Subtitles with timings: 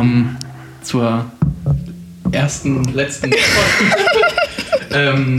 [0.00, 0.38] willkommen
[0.80, 1.30] zur
[2.32, 3.32] ersten, letzten
[4.94, 5.38] ähm,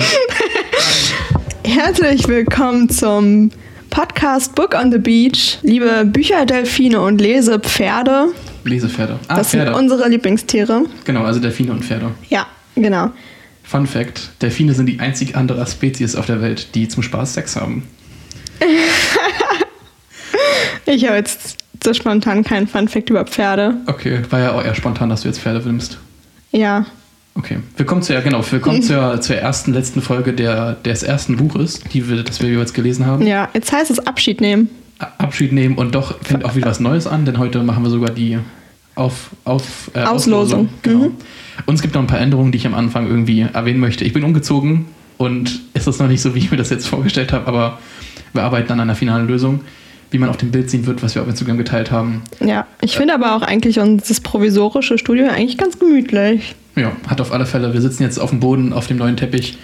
[1.63, 3.49] Herzlich willkommen zum
[3.89, 5.57] Podcast Book on the Beach.
[5.63, 8.27] Liebe Bücherdelfine und Lesepferde.
[8.63, 9.17] Lesepferde.
[9.29, 9.71] Ah, das Pferde.
[9.71, 10.85] sind unsere Lieblingstiere.
[11.05, 12.11] Genau, also Delfine und Pferde.
[12.29, 13.09] Ja, genau.
[13.63, 17.55] Fun Fact: Delfine sind die einzig andere Spezies auf der Welt, die zum Spaß Sex
[17.55, 17.87] haben.
[20.87, 23.75] Ich habe jetzt so spontan keinen Funfact über Pferde.
[23.87, 25.97] Okay, war ja auch eher spontan, dass du jetzt Pferde nimmst.
[26.51, 26.85] Ja.
[27.33, 32.07] Okay, willkommen zur, genau, willkommen zur, zur ersten, letzten Folge der, des ersten Buches, die
[32.09, 33.25] wir, das wir jetzt gelesen haben.
[33.25, 34.69] Ja, jetzt heißt es Abschied nehmen.
[35.17, 38.11] Abschied nehmen und doch fängt auch wieder was Neues an, denn heute machen wir sogar
[38.11, 38.37] die
[38.93, 40.69] auf, auf, äh, Auslosung.
[40.83, 41.05] Genau.
[41.05, 41.15] Mhm.
[41.65, 44.03] Und es gibt noch ein paar Änderungen, die ich am Anfang irgendwie erwähnen möchte.
[44.03, 44.85] Ich bin umgezogen
[45.17, 47.79] und es ist noch nicht so, wie ich mir das jetzt vorgestellt habe, aber
[48.33, 49.61] wir arbeiten an einer finalen Lösung,
[50.11, 52.21] wie man auf dem Bild sehen wird, was wir auf Instagram geteilt haben.
[52.41, 56.55] Ja, ich finde aber auch eigentlich unser provisorische Studio eigentlich ganz gemütlich.
[56.75, 59.57] Ja, hat auf alle Fälle, wir sitzen jetzt auf dem Boden, auf dem neuen Teppich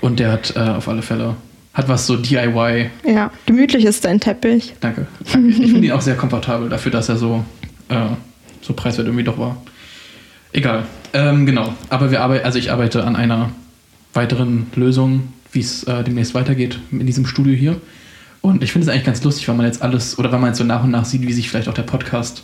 [0.00, 1.36] und der hat äh, auf alle Fälle,
[1.72, 2.90] hat was so DIY.
[3.06, 4.74] Ja, gemütlich ist dein Teppich.
[4.80, 5.06] Danke.
[5.32, 5.48] Danke.
[5.48, 7.44] Ich finde ihn auch sehr komfortabel dafür, dass er so,
[7.88, 7.96] äh,
[8.60, 9.56] so preiswert irgendwie doch war.
[10.52, 10.84] Egal.
[11.14, 11.74] Ähm, genau.
[11.88, 13.50] Aber wir arbeiten, also ich arbeite an einer
[14.12, 17.76] weiteren Lösung, wie es äh, demnächst weitergeht in diesem Studio hier.
[18.44, 20.58] Und ich finde es eigentlich ganz lustig, weil man jetzt alles, oder weil man jetzt
[20.58, 22.42] so nach und nach sieht, wie sich vielleicht auch der Podcast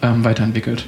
[0.00, 0.86] ähm, weiterentwickelt.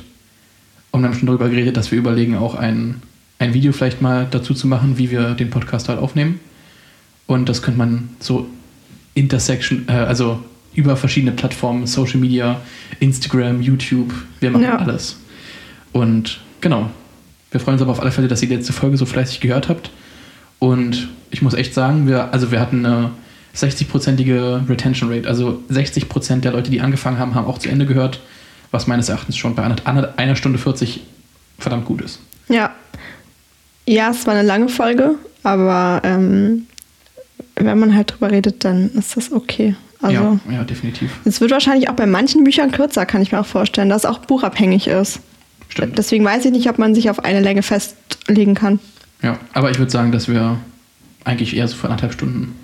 [0.93, 3.03] Und wir haben schon darüber geredet, dass wir überlegen, auch ein,
[3.39, 6.41] ein Video vielleicht mal dazu zu machen, wie wir den Podcast halt aufnehmen.
[7.27, 8.47] Und das könnte man so
[9.12, 12.59] Intersection, äh, also über verschiedene Plattformen, Social Media,
[12.99, 14.77] Instagram, YouTube, wir machen Ja.
[14.79, 15.19] alles.
[15.93, 16.89] Und genau,
[17.51, 19.69] wir freuen uns aber auf alle Fälle, dass ihr die letzte Folge so fleißig gehört
[19.69, 19.91] habt.
[20.61, 23.11] Und ich muss echt sagen, wir, also wir hatten eine
[23.57, 25.29] 60-prozentige Retention Rate.
[25.29, 28.21] Also 60 Prozent der Leute, die angefangen haben, haben auch zu Ende gehört,
[28.71, 31.00] was meines Erachtens schon bei einer, Stunde 40
[31.59, 32.21] verdammt gut ist.
[32.49, 32.75] Ja.
[33.87, 36.67] Ja, es war eine lange Folge, aber ähm,
[37.55, 39.77] wenn man halt drüber redet, dann ist das okay.
[40.03, 41.11] Also, ja, ja, definitiv.
[41.25, 44.11] es wird wahrscheinlich auch bei manchen Büchern kürzer, kann ich mir auch vorstellen, dass es
[44.11, 45.21] auch buchabhängig ist.
[45.69, 45.97] Stimmt.
[45.97, 48.78] Deswegen weiß ich nicht, ob man sich auf eine Länge festlegen kann.
[49.23, 50.59] Ja, aber ich würde sagen, dass wir
[51.25, 52.55] eigentlich eher so für anderthalb Stunden.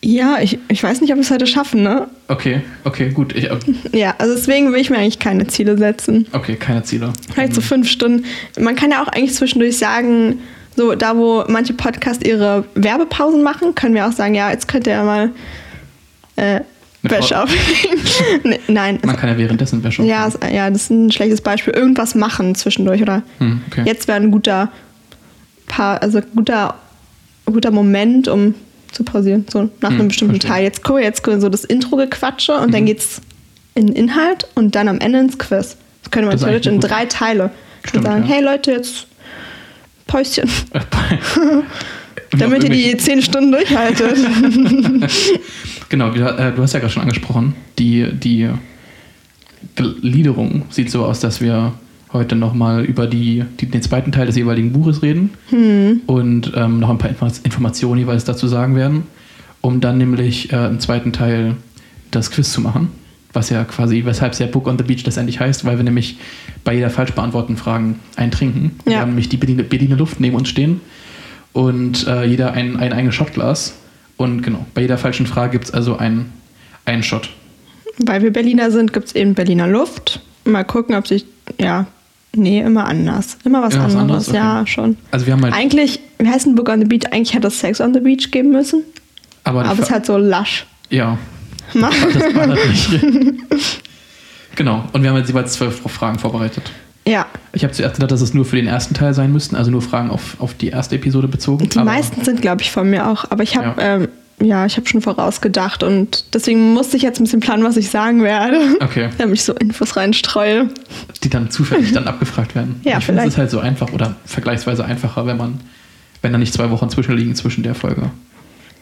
[0.00, 2.06] Ja, ich, ich weiß nicht, ob wir es heute schaffen, ne?
[2.28, 3.34] Okay, okay, gut.
[3.34, 3.48] Ich,
[3.92, 6.26] Ja, also deswegen will ich mir eigentlich keine Ziele setzen.
[6.32, 7.12] okay, keine Ziele.
[7.32, 8.24] Vielleicht so fünf Stunden.
[8.60, 10.38] Man kann ja auch eigentlich zwischendurch sagen,
[10.76, 14.86] so da, wo manche Podcasts ihre Werbepausen machen, können wir auch sagen, ja, jetzt könnt
[14.86, 15.30] ihr ja mal
[16.36, 16.60] äh,
[17.02, 17.98] Wäsche aufhängen.
[18.44, 19.00] nee, nein.
[19.04, 20.44] Man kann ja währenddessen Wäsche ja, aufhängen.
[20.48, 21.74] es- ja, das ist ein schlechtes Beispiel.
[21.74, 23.22] Irgendwas machen zwischendurch, oder?
[23.38, 23.82] Hm, okay.
[23.84, 24.70] Jetzt wäre ein guter
[25.66, 26.76] Paar, also guter,
[27.46, 28.54] guter Moment, um
[28.92, 29.46] zu pausieren.
[29.50, 30.50] So nach Hm, einem bestimmten verstehe.
[30.50, 30.64] Teil.
[30.64, 32.86] Jetzt gucke jetzt so das Intro-Gequatsche und dann Mhm.
[32.86, 33.20] geht's
[33.74, 35.76] in den Inhalt und dann am Ende ins Quiz.
[36.02, 37.50] Das könnte man theoretisch in drei Teile
[37.84, 38.34] Stimmt, sagen, ja.
[38.34, 39.06] hey Leute, jetzt
[40.06, 40.48] Päuschen,
[42.38, 44.16] damit ihr die zehn Stunden durchhaltet.
[45.90, 48.50] Genau, du, äh, du hast ja gerade schon angesprochen, die, die
[49.74, 51.72] Gliederung sieht so aus, dass wir
[52.12, 56.00] heute nochmal über die, die, den zweiten Teil des jeweiligen Buches reden Hm.
[56.06, 59.02] und ähm, noch ein paar Inform Informationen jeweils dazu sagen werden,
[59.60, 61.56] um dann nämlich äh, im zweiten Teil
[62.10, 62.88] das Quiz zu machen,
[63.34, 66.16] was ja quasi, weshalb es ja Book on the Beach letztendlich heißt, weil wir nämlich
[66.64, 68.72] bei jeder falsch beantworteten Fragen eintrinken.
[68.84, 69.00] Wir Ja.
[69.00, 70.80] haben nämlich die Berliner, Berliner Luft neben uns stehen
[71.52, 73.74] und äh, jeder ein, ein eigenes Shotglas.
[74.16, 76.32] Und genau, bei jeder falschen Frage gibt es also einen,
[76.86, 77.28] einen Shot.
[78.04, 80.20] Weil wir Berliner sind, gibt es eben Berliner Luft.
[80.44, 81.24] Mal gucken, ob sich,
[81.60, 81.86] ja,
[82.34, 83.38] nee, immer anders.
[83.44, 84.32] Immer was Immer was anderes, anderes?
[84.34, 84.70] ja, Okay.
[84.70, 84.96] schon.
[85.10, 87.06] Also wir haben halt, Eigentlich, wie heißt Book on the Beach?
[87.12, 88.84] Eigentlich hätte es Sex on the Beach geben müssen.
[89.44, 90.66] aber, Aber es ist halt so lasch.
[90.90, 91.18] ja,
[91.74, 91.90] Mach.
[91.90, 93.82] das war das nicht.
[94.56, 96.70] genau, und wir haben jetzt jeweils zwölf Fragen vorbereitet.
[97.06, 99.70] Ja, Ich habe zuerst gedacht, dass es nur für den ersten Teil sein müssten, also
[99.70, 101.68] nur Fragen auf, auf die erste Episode bezogen.
[101.68, 103.24] die aber- meisten sind, glaube ich, von mir auch.
[103.30, 104.08] Aber ich habe, ja, ähm,
[104.42, 107.90] ja ich habe schon vorausgedacht und deswegen musste ich jetzt ein bisschen planen, was ich
[107.90, 108.58] sagen werde.
[108.80, 110.68] Okay, Damit ich so Infos reinstreue.
[111.22, 112.80] die dann zufällig dann abgefragt werden.
[112.84, 115.60] Ja, ich finde, es ist halt so einfach oder vergleichsweise einfacher, wenn man,
[116.22, 118.10] wenn da nicht zwei Wochen zwischenliegen zwischen der Folge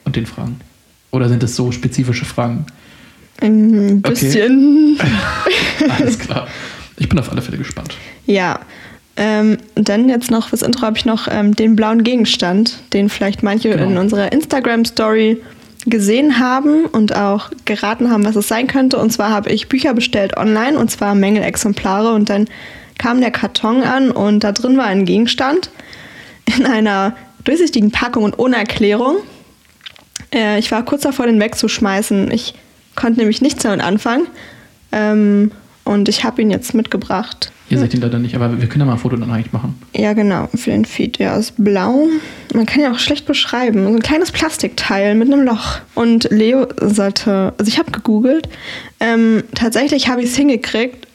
[0.05, 0.61] und den Fragen.
[1.11, 2.67] Oder sind es so spezifische Fragen?
[3.41, 4.11] Ein Okay.
[4.11, 4.99] bisschen.
[5.99, 6.47] Alles klar.
[6.99, 7.95] Ich bin auf alle Fälle gespannt.
[8.27, 8.61] Ja.
[9.17, 13.43] Ähm, dann jetzt noch fürs Intro habe ich noch ähm, den blauen Gegenstand, den vielleicht
[13.43, 13.85] manche Genau.
[13.85, 15.43] in unserer Instagram-Story
[15.87, 18.99] gesehen haben und auch geraten haben, was es sein könnte.
[18.99, 22.47] Und zwar habe ich Bücher bestellt online und zwar Mängelexemplare und dann
[22.99, 25.71] kam der Karton an und da drin war ein Gegenstand
[26.59, 29.19] in einer durchsichtigen Packung und ohne Erklärung.
[30.35, 32.31] Äh, ich war kurz davor, den wegzuschmeißen.
[32.33, 32.55] Ich
[32.97, 34.27] konnte nämlich nichts damit anfangen.
[34.93, 35.53] Ähm,
[35.85, 37.53] und ich habe ihn jetzt mitgebracht.
[37.69, 39.75] Ihr seht ihn leider nicht, aber wir können ja mal ein Foto dann eigentlich machen.
[39.95, 41.19] Ja, genau, für den Feed.
[41.19, 42.07] Ja, ist blau.
[42.55, 43.83] Man kann ja auch schlecht beschreiben.
[43.83, 45.79] So ein kleines Plastikteil mit einem Loch.
[45.95, 48.49] Und Leo sollte, also ich habe gegoogelt,
[49.01, 51.09] ähm, tatsächlich habe ich es hingekriegt,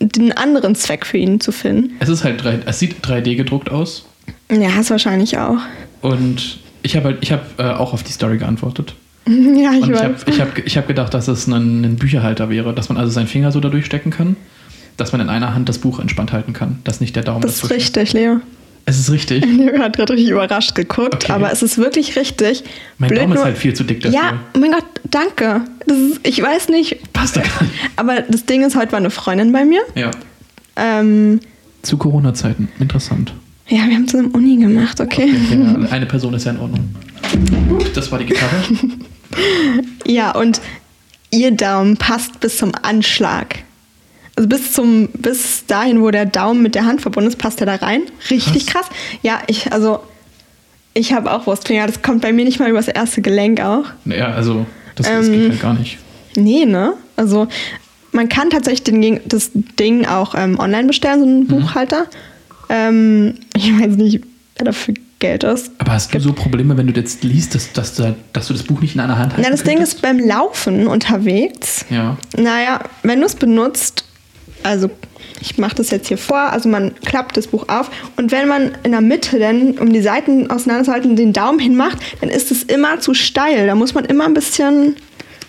[0.00, 1.94] den anderen Zweck für ihn zu finden.
[2.00, 4.06] Es ist halt 3, es sieht 3D gedruckt aus.
[4.50, 5.58] Ja, hast wahrscheinlich auch.
[6.00, 8.94] Und ich habe halt, ich habe äh, auch auf die Story geantwortet.
[9.26, 10.24] ja, ich Und ich habe weiß.
[10.26, 13.28] ich hab, ich hab gedacht, dass es ein, ein Bücherhalter wäre, dass man also seinen
[13.28, 14.36] Finger so da durchstecken kann,
[14.96, 17.56] dass man in einer Hand das Buch entspannt halten kann, dass nicht der Daumen das
[17.64, 18.40] ist richtig, Leo.
[18.84, 19.44] Es ist richtig.
[19.46, 21.32] Leo hat gerade richtig überrascht geguckt, Okay.
[21.32, 22.64] aber es ist wirklich richtig.
[22.98, 24.18] Mein Blöd Daumen ist halt viel zu dick dafür.
[24.18, 25.62] Ja, oh mein Gott, danke.
[25.86, 27.74] Ist, ich weiß nicht, Passt da gar nicht.
[27.96, 29.82] aber das Ding ist, heute war eine Freundin bei mir.
[29.94, 30.10] Ja.
[30.76, 31.40] Ähm,
[31.82, 32.68] Zu Corona-Zeiten.
[32.80, 33.32] Interessant.
[33.68, 35.32] ja, wir haben zusammen Uni gemacht, okay?
[35.50, 36.94] Ja, eine Person ist ja in Ordnung.
[37.94, 38.50] Das war die Gitarre.
[40.06, 40.60] Ja, und
[41.30, 43.60] ihr Daumen passt bis zum Anschlag.
[44.36, 47.66] Also bis zum, bis dahin, wo der Daumen mit der Hand verbunden ist, passt er
[47.66, 48.02] da rein.
[48.30, 48.86] Richtig krass.
[49.22, 50.00] Ja, ich, also,
[50.94, 51.86] ich habe auch Wurstfinger.
[51.86, 53.84] Das kommt bei mir nicht mal übers erste Gelenk auch.
[54.06, 54.64] Ja, also,
[54.96, 55.98] das, das Ähm, geht halt gar nicht.
[56.36, 56.94] Nee, ne?
[57.16, 57.46] Also,
[58.12, 62.06] man kann tatsächlich den, das Ding auch ähm, online bestellen, so einen Buchhalter.
[62.70, 64.22] Ähm, ich weiß nicht,
[64.56, 65.70] wer dafür Geld ist.
[65.78, 68.62] Aber hast du so Probleme, wenn du jetzt liest, dass, dass, du- dass du das
[68.64, 69.44] Buch nicht in einer Hand hast?
[69.44, 71.84] Ja, das Ding ist beim Laufen unterwegs.
[71.90, 72.16] Ja.
[72.36, 74.04] Naja, wenn du es benutzt,
[74.62, 74.90] also
[75.40, 78.72] ich mache das jetzt hier vor, also man klappt das Buch auf und wenn man
[78.84, 83.00] in der Mitte dann, um die Seiten auseinanderzuhalten, den Daumen hinmacht, dann ist es immer
[83.00, 83.66] zu steil.
[83.66, 84.96] Da muss man immer ein bisschen,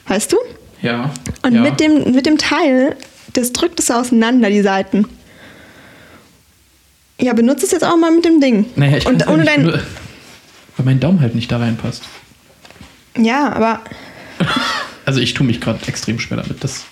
[0.08, 0.38] weißt du?
[0.82, 1.12] Ja.
[1.44, 1.62] Und ja.
[1.62, 2.96] mit, dem, mit dem Teil,
[3.34, 5.08] das drückt es auseinander, die Seiten.
[7.20, 8.66] Ja, benutze es jetzt auch mal mit dem Ding.
[8.76, 9.64] Naja, ich und ohne nicht, dein.
[9.64, 12.04] nur, weil mein Daumen halt nicht da reinpasst.
[13.18, 13.82] Ja, aber.
[15.06, 16.64] Also ich tue mich gerade extrem schwer damit.
[16.64, 16.86] Das,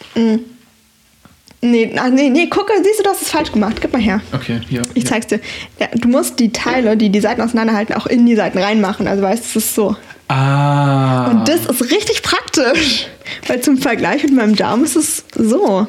[1.64, 3.78] Nee, ach, nee, nee, gucke, siehst du, du hast es falsch gemacht.
[3.80, 4.22] Gib mal her.
[4.34, 4.82] okay, hier.
[4.82, 5.06] Ich hier.
[5.06, 5.40] zeig's dir.
[5.80, 9.08] Ja, du musst die Teile, die die Seiten auseinanderhalten, auch in die Seiten reinmachen.
[9.08, 9.96] Also weißt du, es ist so.
[10.28, 11.28] Ah.
[11.30, 13.08] Und das ist richtig praktisch.
[13.48, 15.88] Weil zum Vergleich mit meinem Daumen ist es so.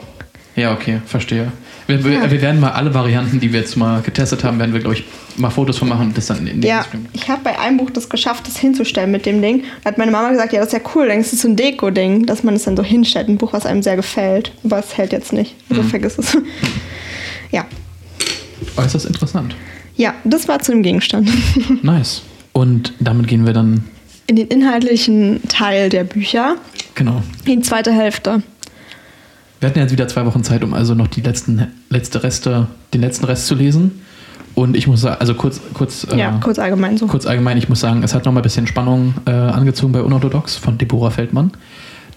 [0.57, 1.51] Ja, okay, verstehe.
[1.93, 4.81] Wir, wir, wir werden mal alle Varianten, die wir jetzt mal getestet haben, werden wir,
[4.81, 5.05] glaube ich,
[5.37, 7.07] mal Fotos von machen und das dann in den Ja, Stream.
[7.13, 9.65] ich habe bei einem Buch das geschafft, das hinzustellen mit dem Ding.
[9.85, 11.49] Da hat meine Mama gesagt, ja, das ist ja cool, denkst du, das ist so
[11.49, 13.29] ein Deko-Ding, dass man es dann so hinstellt.
[13.29, 14.53] Ein Buch, was einem sehr gefällt.
[14.65, 15.55] Aber es hält jetzt nicht.
[15.71, 16.37] Also vergiss es.
[17.51, 17.67] Ja.
[18.77, 19.55] Äußerst interessant.
[19.97, 21.31] Ja, das war zu dem Gegenstand.
[21.83, 22.23] Nice.
[22.53, 23.85] Und damit gehen wir dann,
[24.27, 26.57] In den inhaltlichen Teil der Bücher.
[26.95, 27.23] genau.
[27.45, 28.43] In die zweite Hälfte.
[29.63, 33.01] Wir hatten jetzt wieder zwei Wochen Zeit, um also noch die letzten letzte Reste, den
[33.01, 34.03] letzten Rest zu lesen.
[34.57, 37.07] Und ich muss sagen, also kurz, kurz, Ja, äh, kurz allgemein so.
[37.07, 40.57] kurz allgemein, ich muss sagen, es hat nochmal ein bisschen Spannung äh, angezogen bei Unorthodox
[40.57, 41.53] von Deborah Feldmann.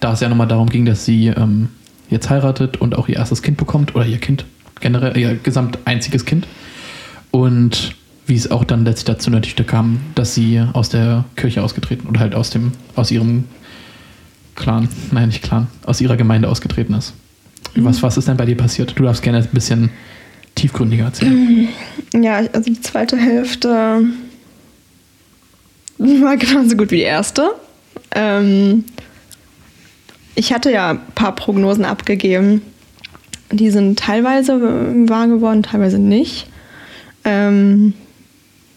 [0.00, 1.68] Da es ja nochmal darum ging, dass sie ähm,
[2.10, 4.44] jetzt heiratet und auch ihr erstes Kind bekommt, oder ihr Kind,
[4.80, 6.48] generell, ihr gesamt einziges Kind.
[7.30, 7.94] Und
[8.26, 12.18] wie es auch dann letztlich dazu natürlich kam, dass sie aus der Kirche ausgetreten oder
[12.18, 13.44] halt aus dem, aus ihrem
[14.56, 17.14] Clan, nein, nicht Clan, aus ihrer Gemeinde ausgetreten ist.
[17.74, 18.98] Was, was ist denn bei dir passiert?
[18.98, 19.90] Du darfst gerne ein bisschen
[20.54, 21.68] tiefgründiger erzählen.
[22.14, 24.06] Ja, also die zweite Hälfte
[25.98, 27.50] war genauso gut wie die erste.
[28.12, 28.84] Ähm,
[30.34, 32.62] ich hatte ja ein paar Prognosen abgegeben.
[33.52, 34.60] Die sind teilweise
[35.08, 36.46] wahr geworden, teilweise nicht.
[37.24, 37.94] Ähm,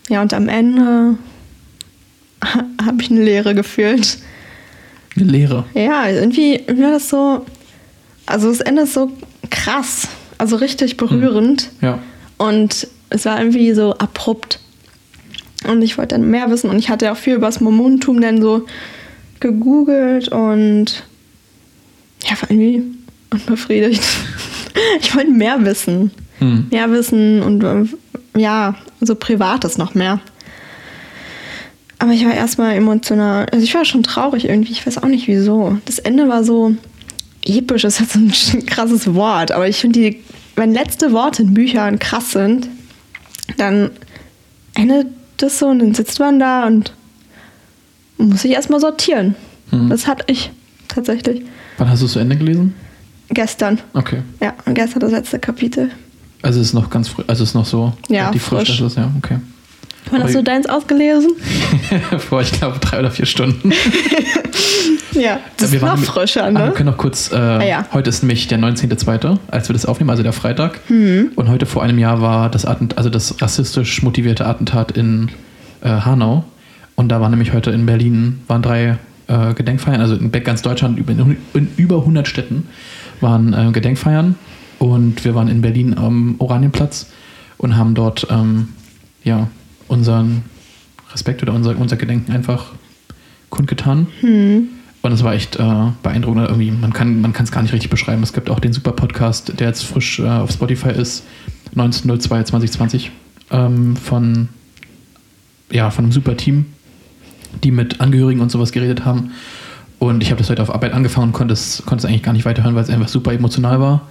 [0.09, 1.17] ja, und am Ende
[2.43, 4.17] habe ich eine Leere gefühlt.
[5.15, 5.65] Eine Lehre.
[5.73, 7.45] Ja, irgendwie war das so.
[8.29, 9.11] Also das Ende ist so
[9.49, 10.07] krass.
[10.37, 11.69] Also richtig berührend.
[11.81, 11.99] Ja.
[12.37, 14.59] Und es war irgendwie so abrupt.
[15.67, 16.69] Und ich wollte dann mehr wissen.
[16.69, 18.65] Und ich hatte ja auch viel über das Mormonentum dann so
[19.39, 21.03] gegoogelt und
[22.23, 22.83] ja, war irgendwie
[23.31, 24.03] unbefriedigt.
[25.01, 26.11] Ich wollte mehr wissen.
[26.37, 26.67] Hm.
[26.69, 27.89] Mehr wissen und
[28.37, 30.21] ja, so Privates noch mehr.
[31.97, 33.45] Aber ich war erstmal emotional.
[33.51, 34.71] Also ich war schon traurig irgendwie.
[34.71, 35.77] Ich weiß auch nicht wieso.
[35.85, 36.75] Das Ende war so
[37.45, 37.81] episch.
[37.83, 38.15] Das ist jetzt
[38.53, 39.51] ein krasses Wort.
[39.51, 40.19] Aber ich finde, die,
[40.55, 42.67] wenn letzte Worte in Büchern krass sind,
[43.57, 43.91] dann
[44.75, 46.93] endet das so und dann sitzt man da und
[48.17, 49.35] muss sich erstmal sortieren.
[49.71, 49.89] Mhm.
[49.89, 50.51] Das hatte ich
[50.87, 51.43] tatsächlich
[51.77, 52.75] Wann hast du es zu Ende gelesen?
[53.29, 53.79] gestern.
[53.93, 54.21] Okay.
[54.41, 55.91] Ja, und gestern das letzte Kapitel.
[56.41, 58.79] Also es ist noch ganz frisch, also es ist noch so Ja, relativ frisch.
[58.79, 59.37] Das ist, ja, okay.
[60.11, 61.31] Wann hast du deins ausgelesen?
[62.29, 63.71] Vor, ich glaube, drei oder vier Stunden.
[65.13, 66.71] Ja, das Wir ist noch nämlich- frischer, Ah, wir ne?
[66.71, 67.85] können noch kurz, äh, ja.
[67.91, 70.79] heute ist nämlich der 19.2., als wir das aufnehmen, also der Freitag.
[70.89, 71.31] Mhm.
[71.35, 75.29] Und heute vor einem Jahr war das Attent also das rassistisch motivierte Attentat in
[75.81, 76.45] äh, Hanau.
[76.95, 80.99] Und da waren nämlich heute in Berlin, waren drei äh, Gedenkfeiern, also in ganz Deutschland,
[80.99, 82.67] in, in über 100 Städten
[83.19, 84.35] waren äh, Gedenkfeiern.
[84.77, 87.07] Und wir waren in Berlin am Oranienplatz
[87.57, 88.69] und haben dort ähm,
[89.23, 89.47] ja,
[89.89, 90.43] unseren
[91.11, 92.71] Respekt oder unser, unser Gedenken einfach
[93.49, 94.07] kundgetan.
[95.01, 96.47] Und es war echt äh, beeindruckend.
[96.47, 98.21] Irgendwie, man kann man es gar nicht richtig beschreiben.
[98.23, 101.23] Es gibt auch den super Podcast, der jetzt frisch äh, auf Spotify ist,
[101.71, 103.11] 1902 2020,
[103.51, 104.49] ähm, von,
[105.71, 106.65] ja, von einem super Team,
[107.63, 109.31] die mit Angehörigen und sowas geredet haben.
[109.99, 112.33] Und ich habe das heute auf Arbeit angefangen und konnte es, konnte es eigentlich gar
[112.33, 114.07] nicht weiterhören, weil es einfach super emotional war.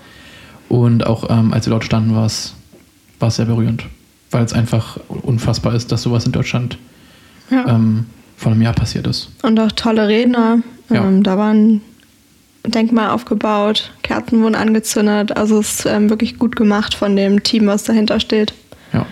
[0.68, 2.54] Und auch ähm, als wir dort standen, war es
[3.28, 3.84] sehr berührend.
[4.30, 6.78] Weil es einfach unfassbar ist, dass sowas in Deutschland
[7.50, 7.66] Ja.
[7.68, 8.06] ähm,
[8.36, 9.30] vor einem Jahr passiert ist.
[9.42, 10.58] Und auch tolle Redner.
[10.90, 11.04] Ja.
[11.06, 11.80] Ähm, da waren
[12.66, 15.36] Denkmal aufgebaut, Kerzen wurden angezündet.
[15.36, 18.52] Also es ist ähm, wirklich gut gemacht von dem Team, was dahinter steht.
[18.92, 19.06] Ja.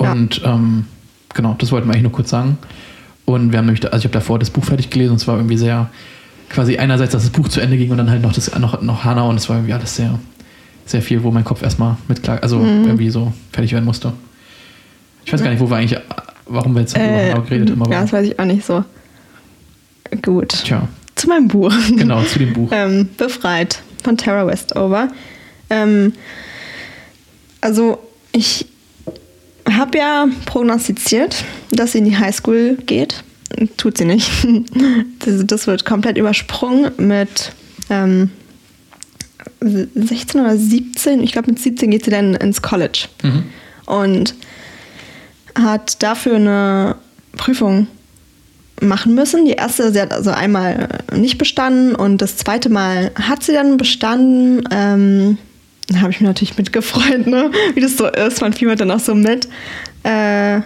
[0.00, 0.12] Ja.
[0.12, 0.86] Und ähm,
[1.34, 2.58] genau, das wollten wir eigentlich nur kurz sagen.
[3.24, 5.36] Und wir haben nämlich, also ich habe davor das Buch fertig gelesen und es war
[5.36, 5.90] irgendwie sehr,
[6.48, 9.04] quasi einerseits, dass das Buch zu Ende ging und dann halt noch das noch, noch
[9.04, 10.18] Hanna und es war irgendwie alles sehr,
[10.86, 14.12] sehr viel, wo mein Kopf erstmal mit klar, also irgendwie so fertig werden musste.
[15.26, 16.00] Ich weiß gar nicht, wo wir eigentlich,
[16.46, 18.84] warum wir jetzt über Äh, Hanau geredet haben, ja, das weiß ich auch nicht so.
[20.22, 20.50] Gut.
[20.64, 21.74] tja, Zu meinem Buch.
[21.96, 22.68] genau, zu dem Buch.
[22.72, 25.08] ähm, Befreit von Tara Westover.
[25.68, 26.12] Ähm,
[27.60, 27.98] also
[28.32, 28.66] ich
[29.68, 33.24] habe ja prognostiziert, dass sie in die Highschool geht.
[33.76, 34.30] Tut sie nicht.
[35.24, 37.50] Das, das wird komplett übersprungen mit
[37.90, 38.30] ähm,
[39.60, 41.20] 16 oder 17.
[41.24, 43.08] Ich glaube, mit 17 geht sie dann ins College.
[43.24, 43.42] Mhm.
[43.86, 44.34] Und
[45.56, 46.96] hat dafür eine
[47.36, 47.86] Prüfung
[48.80, 49.44] machen müssen.
[49.46, 53.76] Die erste, sie hat also einmal nicht bestanden und das zweite Mal hat sie dann
[53.76, 54.64] bestanden.
[54.70, 55.38] Ähm,
[55.88, 57.50] da habe ich mich natürlich mitgefreut, ne?
[57.74, 58.40] wie das so ist.
[58.40, 59.48] Man fiebert dann auch so mit.
[60.02, 60.60] Äh,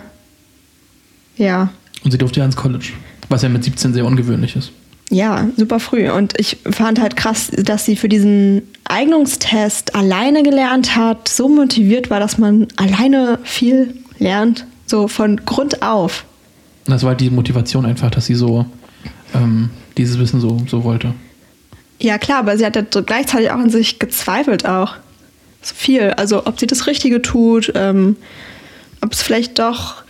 [1.37, 1.71] ja,
[2.05, 2.89] Und sie durfte ja ins College,
[3.29, 4.73] was ja mit 17 sehr ungewöhnlich ist.
[5.11, 6.11] ja, super früh.
[6.11, 12.11] Und ich fand halt krass, dass sie für diesen Eignungstest alleine gelernt hat, so motiviert
[12.11, 16.25] war, dass man alleine viel lernt, so von Grund auf.
[16.87, 18.67] Das war halt die Motivation einfach, dass sie so
[19.35, 21.15] ähm, dieses Wissen so, so wollte.
[22.01, 24.95] Ja, klar, aber sie hat ja so gleichzeitig auch an sich gezweifelt auch.
[25.63, 26.11] So viel.
[26.17, 28.17] Also, ob sie das Richtige tut, ähm,
[29.03, 30.03] ob es vielleicht doch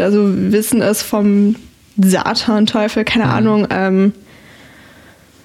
[0.00, 1.56] also Wissen ist vom
[1.96, 3.66] Satan, Teufel, keine Ahnung.
[3.70, 4.12] Ähm,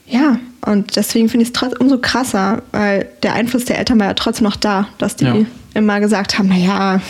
[0.08, 4.14] ja, und deswegen finde ich es umso krasser, weil der Einfluss der Eltern war ja
[4.14, 5.36] trotzdem noch da, dass die Ja.
[5.74, 7.02] immer gesagt haben, naja,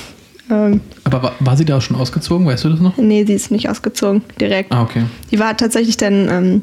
[0.49, 2.97] ähm, Aber war, war sie da schon ausgezogen, weißt du das noch?
[2.97, 4.71] nee, sie ist nicht ausgezogen direkt.
[4.71, 5.03] Ah, okay.
[5.31, 6.61] Die war tatsächlich dann, ähm,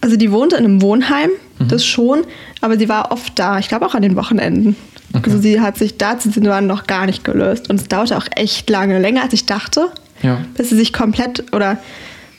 [0.00, 1.30] also die wohnte in einem Wohnheim,
[1.68, 2.22] das schon,
[2.60, 4.74] aber sie war oft da, ich glaube auch an den Wochenenden.
[5.14, 5.30] Okay.
[5.30, 8.16] Also sie hat sich da, hat sie waren noch gar nicht gelöst und es dauerte
[8.16, 9.90] auch echt lange, länger als ich dachte,
[10.22, 10.40] Ja.
[10.56, 11.78] bis sie sich komplett oder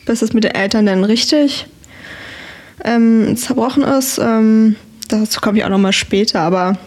[0.06, 1.68] bis es mit den Eltern dann richtig
[2.84, 4.18] ähm, zerbrochen ist.
[4.22, 4.76] Ähm,
[5.08, 6.78] dazu komme ich auch nochmal später, aber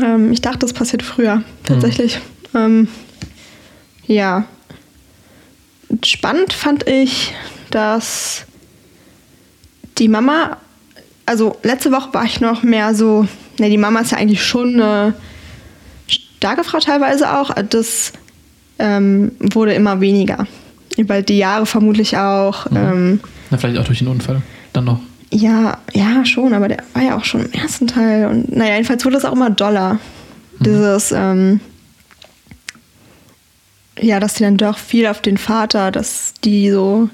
[0.00, 2.20] ähm, ich dachte, es passiert früher, tatsächlich.
[2.54, 2.88] Ähm,
[4.06, 4.44] ja.
[6.04, 7.34] Spannend fand ich,
[7.70, 8.44] dass
[9.98, 10.56] die Mama,
[11.26, 13.26] also letzte Woche war ich noch mehr so,
[13.58, 15.14] ne, die Mama ist ja eigentlich schon eine
[16.06, 17.50] starke Frau teilweise auch.
[17.68, 18.12] Das
[18.78, 20.46] ähm, wurde immer weniger.
[20.96, 22.66] Über die Jahre vermutlich auch.
[22.74, 24.42] Ähm, Na, vielleicht auch durch den Unfall.
[24.72, 25.00] Dann noch.
[25.30, 28.26] ja, ja, schon, aber der war ja auch schon im ersten Teil.
[28.26, 29.98] Und naja, jedenfalls wurde es auch immer doller.
[30.60, 31.60] Dieses, ähm,
[34.02, 37.08] ja, dass die dann doch viel auf den Vater, dass die so,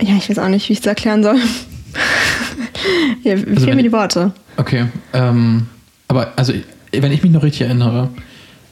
[0.00, 1.36] ja, ich weiß auch nicht, wie ich es erklären soll.
[3.22, 4.32] ja, Also fehlen mir die Worte.
[4.56, 4.86] Okay.
[5.12, 5.66] Ähm,
[6.08, 6.52] aber also,
[6.92, 8.10] wenn ich mich noch richtig erinnere,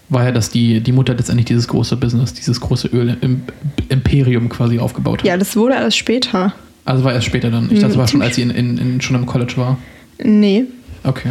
[0.08, 5.20] war ja, dass die, die Mutter letztendlich dieses große Business, dieses große Öl-Imperium quasi aufgebaut
[5.20, 5.26] hat.
[5.26, 6.52] Ja, das wurde alles später.
[6.84, 7.64] Also war erst später dann.
[7.70, 9.78] Ich dachte, das war schon, als sie in, in, in, schon im College war.
[10.18, 10.66] Nee,
[11.04, 11.30] Okay.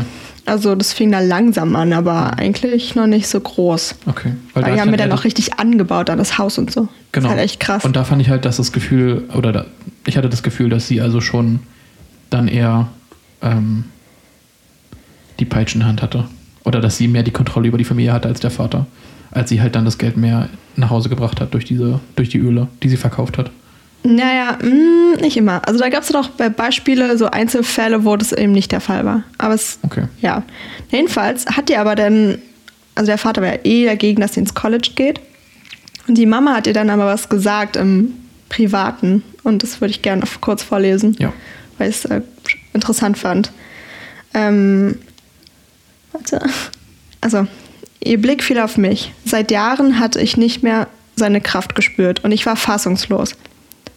[0.50, 3.96] Also das fing da langsam an, aber eigentlich noch nicht so groß.
[4.06, 4.34] Okay.
[4.54, 6.82] Weil Weil die haben mir dann auch richtig angebaut, dann das Haus und so.
[6.82, 6.90] Genau.
[7.12, 7.86] Das ist halt echt krass.
[7.86, 9.66] Und da fand ich halt, dass das Gefühl, oder da,
[10.06, 11.60] ich hatte das Gefühl, dass sie also schon
[12.30, 12.88] dann eher
[13.42, 13.86] ähm,
[15.40, 16.26] die Peitsche in der Hand hatte.
[16.66, 18.86] Oder dass sie mehr die Kontrolle über die Familie hatte als der Vater.
[19.32, 22.40] Als sie halt dann das Geld mehr nach Hause gebracht hat durch diese, durch die
[22.40, 23.52] Öle, die sie verkauft hat.
[24.04, 25.62] Naja, mh, nicht immer.
[25.68, 29.06] Also da gab es doch bei Beispiele so Einzelfälle, wo das eben nicht der Fall
[29.06, 29.24] war.
[29.38, 30.06] Aber es, Okay.
[30.22, 30.44] ja.
[30.92, 32.40] Jedenfalls hat die aber dann,
[32.96, 35.20] also der Vater war ja eh dagegen, dass sie ins College geht.
[36.08, 38.14] Und die Mama hat ihr dann aber was gesagt im
[38.48, 39.22] Privaten.
[39.44, 41.34] Und das würde ich gerne kurz vorlesen, Ja.
[41.78, 42.22] weil ich es äh,
[42.74, 43.52] interessant fand.
[44.34, 44.98] Ähm,
[46.14, 46.42] warte.
[47.22, 47.48] Also,
[48.04, 49.12] ihr Blick fiel auf mich.
[49.26, 53.36] Seit Jahren hatte ich nicht mehr seine Kraft gespürt und ich war fassungslos.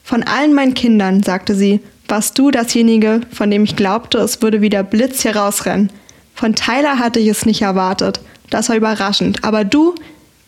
[0.03, 4.61] Von allen meinen Kindern, sagte sie, warst du dasjenige, von dem ich glaubte, es würde
[4.61, 5.91] wie der Blitz hier rausrennen.
[6.35, 8.21] Von Tyler hatte ich es nicht erwartet.
[8.51, 9.45] Das war überraschend.
[9.45, 9.95] Aber du,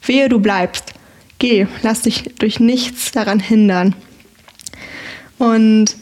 [0.04, 0.92] wehe, du bleibst.
[1.38, 3.94] Geh, lass dich durch nichts daran hindern.
[5.38, 5.96] Und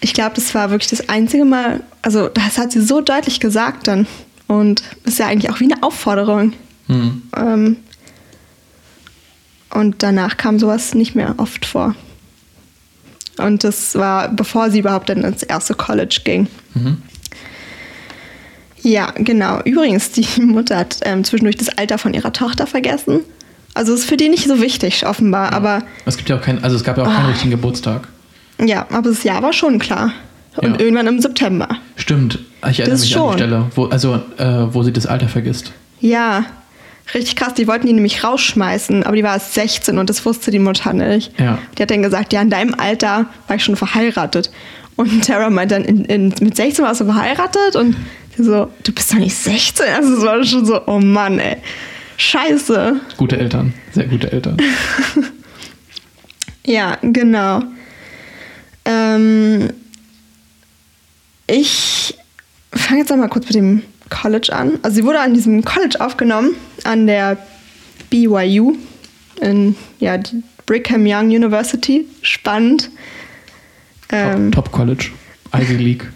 [0.00, 3.88] ich glaube, das war wirklich das einzige Mal, also das hat sie so deutlich gesagt
[3.88, 4.06] dann.
[4.46, 6.52] Und ist ja eigentlich auch wie eine Aufforderung.
[6.86, 7.22] Hm.
[7.36, 7.76] Ähm,
[9.72, 11.94] und danach kam sowas nicht mehr oft vor.
[13.40, 16.46] Und das war, bevor sie überhaupt dann ins erste College ging.
[16.74, 16.98] Mhm.
[18.82, 19.60] Ja, genau.
[19.64, 23.20] Übrigens, die Mutter hat ähm, zwischendurch das Alter von ihrer Tochter vergessen.
[23.74, 25.52] Also ist für die nicht so wichtig, offenbar.
[25.52, 27.28] Aber Es gibt ja auch kein, also es gab ja auch keinen Ah.
[27.28, 28.08] richtigen Geburtstag.
[28.64, 30.12] ja, aber das Jahr war schon klar.
[30.56, 30.80] Und Ja.
[30.80, 31.68] irgendwann im September.
[31.96, 32.38] Stimmt.
[32.68, 33.30] Ich erinnere Das mich an schon.
[33.36, 35.72] die Stelle, wo, also äh, wo sie das Alter vergisst.
[36.00, 36.44] Ja,
[37.14, 37.54] richtig krass.
[37.54, 40.92] Die wollten die nämlich rausschmeißen, aber die war erst 16 und das wusste die Mutter
[40.92, 41.38] nicht.
[41.38, 41.58] Ja.
[41.76, 44.50] Die hat dann gesagt, ja, in deinem Alter war ich schon verheiratet.
[44.96, 47.76] Und Tara meint dann, in, in, mit 16 warst du verheiratet?
[47.76, 47.96] Und
[48.36, 49.86] sie so, du bist doch nicht 16.
[49.94, 51.56] Also es war schon so, oh Mann, ey.
[52.16, 53.00] Scheiße.
[53.16, 53.72] Gute Eltern.
[53.92, 54.58] Sehr gute Eltern.
[56.66, 57.62] Ja, genau.
[58.84, 59.70] Ähm,
[61.46, 62.14] ich
[62.72, 64.78] fange jetzt noch mal kurz mit dem College an.
[64.82, 67.38] Also sie wurde an diesem College aufgenommen, an der
[68.10, 68.76] BYU,
[69.40, 72.06] in ja, die Brigham Young University.
[72.22, 72.90] Spannend.
[74.10, 75.10] Ähm, Top, Top College.
[75.54, 76.08] Ivy League.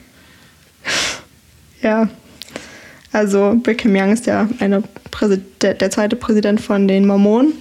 [1.82, 2.08] Ja.
[3.12, 7.52] Also Brigham Young ist ja eine Präsid der, der zweite Präsident von den Mormonen.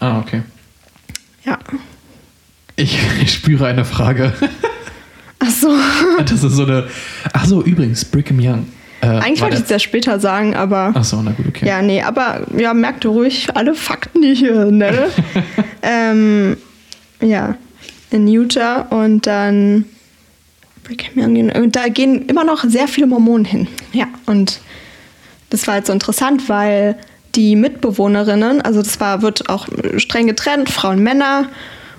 [0.00, 0.42] Ah, okay.
[1.44, 1.56] Ja.
[2.74, 4.32] Ich, ich spüre eine Frage.
[5.38, 5.68] Ach so.
[6.18, 6.88] Das ist so eine.
[7.32, 8.66] Ach so, übrigens, Brigham Young.
[9.00, 10.92] Äh, Eigentlich wollte ich es ja später sagen, aber.
[10.94, 11.66] Ach so, na gut, okay.
[11.66, 15.08] Ja, nee, aber ja, merkt ruhig alle Fakten, hier nenne.
[15.82, 16.56] ähm,
[17.20, 17.56] ja,
[18.10, 19.84] in Utah und dann.
[20.88, 23.68] Und da gehen immer noch sehr viele Mormonen hin.
[23.92, 24.60] Ja, und
[25.50, 26.96] das war jetzt so interessant, weil
[27.34, 31.48] die Mitbewohnerinnen, also das war, wird auch streng getrennt, Frauen, Männer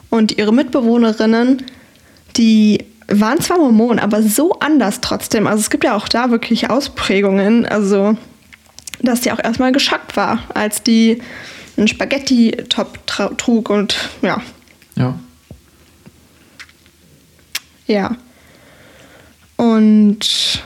[0.10, 1.64] und ihre Mitbewohnerinnen,
[2.36, 5.48] die waren zwar Mormonen, aber so anders trotzdem.
[5.48, 7.66] Also es gibt ja auch da wirklich Ausprägungen.
[7.66, 8.18] Also
[9.02, 11.22] dass die auch erstmal geschockt war, als die
[11.78, 14.42] einen Spaghetti-Top trug und ja,
[14.96, 15.18] Ja.
[17.88, 18.16] ja.
[19.56, 20.64] Und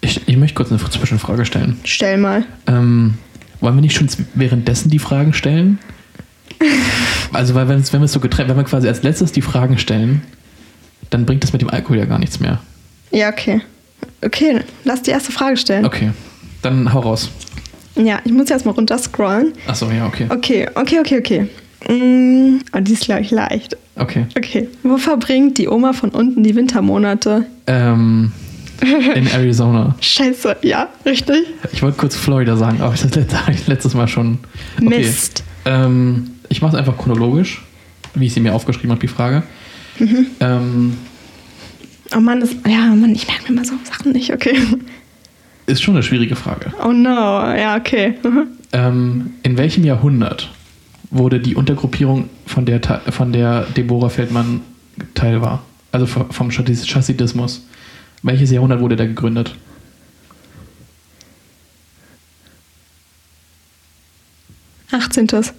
[0.00, 1.80] Ich, ich möchte kurz eine Zwischenfrage stellen.
[1.84, 2.44] stell mal.
[2.66, 3.14] Ähm,
[3.60, 5.78] wollen wir nicht schon währenddessen die Fragen stellen?
[7.32, 10.22] Also, weil wenn, wir es so getrennt, wenn wir quasi als letztes die Fragen stellen,
[11.10, 12.60] dann bringt das mit dem Alkohol ja gar nichts mehr.
[13.10, 13.60] Ja, okay.
[14.24, 15.84] Okay, lass die erste Frage stellen.
[15.84, 16.10] Okay,
[16.62, 17.30] dann hau raus.
[17.96, 19.52] Ja, ich muss jetzt mal runterscrollen.
[19.66, 20.26] Achso, ja, okay.
[20.28, 21.48] Okay, okay, okay, okay.
[21.88, 23.76] Mm, oh, die ist, glaube ich, leicht.
[23.96, 24.26] Okay.
[24.36, 24.68] Okay.
[24.82, 27.46] Wo verbringt die Oma von unten die Wintermonate?
[27.66, 28.32] Ähm,
[28.80, 29.94] in Arizona.
[30.00, 31.46] Scheiße, ja, richtig?
[31.72, 34.38] Ich wollte kurz Florida sagen, aber das letzte, hab ich letztes Mal schon.
[34.76, 34.88] Okay.
[34.88, 35.44] Mist.
[35.64, 37.64] Ähm, ich mache es einfach chronologisch,
[38.14, 39.42] wie ich sie mir aufgeschrieben habe, die Frage.
[39.98, 40.26] Mhm.
[40.38, 40.96] Ähm,
[42.14, 44.56] Oh Mann, das, ja, Mann, ich merke mir mal so Sachen nicht, okay.
[45.66, 46.72] ist schon eine schwierige Frage.
[46.80, 48.14] Oh no, ja, okay.
[48.22, 48.46] Mhm.
[48.72, 50.50] Ähm, in welchem Jahrhundert
[51.12, 54.62] wurde die Untergruppierung, von der, von der Deborah Feldmann
[55.14, 55.62] Teil war?
[55.92, 57.64] Also vom Chassidismus.
[58.24, 59.54] Welches Jahrhundert wurde der gegründet?
[64.90, 65.54] Achtzehntes.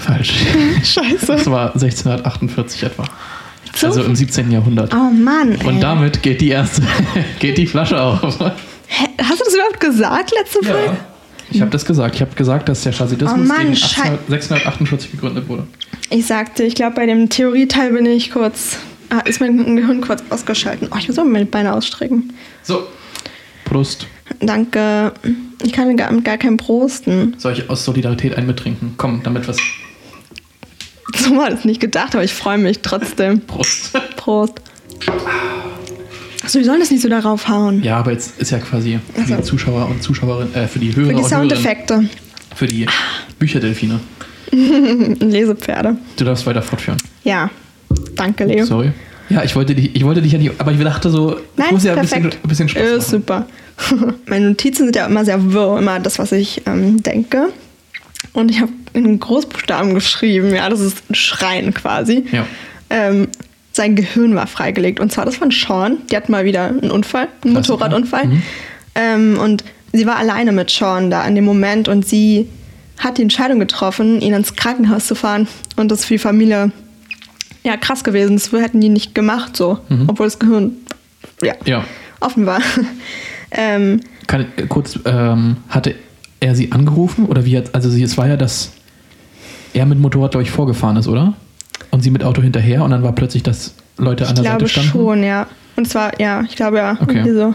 [0.00, 0.32] Falsch.
[0.82, 1.26] Scheiße.
[1.26, 3.04] Das war 1648 etwa.
[3.74, 3.86] So?
[3.86, 4.50] Also im 17.
[4.50, 4.92] Jahrhundert.
[4.94, 5.56] Oh Mann.
[5.64, 5.80] Und ey.
[5.80, 6.82] damit geht die erste,
[7.38, 8.20] geht die Flasche auf.
[8.86, 10.96] Hä, hast du das überhaupt gesagt letzte Folge?
[11.52, 12.14] Ich habe das gesagt.
[12.16, 15.66] Ich habe gesagt, dass der Chassidismus Oh Mann, gegen Schei- 1800 1648 gegründet wurde.
[16.10, 18.78] Ich sagte, ich glaube, bei dem Theorieteil bin ich kurz.
[19.10, 20.88] Ah, ist mein Gehirn kurz ausgeschalten.
[20.92, 22.32] Oh, ich muss auch meine Beine ausstrecken.
[22.62, 22.86] So.
[23.64, 24.06] Prost.
[24.40, 25.12] Danke.
[25.62, 27.34] Ich kann gar, gar kein Prosten.
[27.38, 28.94] Soll ich aus Solidarität mittrinken?
[28.96, 29.56] Komm, damit was.
[31.16, 33.40] So war das nicht gedacht, aber ich freue mich trotzdem.
[33.40, 33.92] Prost.
[34.16, 34.54] Prost.
[36.42, 37.82] Achso, wir sollen das nicht so darauf hauen.
[37.82, 39.36] Ja, aber jetzt ist ja quasi für Also.
[39.36, 42.04] die Zuschauer und Zuschauerinnen, äh, für die Hörer Für die Soundeffekte.
[42.54, 42.86] für die
[43.38, 44.00] Bücherdelfine.
[44.52, 45.96] Lesepferde.
[46.16, 46.98] Du darfst weiter fortführen.
[47.24, 47.50] Ja.
[48.16, 48.64] Danke, Leo.
[48.64, 48.92] Sorry.
[49.28, 51.84] Ja, ich wollte dich, ich wollte dich ja nicht, aber ich dachte so, Nein, muss
[51.84, 52.44] ja ein bisschen, perfekt.
[52.44, 53.46] ein bisschen Spaß Ist machen.
[53.90, 54.14] super.
[54.26, 57.48] Meine Notizen sind ja immer sehr wirr, immer das, was ich ähm, denke.
[58.32, 62.24] Und ich habe in Großbuchstaben geschrieben, ja, das ist ein Schreien quasi.
[62.30, 62.46] Ja.
[62.90, 63.28] Ähm,
[63.72, 65.00] sein Gehirn war freigelegt.
[65.00, 65.98] Und zwar das von Sean.
[66.10, 67.74] Die hat mal wieder einen Unfall, einen Klassiker.
[67.74, 68.26] Motorradunfall.
[68.26, 68.42] Mhm.
[68.94, 72.48] Ähm, und sie war alleine mit Sean da in dem Moment und sie
[72.98, 76.70] hat die Entscheidung getroffen, ihn ins Krankenhaus zu fahren und das für die Familie
[77.64, 78.36] ja krass gewesen.
[78.36, 80.72] Das hätten die nicht gemacht so, obwohl das Gehirn
[81.42, 81.84] ja, Ja.
[82.20, 82.60] offen war.
[83.52, 85.94] ähm, Kann, kurz, ähm, hatte
[86.40, 87.26] er sie angerufen?
[87.26, 88.72] Oder wie hat, also sie, es war ja, dass
[89.72, 91.34] er mit Motorrad, glaube ich, vorgefahren ist, oder?
[91.90, 94.68] Und sie mit Auto hinterher und dann war plötzlich, dass Leute an ich der glaube
[94.68, 94.90] Seite standen.
[94.90, 95.46] schon, ja.
[95.76, 96.96] Und zwar, ja, ich glaube ja.
[97.00, 97.22] Okay.
[97.32, 97.54] so.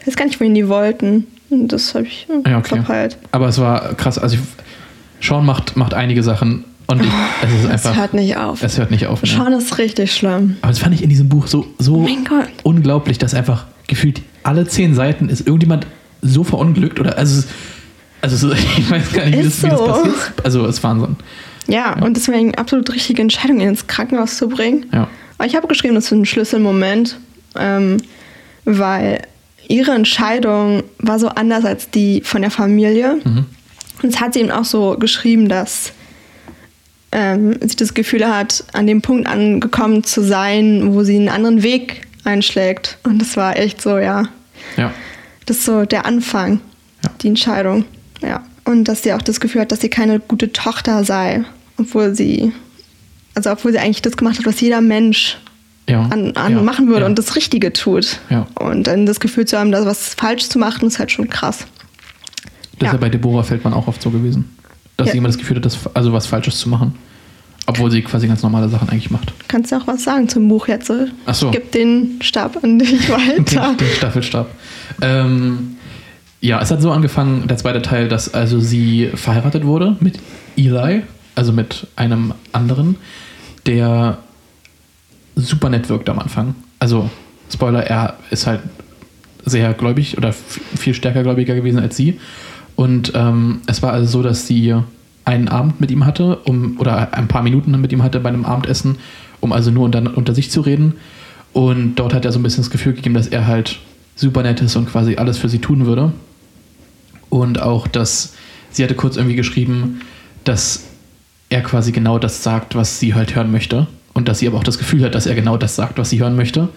[0.00, 1.26] Ich weiß gar nicht, wohin die wollten.
[1.50, 2.76] Und Das habe ich Ja, okay.
[2.76, 3.16] verpeilt.
[3.32, 4.18] Aber es war krass.
[4.18, 7.08] Also, ich, Sean macht, macht einige Sachen und ich,
[7.42, 7.96] es ist Es einfach.
[7.96, 8.62] hört nicht auf.
[8.62, 9.22] es hört nicht auf.
[9.22, 9.28] Ne?
[9.28, 10.56] Sean ist richtig schlimm.
[10.62, 12.48] Aber das fand ich in diesem Buch so, so Gott.
[12.62, 15.86] unglaublich, dass einfach gefühlt alle zehn Seiten ist irgendjemand
[16.22, 17.46] so verunglückt oder also, es-
[18.32, 19.86] also ich weiß gar nicht, wie das, Ist wie das so.
[19.86, 20.16] passiert.
[20.44, 21.16] Also es ist Wahnsinn.
[21.66, 24.86] Ja, und deswegen absolut richtige Entscheidung, ihn ins Krankenhaus zu bringen.
[24.92, 25.08] Ja.
[25.38, 27.18] Aber ich habe geschrieben, das ist ein Schlüsselmoment,
[27.56, 27.96] ähm,
[28.64, 29.22] weil
[29.68, 33.18] ihre Entscheidung war so anders als die von der Familie.
[33.24, 33.46] Mhm.
[34.02, 35.92] Und es hat sie eben auch so geschrieben, dass
[37.12, 41.62] ähm, sie das Gefühl hat, an dem Punkt angekommen zu sein, wo sie einen anderen
[41.62, 42.98] Weg einschlägt.
[43.04, 44.24] Und das war echt so, ja,
[44.76, 44.92] Ja.
[45.46, 46.60] das ist so der Anfang,
[47.04, 47.10] Ja.
[47.22, 47.84] die Entscheidung.
[48.26, 48.42] Ja.
[48.64, 51.44] Und dass sie auch das Gefühl hat, dass sie keine gute Tochter sei,
[51.78, 52.52] obwohl sie,
[53.34, 55.38] also obwohl sie eigentlich das gemacht hat, was jeder Mensch
[55.88, 56.02] Ja.
[56.02, 56.62] an, an ja.
[56.62, 57.06] machen würde ja.
[57.06, 58.18] und das Richtige tut.
[58.30, 58.46] Ja.
[58.54, 61.66] Und dann das Gefühl zu haben, dass was falsch zu machen, ist halt schon krass.
[62.78, 64.56] Das ist ja bei Deborah Feldmann auch oft so gewesen.
[64.96, 66.94] Dass sie immer das Gefühl hat, das, also was Falsches zu machen.
[67.66, 69.32] Obwohl sie quasi ganz normale Sachen eigentlich macht.
[69.48, 70.92] Kannst du auch was sagen zum Buch jetzt?
[71.24, 71.50] Ach so.
[71.50, 73.74] Gib den Stab an dich weiter.
[73.74, 74.50] Den, den Staffelstab.
[75.00, 75.73] Ähm,
[76.44, 80.18] ja, es hat so angefangen, der zweite Teil, dass also sie verheiratet wurde mit
[80.58, 81.00] Eli,
[81.34, 82.96] also mit einem anderen,
[83.64, 84.18] der
[85.36, 86.54] super nett wirkt am Anfang.
[86.80, 87.08] Also,
[87.50, 88.60] Spoiler, er ist halt
[89.46, 92.20] sehr gläubig oder viel stärker gläubiger gewesen als sie.
[92.76, 94.74] Und ähm, es war also so, dass sie
[95.24, 98.44] einen Abend mit ihm hatte, um, oder ein paar Minuten mit ihm hatte bei einem
[98.44, 98.98] Abendessen,
[99.40, 100.96] um also nur unter, unter sich zu reden.
[101.54, 103.78] Und dort hat er so ein bisschen das Gefühl gegeben, dass er halt
[104.14, 106.12] super nett ist und quasi alles für sie tun würde.
[107.34, 108.34] Und auch, dass
[108.70, 110.02] sie hatte kurz irgendwie geschrieben,
[110.44, 110.84] dass
[111.48, 113.88] er quasi genau das sagt, was sie halt hören möchte.
[114.12, 116.20] Und dass sie aber auch das Gefühl hat, dass er genau das sagt, was sie
[116.20, 116.68] hören möchte.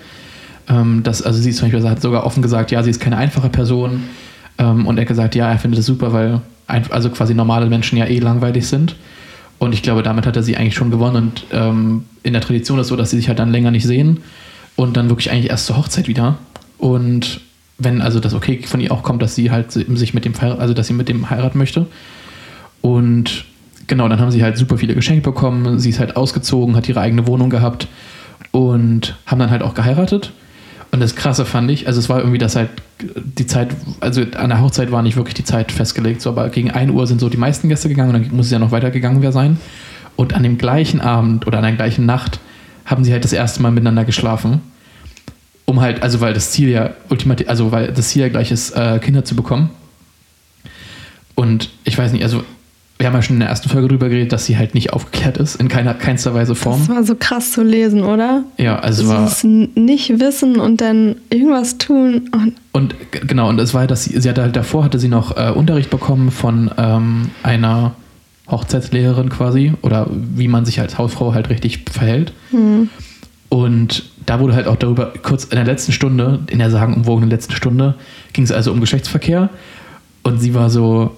[0.67, 3.49] Ähm, dass, also sie zum Beispiel hat sogar offen gesagt, ja, sie ist keine einfache
[3.49, 4.05] Person.
[4.57, 7.99] Ähm, und er gesagt, ja, er findet es super, weil ein, also quasi normale Menschen
[7.99, 8.95] ja eh langweilig sind.
[9.59, 11.17] Und ich glaube, damit hat er sie eigentlich schon gewonnen.
[11.17, 13.85] Und ähm, in der Tradition ist es so, dass sie sich halt dann länger nicht
[13.85, 14.21] sehen
[14.75, 16.39] und dann wirklich eigentlich erst zur Hochzeit wieder.
[16.79, 17.41] Und
[17.77, 20.73] wenn also das okay von ihr auch kommt, dass sie halt sich mit dem also
[20.73, 21.85] dass sie mit dem heiraten möchte.
[22.81, 23.45] Und
[23.87, 25.79] genau, dann haben sie halt super viele Geschenke bekommen.
[25.79, 27.87] Sie ist halt ausgezogen, hat ihre eigene Wohnung gehabt
[28.51, 30.31] und haben dann halt auch geheiratet.
[30.91, 32.69] Und das Krasse fand ich, also es war irgendwie, dass halt
[33.15, 36.71] die Zeit, also an der Hochzeit war nicht wirklich die Zeit festgelegt, so, aber gegen
[36.71, 39.31] 1 Uhr sind so die meisten Gäste gegangen und dann muss es ja noch weitergegangen
[39.31, 39.57] sein.
[40.15, 42.39] Und an dem gleichen Abend oder an der gleichen Nacht
[42.85, 44.61] haben sie halt das erste Mal miteinander geschlafen.
[45.69, 48.71] Um halt, also weil das Ziel ja ultimativ, also weil das Ziel ja gleich ist,
[48.71, 49.69] äh, Kinder zu bekommen.
[51.35, 52.43] Und ich weiß nicht, also
[52.97, 55.37] wir haben ja schon in der ersten Folge drüber geredet, dass sie halt nicht aufgeklärt
[55.37, 56.79] ist, in keiner, keinster Weise Form.
[56.79, 58.43] Das war so krass zu lesen, oder?
[58.57, 59.51] Ja, also es war.
[59.75, 62.29] Nicht wissen und dann irgendwas tun.
[62.31, 65.37] Und Und genau, und es war, dass sie, sie hatte halt davor, hatte sie noch
[65.37, 67.95] äh, Unterricht bekommen von ähm, einer
[68.49, 72.33] Hochzeitslehrerin quasi oder wie man sich als Hausfrau halt richtig verhält.
[73.49, 77.53] Und da wurde halt auch darüber, kurz in der letzten Stunde, in der sagenumwogenen letzten
[77.53, 77.95] Stunde,
[78.33, 79.49] ging es also um Geschlechtsverkehr.
[80.23, 81.15] Und sie war so,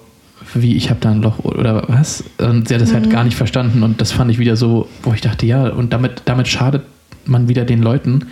[0.54, 2.24] wie, ich habe da ein Loch oder was?
[2.38, 3.82] Und sie hat das halt gar nicht verstanden.
[3.82, 6.82] Und das fand ich wieder so, wo ich dachte, ja, und damit, damit schadet
[7.26, 8.26] man wieder den Leuten,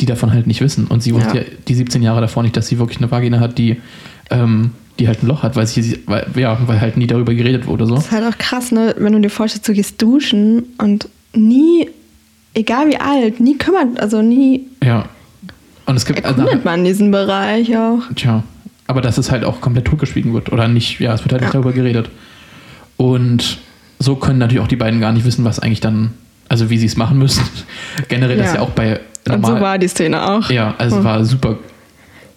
[0.00, 0.86] die davon halt nicht wissen.
[0.86, 1.42] Und sie wusste Ja.
[1.42, 3.80] ja die 17 Jahre davor nicht, dass sie wirklich eine Vagina hat, die,
[4.30, 7.66] ähm, die halt ein Loch hat, weil sie, weil, ja, weil halt nie darüber geredet
[7.66, 7.86] wurde.
[7.86, 7.94] So.
[7.94, 8.94] das ist halt auch krass, ne?
[8.98, 11.88] wenn du dir vorstellst, du gehst duschen und nie,
[12.54, 15.06] egal wie alt, nie kümmert, also nie Ja.
[15.86, 18.00] Und es gibt also, erkundet man diesen Bereich auch.
[18.14, 18.42] Tja,
[18.86, 20.50] aber dass es halt auch komplett totgeschwiegen wird.
[20.50, 21.60] Oder nicht, ja, es wird halt nicht Ja.
[21.60, 22.08] darüber geredet.
[22.96, 23.58] Und
[23.98, 26.12] so können natürlich auch die beiden gar nicht wissen, was eigentlich dann,
[26.48, 27.42] also wie sie es machen müssen.
[28.08, 28.54] Generell ist Ja.
[28.56, 29.60] ja auch bei Und so normal.
[29.60, 30.48] war die Szene auch.
[30.50, 31.04] ja, also es Hm.
[31.04, 31.58] war super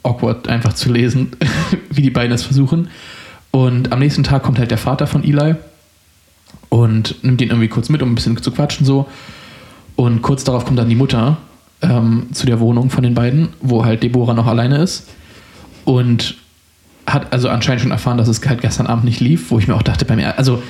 [0.03, 1.31] awkward, einfach zu lesen,
[1.89, 2.89] wie die beiden es versuchen.
[3.51, 5.55] Und am nächsten Tag kommt halt der Vater von Eli
[6.69, 9.07] und nimmt ihn irgendwie kurz mit, um ein bisschen zu quatschen so.
[9.97, 11.37] Und kurz darauf kommt dann die Mutter
[11.81, 15.07] ähm, zu der Wohnung von den beiden, wo halt Deborah noch alleine ist.
[15.85, 16.35] Und
[17.05, 19.75] hat also anscheinend schon erfahren, dass es halt gestern Abend nicht lief, wo ich mir
[19.75, 20.61] auch dachte, beim, er also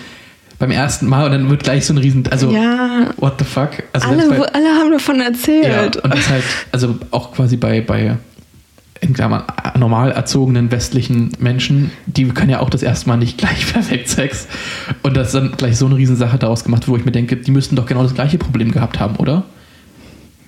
[0.59, 3.69] beim ersten Mal und dann wird gleich so ein riesen, also Ja, what the fuck?
[3.93, 5.97] Also alle, bei- alle haben davon ja, erzählt.
[5.97, 8.17] und das halt, also auch quasi bei, bei
[9.01, 9.43] in Klammern,
[9.77, 14.47] normal erzogenen westlichen Menschen, die können ja auch das erste Mal nicht gleich perfekt Sex.
[15.03, 17.75] Und dass dann gleich so eine Riesensache daraus gemacht, wo ich mir denke, die müssten
[17.75, 19.43] doch genau das gleiche Problem gehabt haben, oder?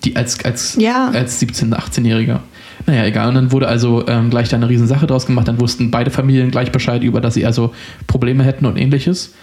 [0.05, 1.09] Die als, als, Ja.
[1.09, 2.39] als 17-, 18-Jähriger.
[2.85, 3.27] Naja, egal.
[3.29, 5.47] Und dann wurde also ähm, gleich da eine Riesensache draus gemacht.
[5.47, 7.73] Dann wussten beide Familien gleich Bescheid über, dass sie also
[8.07, 9.33] Probleme hätten und ähnliches.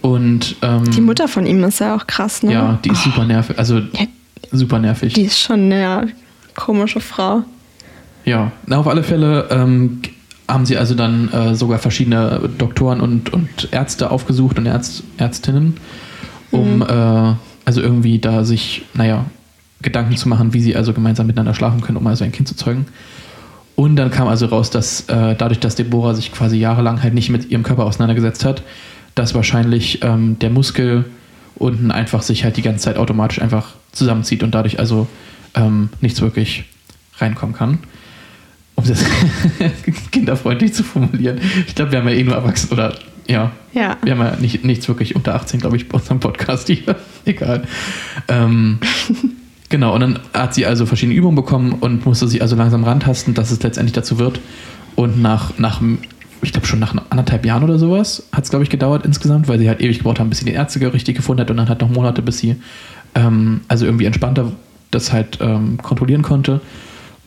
[0.00, 2.52] Und ähm, Die Mutter von ihm ist ja auch krass, ne?
[2.52, 3.58] ja, die ist super nervig.
[3.58, 4.06] Also Ja,
[4.52, 5.14] super nervig.
[5.14, 6.06] die ist schon eine
[6.54, 7.42] komische Frau.
[8.28, 10.02] Ja, na, auf alle Fälle ähm,
[10.46, 15.78] haben sie also dann äh, sogar verschiedene Doktoren und, und Ärzte aufgesucht und Ärzt, Ärztinnen,
[16.50, 19.24] um äh, also irgendwie da sich, naja,
[19.80, 22.54] Gedanken zu machen, wie sie also gemeinsam miteinander schlafen können, um also ein Kind zu
[22.54, 22.84] zeugen.
[23.76, 27.30] Und dann kam also raus, dass äh, dadurch, dass Deborah sich quasi jahrelang halt nicht
[27.30, 28.62] mit ihrem Körper auseinandergesetzt hat,
[29.14, 31.06] dass wahrscheinlich ähm, der Muskel
[31.54, 35.06] unten einfach sich halt die ganze Zeit automatisch einfach zusammenzieht und dadurch also
[35.54, 36.64] ähm, nichts wirklich
[37.18, 37.78] reinkommen kann.
[38.78, 39.04] Um das
[40.12, 41.40] kinderfreundlich zu formulieren.
[41.66, 42.94] Ich glaube, wir haben ja eh nur Erwachsene oder
[43.26, 43.96] ja, Ja.
[44.04, 46.94] wir haben ja nicht, nichts wirklich unter 18, glaube ich, bei unserem Podcast hier.
[47.24, 47.64] Egal.
[48.28, 48.78] Ähm,
[49.68, 53.34] genau, und dann hat sie also verschiedene Übungen bekommen und musste sich also langsam rantasten,
[53.34, 54.38] dass es letztendlich dazu wird.
[54.94, 55.82] Und nach, nach
[56.40, 59.58] ich glaube schon nach anderthalb Jahren oder sowas, hat es, glaube ich, gedauert insgesamt, weil
[59.58, 61.80] sie halt ewig gebraucht haben, bis sie den Ärzte richtig gefunden hat und dann halt
[61.80, 62.54] noch Monate, bis sie
[63.16, 64.52] ähm, also irgendwie entspannter
[64.92, 66.60] das halt ähm, kontrollieren konnte.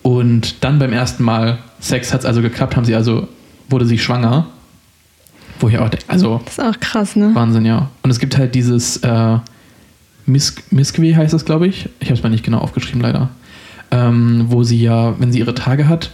[0.03, 3.27] Und dann beim ersten Mal Sex hat es also geklappt, haben sie also,
[3.69, 4.47] wurde sie schwanger.
[5.59, 7.31] Wo ich auch denke, also Das ist auch krass, ne?
[7.33, 7.89] Wahnsinn, ja.
[8.01, 9.37] Und es gibt halt dieses äh,
[10.25, 11.89] Mis Misqui heißt es, glaube ich.
[11.99, 13.29] Ich habe es mal nicht genau aufgeschrieben, leider.
[13.91, 16.11] Ähm, wo sie ja, wenn sie ihre Tage hat,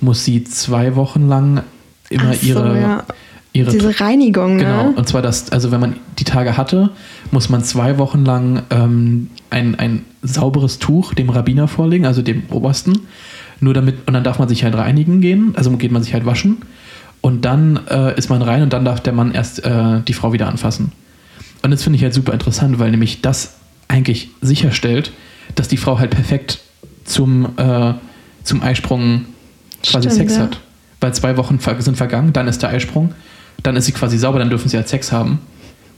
[0.00, 1.62] muss sie zwei Wochen lang
[2.08, 3.04] immer so, ihre, ja.
[3.52, 4.94] ihre Diese Reinigung, Genau, ne?
[4.96, 6.90] und zwar das, also wenn man die Tage hatte,
[7.32, 12.42] muss man zwei Wochen lang ähm, ein, ein sauberes Tuch dem Rabbiner vorlegen, also dem
[12.50, 13.00] Obersten.
[13.60, 16.26] Nur damit, und dann darf man sich halt reinigen gehen, also geht man sich halt
[16.26, 16.58] waschen.
[17.20, 20.32] Und dann äh, ist man rein und dann darf der Mann erst äh, die Frau
[20.32, 20.92] wieder anfassen.
[21.62, 23.56] Und das finde ich halt super interessant, weil nämlich das
[23.88, 25.12] eigentlich sicherstellt,
[25.54, 26.60] dass die Frau halt perfekt
[27.04, 27.92] zum, äh,
[28.44, 29.26] zum Eisprung
[29.82, 30.42] quasi Stimmt, Sex ja.
[30.44, 30.60] hat.
[31.00, 33.14] Weil zwei Wochen sind vergangen, dann ist der Eisprung,
[33.62, 35.40] dann ist sie quasi sauber, dann dürfen sie halt Sex haben.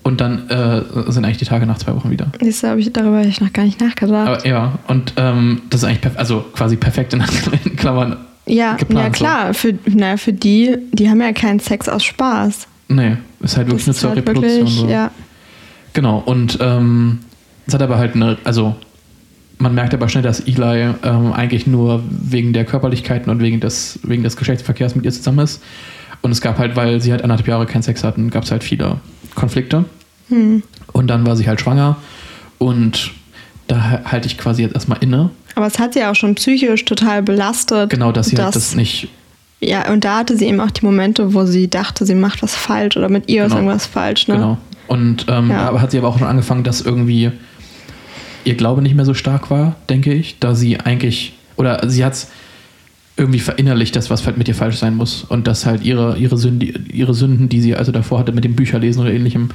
[0.05, 2.27] Und dann äh, sind eigentlich die Tage nach zwei Wochen wieder.
[2.41, 4.27] Siehst du, ich, darüber habe ich noch gar nicht nachgedacht.
[4.29, 7.23] Aber ja, und ähm, das ist eigentlich also quasi perfekt in
[7.77, 8.17] Klammern.
[8.47, 9.25] ja, geplant ja so.
[9.25, 12.67] klar, für, na, für die, die haben ja keinen Sex aus Spaß.
[12.89, 14.59] Nee, ist halt wirklich Das nur zur halt Reproduktion.
[14.59, 14.89] wirklich, so.
[14.89, 15.11] ja.
[15.93, 17.21] Genau, und ähm,
[17.67, 18.75] es hat aber halt eine, also
[19.59, 24.01] man merkt aber schnell, dass Eli ähm, eigentlich nur wegen der Körperlichkeiten und wegen des,
[24.03, 25.63] wegen des Geschlechtsverkehrs mit ihr zusammen ist.
[26.23, 28.63] Und es gab halt, weil sie halt anderthalb Jahre keinen Sex hatten, gab es halt
[28.65, 28.99] viele
[29.35, 29.85] Konflikte.
[30.29, 30.63] Hm.
[30.93, 31.97] Und dann war sie halt schwanger
[32.59, 33.11] und
[33.69, 35.31] da halte ich quasi jetzt erstmal inne.
[35.55, 37.91] Aber es hat sie auch schon psychisch total belastet.
[37.91, 39.09] Genau, dass sie halt dass- das nicht.
[39.61, 42.55] Ja, und da hatte sie eben auch die Momente, wo sie dachte, sie macht was
[42.55, 43.63] falsch oder mit ihr ist Genau.
[43.63, 44.27] irgendwas falsch.
[44.27, 44.35] Ne?
[44.35, 44.59] Genau.
[44.89, 45.71] Und ähm, Ja.
[45.71, 47.31] da hat sie aber auch schon angefangen, dass irgendwie
[48.45, 52.15] ihr Glaube nicht mehr so stark war, denke ich, da sie eigentlich, oder sie hat
[52.15, 52.29] es
[53.17, 56.37] irgendwie verinnerlicht, dass was halt mit ihr falsch sein muss und dass halt ihre, ihre,
[56.39, 59.51] Sünde, ihre Sünden, die sie also davor hatte mit dem Bücherlesen oder ähnlichem,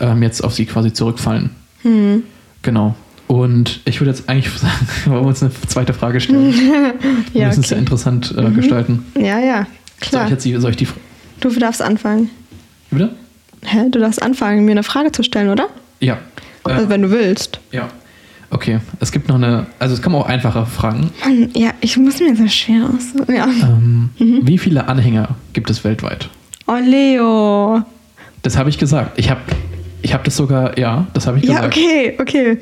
[0.00, 1.50] ähm, jetzt auf sie quasi zurückfallen.
[1.82, 2.22] Hm.
[2.62, 2.94] Genau.
[3.26, 4.74] Und ich würde jetzt eigentlich sagen,
[5.06, 6.52] wollen wir uns eine zweite Frage stellen.
[7.32, 7.80] Wir Ja, müssen es ja okay.
[7.82, 9.04] interessant äh, gestalten.
[9.16, 9.66] ja, ja, Soll
[10.00, 10.24] klar.
[10.24, 10.88] ich, jetzt die, soll ich die.
[11.40, 12.30] Du darfst anfangen.
[12.90, 13.10] Bitte?
[13.62, 13.88] Hä?
[13.90, 15.68] Du darfst anfangen, mir eine Frage zu stellen, oder?
[16.00, 16.18] Ja.
[16.66, 17.60] Äh, Also, wenn du willst.
[17.72, 17.88] ja.
[18.54, 18.80] Okay.
[19.00, 19.66] Es gibt noch eine.
[19.78, 21.10] Also, es kommen auch einfache Fragen.
[21.24, 23.14] Mann, ja, ich muss mir so schwer aus.
[23.28, 23.46] Ja.
[23.46, 24.40] Ähm, Mhm.
[24.46, 26.28] Wie viele Anhänger gibt es weltweit?
[26.66, 27.82] Oh, Leo.
[28.42, 29.18] Das habe ich gesagt.
[29.18, 29.40] Ich habe
[30.02, 31.76] ich hab das sogar, ja, das habe ich Ja, gesagt.
[31.76, 32.58] okay, okay.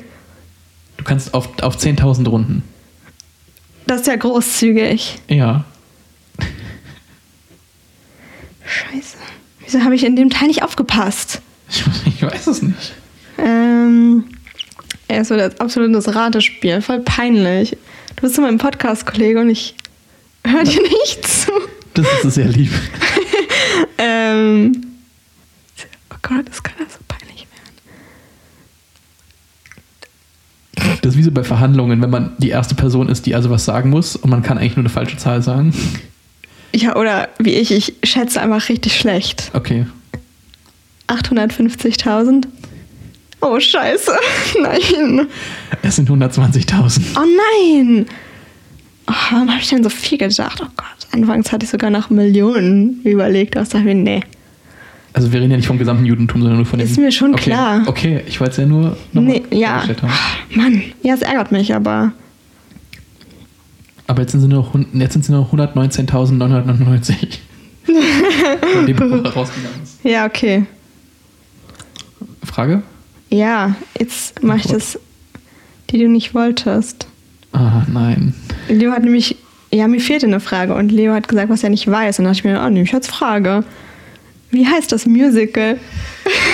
[0.97, 2.63] Du kannst auf, auf 10.000 Runden.
[3.87, 5.17] Das ist ja großzügig.
[5.27, 5.65] Ja.
[8.65, 9.17] Scheiße.
[9.59, 11.41] Wieso habe ich in dem Teil nicht aufgepasst?
[11.69, 12.93] Ich, ich weiß es nicht.
[13.37, 14.25] Ähm,
[15.11, 16.81] er ist so das absolutes Ratespiel.
[16.81, 17.77] Voll peinlich.
[18.15, 19.75] Du bist so mein Podcast-Kollege und ich
[20.45, 21.51] höre dir nicht zu.
[21.93, 22.71] Das ist sehr lieb.
[24.03, 24.71] Ähm,
[26.11, 27.45] oh Gott, das kann ja so peinlich
[30.75, 30.99] werden.
[31.03, 33.63] Das ist wie so bei Verhandlungen, wenn man die erste Person ist, die also was
[33.63, 35.71] sagen muss und man kann eigentlich nur eine falsche Zahl sagen.
[36.73, 39.51] Ja, oder wie ich, ich schätze einfach richtig schlecht.
[39.53, 39.85] Okay.
[41.07, 42.47] 850.000?
[43.41, 44.11] Oh, scheiße.
[44.61, 45.27] Nein.
[45.81, 47.01] Es sind 120.000.
[47.15, 48.05] Oh nein.
[49.07, 50.61] Oh, warum habe ich denn so viel gedacht?
[50.63, 50.87] Oh Gott.
[51.11, 53.55] Anfangs hatte ich sogar nach Millionen überlegt.
[53.55, 54.21] Dachte ich mir, nee.
[55.13, 56.87] Also wir reden ja nicht vom gesamten Judentum, sondern nur von dem...
[56.87, 57.49] Ist mir schon okay.
[57.49, 57.83] klar.
[57.87, 59.83] Okay, ich wollte es ja nur noch Nee, mal ja.
[59.87, 60.11] haben.
[60.55, 62.13] Mann, ja, es ärgert mich, aber
[64.07, 67.15] Aber jetzt sind sie nur, hun- jetzt sind sie nur 119.999.
[68.73, 69.99] Von dem Buch rausgegangen ist.
[70.03, 70.65] ja, okay.
[72.45, 72.83] Frage?
[73.31, 74.99] Ja, jetzt mache ich das,
[75.89, 77.07] die du nicht wolltest.
[77.53, 78.33] Ah, nein.
[78.69, 79.35] Leo hat nämlich,
[79.71, 82.19] ja, mir fehlte eine Frage und Leo hat gesagt, was er nicht weiß.
[82.19, 83.63] Und dann dachte ich mir, oh, nehme ich als Frage.
[84.51, 85.79] Wie heißt das Musical,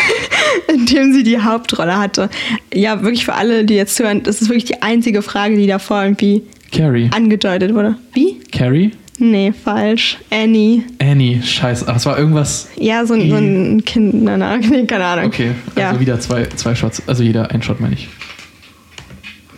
[0.74, 2.30] in dem sie die Hauptrolle hatte?
[2.74, 6.04] Ja, wirklich für alle, die jetzt hören, das ist wirklich die einzige Frage, die davor
[6.04, 7.10] irgendwie Carrie.
[7.12, 7.96] angedeutet wurde.
[8.14, 8.40] Wie?
[8.52, 8.92] Carrie?
[9.20, 10.18] Nee, falsch.
[10.30, 10.84] Annie.
[11.00, 11.86] Annie, scheiße.
[11.88, 12.68] Ach, es war irgendwas.
[12.78, 15.26] Ja, so, ein- so ein Kind, nein, nein, nee, keine Ahnung.
[15.26, 16.00] Okay, also ja.
[16.00, 17.02] wieder zwei, zwei Shots.
[17.08, 18.08] Also jeder ein Shot, meine ich.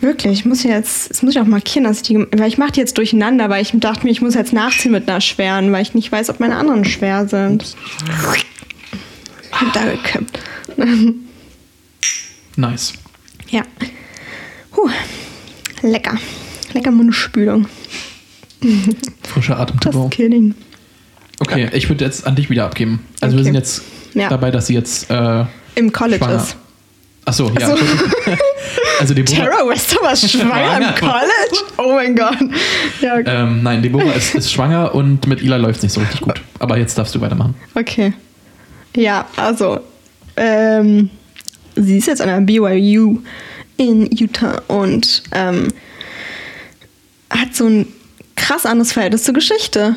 [0.00, 2.72] Wirklich, ich muss jetzt, das muss ich auch markieren, dass ich die, weil ich mache
[2.72, 5.82] die jetzt durcheinander, weil ich dachte mir, ich muss jetzt nachziehen mit einer schweren, weil
[5.82, 7.76] ich nicht weiß, ob meine anderen schwer sind.
[9.74, 10.38] Da gekippt.
[12.56, 12.94] Nice.
[13.50, 13.62] Ja.
[14.70, 14.88] Puh.
[15.82, 16.18] Lecker.
[16.74, 17.66] Lecker Mundspülung.
[19.22, 20.08] Frischer Atem to Just go.
[20.08, 20.54] kidding.
[21.40, 23.00] Okay, ich würde jetzt an dich wieder abgeben.
[23.20, 23.44] Also wir Okay.
[23.44, 23.82] sind jetzt
[24.14, 24.28] Ja.
[24.28, 25.44] dabei, dass sie jetzt äh,
[25.76, 26.36] Im College schwanger.
[26.36, 26.56] ist.
[27.24, 27.72] Achso, ja.
[27.72, 28.32] Ach so.
[29.00, 29.36] also Deborah.
[29.36, 30.94] Tara Wester war schwanger im.
[30.96, 31.64] College?
[31.78, 32.36] Oh mein Gott.
[33.00, 36.20] Ja, Ähm, nein, Deborah ist, ist schwanger und mit Ila läuft es nicht so richtig
[36.20, 36.40] gut.
[36.58, 37.54] Aber jetzt darfst du weitermachen.
[37.74, 38.12] Okay.
[38.96, 39.80] Ja, also,
[40.36, 41.08] ähm,
[41.76, 43.20] sie ist jetzt an der BYU
[43.76, 45.68] in Utah und ähm,
[47.30, 47.86] hat so ein
[48.40, 49.96] krass anderes Verhältnis zur Geschichte.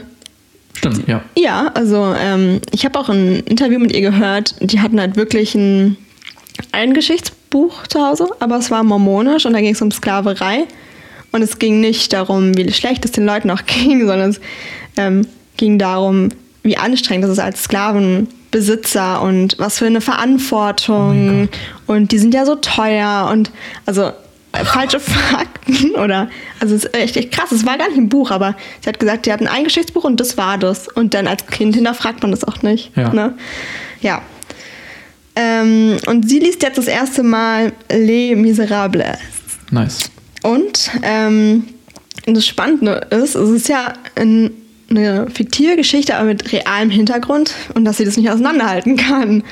[0.74, 1.22] Stimmt, ja.
[1.38, 4.56] Ja, also ähm, ich habe auch ein Interview mit ihr gehört.
[4.60, 5.98] Die hatten halt wirklich ein,
[6.72, 10.66] ein Geschichtsbuch zu Hause, aber es war mormonisch und da ging es um Sklaverei.
[11.32, 14.42] Und es ging nicht darum, wie schlecht es den Leuten auch ging, sondern es
[14.98, 15.26] ähm,
[15.58, 16.30] ging darum,
[16.64, 21.50] wie anstrengend es ist als Sklavenbesitzer und was für eine Oh Verantwortung.
[21.88, 23.52] und die sind ja so teuer und
[23.86, 24.12] also
[24.54, 27.52] falsche Fakten oder also es ist echt, echt krass.
[27.52, 30.20] Es war gar nicht ein Buch, aber sie hat gesagt, die hatten ein Geschichtsbuch und
[30.20, 30.88] das war das.
[30.88, 32.96] Und dann als Kind hinterfragt man das auch nicht.
[32.96, 33.14] Ja.
[33.14, 33.34] Ne?
[34.02, 34.22] Ja.
[35.36, 39.18] Ähm, und sie liest jetzt das erste Mal Les Miserables.
[39.72, 40.12] Nice.
[40.44, 41.66] Und ähm,
[42.26, 44.52] das Spannende ist, es ist ja ein,
[44.90, 49.44] eine fiktive Geschichte, aber mit realem Hintergrund und dass sie das nicht auseinanderhalten kann.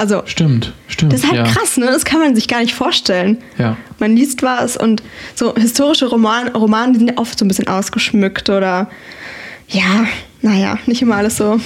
[0.00, 1.12] Also, Stimmt, stimmt.
[1.12, 1.52] das ist halt ja.
[1.52, 1.84] krass, ne?
[1.86, 3.36] Das kann man sich gar nicht vorstellen.
[3.58, 3.76] Ja.
[3.98, 5.02] Man liest was und
[5.34, 8.88] so historische Roman, Romane, die sind ja oft so ein bisschen ausgeschmückt oder
[9.68, 10.06] ja,
[10.40, 11.60] naja, nicht immer alles so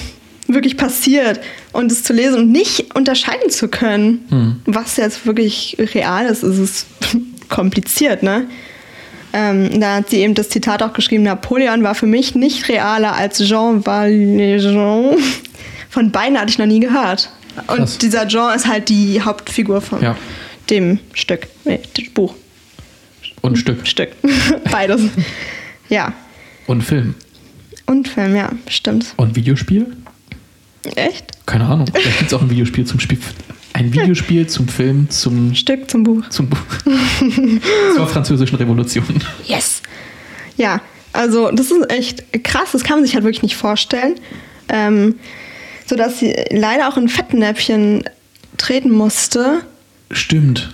[0.49, 1.39] wirklich passiert.
[1.73, 4.61] Und es zu lesen und nicht unterscheiden zu können, Hm.
[4.67, 6.87] was jetzt wirklich real ist, ist es
[7.49, 8.47] kompliziert, ne?
[9.33, 13.15] Ähm, da hat sie eben das Zitat auch geschrieben, Napoleon war für mich nicht realer
[13.15, 15.17] als Jean Valjean.
[15.89, 17.31] Von beiden hatte ich noch nie gehört.
[17.69, 17.99] Und Krass.
[17.99, 20.17] dieser Jean ist halt die Hauptfigur von Ja.
[20.71, 22.35] dem Stück, nee, dem Buch.
[23.43, 23.87] Und Stück.
[23.87, 24.11] Stück.
[24.71, 25.03] Beides.
[25.89, 26.13] ja.
[26.67, 27.15] Und Film.
[27.87, 29.13] Und Film, ja, stimmt.
[29.17, 29.95] Und Videospiel?
[30.97, 31.47] Echt?
[31.47, 31.87] Keine Ahnung.
[31.93, 33.19] Vielleicht gibt es auch ein Videospiel zum Spiel.
[33.75, 36.29] Ein Videospiel zum Film, zum, Stück zum Buch.
[36.31, 36.59] zum Buch.
[37.97, 39.05] Zur französischen Revolution.
[39.47, 39.83] Yes.
[40.57, 40.81] Ja,
[41.13, 44.15] also das ist echt krass, das kann man sich halt wirklich nicht vorstellen.
[44.69, 45.17] Ähm,
[45.87, 48.05] sodass sie leider auch in Fettnäpfchen
[48.57, 49.63] treten musste.
[50.11, 50.73] Stimmt.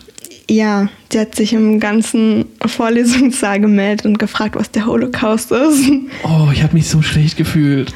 [0.49, 5.91] Ja, sie hat sich im ganzen Vorlesungssaal gemeldet und gefragt, was der Holocaust ist.
[6.25, 7.95] Oh, ich habe mich so schlecht gefühlt.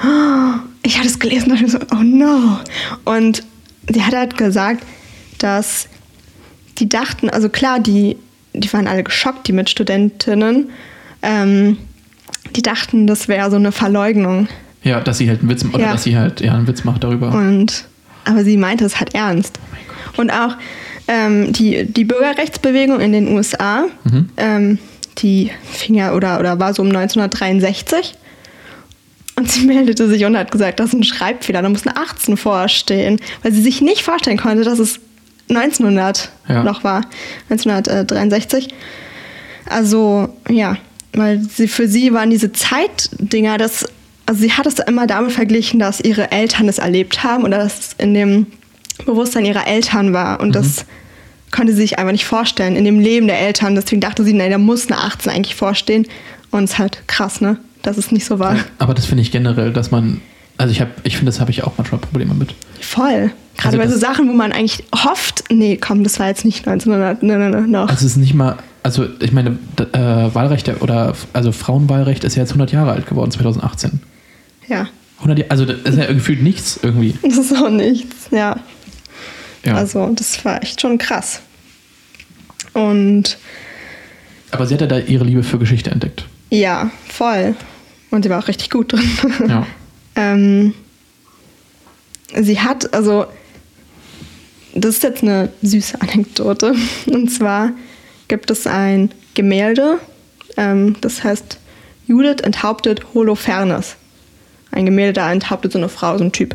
[0.84, 2.60] Ich hatte es gelesen und dachte so, oh no.
[3.04, 3.42] Und
[3.92, 4.84] sie hat halt gesagt,
[5.38, 5.88] dass
[6.78, 8.16] die dachten, also klar, die,
[8.52, 10.70] die waren alle geschockt, die Mitstudentinnen.
[11.22, 11.78] Ähm,
[12.54, 14.48] die dachten, das wäre so eine Verleugnung.
[14.84, 15.92] Ja, dass sie halt einen Witz oder Ja.
[15.92, 17.32] dass sie halt ja, einen Witz macht darüber.
[17.32, 17.86] Und,
[18.24, 19.58] aber sie meinte es halt ernst.
[20.16, 20.56] Und auch
[21.08, 24.28] ähm, die, die Bürgerrechtsbewegung in den USA, Mhm.
[24.36, 24.78] ähm,
[25.18, 28.14] die fing ja oder, oder war so um 1963.
[29.36, 32.36] Und sie meldete sich und hat gesagt, das ist ein Schreibfehler, da muss eine 18
[32.36, 35.00] vorstehen, weil sie sich nicht vorstellen konnte, dass es
[35.48, 36.62] 1900 Ja.
[36.62, 37.02] noch war,
[37.50, 38.68] 1963.
[39.66, 40.76] Also, ja,
[41.14, 43.86] weil sie für sie waren diese Zeitdinger, das,
[44.26, 47.78] also sie hat es immer damit verglichen, dass ihre Eltern es erlebt haben oder dass
[47.78, 48.46] es in dem
[49.04, 50.40] Bewusstsein ihrer Eltern war.
[50.40, 50.86] Und das
[51.50, 53.74] konnte sie sich einfach nicht vorstellen in dem Leben der Eltern.
[53.74, 56.06] Deswegen dachte sie, nee, da muss eine 18 eigentlich vorstehen.
[56.50, 57.58] Und es ist halt krass, ne?
[57.82, 58.56] Dass es nicht so war.
[58.78, 60.20] Aber das finde ich generell, dass man.
[60.56, 62.54] Also ich habe, ich finde, das habe ich auch manchmal Probleme mit.
[62.80, 63.32] Voll.
[63.56, 66.66] Also Gerade bei so Sachen, wo man eigentlich hofft, nee, komm, das war jetzt nicht
[66.66, 67.88] 1900, ne, ne, ne, noch.
[67.88, 69.58] Also es ist nicht mal, also ich meine,
[69.92, 69.98] äh,
[70.34, 74.00] Wahlrecht der- oder also Frauenwahlrecht ist ja jetzt 100 Jahre alt geworden, 2018.
[74.68, 74.88] ja,
[75.18, 77.14] 100 Jahre, also das ist ja gefühlt nichts irgendwie.
[77.22, 78.56] das ist auch nichts, ja.
[79.64, 79.74] Ja.
[79.76, 81.40] Also, das war echt schon krass.
[82.74, 83.38] Und
[84.50, 86.26] Aber sie hat ja da ihre Liebe für Geschichte entdeckt.
[86.50, 87.54] ja, voll.
[88.10, 89.10] Und sie war auch richtig gut drin.
[89.48, 89.66] Ja.
[90.16, 90.74] ähm,
[92.40, 93.26] sie hat, also,
[94.74, 96.74] das ist jetzt eine süße Anekdote.
[97.06, 97.72] Und zwar
[98.28, 99.98] gibt es ein Gemälde,
[100.56, 101.58] ähm, das heißt
[102.06, 103.96] Judith enthauptet Holofernes.
[104.74, 106.54] Ein Gemälde, da enthauptet so eine Frau, so ein Typ.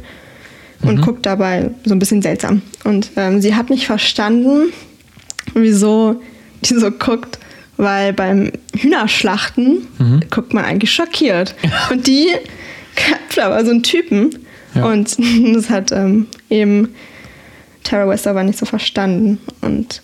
[0.81, 1.01] Und Mhm.
[1.01, 2.61] guckt dabei so ein bisschen seltsam.
[2.85, 4.71] Und ähm, sie hat nicht verstanden,
[5.53, 6.21] wieso
[6.61, 7.37] die so guckt,
[7.77, 10.21] weil beim Hühnerschlachten Mhm.
[10.29, 11.55] guckt man eigentlich schockiert.
[11.91, 12.27] Und die
[12.95, 14.29] köpft aber so einen Typen.
[14.75, 14.85] Ja.
[14.85, 15.17] Und
[15.55, 16.89] das hat ähm, eben
[17.83, 19.39] Tara Westover nicht so verstanden.
[19.61, 20.01] Und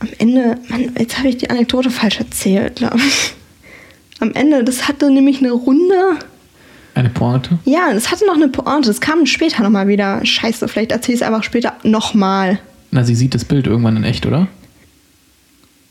[0.00, 3.32] am Ende, Mann, jetzt habe ich die Anekdote falsch erzählt, glaube ich.
[4.20, 6.16] Am Ende, das hatte nämlich eine Runde.
[6.94, 7.58] Eine Pointe?
[7.64, 8.88] Ja, das hatte noch eine Pointe.
[8.88, 10.24] Das kam später nochmal wieder.
[10.24, 12.60] Scheiße, vielleicht erzähle ich es einfach später nochmal.
[12.92, 14.46] Na, sie sieht das Bild irgendwann in echt, oder?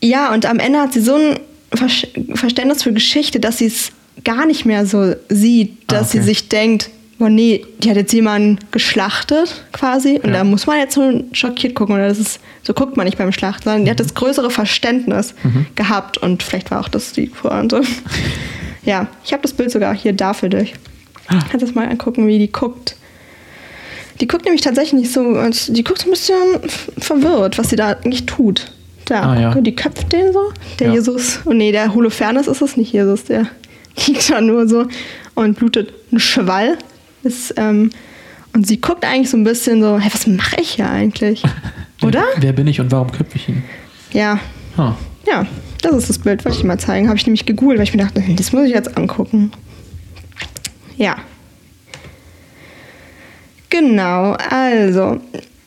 [0.00, 1.38] Ja, und am Ende hat sie so ein
[1.74, 3.90] Ver- Verständnis für Geschichte, dass sie es
[4.22, 6.18] gar nicht mehr so sieht, Ah, dass okay.
[6.18, 6.88] sie sich denkt,
[7.18, 10.38] oh nee, die hat jetzt jemanden geschlachtet quasi und Ja.
[10.38, 13.32] da muss man jetzt so schockiert gucken oder das ist, so guckt man nicht beim
[13.32, 15.66] Schlachten, sondern die hat das größere Verständnis Mhm.
[15.74, 17.82] gehabt und vielleicht war auch das die Pointe.
[18.84, 20.48] ja, ich habe das Bild sogar hier da für
[21.28, 22.96] Kannst das mal angucken, wie die guckt.
[24.20, 25.22] Die guckt nämlich tatsächlich nicht so,
[25.72, 26.36] die guckt so ein bisschen
[26.98, 28.70] verwirrt, was sie da eigentlich tut.
[29.06, 29.54] Da, Ah, ja.
[29.60, 30.52] die köpft den so.
[30.78, 30.94] Der Ja.
[30.94, 33.46] Jesus, oh nee, der Holofernes ist es nicht Jesus, der
[34.06, 34.86] liegt da nur so
[35.34, 36.78] und blutet ein Schwall.
[37.22, 37.90] Ist, ähm,
[38.54, 41.42] und sie guckt eigentlich so ein bisschen so, hey, was mache ich hier eigentlich?
[42.02, 42.22] Oder?
[42.38, 43.64] Wer bin ich und warum köpfe ich ihn?
[44.12, 44.38] Ja,
[44.76, 44.96] Ha.
[45.26, 45.46] ja,
[45.82, 47.08] das ist das Bild, wollte ich mal zeigen.
[47.08, 49.50] Habe ich nämlich gegoogelt, weil ich mir dachte, das muss ich jetzt angucken.
[50.96, 51.16] Ja.
[53.70, 55.20] Genau, also,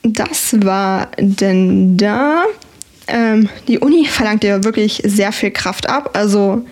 [0.03, 2.45] das war denn da.
[3.07, 6.11] Ähm, die Uni verlangt ja wirklich sehr viel Kraft ab.
[6.13, 6.65] Also,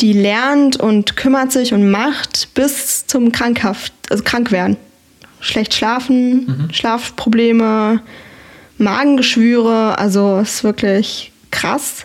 [0.00, 4.76] die lernt und kümmert sich und macht bis zum krankhaft, also krank werden.
[5.40, 8.02] Schlecht schlafen, Schlafprobleme,
[8.78, 12.04] Magengeschwüre, also ist wirklich krass.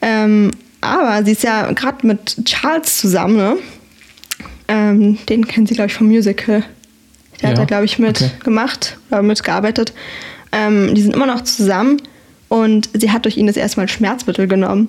[0.00, 0.50] Ähm,
[0.80, 3.56] aber sie ist ja gerade mit Charles zusammen, ne?
[4.68, 6.64] Ähm, den kennen Sie, glaube ich, vom Musical.
[7.40, 8.30] Der hat Ja, da, glaube ich, mit okay.
[8.44, 9.92] gemacht oder mitgearbeitet.
[10.52, 12.00] Ähm, die sind immer noch zusammen
[12.48, 14.86] und sie hat durch ihn das erste Mal Schmerzmittel genommen.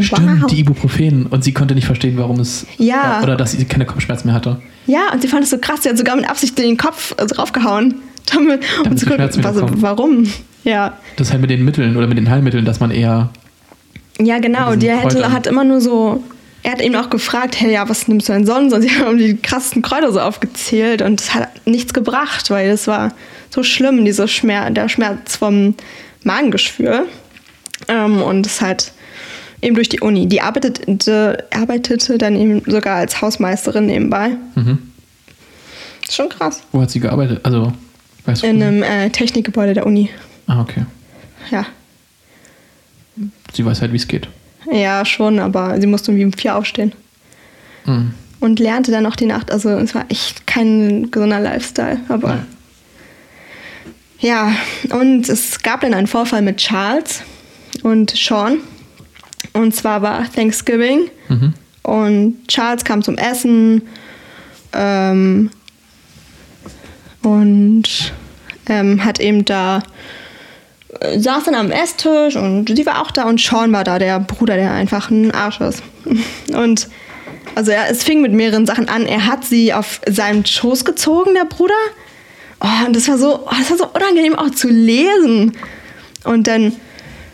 [0.00, 0.50] Stimmt, Wow.
[0.50, 1.26] die Ibuprofen.
[1.26, 2.66] Und sie konnte nicht verstehen, warum es.
[2.78, 3.20] Ja.
[3.22, 4.60] Oder dass sie keine Kopfschmerzen mehr hatte.
[4.86, 5.82] Ja, und sie fand es so krass.
[5.82, 7.96] Sie hat sogar mit Absicht in den Kopf also raufgehauen.
[8.32, 10.26] Damit, Damit um zu gucken, was, warum.
[10.64, 10.96] Ja.
[11.16, 13.30] Das ist halt mit den Mitteln oder mit den Heilmitteln, dass man eher.
[14.20, 14.76] Ja, genau.
[14.76, 16.22] Die hat immer nur so.
[16.64, 18.72] Er hat eben auch gefragt, hey, ja, was nimmst du denn sonst?
[18.72, 22.86] Und sie haben die krassesten Kräuter so aufgezählt und es hat nichts gebracht, weil es
[22.86, 23.12] war
[23.50, 25.74] so schlimm, dieser Schmerz, der Schmerz vom
[26.22, 27.06] Magengeschwür.
[27.88, 28.92] Ähm, und es halt
[29.60, 30.28] eben durch die Uni.
[30.28, 34.36] Die arbeitete, arbeitete dann eben sogar als Hausmeisterin nebenbei.
[34.54, 34.78] Mhm.
[36.04, 36.62] ist schon krass.
[36.70, 37.40] Wo hat sie gearbeitet?
[37.44, 37.72] Also,
[38.24, 38.46] weißt du?
[38.46, 40.10] In einem äh, Technikgebäude der Uni.
[40.46, 40.84] ah, okay.
[41.50, 41.66] Ja.
[43.52, 44.28] Sie weiß halt, wie es geht.
[44.70, 46.92] Ja, schon, aber sie musste irgendwie um vier aufstehen.
[47.84, 48.14] Mhm.
[48.40, 49.50] Und lernte dann noch die Nacht.
[49.50, 52.00] Also es war echt kein gesunder Lifestyle.
[52.08, 52.46] Aber Nein.
[54.20, 54.52] ja,
[54.90, 57.22] und es gab dann einen Vorfall mit Charles
[57.82, 58.58] und Sean.
[59.52, 61.10] Und zwar war Thanksgiving.
[61.28, 61.54] Mhm.
[61.82, 63.82] Und Charles kam zum Essen.
[64.72, 65.50] Ähm,
[67.22, 68.12] und
[68.68, 69.82] ähm, hat eben da
[71.00, 74.56] saß dann am Esstisch und sie war auch da und Sean war da, der Bruder,
[74.56, 75.82] der einfach ein Arsch ist.
[76.54, 76.88] Und
[77.54, 79.06] also er, es fing mit mehreren Sachen an.
[79.06, 81.74] Er hat sie auf seinen Schoß gezogen, der Bruder.
[82.60, 85.52] Oh, und das war so, oh, das war so unangenehm auch zu lesen.
[86.24, 86.72] Und dann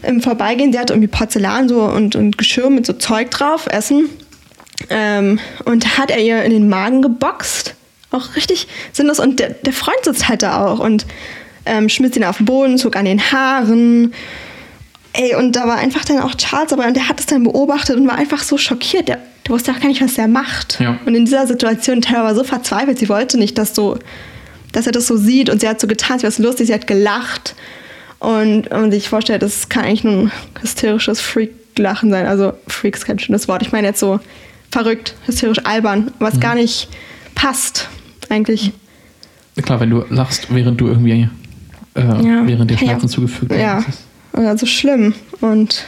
[0.03, 4.09] im Vorbeigehen, sie hatte irgendwie Porzellan so und, und Geschirr mit so Zeug drauf, Essen.
[4.91, 7.75] Ähm, und hat er ihr in den Magen geboxt.
[8.11, 9.21] Auch richtig sinnlos.
[9.21, 11.07] Und der, der Freund sitzt halt da auch und
[11.69, 14.13] ähm, schmiss ihn auf den Boden, zog an den Haaren.
[15.13, 17.97] Ey, und da war einfach dann auch Charles dabei und der hat es dann beobachtet
[17.97, 19.09] und war einfach so schockiert.
[19.09, 20.81] Der, der wusste auch gar nicht, was er macht.
[20.81, 20.99] Ja.
[21.07, 23.99] Und in dieser Situation, Tara war so verzweifelt, sie wollte nicht, dass, so,
[24.73, 26.75] dass er das so sieht und sie hat so getan, sie war so lustig, sie
[26.75, 27.55] hat gelacht.
[28.21, 32.27] Und, und sich vorstellt, das kann eigentlich nur ein hysterisches Freak-Lachen sein.
[32.27, 33.63] Also Freak ist kein schönes Wort.
[33.63, 34.19] Ich meine jetzt so
[34.71, 36.89] verrückt, hysterisch albern, was gar nicht
[37.35, 37.89] passt
[38.29, 38.73] eigentlich.
[39.63, 41.29] Klar, wenn du lachst, während du irgendwie.
[41.99, 42.47] Äh, Ja.
[42.47, 42.79] Während Ja.
[42.79, 43.61] Schmerzen zugefügt werden.
[43.63, 45.15] Ja, ist- also schlimm.
[45.41, 45.85] Und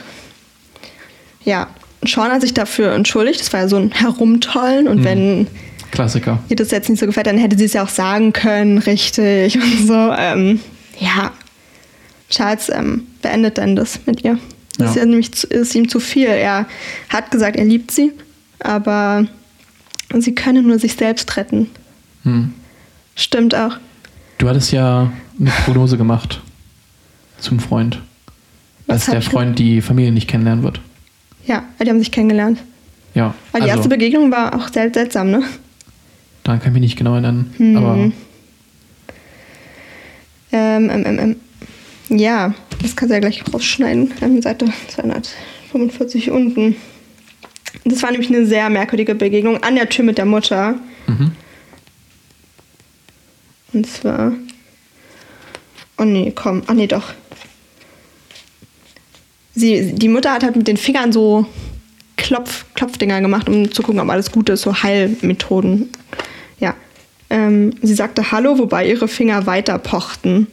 [1.44, 1.68] ja,
[2.06, 3.40] Sean hat sich dafür entschuldigt.
[3.40, 4.88] Das war ja so ein Herumtollen.
[4.88, 5.46] Und wenn
[5.90, 6.38] Klassiker.
[6.48, 9.56] ihr das jetzt nicht so gefällt, dann hätte sie es ja auch sagen können, richtig
[9.60, 10.12] und so.
[10.16, 10.60] Ähm,
[10.98, 11.30] ja,
[12.28, 14.38] Charles ähm, beendet dann das mit ihr.
[14.78, 14.86] Das Ja.
[14.90, 16.28] ist ja nämlich zu, ist ihm zu viel.
[16.28, 16.66] Er
[17.08, 18.12] hat gesagt, er liebt sie,
[18.60, 19.26] aber
[20.18, 21.68] sie könne nur sich selbst retten.
[22.24, 22.54] Hm.
[23.14, 23.76] Stimmt auch.
[24.38, 26.40] Du hattest ja eine Prognose gemacht
[27.38, 28.00] zum Freund.
[28.86, 30.80] Dass der hat er- Freund die Familie nicht kennenlernen wird.
[31.46, 32.58] Ja, die haben sich kennengelernt.
[33.14, 33.34] Ja.
[33.52, 35.42] Aber die also, erste Begegnung war auch sehr seltsam, ne?
[36.44, 37.52] daran kann ich mich nicht genau erinnern.
[37.58, 37.76] Mhm.
[37.76, 37.94] Aber
[40.52, 41.36] Ähm, ähm, ähm, ähm.
[42.18, 44.42] Ja, das kannst du ja gleich rausschneiden.
[44.42, 46.74] Seite 245 unten.
[47.84, 50.74] Das war nämlich eine sehr merkwürdige Begegnung an der Tür mit der Mutter.
[51.06, 51.32] mhm.
[53.72, 54.32] Und zwar.
[56.00, 56.62] Oh nee, komm.
[56.66, 57.12] Ach nee, doch.
[59.54, 61.44] Sie, die Mutter hat halt mit den Fingern so
[62.16, 65.90] Klopf, Klopfdinger gemacht, um zu gucken, ob alles gut ist, so Heilmethoden.
[66.58, 66.74] Ja.
[67.28, 70.46] Ähm, sie sagte Hallo, wobei ihre Finger weiter pochten.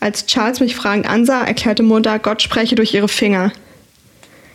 [0.00, 3.52] Als Charles mich fragend ansah, erklärte Mutter, Gott spreche durch ihre Finger.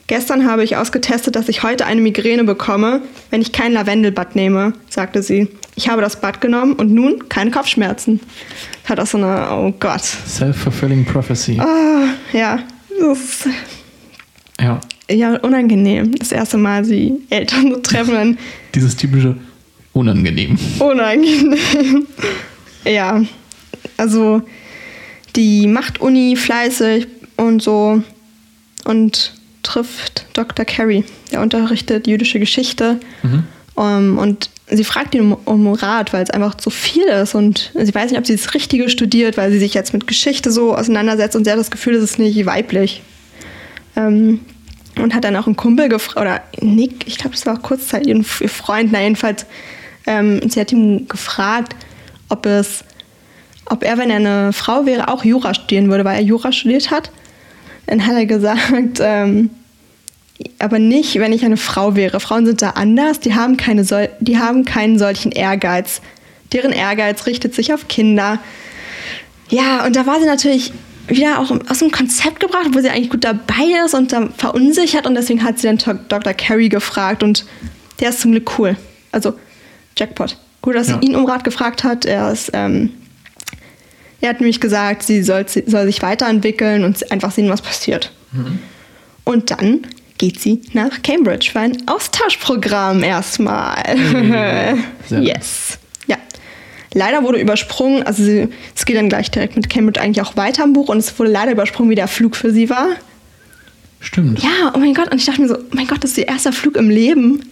[0.07, 4.73] Gestern habe ich ausgetestet, dass ich heute eine Migräne bekomme, wenn ich kein Lavendelbad nehme,
[4.89, 5.47] sagte sie.
[5.75, 8.19] Ich habe das Bad genommen und nun keine Kopfschmerzen.
[8.85, 10.01] Hat auch so eine, oh Gott.
[10.03, 11.57] Self-fulfilling prophecy.
[11.59, 12.59] Ah, ja,
[12.99, 13.47] das ist
[14.59, 14.79] Ja.
[15.09, 16.13] ja unangenehm.
[16.15, 18.37] Das erste Mal sie Eltern zu treffen,
[18.75, 19.35] Dieses typische
[19.93, 20.57] unangenehm.
[20.79, 22.05] unangenehm.
[22.85, 23.21] ja,
[23.97, 24.41] also
[25.35, 28.03] die macht Uni fleißig und so
[28.85, 29.33] und
[29.63, 30.65] trifft Dr.
[30.65, 32.99] Carey, der unterrichtet jüdische Geschichte.
[33.23, 33.43] Mhm.
[33.75, 37.71] Um, und sie fragt ihn um, um Rat, weil es einfach zu viel ist und
[37.73, 40.75] sie weiß nicht, ob sie das Richtige studiert, weil sie sich jetzt mit Geschichte so
[40.75, 43.01] auseinandersetzt und sie hat das Gefühl, das ist nicht weiblich.
[43.95, 44.41] Ähm,
[45.01, 48.09] und hat dann auch einen Kumpel gefragt, oder Nick, ich glaube, das war auch kurzzeitig
[48.09, 49.47] ihr ihr Freund, na jedenfalls,
[50.05, 51.75] ähm, sie hat ihn gefragt,
[52.29, 52.83] ob es,
[53.65, 56.91] ob er, wenn er eine Frau wäre, auch Jura studieren würde, weil er Jura studiert
[56.91, 57.11] hat.
[57.87, 59.49] Dann hat er gesagt, ähm,
[60.59, 62.19] aber nicht, wenn ich eine Frau wäre.
[62.19, 66.01] Frauen sind da anders, die haben, keine sol die haben keinen solchen Ehrgeiz.
[66.51, 68.39] Deren Ehrgeiz richtet sich auf Kinder.
[69.49, 70.71] Ja, und da war sie natürlich
[71.07, 75.05] wieder auch aus dem Konzept gebracht, wo sie eigentlich gut dabei ist und da verunsichert
[75.05, 75.77] und deswegen hat sie dann
[76.07, 76.33] Dr.
[76.33, 77.45] Carey gefragt und
[77.99, 78.77] der ist zum Glück cool.
[79.11, 79.33] Also
[79.97, 80.37] Jackpot.
[80.61, 80.99] Gut, dass Ja.
[80.99, 82.05] sie ihn um Rat gefragt hat.
[82.05, 82.91] Er ist, ähm,
[84.23, 88.13] er hat nämlich gesagt, sie soll, sie soll sich weiterentwickeln und einfach sehen, was passiert.
[89.25, 89.81] Und dann
[90.17, 93.83] geht sie nach Cambridge für ein Austauschprogramm erstmal.
[95.09, 95.25] Nice.
[95.27, 95.77] yes.
[96.07, 96.15] Ja.
[96.93, 100.63] Leider wurde übersprungen, also sie, es geht dann gleich direkt mit Cambridge eigentlich auch weiter
[100.63, 102.87] im Buch und es wurde leider übersprungen, wie der Flug für sie war.
[103.99, 104.41] Stimmt.
[104.41, 106.29] Ja, oh mein Gott, und ich dachte mir so, oh mein Gott, das ist ihr
[106.29, 107.49] erster Flug im Leben.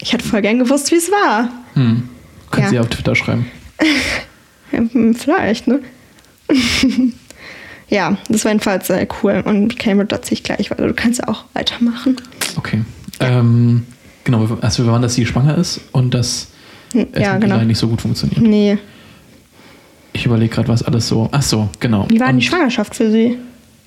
[0.00, 1.50] Ich hätte voll gern gewusst, wie es war.
[1.74, 2.08] Hm.
[2.50, 2.76] Kannst Ja.
[2.76, 3.46] ja auf Twitter schreiben.
[4.72, 5.80] Hm, vielleicht, ne?
[7.88, 9.42] ja, das war jedenfalls sehr cool.
[9.44, 12.16] Und Cambridge erzähle ich gleich, weil du kannst ja auch weitermachen.
[12.56, 12.82] Okay.
[13.20, 13.86] Ähm,
[14.24, 16.48] genau, also wir waren, dass sie schwanger ist und dass
[16.92, 17.58] Hm, es ja, mit genau.
[17.62, 18.40] Nicht so gut funktioniert.
[18.40, 18.78] Nee.
[20.12, 21.28] Ich überlege gerade, was alles so.
[21.30, 22.06] Ach so, genau.
[22.08, 23.38] Wie war denn die Schwangerschaft für sie?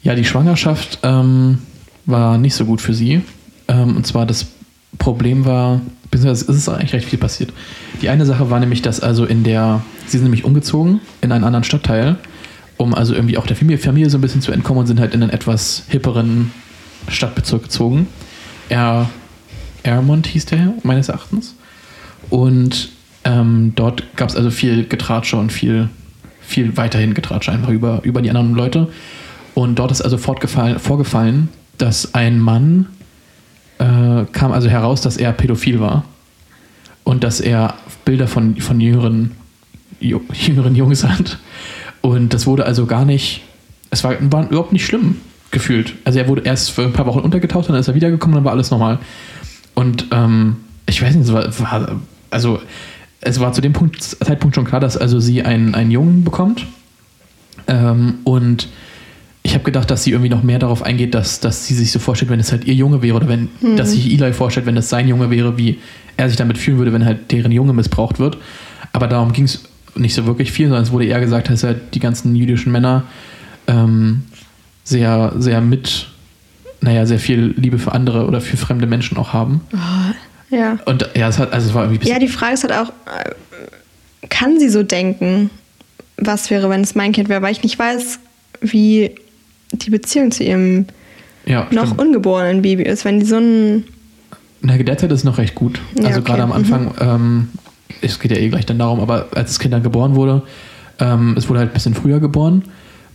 [0.04, 1.60] Ja, die Schwangerschaft ähm,
[2.06, 3.22] war nicht so gut für sie.
[3.68, 4.48] Ähm, und zwar das
[5.00, 7.52] Problem war, beziehungsweise es ist eigentlich recht viel passiert.
[8.02, 11.44] Die eine Sache war nämlich, dass also in der, sie sind nämlich umgezogen in einen
[11.44, 12.18] anderen Stadtteil,
[12.78, 15.14] um also irgendwie auch der Familie, Familie so ein bisschen zu entkommen und sind halt
[15.14, 16.52] in einen etwas hipperen
[17.08, 18.08] Stadtbezirk gezogen.
[18.70, 19.10] Er,
[19.84, 21.56] Ermont hieß der meines Erachtens.
[22.30, 22.90] Und
[23.24, 25.90] ähm, dort gab es also viel Getratsche und viel,
[26.42, 28.90] viel weiterhin Getratsche einfach über, über die anderen Leute.
[29.54, 32.88] Und dort ist also vorgefallen, dass ein Mann
[33.78, 36.06] äh, kam also heraus, dass er pädophil war.
[37.04, 39.32] Und dass er Bilder von, von jüngeren,
[40.00, 41.38] jüngeren Jungs hat.
[42.04, 43.44] Und das wurde also gar nicht,
[43.90, 45.94] es war, war überhaupt nicht schlimm gefühlt.
[46.04, 48.52] Also er wurde erst für ein paar Wochen untergetaucht, dann ist er wiedergekommen, dann war
[48.52, 49.00] alles normal.
[49.74, 52.60] Und ähm, ich weiß nicht, es war, war, also
[53.22, 56.66] es war zu dem Punkt, Zeitpunkt schon klar, dass also sie einen, einen Jungen bekommt.
[57.68, 58.68] Ähm, und
[59.44, 62.00] ich habe gedacht, dass sie irgendwie noch mehr darauf eingeht, dass, dass sie sich so
[62.00, 63.48] vorstellt, wenn es halt ihr Junge wäre oder wenn,
[63.78, 65.80] dass sich Eli vorstellt, wenn es sein Junge wäre, wie
[66.18, 68.38] er sich damit fühlen würde, wenn halt deren Junge missbraucht wird.
[68.92, 69.64] Aber darum ging es
[69.96, 73.04] nicht so wirklich viel, sondern es wurde eher gesagt, dass halt die ganzen jüdischen Männer
[73.68, 74.24] ähm,
[74.84, 76.08] sehr, sehr mit,
[76.82, 79.62] naja, sehr viel Liebe für andere oder für fremde Menschen auch haben.
[80.50, 80.78] Ja.
[80.86, 84.28] Und ja, es hat, also es war irgendwie Ja, die Frage ist halt auch, äh,
[84.30, 85.50] kann sie so denken,
[86.18, 87.42] was wäre, wenn es mein Kind wäre?
[87.42, 88.20] Weil ich nicht weiß,
[88.62, 89.12] wie
[89.72, 90.86] die Beziehung zu ihrem
[91.46, 92.02] ja, noch stimmt.
[92.02, 93.06] ungeborenen Baby ist.
[93.06, 93.86] Wenn die so ein.
[94.62, 95.80] Na, derzeit ist es noch recht gut.
[95.96, 96.32] Ja, also okay.
[96.32, 97.50] gerade am Anfang, ähm,
[98.02, 100.44] es geht ja eh gleich dann darum, aber als das Kind dann geboren wurde,
[101.00, 102.64] ähm, es wurde halt ein bisschen früher geboren,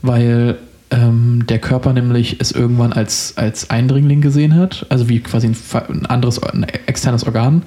[0.03, 0.59] weil
[0.91, 5.57] ähm, der Körper nämlich es irgendwann als, als Eindringling gesehen hat, also wie quasi ein,
[5.89, 7.63] ein anderes, ein externes Organ.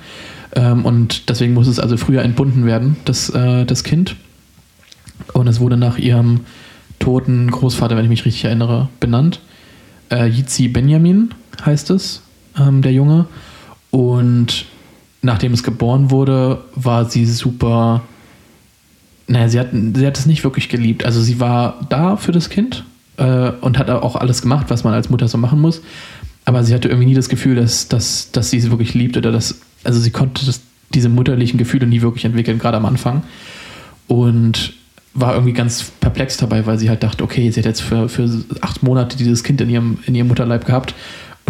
[0.56, 4.16] Ähm, und deswegen muss es also früher entbunden werden, das, äh, das Kind.
[5.34, 6.42] Und es wurde nach ihrem
[7.00, 9.40] toten Großvater, wenn ich mich richtig erinnere, benannt.
[10.10, 11.34] Äh, Yizi Benjamin
[11.66, 12.22] heißt es,
[12.60, 13.28] ähm, der Junge.
[13.92, 14.66] Und
[15.22, 18.02] nachdem es geboren wurde, war sie super.
[19.28, 21.06] Naja, sie hat, sie hat es nicht wirklich geliebt.
[21.06, 22.84] Also sie war da für das Kind
[23.18, 25.82] äh, und hat auch alles gemacht, was man als Mutter so machen muss.
[26.44, 29.32] Aber sie hatte irgendwie nie das Gefühl, dass, dass, dass sie es wirklich liebt oder
[29.32, 30.62] dass, also sie konnte das,
[30.94, 33.24] diese mutterlichen Gefühle nie wirklich entwickeln, gerade am Anfang.
[34.08, 34.74] Und
[35.14, 38.30] war irgendwie ganz perplex dabei, weil sie halt dachte, okay, sie hat jetzt für, für
[38.62, 40.96] acht Monate dieses Kind in ihrem, in ihrem Mutterleib gehabt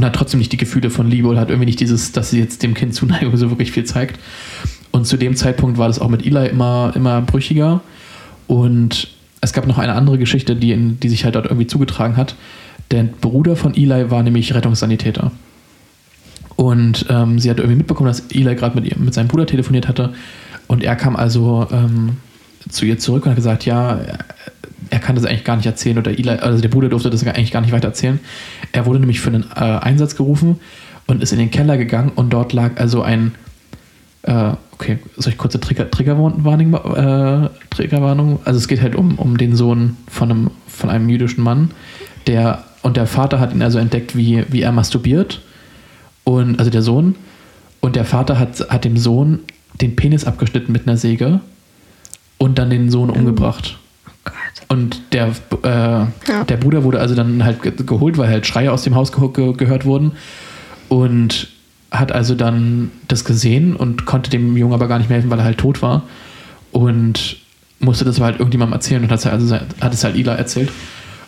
[0.02, 2.40] und hat trotzdem nicht die Gefühle von Liebe oder hat irgendwie nicht dieses, dass sie
[2.40, 4.20] jetzt dem Kind Zuneigung so wirklich viel zeigt.
[4.90, 7.82] Und zu dem Zeitpunkt war das auch mit Eli immer, immer brüchiger.
[8.48, 9.10] Und
[9.42, 12.36] es gab noch eine andere Geschichte, die, in, die sich halt dort irgendwie zugetragen hat.
[12.90, 15.32] Der Bruder von Eli war nämlich Rettungssanitäter.
[16.56, 20.14] Und ähm, sie hat irgendwie mitbekommen, dass Eli gerade mit, mit seinem Bruder telefoniert hatte.
[20.68, 22.18] Und er kam also ähm,
[22.70, 24.00] zu ihr zurück und hat gesagt, ja,
[24.90, 27.52] er kann das eigentlich gar nicht erzählen oder Eli, also der Bruder durfte das eigentlich
[27.52, 28.20] gar nicht weiter erzählen.
[28.72, 30.60] Er wurde nämlich für einen äh, Einsatz gerufen
[31.08, 33.36] und ist in den Keller gegangen und dort lag also ein,
[34.24, 38.40] äh, okay, soll ich kurze Trigger, Triggerwarnung, äh, Triggerwarnung?
[38.46, 41.72] Also es geht halt um, um den Sohn von einem, von einem jüdischen Mann,
[42.28, 45.42] der, und der Vater hat ihn also entdeckt, wie, wie er masturbiert
[46.24, 47.16] und, also der Sohn,
[47.80, 49.40] und der Vater hat, hat dem Sohn
[49.80, 51.40] den Penis abgeschnitten mit einer Säge
[52.38, 53.78] und dann den Sohn umgebracht.
[54.08, 54.34] Oh Gott.
[54.72, 55.32] Und der,
[55.64, 56.44] äh, ja.
[56.48, 59.52] der Bruder wurde also dann halt geholt, weil halt Schreie aus dem Haus ge ge
[59.52, 60.14] gehört wurden.
[60.88, 61.50] Und
[61.92, 65.40] hat also dann das gesehen und konnte dem Jungen aber gar nicht mehr helfen, weil
[65.40, 66.04] er halt tot war.
[66.72, 67.36] Und
[67.80, 70.72] musste das halt irgendjemandem erzählen und hat es halt, also, hat es halt Eli erzählt.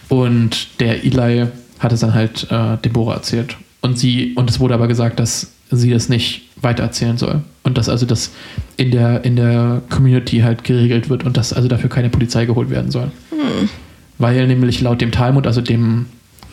[0.07, 1.47] Und der Eli
[1.79, 3.57] hat es dann halt äh, Deborah erzählt.
[3.81, 7.41] Und sie, und es wurde aber gesagt, dass sie das nicht weitererzählen soll.
[7.63, 8.31] Und dass also das
[8.77, 12.69] in der, in der Community halt geregelt wird und dass also dafür keine Polizei geholt
[12.69, 13.11] werden soll.
[13.29, 13.69] Hm.
[14.17, 16.07] Weil nämlich laut dem Talmud, also dem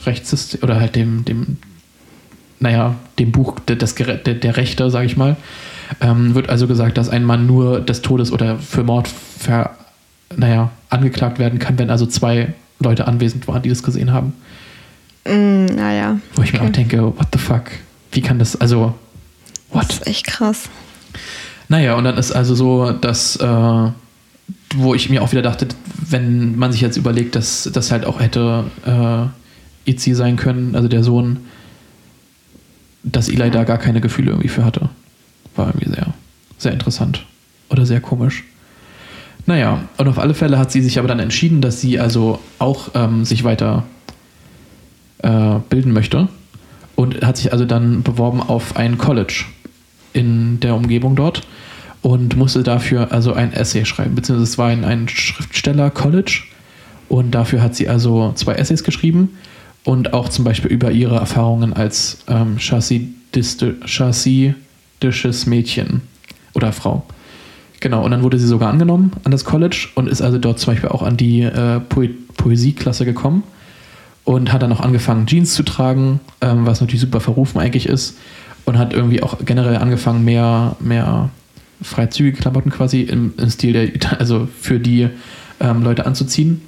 [0.07, 1.59] Rechtssystem oder halt dem, dem,
[2.59, 5.37] naja, dem Buch des, der, der Rechte, sage ich mal,
[6.01, 9.71] ähm, wird also gesagt, dass ein Mann nur des Todes oder für Mord ver,
[10.37, 14.33] naja, angeklagt werden kann, wenn also zwei Leute anwesend waren, die das gesehen haben.
[15.27, 16.19] Mm, naja.
[16.35, 16.63] Wo ich okay.
[16.63, 17.65] mir auch denke, what the fuck?
[18.13, 18.95] Wie kann das, also
[19.73, 19.89] What?
[19.89, 20.69] Das ist echt krass.
[21.69, 23.91] Naja, und dann ist also so, dass, äh,
[24.75, 28.21] wo ich mir auch wieder dachte, wenn man sich jetzt überlegt, dass das halt auch
[28.21, 31.39] hätte äh, Itzi sein können, also der Sohn,
[33.05, 34.91] dass Eli da gar keine Gefühle irgendwie für hatte.
[35.55, 36.15] War irgendwie sehr,
[36.59, 37.25] sehr interessant.
[37.71, 38.45] Oder sehr komisch.
[39.47, 42.91] Naja, und auf alle Fälle hat sie sich aber dann entschieden, dass sie also auch
[42.95, 43.85] ähm, sich weiter
[45.23, 46.29] äh, bilden möchte
[47.01, 49.47] und hat sich also dann beworben auf ein College
[50.13, 51.47] in der Umgebung dort
[52.03, 56.43] und musste dafür also ein Essay schreiben, beziehungsweise es war ein, ein Schriftsteller-College
[57.09, 59.39] und dafür hat sie also zwei Essays geschrieben
[59.83, 63.17] und auch zum Beispiel über ihre Erfahrungen als ähm, chassidisches
[65.47, 66.03] Mädchen
[66.53, 67.07] oder Frau.
[67.81, 70.75] Genau, und dann wurde sie sogar angenommen an das College und ist also dort zum
[70.75, 72.03] Beispiel auch an die äh, po
[72.37, 73.43] Poesieklasse gekommen
[74.25, 78.17] und hat dann auch angefangen, Jeans zu tragen, ähm, was natürlich super verrufen eigentlich ist
[78.65, 81.31] und hat irgendwie auch generell angefangen, mehr, mehr
[81.83, 85.09] freizügige Klamotten quasi im, im Stil der, also für die
[85.61, 86.63] ähm, Leute anzuziehen.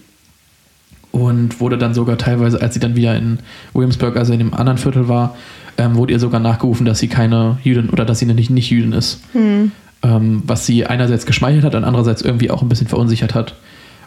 [1.10, 3.38] Und wurde dann sogar teilweise, als sie dann wieder in
[3.74, 5.36] Williamsburg, also in dem anderen Viertel war,
[5.76, 8.92] ähm, wurde ihr sogar nachgerufen, dass sie keine Jüdin oder dass sie nicht, nicht Jüdin
[8.92, 9.20] ist.
[9.32, 9.72] Hm.
[10.02, 13.54] Ähm, was sie einerseits geschmeichelt hat und andererseits irgendwie auch ein bisschen verunsichert hat.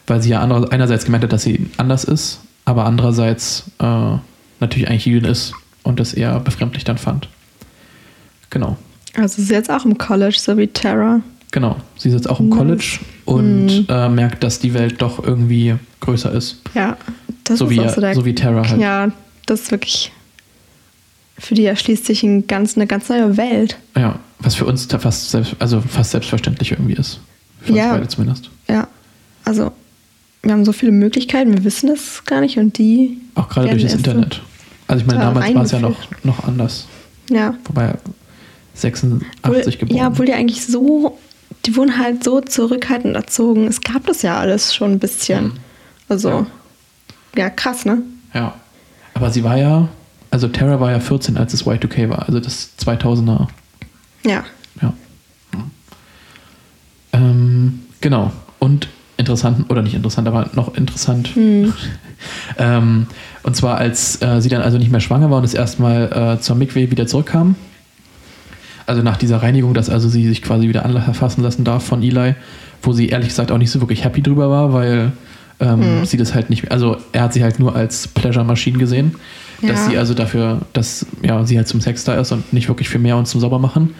[0.07, 4.17] Weil sie ja andere, einerseits gemerkt hat, dass sie anders ist, aber andererseits äh,
[4.59, 5.53] natürlich eigentlich Jüdin ist
[5.83, 7.29] und das eher befremdlich dann fand.
[8.49, 8.77] Genau.
[9.15, 11.21] Also sie ist jetzt auch im College, so wie Tara.
[11.51, 12.57] Genau, sie ist jetzt auch im nice.
[12.57, 13.85] College und mhm.
[13.87, 16.61] äh, merkt, dass die Welt doch irgendwie größer ist.
[16.73, 16.97] Ja,
[17.45, 18.81] das so ist wie, auch so der, so wie Tara halt.
[18.81, 19.11] Ja,
[19.45, 20.11] das ist wirklich.
[21.37, 23.77] Für die erschließt sich ein ganz, eine ganz neue Welt.
[23.95, 27.19] Ja, was für uns fast, selbst, also fast selbstverständlich irgendwie ist.
[27.61, 28.49] Für ja, uns beide zumindest.
[28.69, 28.87] Ja,
[29.43, 29.73] also
[30.45, 33.17] wir haben so viele Möglichkeiten, wir wissen es gar nicht und die.
[33.33, 34.41] Auch gerade durch das Internet.
[34.87, 36.87] Also ich meine, damals war es ja noch, noch anders.
[37.29, 37.55] Ja.
[37.65, 37.95] Wobei
[38.75, 39.97] 86 obwohl, geboren.
[39.97, 41.17] Ja, obwohl die eigentlich so,
[41.65, 43.65] die wurden halt so zurückhaltend erzogen.
[43.65, 45.45] Es gab das ja alles schon ein bisschen.
[45.45, 45.53] Mhm.
[46.07, 46.47] Also, ja.
[47.35, 47.49] ja.
[47.49, 48.03] krass, ne?
[48.35, 48.53] Ja.
[49.15, 49.87] Aber sie war ja,
[50.29, 53.47] also Terra war ja 14, als es Y2K war, also das 2000er.
[54.23, 54.43] Ja.
[54.81, 54.93] Ja.
[57.13, 58.31] Ähm, genau.
[58.59, 61.35] Und interessant, oder nicht interessant, aber noch interessant.
[61.35, 61.73] Mhm.
[62.57, 63.07] ähm,
[63.43, 66.35] und zwar, als äh, sie dann also nicht mehr schwanger war und das erste Mal
[66.37, 67.55] äh, zur Mikwe wieder zurückkam,
[68.85, 72.35] also nach dieser Reinigung, dass also sie sich quasi wieder anfassen lassen darf von Eli,
[72.81, 75.11] wo sie ehrlich gesagt auch nicht so wirklich happy drüber war, weil
[75.59, 76.71] ähm, sieht es halt nicht mehr.
[76.71, 79.15] Also er hat sie halt nur als Pleasure-Maschine gesehen,
[79.61, 79.89] dass Ja.
[79.89, 82.99] sie also dafür, dass ja, sie halt zum Sex da ist und nicht wirklich für
[82.99, 83.95] mehr und zum Saubermachen.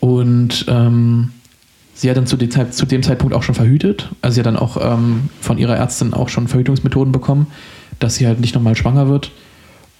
[0.00, 1.32] Und ähm,
[1.98, 4.08] sie hat dann zu dem, Zeit, zu dem Zeitpunkt auch schon verhütet.
[4.22, 7.48] Also sie hat dann auch ähm, von ihrer Ärztin auch schon Verhütungsmethoden bekommen,
[7.98, 9.32] dass sie halt nicht nochmal schwanger wird.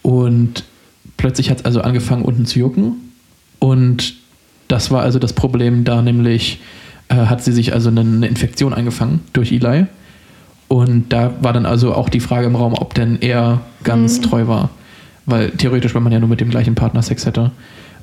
[0.01, 0.63] Und
[1.17, 2.93] plötzlich hat es also angefangen unten zu jucken.
[3.59, 4.15] Und
[4.69, 6.61] das war also das Problem da, nämlich
[7.09, 9.87] äh, hat sie sich also eine, eine Infektion eingefangen durch Eli.
[10.69, 14.47] Und da war dann also auch die Frage im Raum, ob denn er ganz treu
[14.47, 14.69] war.
[15.25, 17.51] Weil theoretisch, wenn man ja nur mit dem gleichen Partner Sex hätte,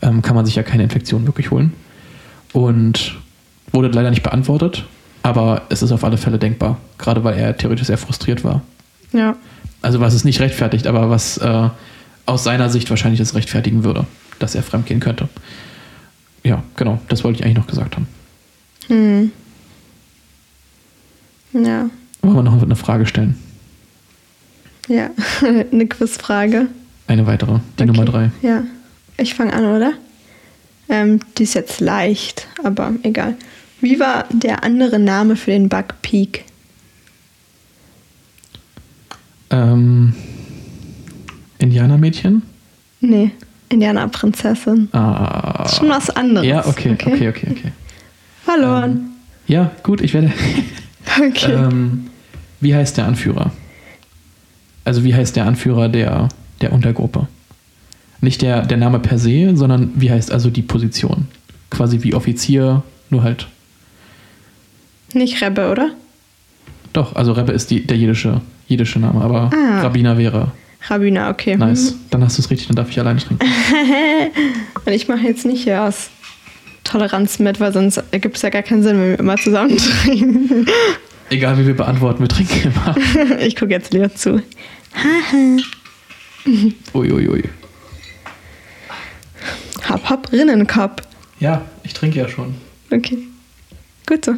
[0.03, 1.72] ähm, kann man sich ja keine Infektion wirklich holen.
[2.53, 3.16] Und
[3.77, 4.85] wurde leider nicht beantwortet,
[5.22, 6.79] aber es ist auf alle Fälle denkbar.
[6.99, 8.62] Gerade weil er theoretisch sehr frustriert war.
[9.12, 9.37] Ja.
[9.83, 11.68] Also was es nicht rechtfertigt, aber was äh,
[12.24, 14.07] aus seiner Sicht wahrscheinlich es rechtfertigen würde,
[14.39, 15.29] dass er fremdgehen könnte.
[16.43, 18.09] Ja, genau, das wollte ich eigentlich noch gesagt haben.
[18.89, 19.31] Hm.
[21.53, 21.91] Ja.
[22.22, 23.37] Wollen wir noch eine Frage stellen?
[24.89, 25.11] Ja.
[25.72, 26.68] Eine Quizfrage.
[27.09, 27.87] Eine weitere, die Okay.
[27.87, 28.31] Nummer drei.
[28.43, 28.62] Ja.
[29.16, 29.93] Ich fange an, oder?
[30.89, 33.35] Ähm, die ist jetzt leicht, aber egal.
[33.81, 36.45] Wie war der andere Name für den Bug Peak?
[39.51, 40.14] Ähm,
[41.59, 42.43] Indianermädchen?
[43.01, 43.31] Nee,
[43.68, 44.89] Indianerprinzessin.
[44.93, 45.62] Ah.
[45.62, 46.47] Das ist schon was anderes.
[46.47, 47.49] Ja, okay, okay, okay, okay.
[47.51, 47.72] okay.
[48.45, 49.11] Verloren.
[49.47, 50.33] Ja, gut, ich werde.
[51.20, 51.53] okay.
[51.53, 52.09] Ähm,
[52.61, 53.53] wie heißt der Anführer?
[54.85, 56.29] Also wie heißt der Anführer der,
[56.61, 57.29] der Untergruppe?
[58.20, 61.29] Nicht der, der Name per se, sondern wie heißt also die Position?
[61.70, 63.49] Quasi wie Offizier, nur halt.
[65.17, 65.93] Nicht Rebbe, oder?
[66.93, 69.81] Doch, also Rebbe ist die, der jiddische, jiddische Name, aber Ah.
[69.81, 70.53] Rabbiner wäre
[70.89, 71.57] Rabbiner, okay.
[71.57, 71.95] nice.
[72.11, 73.45] Dann hast du es richtig, dann darf ich alleine trinken.
[74.85, 76.11] Und ich mache jetzt nicht hier aus
[76.85, 80.67] Toleranz mit, weil sonst ergibt es ja gar keinen Sinn, wenn wir immer zusammen trinken.
[81.31, 83.41] Egal wie wir beantworten, wir trinken immer.
[83.41, 84.43] ich gucke jetzt Leo zu.
[86.95, 87.29] Uiuiui.
[87.29, 87.45] Ui, ui.
[89.89, 91.03] Hop, hop, Rinnenkopf.
[91.41, 92.55] Ja, ich trinke ja schon.
[92.93, 93.19] Okay.
[94.07, 94.35] Gut so.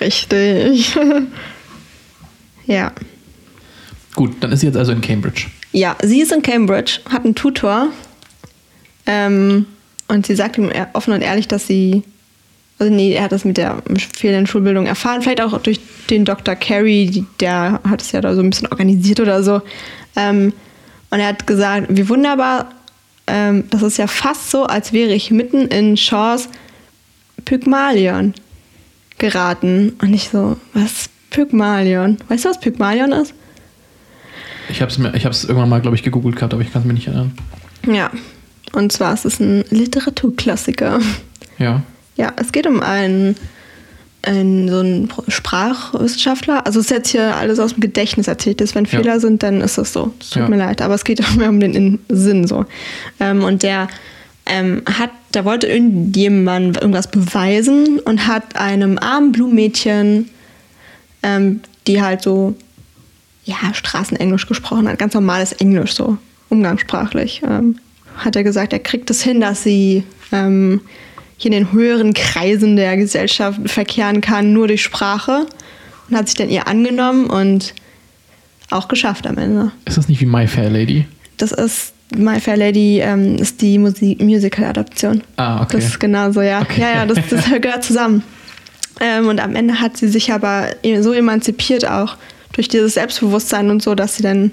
[0.00, 0.96] Richtig.
[2.66, 2.92] ja.
[4.14, 5.46] Gut, dann ist sie jetzt also in Cambridge.
[5.72, 7.88] Ja, sie ist in Cambridge, hat einen Tutor.
[9.04, 9.66] Ähm,
[10.08, 12.02] und sie sagt ihm offen und ehrlich, dass sie.
[12.78, 13.82] Also nee, er hat das mit der
[14.14, 15.22] fehlenden Schulbildung erfahren.
[15.22, 15.80] Vielleicht auch durch
[16.10, 16.54] den Dr.
[16.54, 19.62] Carey, der hat es ja da so ein bisschen organisiert oder so.
[20.14, 20.52] Ähm,
[21.10, 22.70] und er hat gesagt, wie wunderbar,
[23.26, 26.48] ähm, das ist ja fast so, als wäre ich mitten in Shaws
[27.44, 28.34] Pygmalion
[29.18, 29.94] geraten.
[30.00, 32.18] Und ich so, was Pygmalion?
[32.28, 33.34] Weißt du, was Pygmalion ist?
[34.68, 36.72] Ich habe es mir, ich habe es irgendwann mal, glaube ich, gegoogelt gehabt, aber ich
[36.72, 37.32] kann es mir nicht erinnern.
[37.86, 38.10] Ja,
[38.72, 41.00] und zwar ist es ein Literaturklassiker.
[41.58, 41.82] Ja.
[42.16, 43.36] Ja, es geht um einen,
[44.22, 46.66] einen so einen Sprachwissenschaftler.
[46.66, 48.60] Also es ist jetzt hier alles aus dem Gedächtnis erzählt.
[48.60, 48.74] Ist.
[48.74, 48.90] Wenn Ja.
[48.98, 50.12] Fehler sind, dann ist es so.
[50.20, 50.48] Es tut Ja.
[50.48, 52.64] mir leid, aber es geht auch mehr um den In- Sinn so.
[53.20, 53.88] Ähm, und der
[54.46, 60.30] ähm, hat, da wollte irgendjemand irgendwas beweisen und hat einem armen Blumenmädchen,
[61.22, 62.54] ähm, die halt so
[63.44, 66.16] ja, Straßenenglisch gesprochen hat, ganz normales Englisch, so
[66.48, 67.42] umgangssprachlich.
[67.46, 67.78] Ähm,
[68.16, 70.80] hat er gesagt, er kriegt es hin, dass sie ähm,
[71.36, 75.46] hier in den höheren Kreisen der Gesellschaft verkehren kann, nur durch Sprache.
[76.08, 77.74] Und hat sich dann ihr angenommen und
[78.70, 79.70] auch geschafft am Ende.
[79.84, 81.04] Ist das nicht wie My Fair Lady?
[81.36, 85.22] Das ist My Fair Lady, ähm, ist die Musi- Musical-Adaption.
[85.36, 85.76] Ah, okay.
[85.78, 86.60] Das ist genauso, ja.
[86.62, 86.80] Okay.
[86.80, 88.22] Ja, ja, das, das gehört zusammen.
[89.00, 92.16] Ähm, und am Ende hat sie sich aber e- so emanzipiert auch
[92.52, 94.52] durch dieses Selbstbewusstsein und so, dass sie dann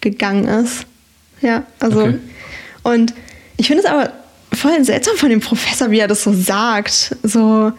[0.00, 0.86] gegangen ist.
[1.42, 2.04] Ja, also.
[2.04, 2.18] Okay.
[2.84, 3.12] Und
[3.56, 4.12] ich finde es aber
[4.52, 7.16] voll seltsam von dem Professor, wie er das so sagt.
[7.22, 7.72] So.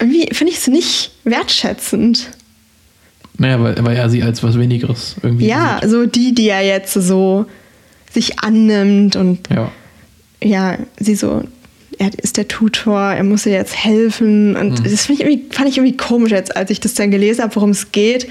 [0.00, 2.30] Irgendwie finde ich es nicht wertschätzend.
[3.40, 5.90] Naja, weil, weil er sie als was Wenigeres irgendwie Ja, sieht.
[5.90, 7.46] so die, die er jetzt so
[8.12, 9.72] sich annimmt und Ja.
[10.42, 11.42] ja, sie so,
[11.98, 14.56] er ist der Tutor, er muss ihr jetzt helfen.
[14.56, 17.56] Und das find ich fand ich irgendwie komisch jetzt, als ich das dann gelesen habe,
[17.56, 18.28] worum es geht,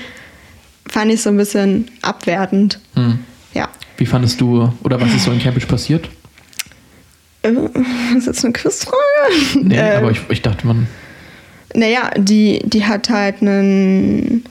[0.87, 2.79] fand ich so ein bisschen abwertend.
[2.93, 3.17] Hm.
[3.55, 3.67] Ja.
[3.97, 6.07] Wie fandest du, oder was ist so in Cambridge passiert?
[7.41, 7.51] Äh,
[8.15, 8.95] Ist jetzt eine Quizfrage?
[9.55, 10.85] Nee, Ähm, aber ich, ich dachte, man.
[11.73, 14.43] Naja, die, die hat halt einen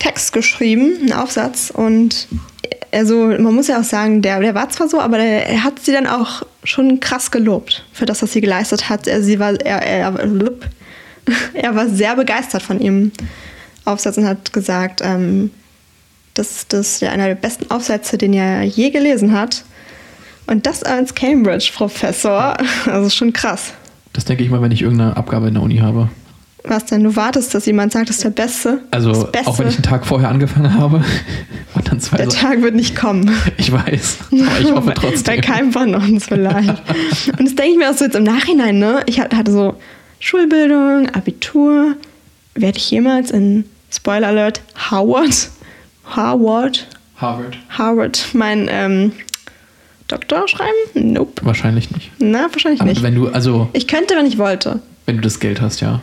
[0.00, 2.26] Text geschrieben, einen Aufsatz und
[2.92, 5.78] also man muss ja auch sagen, der, der war zwar so, aber der, er hat
[5.78, 9.06] sie dann auch schon krass gelobt für das, was sie geleistet hat.
[9.06, 10.14] Er, sie war, er, er,
[11.54, 13.12] er war sehr begeistert von ihrem
[13.84, 15.50] Aufsatz und hat gesagt, ähm,
[16.34, 19.64] dass das ja einer der besten Aufsätze, den er je gelesen hat.
[20.46, 23.72] Und das als Cambridge-Professor, also schon krass.
[24.12, 26.08] Das denke ich mal, wenn ich irgendeine Abgabe in der Uni habe.
[26.64, 27.02] Was denn?
[27.04, 28.82] Du wartest, dass jemand sagt, das ist der Beste?
[28.90, 29.48] Also, das Beste.
[29.50, 31.02] auch wenn ich einen Tag vorher angefangen habe
[31.74, 33.30] und dann zwei der so, Tag wird nicht kommen.
[33.56, 35.40] Ich weiß, aber ich hoffe Bei trotzdem.
[35.40, 36.68] keinem von uns vielleicht.
[36.68, 39.02] Und das denke ich mir auch so jetzt im Nachhinein, ne?
[39.06, 39.74] Ich hat- hatte so
[40.18, 41.96] Schulbildung, Abitur.
[42.54, 45.48] Werde ich jemals in, Spoiler Alert, Howard,
[46.04, 46.86] Harvard,
[47.16, 47.56] Harvard.
[47.70, 49.12] Harvard, mein ähm,
[50.08, 50.70] Doktor schreiben?
[50.94, 51.44] Nope.
[51.44, 52.10] Wahrscheinlich nicht.
[52.18, 53.02] Na, wahrscheinlich Aber nicht.
[53.02, 54.80] wenn du, also, Ich könnte, wenn ich wollte.
[55.06, 56.00] wenn du das Geld hast, ja.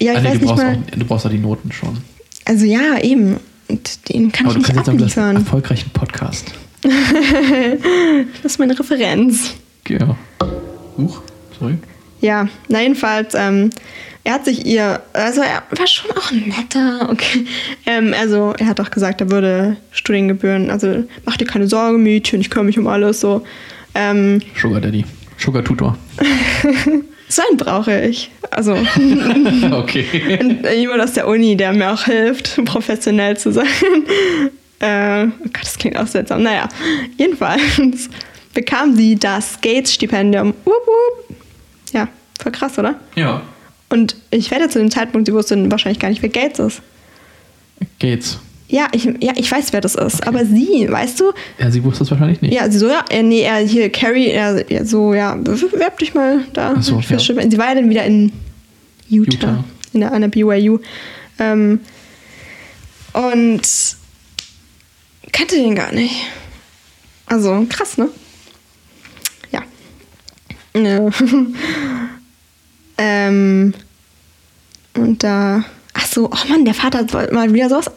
[0.00, 0.74] Ja, ich nee, weiß du, nicht brauchst mal.
[0.76, 1.98] auch, du brauchst auch die Noten schon.
[2.44, 3.36] Also ja, eben.
[3.68, 5.36] Und den kann Aber ich du nicht kannst jetzt hast einen abliefern.
[5.36, 6.52] erfolgreichen Podcast.
[8.42, 9.54] Das ist meine Referenz.
[9.88, 10.16] Ja.
[10.96, 11.22] Huch,
[11.58, 11.74] sorry.
[12.20, 13.70] Ja, na jedenfalls, ähm,
[14.24, 17.46] er hat sich ihr, also er war schon auch ein netter, okay.
[17.86, 22.40] Ähm, also er hat auch gesagt, er würde Studiengebühren, also mach dir keine Sorge, Mädchen,
[22.40, 23.42] ich kümmere mich um alles, so.
[23.94, 25.04] Ähm, Sugar Daddy.
[25.38, 25.96] Sugar Tutor.
[27.30, 28.30] so einen brauche ich.
[28.50, 28.72] Also
[29.72, 30.38] okay.
[30.40, 33.66] und jemand aus der Uni, der mir auch hilft, professionell zu sein.
[34.82, 36.42] Äh, oh Gott, das klingt auch seltsam.
[36.42, 36.66] Naja,
[37.18, 38.08] jedenfalls
[38.54, 40.54] bekam sie das Gates-Stipendium.
[41.92, 42.08] Ja,
[42.42, 42.98] voll krass, oder?
[43.14, 43.42] Ja.
[43.90, 46.82] Und ich werde zu dem Zeitpunkt, sie wusste wahrscheinlich gar nicht, wer Gates ist.
[47.98, 48.38] Geht's.
[48.70, 50.24] Ja, ich, ja, ich weiß, wer das ist.
[50.26, 51.32] Aber sie, weißt du?
[51.58, 52.54] Ja, sie wusste es wahrscheinlich nicht.
[52.54, 56.14] Ja, sie so, ja, äh, nee, er hier, Carrie, er, er so, ja, bewerb dich
[56.14, 56.74] mal da.
[56.76, 57.18] Ach so, ja.
[57.18, 58.32] Sie war ja dann wieder in
[59.08, 59.64] Utah, Utah.
[59.92, 60.78] in der, an der BYU.
[61.40, 61.80] Ähm,
[63.12, 63.62] und
[65.32, 66.14] kannte den gar nicht.
[67.26, 68.08] Also, krass, ne?
[69.50, 69.62] Ja.
[70.80, 71.10] Ja.
[72.98, 73.74] ähm,
[74.94, 77.90] und da, ach so, oh Mann, der Vater hat mal wieder sowas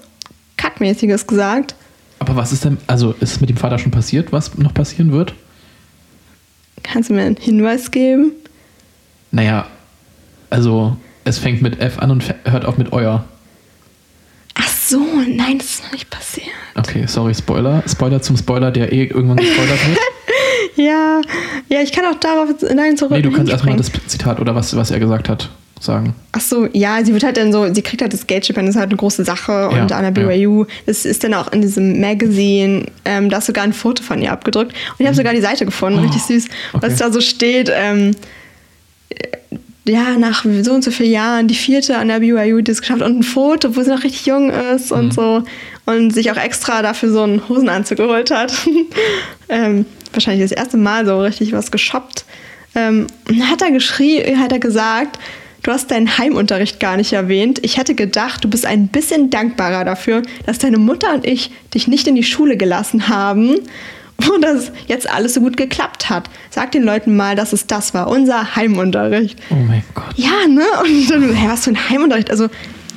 [0.74, 1.76] Kackmäßiges gesagt.
[2.20, 5.12] Aber was ist denn, also ist es mit dem Vater schon passiert, was noch passieren
[5.12, 5.34] wird?
[6.82, 8.32] Kannst du mir einen Hinweis geben?
[9.32, 9.68] Naja,
[10.50, 13.26] also es fängt mit F an und hört auf mit euer.
[14.56, 16.48] Ach so, nein, das ist noch nicht passiert.
[16.76, 17.84] Okay, sorry, Spoiler.
[17.88, 20.00] Spoiler zum Spoiler, der eh irgendwann gespoilert wird.
[20.76, 21.22] Ja,
[21.70, 23.12] ja, ich kann auch darauf nein zurück.
[23.12, 25.52] Nee, du kannst erstmal das Zitat oder was, was er gesagt hat,
[25.84, 26.16] sagen.
[26.32, 28.80] Ach so, ja, sie wird halt dann so, sie kriegt halt das Geldstipendium, das ist
[28.80, 32.00] halt eine große Sache und Ja, an der BYU, das ist dann auch in diesem
[32.00, 35.42] Magazine, ähm, da ist sogar ein Foto von ihr abgedrückt und ich habe sogar die
[35.42, 36.88] Seite gefunden, Oh, richtig süß, okay.
[36.88, 38.12] was da so steht, ähm,
[39.10, 39.16] äh,
[39.86, 43.02] ja, nach so und so vielen Jahren die vierte an der BYU die es geschafft
[43.02, 45.12] und ein Foto, wo sie noch richtig jung ist und Mhm.
[45.12, 45.44] so
[45.86, 48.54] und sich auch extra dafür so einen Hosenanzug geholt hat.
[49.50, 52.24] ähm, wahrscheinlich das erste Mal so richtig was geshoppt.
[52.76, 55.20] Ähm, und dann hat er geschrieben, hat er gesagt,
[55.64, 57.60] du hast deinen Heimunterricht gar nicht erwähnt.
[57.64, 61.88] Ich hätte gedacht, du bist ein bisschen dankbarer dafür, dass deine Mutter und ich dich
[61.88, 63.56] nicht in die Schule gelassen haben
[64.30, 66.30] und dass jetzt alles so gut geklappt hat.
[66.50, 69.40] Sag den Leuten mal, dass es das war, unser Heimunterricht.
[69.50, 70.14] Oh mein Gott.
[70.16, 70.66] Ja, ne?
[70.82, 72.30] Und dann, hä, was für ein Heimunterricht?
[72.30, 72.50] Also,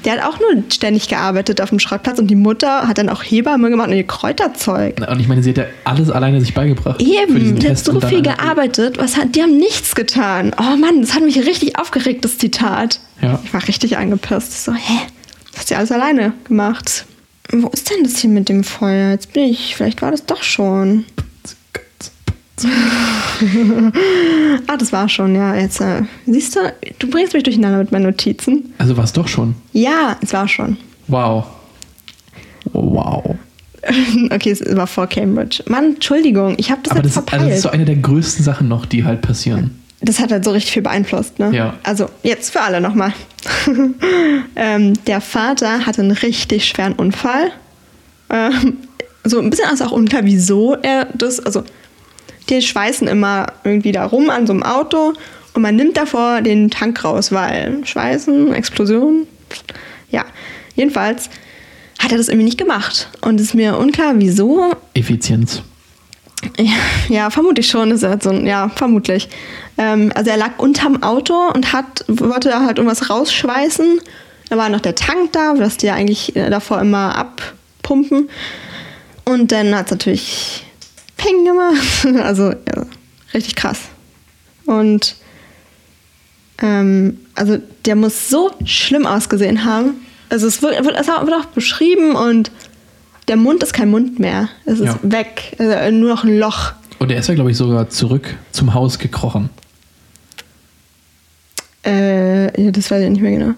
[0.07, 3.25] der hat auch nur ständig gearbeitet auf dem Schrottplatz und die Mutter hat dann auch
[3.25, 5.01] Hebamme gemacht und ihr Kräuterzeug.
[5.01, 7.03] Und ich meine, sie hat ja alles alleine sich beigebracht.
[7.03, 8.99] Eben, der hat so viel gearbeitet.
[8.99, 10.55] Was hat, die haben nichts getan.
[10.59, 13.01] Oh Mann, das hat mich richtig aufgeregt, das Zitat.
[13.21, 13.41] Ja.
[13.45, 14.53] Ich war richtig angepisst.
[14.53, 15.01] Ich so, hä?
[15.51, 17.05] Das hast du ja alles alleine gemacht.
[17.51, 19.11] Wo ist denn das hier mit dem Feuer?
[19.11, 21.05] Jetzt bin ich, vielleicht war das doch schon.
[24.69, 25.55] Ah, das war schon, ja.
[25.55, 26.61] Jetzt, äh, siehst du,
[26.99, 28.73] du bringst mich durcheinander mit meinen Notizen.
[28.79, 29.55] Also war es doch schon.
[29.73, 30.77] Ja, es war schon.
[31.09, 31.45] Wow.
[32.73, 33.37] Wow.
[34.33, 35.63] Okay, es war vor Cambridge.
[35.69, 37.41] Mann, Entschuldigung, ich habe das Aber jetzt das, ist- verpeilt.
[37.43, 39.79] also das ist so eine der größten Sachen noch, die halt passieren.
[40.01, 41.55] Das hat halt so richtig viel beeinflusst, ne?
[41.55, 41.75] Ja.
[41.85, 43.13] Also jetzt für alle nochmal.
[44.57, 47.53] ähm, der Vater hatte einen richtig schweren Unfall.
[48.29, 48.79] Ähm,
[49.23, 51.39] so ein bisschen ist auch unklar, wieso er das.
[51.39, 51.63] Also,
[52.49, 55.15] die schweißen immer irgendwie da rum an so einem Auto
[55.55, 59.27] und man nimmt davor den Tank raus, weil Schweißen, Explosion.
[60.11, 60.25] Ja,
[60.75, 61.31] jedenfalls
[61.99, 63.09] hat er das irgendwie nicht gemacht.
[63.23, 64.71] Und es ist mir unklar, wieso.
[64.95, 65.63] Effizienz.
[66.59, 66.73] Ja,
[67.09, 67.91] ja, vermutlich schon.
[67.91, 69.29] Ist er so, ein- ja, vermutlich.
[69.79, 73.99] Ähm, also er lag unterm Auto und hat, wollte da halt irgendwas rausschweißen.
[74.51, 78.29] Da war noch der Tank da, das die ja eigentlich äh, davor immer abpumpen.
[79.25, 80.66] Und dann hat es natürlich
[81.17, 82.05] Ping gemacht.
[82.23, 82.87] Also ja,
[83.35, 83.81] richtig krass.
[84.67, 85.17] Und
[86.59, 89.95] ähm, also der muss so schlimm ausgesehen haben.
[90.29, 92.51] Also es wird, es wird auch beschrieben und
[93.29, 94.49] der Mund ist kein Mund mehr.
[94.65, 94.99] Es ist Ja.
[95.03, 95.55] weg.
[95.59, 96.73] Also nur noch ein Loch.
[96.99, 99.51] Und er ist ja, glaube ich, sogar zurück zum Haus gekrochen.
[101.85, 103.55] Äh, ja, das weiß ich nicht mehr genau.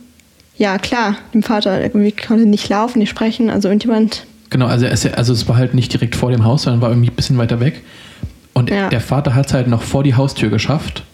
[0.56, 3.48] Ja, klar, dem Vater irgendwie konnte nicht laufen, nicht sprechen.
[3.48, 4.26] Also irgendjemand.
[4.50, 7.10] Genau, also, ja, also es war halt nicht direkt vor dem Haus, sondern war irgendwie
[7.10, 7.82] ein bisschen weiter weg.
[8.54, 8.88] Und Ja.
[8.88, 11.04] der Vater hat es halt noch vor die Haustür geschafft.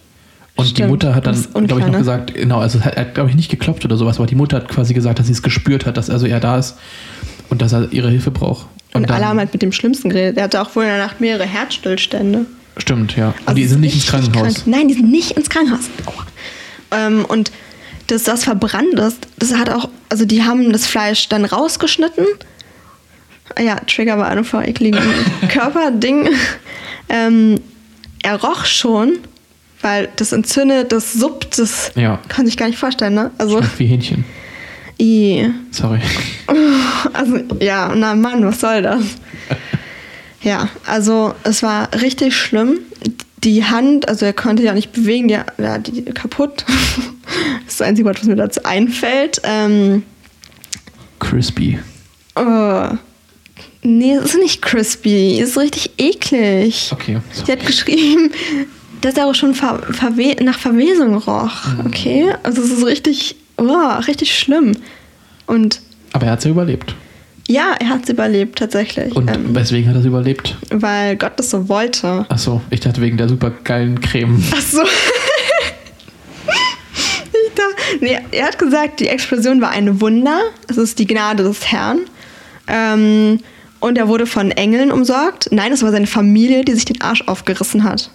[0.56, 1.98] Und die Stimmt, Mutter hat dann, glaube ich, noch ne?
[1.98, 4.68] gesagt, genau, also er hat, glaube ich, nicht geklopft oder sowas, aber die Mutter hat
[4.68, 6.76] quasi gesagt, dass sie es gespürt hat, dass also er da ist
[7.50, 8.66] und dass er ihre Hilfe braucht.
[8.92, 10.36] Und, dann- alle haben halt mit dem Schlimmsten geredet.
[10.36, 12.46] Er hatte auch wohl in der Nacht mehrere Herzstillstände.
[12.76, 13.28] Stimmt, ja.
[13.28, 14.54] Und Also die es sind nicht ins Krankenhaus.
[14.54, 14.66] Krank.
[14.66, 15.90] Nein, die sind nicht ins Krankenhaus.
[16.92, 17.50] Ähm, und
[18.06, 22.26] dass das verbrannt ist, das hat auch, also die haben das Fleisch dann rausgeschnitten.
[23.58, 25.00] Ja, Trigger war eine vor ekligen
[25.48, 26.28] Körperding.
[27.08, 27.60] Ähm,
[28.22, 29.18] er roch schon,
[29.82, 32.20] weil das entzündet, das suppt, das Ja.
[32.28, 33.30] kann sich gar nicht vorstellen, ne?
[33.38, 34.24] Also, Schmeckt wie Hähnchen.
[35.00, 35.50] i.
[35.70, 36.00] Sorry.
[37.12, 39.02] Also, ja, na Mann, was soll das?
[40.42, 42.80] Ja, also es war richtig schlimm.
[43.44, 46.64] Die Hand, also er konnte ja nicht bewegen, die, ja, die kaputt.
[46.66, 49.40] Das ist das einzige Wort, was mir dazu einfällt.
[49.44, 50.02] Ähm,
[51.18, 51.78] Crispy.
[52.36, 52.88] oh,
[53.84, 56.90] nee, es ist nicht crispy, es ist richtig eklig.
[56.92, 57.18] Okay.
[57.32, 58.32] Sie hat geschrieben,
[59.00, 61.66] dass er auch schon ver verwe nach Verwesung roch.
[61.66, 61.86] Mhm.
[61.86, 64.72] Okay, also es ist richtig, oh, richtig schlimm.
[65.46, 65.80] Und
[66.12, 66.94] Aber er hat es ja überlebt.
[67.48, 69.14] ja, er hat es überlebt tatsächlich.
[69.14, 70.56] Und ähm, weswegen hat er es überlebt?
[70.70, 72.24] weil Gott das so wollte.
[72.30, 74.42] Achso, ich dachte wegen der super geilen Creme.
[74.54, 74.82] Ach so.
[76.46, 80.40] ich dachte, nee, er hat gesagt, die Explosion war ein Wunder.
[80.68, 82.00] Es ist die Gnade des Herrn.
[82.66, 83.40] Ähm,
[83.84, 85.48] und er wurde von Engeln umsorgt.
[85.50, 88.10] Nein, es war seine Familie, die sich den Arsch aufgerissen hat.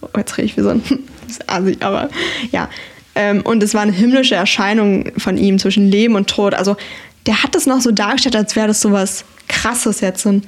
[0.00, 0.82] Oh, jetzt rede ich wie so ein
[1.48, 2.08] assig, aber
[2.50, 2.70] ja.
[3.14, 6.54] Ähm, und es war eine himmlische Erscheinung von ihm zwischen Leben und Tod.
[6.54, 6.78] Also
[7.26, 10.24] der hat das noch so dargestellt, als wäre das so was Krasses jetzt.
[10.24, 10.46] Und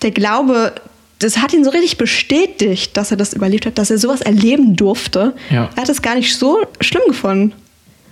[0.00, 0.72] der Glaube,
[1.18, 4.76] das hat ihn so richtig bestätigt, dass er das überlebt hat, dass er sowas erleben
[4.76, 5.34] durfte.
[5.50, 5.68] Ja.
[5.76, 7.52] Er hat es gar nicht so schlimm gefunden.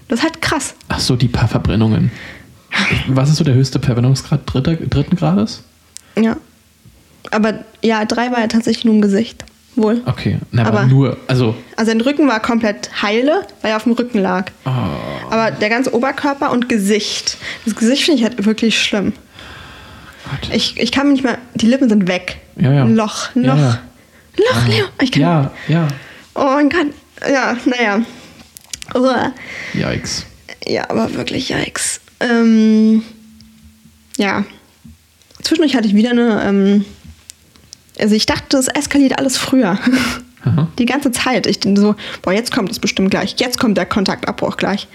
[0.08, 0.74] Das ist halt krass.
[0.88, 2.10] Achso, die paar Verbrennungen.
[3.06, 5.62] Was ist so der höchste Verbrennungsgrad dritter, dritten Grades?
[6.20, 6.36] Ja.
[7.30, 9.44] Aber ja, drei war er tatsächlich nur im Gesicht.
[9.76, 10.00] Wohl.
[10.06, 13.84] Okay, na, aber, Aber- nur, also, Also sein Rücken war komplett heile, weil er auf
[13.84, 14.50] dem Rücken lag.
[14.64, 14.70] oh,
[15.30, 17.36] Aber der ganze Oberkörper und Gesicht.
[17.64, 19.12] Das Gesicht finde ich halt wirklich schlimm.
[20.30, 20.50] Gott.
[20.54, 21.38] Ich, ich kann mir nicht mehr.
[21.54, 22.38] Die Lippen sind weg.
[22.56, 22.84] Ja, ja.
[22.84, 23.56] Loch, Ja, Loch.
[23.58, 23.78] ja.
[24.36, 24.84] Loch, Leo.
[25.00, 25.88] Ich kann, ja, ja.
[26.34, 26.88] Oh mein Gott.
[27.30, 28.00] Ja, naja.
[28.94, 29.32] Uah.
[29.74, 30.26] Yikes.
[30.66, 32.00] Ja, aber wirklich yikes.
[32.20, 33.02] Ähm,
[34.16, 34.44] ja.
[35.42, 36.42] Zwischendurch hatte ich wieder eine.
[36.44, 36.84] Ähm,
[37.98, 39.78] also ich dachte, es eskaliert alles früher.
[40.44, 40.68] Aha.
[40.78, 41.46] Die ganze Zeit.
[41.46, 43.34] Ich dachte so, boah, jetzt kommt es bestimmt gleich.
[43.38, 44.86] Jetzt kommt der Kontaktabbruch gleich.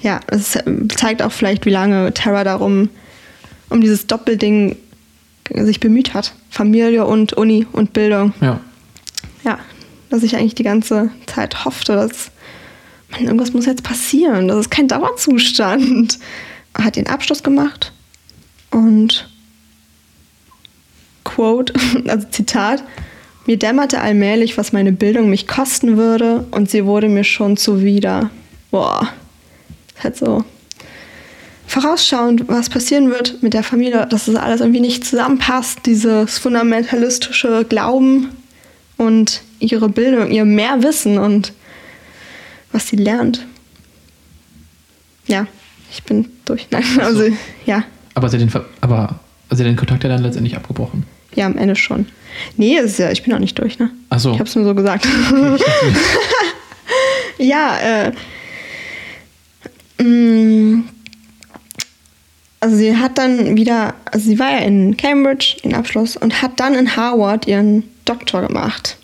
[0.00, 2.88] Ja, es ähm, zeigt auch vielleicht, wie lange Terra darum,
[3.68, 4.76] um dieses Doppelding
[5.54, 6.34] sich bemüht hat.
[6.50, 8.34] Familie und Uni und Bildung.
[8.40, 8.60] Ja.
[9.44, 9.58] Ja,
[10.10, 12.30] dass ich eigentlich die ganze Zeit hoffte, dass
[13.10, 14.48] man, irgendwas muss jetzt passieren.
[14.48, 16.18] Das ist kein Dauerzustand.
[16.74, 17.92] Hat den Abschluss gemacht
[18.70, 19.28] und
[21.34, 21.72] Quote,
[22.08, 22.82] also Zitat,
[23.46, 28.30] mir dämmerte allmählich, was meine Bildung mich kosten würde und sie wurde mir schon zuwider.
[28.70, 29.08] Boah,
[30.02, 30.44] halt so
[31.66, 37.64] vorausschauend, was passieren wird mit der Familie, dass das alles irgendwie nicht zusammenpasst, dieses fundamentalistische
[37.66, 38.28] Glauben
[38.98, 41.52] und ihre Bildung, ihr Mehrwissen und
[42.72, 43.46] was sie lernt.
[45.26, 45.46] Ja,
[45.90, 46.68] ich bin durch.
[46.70, 47.24] Nein, also
[47.64, 49.20] ja, Aber sie hat den, aber
[49.50, 51.04] sie den Kontakt ja dann letztendlich abgebrochen.
[51.34, 52.06] Ja, am Ende schon.
[52.56, 53.90] Nee, ist ja, ich bin noch nicht durch, ne?
[54.10, 54.32] Ach so.
[54.32, 55.06] Ich hab's nur so gesagt.
[57.38, 58.12] ja,
[59.98, 60.02] äh.
[60.02, 60.84] mh,
[62.60, 66.60] Also sie hat dann wieder, also sie war ja in Cambridge, den Abschluss, und hat
[66.60, 68.96] dann in Harvard ihren Doktor gemacht.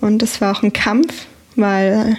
[0.00, 1.26] Und das war auch ein Kampf,
[1.56, 2.16] weil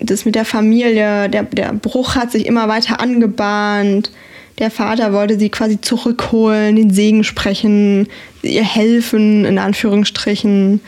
[0.00, 4.10] das mit der Familie, der, der Bruch hat sich immer weiter angebahnt.
[4.58, 8.08] Der Vater wollte sie quasi zurückholen, den Segen sprechen,
[8.42, 10.80] ihr helfen, in Anführungsstrichen.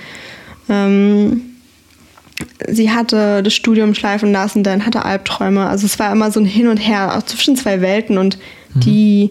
[0.68, 1.40] Ähm,
[2.68, 5.66] sie hatte das Studium schleifen lassen, dann hatte Albträume.
[5.66, 8.38] Also es war immer so ein Hin und Her auch zwischen zwei Welten und
[8.74, 9.30] die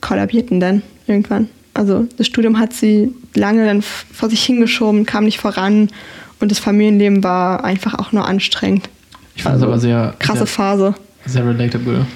[0.00, 1.48] kollabierten dann irgendwann.
[1.74, 5.90] Also das Studium hat sie lange dann vor sich hingeschoben, kam nicht voran
[6.40, 8.88] und das Familienleben war einfach auch nur anstrengend.
[9.34, 10.94] Ich fand es aber sehr, krasse sehr, Phase.
[11.26, 12.06] sehr relatable.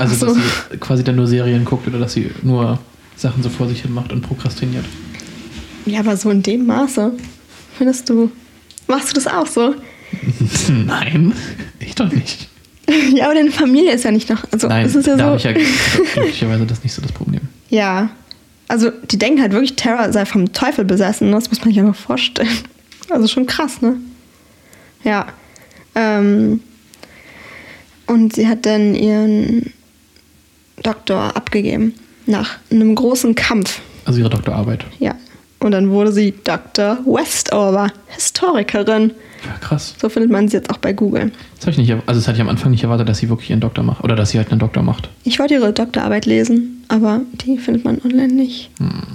[0.00, 0.26] Also, so.
[0.26, 0.36] dass
[0.70, 2.78] sie quasi dann nur Serien guckt oder dass sie nur
[3.16, 4.86] Sachen so vor sich hin macht und prokrastiniert.
[5.84, 7.12] Ja, aber so in dem Maße.
[7.76, 8.30] Findest du,
[8.88, 9.74] machst du das auch so?
[10.86, 11.34] Nein,
[11.78, 12.48] ich doch nicht.
[13.14, 14.42] ja, aber deine Familie ist ja nicht noch.
[14.50, 15.24] Also Nein, es ist ja da so.
[15.24, 15.52] habe ich ja
[16.14, 17.42] glücklicherweise das nicht so das Problem.
[17.68, 18.08] Ja.
[18.68, 21.30] Also die denken halt wirklich, Terra sei vom Teufel besessen.
[21.30, 22.48] Das muss man sich einfach vorstellen.
[23.10, 23.96] Also schon krass, ne?
[25.04, 25.26] Ja.
[25.94, 26.60] Ähm,
[28.06, 29.72] und sie hat dann ihren
[30.82, 31.94] Doktor abgegeben.
[32.26, 33.80] Nach einem großen Kampf.
[34.04, 34.84] Also ihre Doktorarbeit.
[34.98, 35.14] Ja.
[35.58, 36.98] Und dann wurde sie Dr.
[37.04, 39.12] Westover, Historikerin.
[39.44, 39.94] Ja, krass.
[40.00, 41.32] So findet man sie jetzt auch bei Google.
[41.56, 43.50] Das habe ich nicht, also das hatte ich am Anfang nicht erwartet, dass sie wirklich
[43.50, 44.02] ihren Doktor macht.
[44.02, 45.10] Oder dass sie halt einen Doktor macht.
[45.24, 48.70] Ich wollte ihre Doktorarbeit lesen, aber die findet man online nicht.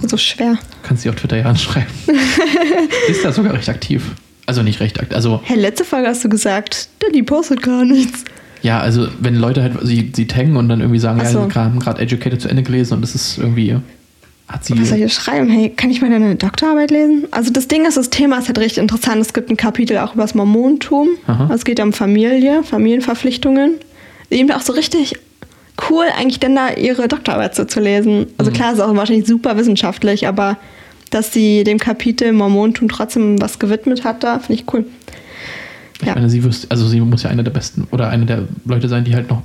[0.06, 0.56] So schwer.
[0.84, 1.88] Kannst sie auf Twitter ja anschreiben.
[3.08, 4.12] ist da sogar recht aktiv.
[4.46, 5.16] Also nicht recht aktiv.
[5.16, 8.24] Also, Hey, letzte Folge hast du gesagt, die postet gar nichts.
[8.66, 11.48] Ja, also wenn Leute halt sie, sie taggen und dann irgendwie sagen, Ach ja, so.
[11.48, 13.76] sie haben gerade Educated zu Ende gelesen und das ist irgendwie.
[14.48, 14.78] Hat sie.
[14.80, 15.48] Was soll ich schreiben?
[15.48, 17.26] Hey, kann ich mal deine Doktorarbeit lesen?
[17.30, 19.20] Also das Ding ist, das Thema ist halt richtig interessant.
[19.20, 21.10] Es gibt ein Kapitel auch über das Mormontum.
[21.28, 21.48] Aha.
[21.52, 23.74] Es geht ja um Familie, Familienverpflichtungen.
[24.30, 25.14] Eben auch so richtig
[25.88, 28.26] cool, eigentlich dann da ihre Doktorarbeit so zu lesen.
[28.38, 30.56] Also klar, ist auch wahrscheinlich super wissenschaftlich, aber
[31.10, 34.84] dass sie dem Kapitel Mormontum trotzdem was gewidmet hat, da finde ich cool.
[36.00, 36.14] Ich Ja.
[36.14, 39.04] meine, sie wüsste, also sie muss ja eine der besten oder eine der Leute sein,
[39.04, 39.42] die halt noch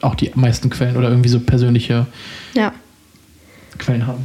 [0.00, 2.06] auch die meisten Quellen oder irgendwie so persönliche
[2.54, 2.72] Ja.
[3.78, 4.24] Quellen haben.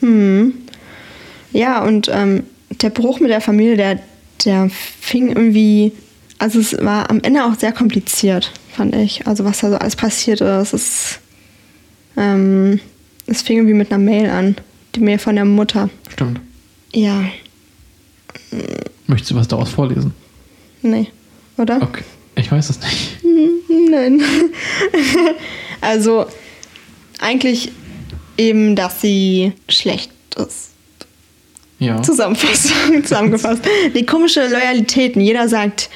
[0.00, 0.54] Hm.
[1.52, 2.44] Ja, und ähm,
[2.80, 4.00] der Bruch mit der Familie, der,
[4.44, 5.92] der fing irgendwie,
[6.38, 9.26] also es war am Ende auch sehr kompliziert, fand ich.
[9.26, 10.72] Also was da so alles passiert ist.
[10.72, 11.18] Es,
[12.16, 12.80] ähm,
[13.26, 14.56] es fing irgendwie mit einer Mail an,
[14.94, 15.90] die Mail von der Mutter.
[16.10, 16.40] Stimmt.
[16.94, 17.24] Ja,
[19.06, 20.12] Möchtest du was daraus vorlesen?
[20.82, 21.08] Nee,
[21.56, 21.80] oder?
[21.82, 22.04] Okay.
[22.34, 23.18] Ich weiß es nicht.
[23.90, 24.22] Nein.
[25.80, 26.26] also
[27.20, 27.72] eigentlich
[28.38, 30.70] eben, dass sie schlecht ist.
[31.78, 32.00] Ja.
[32.02, 33.64] Zusammenfassung, zusammengefasst.
[33.94, 35.20] Die komische Loyalitäten.
[35.20, 35.90] Jeder sagt,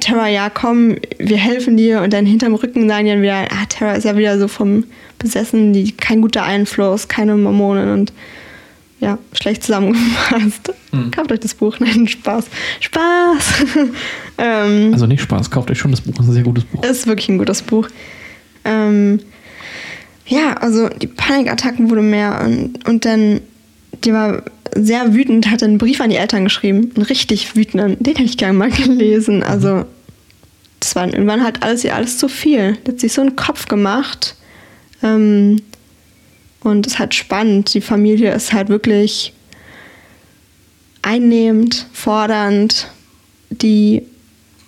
[0.00, 2.02] Terra, ja, komm, wir helfen dir.
[2.02, 4.84] Und dann hinterm Rücken sagen die dann wieder, ah, Terra ist ja wieder so vom
[5.18, 8.12] Besessen, die, kein guter Einfluss, keine Mormonen und
[9.00, 10.72] ja, schlecht zusammengefasst.
[10.90, 11.10] Hm.
[11.10, 11.76] Kauft euch das Buch.
[11.80, 12.46] Nein, Spaß.
[12.80, 13.64] Spaß.
[14.38, 16.82] ähm, Also nicht Spaß, kauft euch schon das Buch, das ist ein sehr gutes Buch.
[16.82, 17.88] ist wirklich ein gutes Buch.
[18.64, 19.20] Ähm,
[20.26, 23.40] ja, also die Panikattacken wurde mehr und, und dann,
[24.04, 24.42] die war
[24.74, 28.36] sehr wütend, hat einen Brief an die Eltern geschrieben, einen richtig wütenden, den hätte ich
[28.36, 29.42] gerne mal gelesen.
[29.42, 29.84] Also
[30.80, 32.76] das war irgendwann halt alles ihr alles zu viel.
[32.86, 34.34] Die hat sich so einen Kopf gemacht.
[35.02, 35.62] Ähm,
[36.60, 37.74] und es ist halt spannend.
[37.74, 39.32] Die Familie ist halt wirklich
[41.02, 42.88] einnehmend, fordernd.
[43.50, 44.02] Die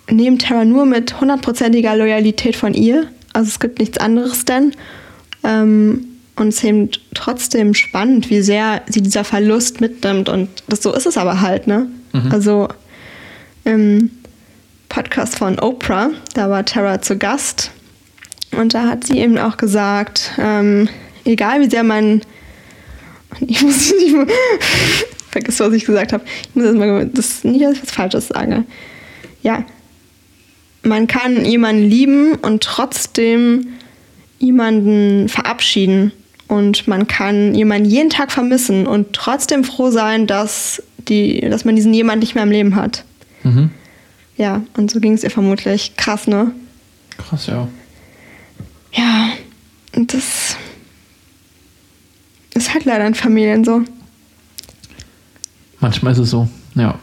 [0.09, 3.07] nehmen Terra nur mit hundertprozentiger Loyalität von ihr.
[3.33, 4.73] Also es gibt nichts anderes denn.
[5.43, 10.29] Ähm, und es ist eben trotzdem spannend, wie sehr sie dieser Verlust mitnimmt.
[10.29, 11.87] Und das, so ist es aber halt, ne?
[12.31, 12.69] Also
[13.65, 14.09] im
[14.87, 17.71] Podcast von Oprah, da war Tara zu Gast.
[18.57, 20.89] Und da hat sie eben auch gesagt, ähm,
[21.29, 22.21] egal wie sehr man.
[23.41, 24.25] Ich muss nicht mal.
[25.29, 26.23] Vergiss, was ich gesagt habe.
[26.49, 28.63] Ich muss erstmal das nicht, dass ich was Falsches sage.
[29.43, 29.63] Ja.
[30.81, 33.67] Man kann jemanden lieben und trotzdem
[34.39, 36.11] jemanden verabschieden.
[36.47, 41.75] Und man kann jemanden jeden Tag vermissen und trotzdem froh sein, dass, die, dass man
[41.75, 43.03] diesen jemand nicht mehr im Leben hat.
[43.43, 43.69] Mhm.
[44.35, 45.95] Ja, und so ging es ihr vermutlich.
[45.95, 46.51] Krass, ne?
[47.17, 47.67] Krass, ja.
[48.93, 49.29] Ja,
[49.95, 50.55] und das
[52.55, 53.81] ist halt leider in Familien so.
[55.79, 56.95] Manchmal ist es so, ja.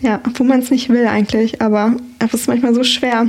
[0.00, 3.26] Ja, obwohl man es nicht will eigentlich, aber es ist manchmal so schwer.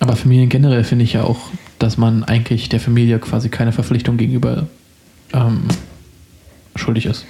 [0.00, 1.38] Aber Familien generell finde ich ja auch,
[1.78, 4.66] dass man eigentlich der Familie quasi keine Verpflichtung gegenüber
[5.32, 5.64] ähm,
[6.76, 7.26] schuldig ist.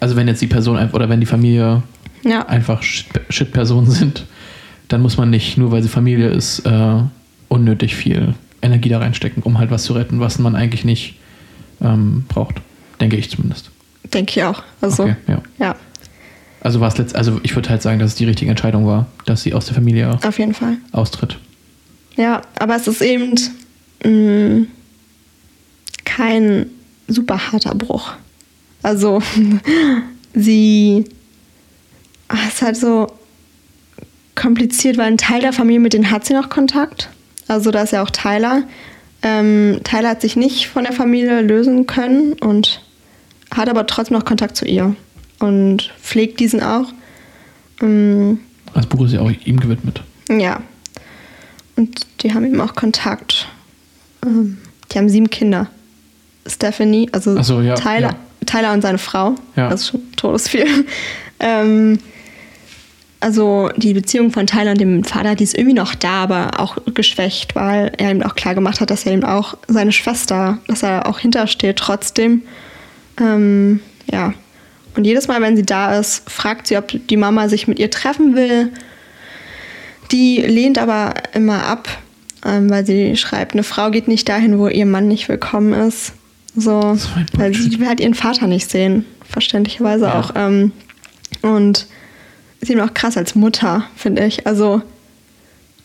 [0.00, 1.82] Also wenn jetzt die Person einfach, oder wenn die Familie
[2.22, 4.24] Ja, einfach Shit- Shit-Personen sind,
[4.88, 6.96] dann muss man nicht, nur weil sie Familie ist, äh,
[7.48, 11.16] unnötig viel Energie da reinstecken, um halt was zu retten, was man eigentlich nicht
[11.80, 12.56] ähm, braucht.
[13.00, 13.70] Denke ich zumindest.
[14.12, 14.62] denke ich auch.
[14.80, 15.42] Also, Okay, ja.
[15.58, 15.76] ja,
[16.60, 19.06] Also war es letzt, also ich würde halt sagen, dass es die richtige Entscheidung war,
[19.26, 20.76] dass sie aus der Familie auf jeden Fall.
[20.92, 21.38] austritt.
[22.16, 23.34] Ja, aber es ist eben
[24.04, 24.66] mh,
[26.04, 26.66] kein
[27.08, 28.12] super harter Bruch.
[28.82, 29.20] Also,
[30.34, 31.04] sie
[32.28, 33.06] es ist halt so
[34.34, 37.10] kompliziert, weil ein Teil der Familie, mit denen hat sie noch Kontakt.
[37.48, 38.62] Also, da ist ja auch Tyler.
[39.24, 42.82] Ähm, Tyler hat sich nicht von der Familie lösen können und
[43.54, 44.94] hat aber trotzdem noch Kontakt zu ihr
[45.40, 46.86] und pflegt diesen auch.
[47.80, 48.38] Ähm,
[48.74, 50.02] Das Buch ist ja auch ihm gewidmet.
[50.30, 50.60] ja.
[51.76, 53.48] Und die haben eben auch Kontakt.
[54.24, 54.58] Ähm,
[54.92, 55.68] die haben sieben Kinder.
[56.46, 58.16] Stephanie, also so, ja, Tyler, ja.
[58.46, 59.34] Tyler und seine Frau.
[59.56, 59.70] Ja.
[59.70, 60.66] Das ist schon todesviel.
[61.40, 61.98] ähm,
[63.24, 66.76] also die Beziehung von Tyler und dem Vater, die ist irgendwie noch da, aber auch
[66.92, 70.82] geschwächt, weil er ihm auch klar gemacht hat, dass er eben auch seine Schwester, dass
[70.82, 72.42] er auch hintersteht trotzdem.
[73.18, 73.80] Ähm,
[74.12, 74.34] ja.
[74.94, 77.90] Und jedes Mal, wenn sie da ist, fragt sie, ob die Mama sich mit ihr
[77.90, 78.70] treffen will.
[80.12, 81.88] Die lehnt aber immer ab,
[82.44, 86.12] ähm, weil sie schreibt, eine Frau geht nicht dahin, wo ihr Mann nicht willkommen ist.
[86.54, 86.98] So,
[87.38, 90.20] weil sie will halt ihren Vater nicht sehen, verständlicherweise Ja.
[90.20, 90.32] auch.
[90.36, 90.72] Ähm,
[91.40, 91.86] und
[92.64, 94.46] ist eben auch krass als Mutter, finde ich.
[94.46, 94.82] Also,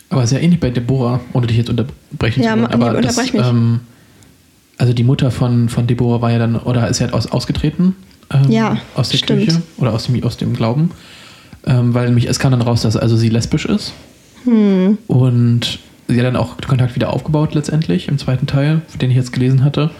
[0.09, 2.71] Aber sehr ähnlich bei Deborah, ohne dich jetzt unterbrechen Ja, zu wollen.
[2.73, 3.33] Aber das, mich.
[3.35, 3.81] ähm,
[4.77, 7.95] also die Mutter von, von Deborah war ja dann, oder ist ja aus, ausgetreten
[8.31, 9.43] ähm, Ja, aus der stimmt.
[9.43, 10.91] Kirche oder aus dem, aus dem Glauben.
[11.65, 13.91] Ähm, weil nämlich, es kam dann raus, dass also sie lesbisch ist.
[14.45, 19.17] hm, Und sie hat dann auch Kontakt wieder aufgebaut letztendlich im zweiten Teil, den ich
[19.17, 19.91] jetzt gelesen hatte.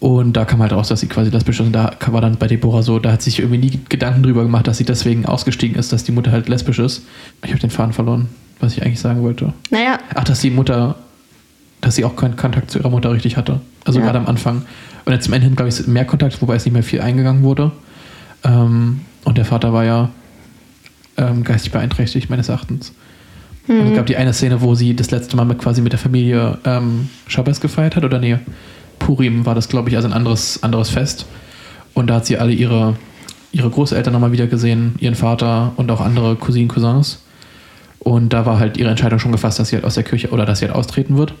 [0.00, 1.66] Und da kam halt raus, dass sie quasi lesbisch ist.
[1.66, 4.68] Und da war dann bei Deborah so, da hat sich irgendwie nie Gedanken drüber gemacht,
[4.68, 7.02] dass sie deswegen ausgestiegen ist, dass die Mutter halt lesbisch ist.
[7.44, 8.28] Ich habe den Faden verloren,
[8.60, 9.52] was ich eigentlich sagen wollte.
[9.70, 10.94] naja, Ach, dass die Mutter,
[11.80, 13.60] dass sie auch keinen Kontakt zu ihrer Mutter richtig hatte.
[13.84, 14.04] Also Ja.
[14.06, 14.62] gerade am Anfang.
[15.04, 17.42] Und jetzt zum Ende hin, glaube ich, mehr Kontakt, wobei es nicht mehr viel eingegangen
[17.42, 17.72] wurde.
[18.44, 20.10] Ähm, und der Vater war ja
[21.16, 22.92] ähm, geistig beeinträchtigt, meines Erachtens.
[23.66, 25.98] Und es gab die eine Szene, wo sie das letzte Mal mit, quasi mit der
[25.98, 28.38] Familie ähm, Shabbos gefeiert hat, oder nee,
[28.98, 31.26] Purim war das, glaube ich, also ein anderes, anderes Fest.
[31.94, 32.96] Und da hat sie alle ihre,
[33.52, 37.20] ihre Großeltern nochmal wieder gesehen, ihren Vater und auch andere Cousinen, Cousins.
[37.98, 40.46] Und da war halt ihre Entscheidung schon gefasst, dass sie halt aus der Kirche oder
[40.46, 41.34] dass sie halt austreten wird.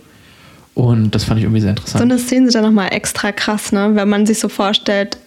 [0.74, 2.02] Und das fand ich irgendwie sehr so interessant.
[2.02, 3.90] eine Szene sind dann nochmal extra krass, ne?
[3.94, 5.18] Wenn man sich so vorstellt,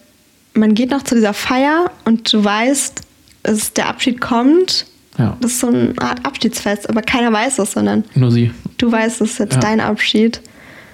[0.54, 3.00] man geht noch zu dieser Feier und du weißt,
[3.42, 4.86] dass der Abschied kommt.
[5.18, 8.50] ja, Das ist so eine Art Abschiedsfest, aber keiner weiß es, sondern nur sie.
[8.78, 9.60] du weißt, es ist jetzt Ja.
[9.60, 10.40] dein Abschied.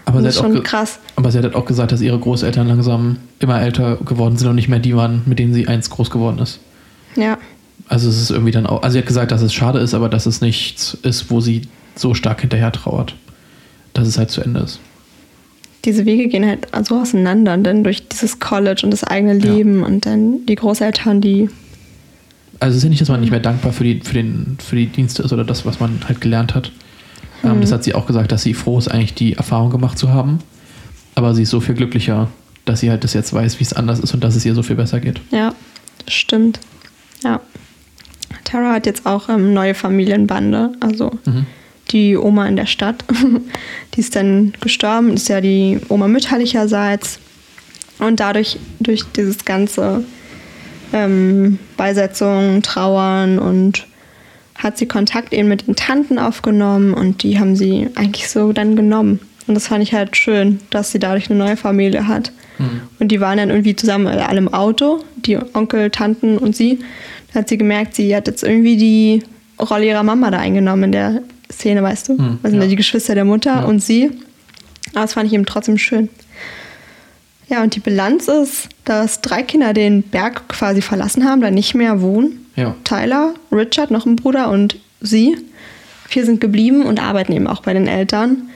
[0.08, 0.98] Aber Und sie, das ist hat auch schon krass.
[1.16, 4.54] aber sie hat halt auch gesagt, dass ihre Großeltern langsam immer älter geworden sind und
[4.54, 6.60] nicht mehr die waren, mit denen sie einst groß geworden ist.
[7.14, 7.36] Ja.
[7.88, 10.08] Also es ist irgendwie dann auch, also sie hat gesagt, dass es schade ist, aber
[10.08, 11.62] dass es nichts ist, wo sie
[11.94, 13.14] so stark hinterher trauert.
[13.92, 14.80] Dass es halt zu Ende ist.
[15.84, 19.52] Diese Wege gehen halt so auseinander, denn durch dieses College und das eigene Ja.
[19.52, 21.50] Leben und dann die Großeltern, die.
[22.60, 24.76] Also es ist ja nicht, dass man nicht mehr dankbar für die, für den, für
[24.76, 26.72] die Dienste ist oder das, was man halt gelernt hat.
[27.44, 30.10] Ähm, das hat sie auch gesagt, dass sie froh ist, eigentlich die Erfahrung gemacht zu
[30.12, 30.38] haben.
[31.14, 32.28] Aber sie ist so viel glücklicher,
[32.64, 34.62] dass sie halt das jetzt weiß, wie es anders ist und dass es ihr so
[34.62, 35.20] viel besser geht.
[35.30, 35.54] Ja,
[36.04, 36.60] das stimmt.
[37.24, 37.40] Ja.
[38.44, 40.72] Tara hat jetzt auch ähm, neue Familienbande.
[40.80, 41.46] Also Mhm.
[41.90, 43.04] die Oma in der Stadt,
[43.94, 47.18] die ist dann gestorben, ist ja die Oma mütterlicherseits.
[47.98, 50.04] Und dadurch, durch dieses ganze
[50.92, 53.86] ähm, Beisetzung, Trauern und
[54.58, 58.76] hat sie Kontakt eben mit den Tanten aufgenommen und die haben sie eigentlich so dann
[58.76, 59.20] genommen.
[59.46, 62.32] Und das fand ich halt schön, dass sie dadurch eine neue Familie hat.
[62.98, 66.80] Und die waren dann irgendwie zusammen alle im Auto, die Onkel, Tanten und sie.
[67.32, 69.22] Da hat sie gemerkt, sie hat jetzt irgendwie die
[69.60, 71.22] Rolle ihrer Mama da eingenommen in der
[71.52, 72.18] Szene, weißt du?
[72.18, 72.62] Hm, sind ja.
[72.62, 73.64] ja die Geschwister der Mutter Ja.
[73.64, 74.10] und sie.
[74.92, 76.08] Aber das fand ich eben trotzdem schön.
[77.48, 81.74] Ja, und die Bilanz ist, dass drei Kinder den Berg quasi verlassen haben, da nicht
[81.76, 82.44] mehr wohnen.
[82.58, 82.74] Ja.
[82.82, 85.36] Tyler, Richard, noch ein Bruder und sie.
[86.08, 88.48] Vier sind geblieben und arbeiten eben auch bei den Eltern.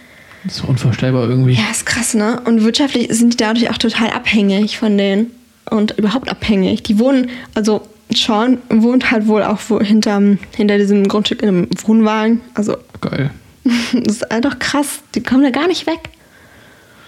[0.43, 1.53] Das ist unvorstellbar irgendwie.
[1.53, 2.41] Ja, ist krass, ne?
[2.45, 5.31] Und wirtschaftlich sind die dadurch auch total abhängig von denen.
[5.71, 6.83] Und überhaupt abhängig.
[6.83, 11.69] Die wohnen, also Sean wohnt halt wohl auch wo, hinterm, hinter diesem Grundstück in einem
[11.85, 12.41] Wohnwagen.
[12.55, 13.31] Also, Geil.
[13.93, 15.01] das ist einfach krass.
[15.15, 16.01] Die kommen da gar nicht weg.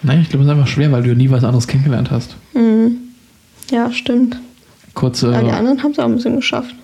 [0.04, 2.36] Nein, ich glaube, es ist einfach schwer, weil du nie was anderes kennengelernt hast.
[2.52, 2.98] Mhm.
[3.70, 4.38] Ja, stimmt.
[4.94, 6.74] Kurze, Aber die anderen haben es auch ein bisschen geschafft.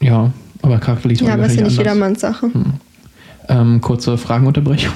[0.00, 1.76] Ja, aber charakterlich Ja, aber ist ja nicht anders.
[1.78, 2.50] jedermanns Sache.
[3.48, 4.94] Ähm, kurze Fragenunterbrechung.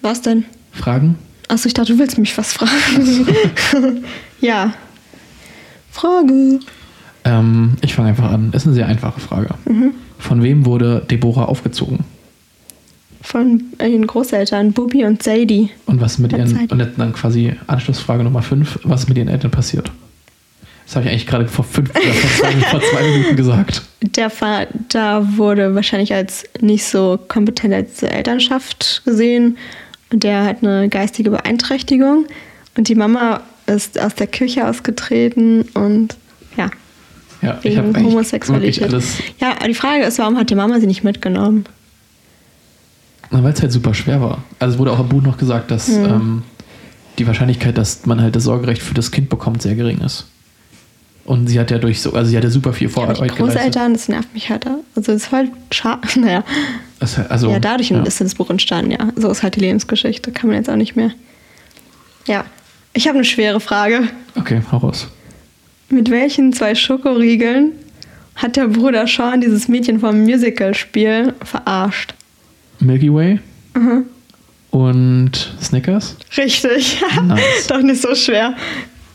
[0.00, 0.44] Was denn?
[0.72, 1.16] Fragen?
[1.48, 3.26] Achso, ich dachte, du willst mich was fragen.
[4.40, 4.72] ja.
[5.90, 6.60] Frage.
[7.24, 8.52] Ähm, ich fange einfach an.
[8.52, 9.50] Ist eine sehr einfache Frage.
[9.66, 9.92] Mhm.
[10.18, 12.00] Von wem wurde Deborah aufgezogen?
[13.20, 15.70] Von ihren Großeltern, Bubi und Sadie.
[15.86, 16.72] Und was mit Hat ihren, Zeit.
[16.72, 19.92] und dann quasi Anschlussfrage Nummer 5, was ist mit ihren Eltern passiert?
[20.86, 23.82] Das habe ich eigentlich gerade vor, fünf, oder vor, zwei, vor zwei Minuten gesagt.
[24.02, 29.56] Der Vater wurde wahrscheinlich als nicht so kompetent als Elternschaft gesehen.
[30.12, 32.26] Und der hat eine geistige Beeinträchtigung.
[32.76, 36.16] Und die Mama ist aus der Kirche ausgetreten und
[36.56, 36.68] ja,
[37.40, 38.82] Ja, ich habe wegen eigentlich Homosexualität.
[38.84, 41.64] alles, Ja, die Frage ist, warum hat die Mama sie nicht mitgenommen?
[43.30, 44.44] weil es halt super schwer war.
[44.58, 46.04] Also es wurde auch im Buch noch gesagt, dass Hm.
[46.04, 46.42] ähm,
[47.18, 50.26] die Wahrscheinlichkeit, dass man halt das Sorgerecht für das Kind bekommt, sehr gering ist.
[51.24, 53.38] Und sie hat ja durch so, also sie hat ja super viel Ja, Vorarbeit geleistet.
[53.38, 54.66] Großeltern, das nervt mich halt.
[54.66, 56.00] Also das ist voll schade.
[56.20, 56.44] Naja,
[57.28, 58.02] also, ja, dadurch ja.
[58.02, 59.12] ist das Buch entstanden, ja.
[59.16, 60.30] So ist halt die Lebensgeschichte.
[60.32, 61.10] Kann man jetzt auch nicht mehr.
[62.26, 62.44] Ja,
[62.92, 64.08] ich habe eine schwere Frage.
[64.36, 65.08] Okay, hau raus.
[65.88, 67.72] Mit welchen zwei Schokoriegeln
[68.36, 72.14] hat der Bruder Sean dieses Mädchen vom Musical-Spiel verarscht?
[72.78, 73.40] Milky Way
[74.70, 76.16] und Snickers.
[76.36, 77.00] Richtig.
[77.22, 77.66] Nice.
[77.68, 78.54] Doch nicht so schwer.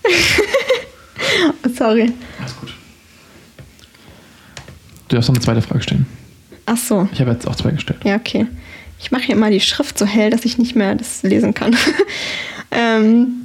[1.75, 2.11] Sorry.
[2.39, 2.73] Alles gut.
[5.07, 6.05] Du darfst noch eine zweite Frage stellen.
[6.65, 7.07] Ach so.
[7.13, 7.99] Ich habe jetzt auch zwei gestellt.
[8.03, 8.45] Ja, okay.
[8.99, 11.75] Ich mache hier immer die Schrift so hell, dass ich nicht mehr das lesen kann.
[12.71, 13.43] ähm,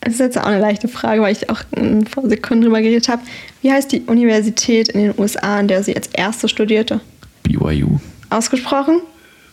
[0.00, 1.62] das ist jetzt auch eine leichte Frage, weil ich auch
[2.10, 3.22] vor Sekunden drüber geredet habe.
[3.62, 7.00] Wie heißt die Universität in den USA, an der sie als erste studierte?
[7.42, 7.98] BYU.
[8.30, 9.00] Ausgesprochen?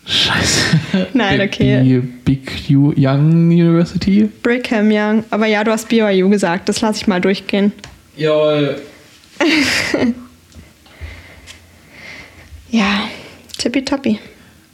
[0.06, 1.08] Scheiße.
[1.14, 1.84] Nein, Big- okay.
[1.84, 4.30] Die Big U Young University.
[4.44, 5.24] Brigham Young.
[5.30, 6.68] Aber ja, du hast BYU gesagt.
[6.70, 7.72] Das lasse ich mal durchgehen.
[8.18, 8.82] Jawohl.
[12.70, 13.02] Ja,
[13.58, 14.20] tippitoppi.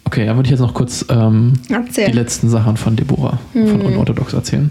[0.03, 3.67] Okay, dann würde ich jetzt noch kurz ähm, die letzten Sachen von Deborah Mhm.
[3.69, 4.69] von Unorthodox erzählen.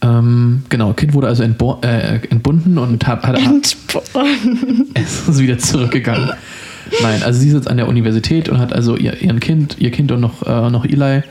[0.00, 4.86] Ähm, genau, Kind wurde also äh, entbunden und hat, hat, Entbohren.
[4.94, 6.30] es ist wieder zurückgegangen.
[7.02, 9.90] Nein, also sie ist jetzt an der Universität und hat also ihr, ihren Kind, ihr
[9.90, 11.22] Kind und noch, äh, noch Eli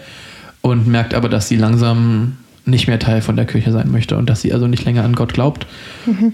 [0.62, 4.30] und merkt aber, dass sie langsam nicht mehr Teil von der Kirche sein möchte und
[4.30, 5.66] dass sie also nicht länger an Gott glaubt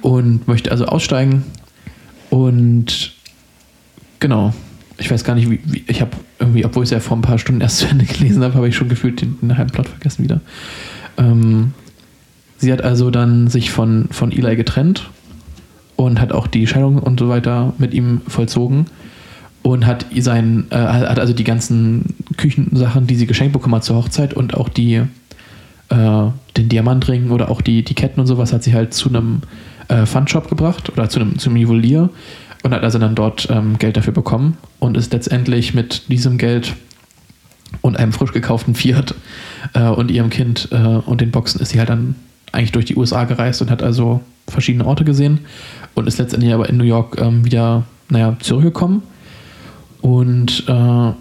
[0.01, 1.43] und möchte also aussteigen.
[2.29, 3.13] Und
[4.19, 4.53] genau,
[4.97, 7.21] ich weiß gar nicht, wie, wie ich habe irgendwie, obwohl ich es ja vor ein
[7.21, 9.87] paar Stunden erst zu Ende gelesen habe, habe ich schon gefühlt den, den halben Plot
[9.87, 10.41] vergessen wieder.
[11.17, 11.73] Ähm,
[12.57, 15.09] sie hat also dann sich von, von Eli getrennt
[15.95, 18.87] und hat auch die Scheidung und so weiter mit ihm vollzogen
[19.64, 23.95] und hat sein, äh, hat also die ganzen Küchensachen, die sie geschenkt bekommen hat zur
[23.95, 25.02] Hochzeit und auch die
[25.90, 26.26] äh,
[26.57, 29.41] den Diamantring oder auch die, die Ketten und sowas hat sie halt zu einem
[29.88, 32.10] äh, Funshop gebracht oder zu einem zum Juwelier
[32.64, 36.76] und hat also dann dort ähm, Geld dafür bekommen und ist letztendlich mit diesem Geld
[37.81, 39.15] und einem frisch gekauften Fiat
[39.73, 42.15] äh, und ihrem Kind äh, und den Boxen ist sie halt dann
[42.52, 45.40] eigentlich durch die USA gereist und hat also verschiedene Orte gesehen
[45.95, 49.03] und ist letztendlich aber in New York ähm, wieder, naja, zurückgekommen.
[50.03, 51.11] Und äh,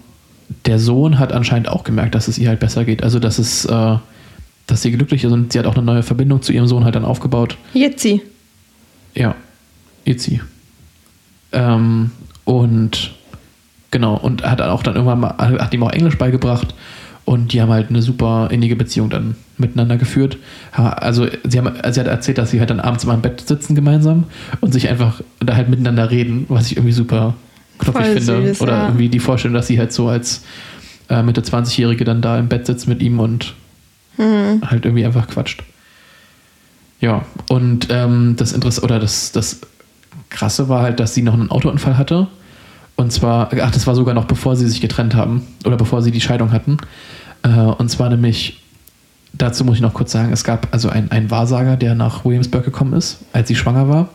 [0.65, 3.01] der Sohn hat anscheinend auch gemerkt, dass es ihr halt besser geht.
[3.01, 3.95] Also, dass es, äh,
[4.67, 6.95] dass sie glücklich ist und sie hat auch eine neue Verbindung zu ihrem Sohn halt
[6.95, 7.57] dann aufgebaut.
[7.73, 8.21] Jetzi.
[9.15, 9.35] Ja,
[10.03, 10.41] Itzy.
[11.53, 12.11] Ähm,
[12.43, 13.13] und
[13.89, 16.75] genau, und hat auch dann irgendwann mal, hat ihm auch Englisch beigebracht
[17.23, 20.37] und die haben halt eine super innige Beziehung dann miteinander geführt.
[20.73, 23.75] Also sie, haben, sie hat erzählt, dass sie halt dann abends immer im Bett sitzen
[23.75, 24.25] gemeinsam
[24.59, 27.35] und sich einfach da halt miteinander reden, was ich irgendwie super
[27.83, 28.47] knuffig Voll finde.
[28.47, 28.85] süß, Oder ja.
[28.87, 30.43] irgendwie die Vorstellung, dass sie halt so als
[31.09, 33.53] äh, Mitte 20-Jährige dann da im Bett sitzt mit ihm und
[34.17, 34.61] Mhm.
[34.69, 35.63] halt irgendwie einfach quatscht.
[36.99, 39.61] Ja, und ähm, das Interesse oder das, das
[40.29, 42.27] Krasse war halt, dass sie noch einen Autounfall hatte.
[42.95, 46.11] Und zwar, ach, das war sogar noch bevor sie sich getrennt haben oder bevor sie
[46.11, 46.77] die Scheidung hatten.
[47.41, 48.61] Äh, und zwar nämlich,
[49.33, 52.63] dazu muss ich noch kurz sagen, es gab also einen, einen Wahrsager, der nach Williamsburg
[52.63, 54.09] gekommen ist, als sie schwanger war.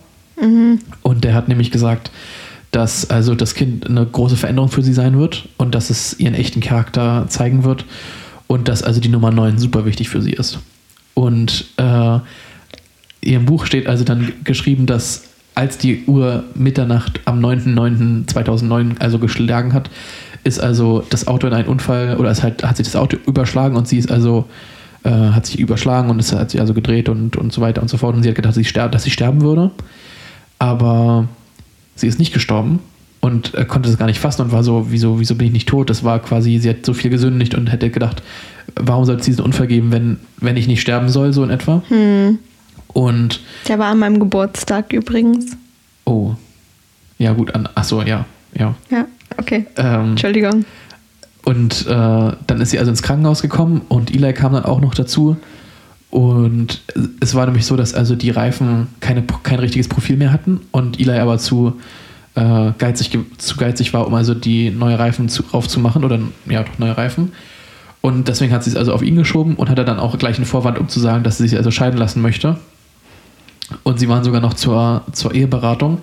[1.03, 2.13] Und der hat nämlich gesagt,
[2.71, 6.35] dass also das Kind eine große Veränderung für sie sein wird und dass es ihren
[6.35, 7.85] echten Charakter zeigen wird
[8.47, 10.59] und dass also die Nummer 9 super wichtig für sie ist.
[11.15, 12.19] Und äh,
[13.21, 15.25] ihrem Buch steht also dann geschrieben, dass
[15.55, 19.91] als die Uhr Mitternacht am 9.9.2009 also geschlagen hat,
[20.45, 23.77] ist also das Auto in einen Unfall oder es halt, hat sich das Auto überschlagen
[23.77, 24.47] und sie ist also
[25.03, 27.89] äh, hat sich überschlagen und es hat sich also gedreht und, und so weiter und
[27.89, 29.73] so fort und sie hat gedacht, dass sie, sterb, dass sie sterben würde,
[30.61, 31.27] aber
[32.01, 32.81] sie ist nicht gestorben
[33.21, 35.69] und äh, konnte das gar nicht fassen und war so, wieso, wieso bin ich nicht
[35.69, 35.91] tot?
[35.91, 38.23] Das war quasi, sie hat so viel gesündigt und hätte gedacht,
[38.77, 41.83] warum soll es diesen Unfall geben, wenn, wenn ich nicht sterben soll, so in etwa.
[41.89, 42.39] Hm.
[42.89, 45.57] Und Der war an meinem Geburtstag übrigens.
[46.05, 46.35] Oh.
[47.19, 47.69] Ja, gut, an.
[47.75, 48.25] Achso, ja,
[48.57, 48.75] ja.
[48.91, 49.07] Ja,
[49.37, 49.67] okay.
[49.77, 50.65] Ähm, Entschuldigung.
[51.45, 54.95] und äh, dann ist sie also ins Krankenhaus gekommen und Eli kam dann auch noch
[54.95, 55.37] dazu.
[56.11, 56.81] Und
[57.21, 60.99] es war nämlich so, dass also die Reifen keine, kein richtiges Profil mehr hatten und
[60.99, 61.75] Eli aber zu,
[62.35, 66.19] äh, geizig, ge- zu geizig war, um also die neue Reifen zu, aufzumachen oder
[66.49, 67.33] ja, doch neue Reifen.
[68.01, 70.47] Und deswegen hat sie es also auf ihn geschoben und hatte dann auch gleich einen
[70.47, 72.59] Vorwand, um zu sagen, dass sie sich also scheiden lassen möchte.
[73.83, 75.99] Und sie waren sogar noch zur, zur Eheberatung.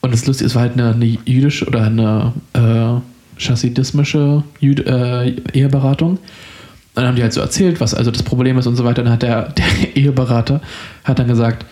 [0.00, 4.84] Und das Lustige ist, es war halt eine, eine jüdische oder eine äh, chassidismische Jüd,
[4.86, 6.18] äh, Eheberatung.
[6.94, 9.02] Dann haben die halt so erzählt, was also das Problem ist und so weiter.
[9.02, 9.64] Dann hat der, der
[9.96, 10.60] Eheberater
[11.04, 11.66] hat dann gesagt,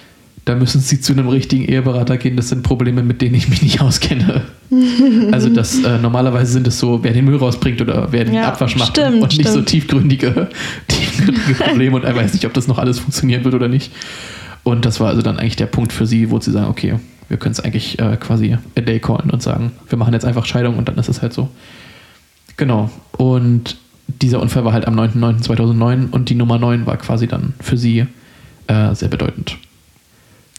[0.44, 2.36] da müssen Sie zu einem richtigen Eheberater gehen.
[2.36, 4.42] Das sind Probleme, mit denen ich mich nicht auskenne.
[5.32, 8.48] also das äh, normalerweise sind es so, wer den Müll rausbringt oder wer den Ja,
[8.48, 9.68] Abwasch macht stimmt, und nicht so stimmt.
[9.68, 10.48] tiefgründige,
[10.88, 11.96] tiefgründige Probleme.
[11.96, 13.92] Und er weiß nicht, ob das noch alles funktionieren wird oder nicht.
[14.62, 16.94] Und das war also dann eigentlich der Punkt für sie, wo sie sagen, okay,
[17.28, 20.46] wir können es eigentlich äh, quasi a day callen und sagen, wir machen jetzt einfach
[20.46, 21.48] Scheidung und dann ist es halt so.
[22.56, 22.90] Genau.
[23.12, 23.76] Und
[24.08, 28.06] dieser Unfall war halt am 9.9.2009 und die Nummer 9 war quasi dann für sie
[28.66, 29.56] äh, sehr bedeutend.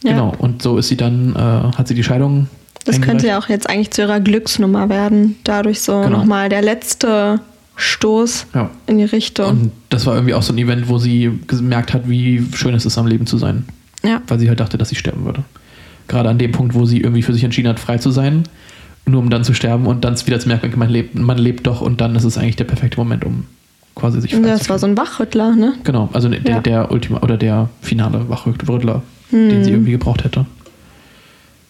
[0.02, 0.12] Ja.
[0.12, 0.34] Genau.
[0.38, 2.48] Und so ist sie dann, äh, hat sie die Scheidung.
[2.86, 5.36] Das könnte ja auch jetzt eigentlich zu ihrer Glücksnummer werden.
[5.44, 6.18] Dadurch so Genau.
[6.18, 7.40] nochmal der letzte
[7.76, 8.70] Stoß Ja.
[8.86, 9.48] in die Richtung.
[9.50, 12.86] Und das war irgendwie auch so ein Event, wo sie gemerkt hat, wie schön es
[12.86, 13.64] ist, am Leben zu sein.
[14.02, 14.22] ja.
[14.28, 15.44] Weil sie halt dachte, dass sie sterben würde.
[16.08, 18.44] Gerade an dem Punkt, wo sie irgendwie für sich entschieden hat, frei zu sein,
[19.06, 21.80] nur um dann zu sterben und dann wieder zu merken, man lebt, man lebt doch
[21.80, 23.44] und dann ist es eigentlich der perfekte Moment, um
[23.94, 25.74] quasi sich Das war so ein Wachrüttler, ne?
[25.84, 26.60] Genau, also der, Ja.
[26.60, 29.02] der Ultima oder der finale Wachrüttler,
[29.32, 30.46] den sie irgendwie gebraucht hätte.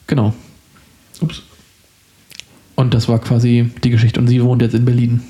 [0.07, 0.35] Genau.
[1.20, 1.43] Ups.
[2.74, 4.19] Und das war quasi die Geschichte.
[4.20, 5.23] Und sie wohnt jetzt in Berlin,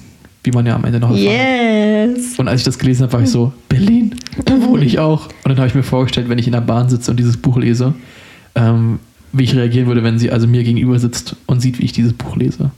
[0.45, 2.17] wie man ja am Ende noch erfahren hat.
[2.17, 2.39] Yes.
[2.39, 4.15] Und als ich das gelesen habe, war ich so, Berlin,
[4.45, 5.27] da wohne ich auch.
[5.27, 7.57] Und dann habe ich mir vorgestellt, wenn ich in der Bahn sitze und dieses Buch
[7.57, 7.95] lese,
[8.55, 9.01] ähm,
[9.33, 12.13] wie ich reagieren würde, wenn sie also mir gegenüber sitzt und sieht, wie ich dieses
[12.13, 12.71] Buch lese.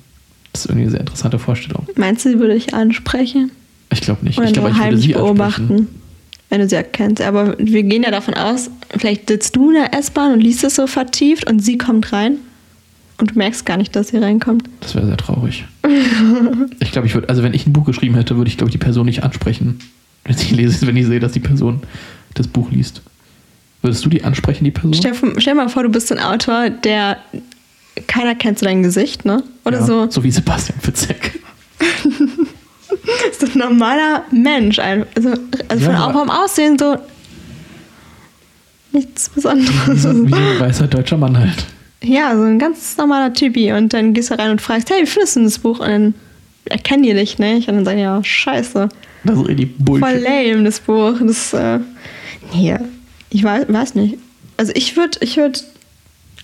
[0.53, 1.87] Das ist irgendwie eine sehr interessante Vorstellung.
[1.97, 3.51] Meinst du, sie würde dich ansprechen?
[3.91, 4.39] Ich glaube nicht.
[4.39, 5.63] Oder ich glaube, ich würde sie beobachten?
[5.63, 5.89] ansprechen.
[6.51, 7.23] Wenn du sie erkennst.
[7.23, 10.75] Aber wir gehen ja davon aus, vielleicht sitzt du in der S-Bahn und liest es
[10.75, 12.37] so vertieft und sie kommt rein
[13.19, 14.69] und du merkst gar nicht, dass sie reinkommt.
[14.81, 15.65] Das wäre sehr traurig.
[16.81, 18.73] ich glaube, ich würde, also wenn ich ein Buch geschrieben hätte, würde ich, glaube ich,
[18.73, 19.79] die Person nicht ansprechen,
[20.25, 21.81] wenn ich lese, wenn ich sehe, dass die Person
[22.35, 23.01] das Buch liest.
[23.83, 24.95] Würdest du die ansprechen, die Person?
[24.95, 27.19] Stell, stell mal vor, du bist ein Autor, der
[28.07, 29.43] keiner kennt so dein Gesicht, ne?
[29.65, 30.11] Oder ja, so.
[30.11, 31.41] So wie Sebastian Fitzek.
[33.39, 34.79] so ein normaler Mensch.
[34.79, 35.35] ein- Also,
[35.69, 36.97] also Ja, von vom Aussehen so
[38.93, 40.03] nichts Wie Besonderes.
[40.03, 41.65] so, wie so ein weißer deutscher Mann halt.
[42.03, 43.73] Ja, so ein ganz normaler Typi.
[43.73, 45.79] Und dann gehst du rein und fragst, hey, wie findest du denn das Buch?
[45.81, 46.15] Und dann
[46.67, 47.69] erkennen die dich nicht.
[47.69, 48.89] Und dann sagen die, ja, scheiße.
[49.25, 50.23] Das ist richtig Voll Bullshit.
[50.23, 51.15] lame, das Buch.
[51.21, 51.79] Das, äh,
[52.55, 52.77] nee,
[53.33, 54.19] ich weiß, weiß nicht.
[54.57, 55.65] Also ich würde ich würd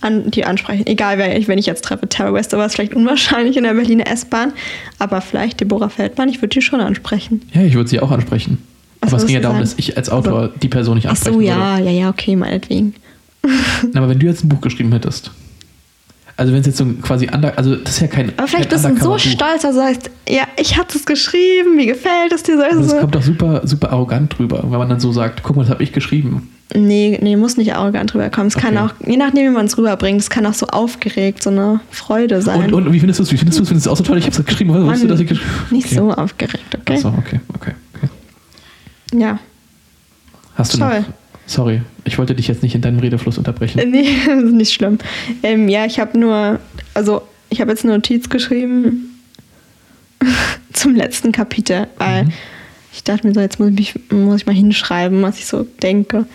[0.00, 0.86] an, die ansprechen.
[0.86, 2.08] Egal, wer ich, wenn ich jetzt treffe.
[2.08, 4.52] Tara Wester war es vielleicht unwahrscheinlich in der Berliner S-Bahn.
[4.98, 7.42] Aber vielleicht Deborah Feldmann, ich würde die schon ansprechen.
[7.52, 8.58] Ja, ich würde sie auch ansprechen.
[9.00, 11.34] Was Aber es ging ja darum, dass ich als Autor die Person nicht Ach ansprechen
[11.34, 11.46] so, würde.
[11.50, 12.94] ja, ja, ja, okay, meinetwegen.
[13.94, 15.30] Aber wenn du jetzt ein Buch geschrieben hättest,
[16.36, 18.82] also wenn es jetzt so quasi under, also das ist ja kein Aber vielleicht kein
[18.82, 22.44] bist du so stolz, dass du sagst, ja, ich habe das geschrieben, wie gefällt es
[22.44, 22.56] dir?
[22.56, 22.96] So, Das so.
[22.98, 25.82] kommt doch super, super arrogant drüber, wenn man dann so sagt, guck mal, das habe
[25.82, 26.48] ich geschrieben.
[26.74, 28.48] Nee, nee, muss nicht arrogant rüberkommen.
[28.48, 28.86] Es kann Okay.
[29.02, 32.42] auch, je nachdem, wie man es rüberbringt, es kann auch so aufgeregt, so eine Freude
[32.42, 32.74] sein.
[32.74, 33.32] Und, und wie findest du es?
[33.32, 33.68] Wie findest du es?
[33.68, 34.18] Findest du es auch so toll?
[34.18, 34.72] Ich habe es geschrieben.
[34.74, 35.94] Du, Mann, dass ich geschrieben nicht okay.
[35.94, 36.94] so aufgeregt, okay?
[36.94, 38.08] Achso, okay, okay, okay.
[39.18, 39.38] Ja.
[40.56, 41.00] Hast du Toll.
[41.00, 41.06] noch?
[41.46, 43.90] Sorry, ich wollte dich jetzt nicht in deinem Redefluss unterbrechen.
[43.90, 44.98] Nee, das ist nicht schlimm.
[45.42, 46.58] Ähm, ja, ich habe nur,
[46.92, 49.18] also ich habe jetzt eine Notiz geschrieben
[50.74, 52.32] zum letzten Kapitel, weil Mhm.
[52.92, 56.26] ich dachte mir so, jetzt muss ich, muss ich mal hinschreiben, was ich so denke.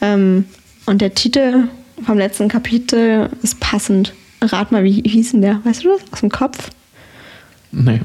[0.00, 0.44] Ähm,
[0.86, 1.68] und der Titel
[2.04, 4.14] vom letzten Kapitel ist passend.
[4.42, 5.60] Rat mal, wie, hieß denn der?
[5.64, 6.12] Weißt du das?
[6.12, 6.70] Aus dem Kopf?
[7.72, 8.00] Nee.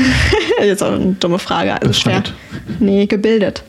[0.60, 2.22] Jetzt auch eine dumme Frage, also schwer.
[2.78, 3.62] Nee, gebildet.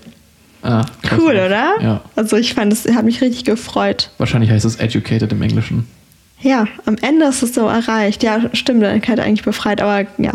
[0.62, 0.86] Ah.
[1.18, 1.76] Cool, oder?
[1.82, 2.04] Ja.
[2.16, 4.10] Also ich fand, das hat mich richtig gefreut.
[4.18, 5.88] Wahrscheinlich heißt es educated im Englischen.
[6.42, 8.24] Ja, am Ende ist es so erreicht.
[8.24, 10.34] Ja, stimmt, dann hat eigentlich befreit, aber ja.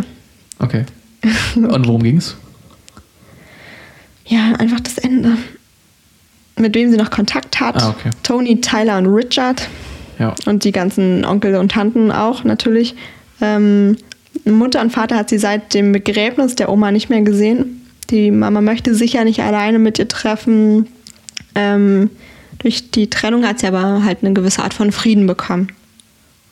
[0.58, 0.84] Okay.
[1.54, 2.36] Und worum ging's?
[4.26, 5.36] Ja, einfach das Ende.
[6.56, 7.82] Mit wem sie noch Kontakt hat.
[7.82, 8.10] Ah, okay.
[8.22, 9.68] Tony, Tyler und Richard.
[10.18, 10.34] Ja.
[10.46, 12.94] Und die ganzen Onkel und Tanten auch natürlich.
[13.40, 13.96] Ähm,
[14.44, 17.80] Mutter und Vater hat sie seit dem Begräbnis der Oma nicht mehr gesehen.
[18.10, 20.86] Die Mama möchte sicher nicht alleine mit ihr treffen.
[21.54, 22.10] Ähm,
[22.58, 25.68] durch die Trennung hat sie aber halt eine gewisse Art von Frieden bekommen.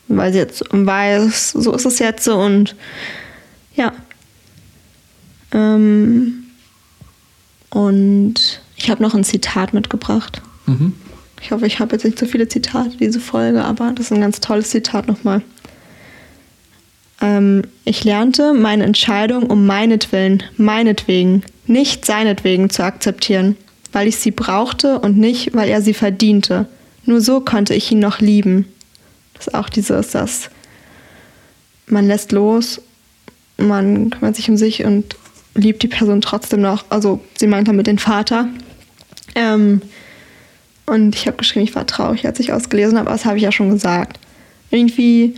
[0.08, 2.74] Weil sie jetzt weiß, so ist es jetzt so und
[3.74, 3.92] ja.
[5.52, 6.44] Ähm,
[7.70, 10.42] und ich habe noch ein Zitat mitgebracht.
[10.66, 10.94] Mhm.
[11.40, 14.20] Ich hoffe, ich habe jetzt nicht so viele Zitate diese Folge, aber das ist ein
[14.20, 15.42] ganz tolles Zitat nochmal.
[17.20, 23.56] Ähm, ich lernte meine Entscheidung um meinetwillen, meinetwegen, nicht seinetwegen zu akzeptieren,
[23.92, 26.66] weil ich sie brauchte und nicht, weil er sie verdiente.
[27.04, 28.66] Nur so konnte ich ihn noch lieben.
[29.34, 30.50] Das ist auch dieses, dass
[31.86, 32.80] man lässt los,
[33.58, 35.14] man kümmert sich um sich und
[35.54, 36.84] liebt die Person trotzdem noch.
[36.88, 38.48] Also sie meint damit den Vater.
[39.34, 39.80] Ähm,
[40.86, 43.42] und ich habe geschrieben, ich war traurig, als ich ausgelesen habe, aber das habe ich
[43.44, 44.18] ja schon gesagt.
[44.70, 45.34] Irgendwie,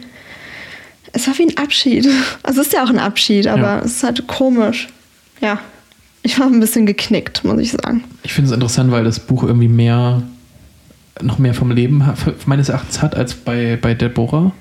[1.13, 2.09] es war wie ein Abschied.
[2.43, 3.79] Also es ist ja auch ein Abschied, aber Ja.
[3.81, 4.89] es ist halt komisch.
[5.41, 5.59] Ja,
[6.23, 8.05] ich war ein bisschen geknickt, muss ich sagen.
[8.23, 10.23] Ich finde es interessant, weil das Buch irgendwie mehr,
[11.21, 12.03] noch mehr vom Leben
[12.47, 14.53] meines Erachtens hat als bei, bei Deborah.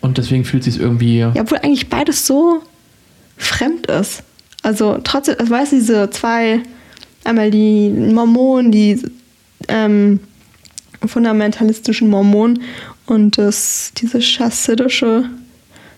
[0.00, 1.18] Und deswegen fühlt sich irgendwie.
[1.18, 2.62] Ja, obwohl eigentlich beides so
[3.36, 4.22] fremd ist.
[4.62, 6.60] Also trotzdem, also weißt du, diese zwei,
[7.24, 9.02] einmal die Mormonen, die
[9.68, 10.20] ähm,
[11.04, 12.62] fundamentalistischen Mormonen
[13.06, 15.24] und das, diese chassidische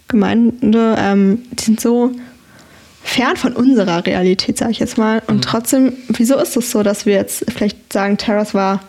[0.09, 2.12] Gemeinde, ähm, die sind so
[3.02, 5.22] fern von unserer Realität, sage ich jetzt mal.
[5.26, 8.80] Und trotzdem, wieso ist es so, dass wir jetzt vielleicht sagen, Terrace war,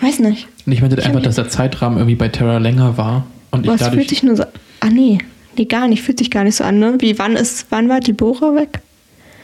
[0.00, 3.26] weiß nicht, ich meinte Ich einfach, dass der Zeitrahmen irgendwie bei Terra länger war.
[3.50, 3.94] Und ich dadurch.
[3.94, 4.44] fühlt sich nur so,
[4.80, 5.18] ah nee,
[5.56, 6.96] nee, gar nicht, fühlt sich gar nicht so an, ne?
[6.98, 8.80] Wie, wann ist, wann war Deborah weg?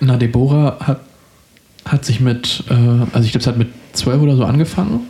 [0.00, 1.00] Na, Deborah hat,
[1.84, 2.74] hat sich mit, äh,
[3.12, 5.00] also ich glaube, es hat mit zwölf oder so angefangen.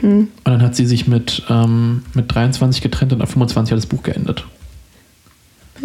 [0.00, 0.18] Hm.
[0.18, 3.86] Und dann hat sie sich mit, ähm, mit 23 getrennt und ab 25 hat das
[3.86, 4.44] Buch geendet.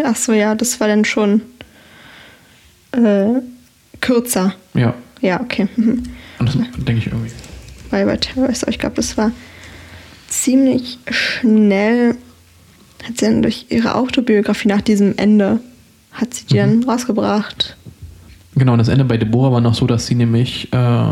[0.03, 1.41] Ach so, ja, das war dann schon
[2.91, 3.41] äh,
[4.01, 4.53] kürzer.
[4.73, 4.93] Ja.
[5.21, 5.67] Ja, okay.
[5.75, 6.03] Mhm.
[6.39, 7.31] Und das denke ich irgendwie.
[7.89, 9.31] Weil bei Terrorist, ich glaube, das war
[10.27, 12.15] ziemlich schnell,
[13.03, 15.59] hat sie dann durch ihre Autobiografie nach diesem Ende,
[16.11, 17.77] hat sie die dann rausgebracht.
[18.55, 21.03] Genau, und das Ende bei Deborah war noch so, dass sie nämlich äh,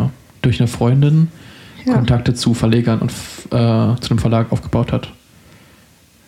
[0.42, 1.28] durch eine Freundin
[1.86, 1.94] Ja.
[1.96, 5.10] Kontakte zu Verlegern und äh, zu einem Verlag aufgebaut hat.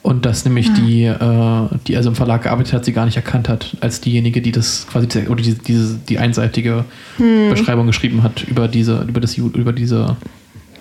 [0.03, 0.73] Und dass nämlich Ah.
[0.77, 4.41] die, äh, die also im Verlag gearbeitet hat, sie gar nicht erkannt hat, als diejenige,
[4.41, 6.83] die das quasi oder die, diese, die einseitige
[7.17, 7.49] Hm.
[7.49, 10.17] Beschreibung geschrieben hat über diese, über das über diese,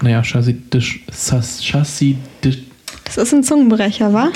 [0.02, 1.04] naja, chassidisch,
[1.62, 2.58] chassidisch,
[3.04, 4.28] Das ist ein Zungenbrecher, wa?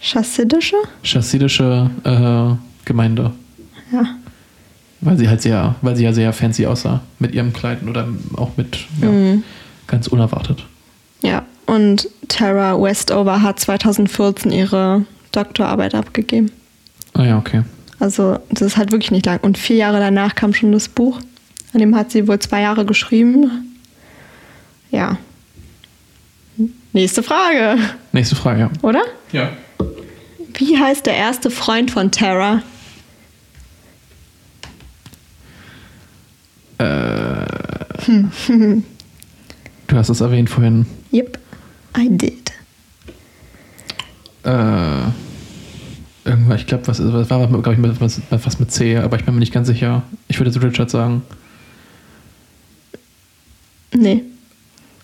[0.00, 0.76] Chassidische?
[1.04, 3.32] chassidische äh, Gemeinde.
[3.92, 4.02] Ja.
[5.06, 8.50] Weil sie halt sehr, weil sie ja sehr fancy aussah mit ihrem Kleid oder auch
[8.56, 9.42] mit ja, Mhm.
[9.86, 10.64] ganz unerwartet.
[11.22, 11.44] Ja.
[11.66, 16.50] Und Tara Westover hat 2014 ihre Doktorarbeit abgegeben.
[17.14, 17.62] Ah ja, okay.
[17.98, 19.40] Also das ist halt wirklich nicht lang.
[19.42, 21.18] Und vier Jahre danach kam schon das Buch.
[21.72, 23.76] An dem hat sie wohl zwei Jahre geschrieben.
[24.90, 25.16] Ja.
[26.92, 27.76] Nächste Frage,
[28.12, 28.70] Nächste Frage, ja.
[28.82, 29.02] oder?
[29.32, 29.50] Ja.
[30.54, 32.62] Wie heißt der erste Freund von Tara?
[39.88, 40.84] Du hast es erwähnt vorhin.
[41.12, 41.38] Yep,
[41.96, 42.50] I did.
[44.42, 45.02] Äh,
[46.24, 49.24] irgendwas, ich glaube, was, was war, glaube ich, mit- was, was mit C, aber ich
[49.24, 50.02] bin mir nicht ganz sicher.
[50.28, 51.22] Ich würde jetzt Richard sagen.
[53.94, 54.24] Nee.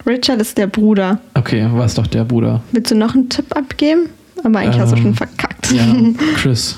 [0.05, 1.21] Richard ist der Bruder.
[1.35, 2.61] Okay, war es doch der Bruder.
[2.73, 4.09] Willst du noch einen Tipp abgeben?
[4.43, 5.71] Aber eigentlich hast du Ähm, schon verkackt.
[5.73, 5.85] Ja,
[6.37, 6.77] Chris.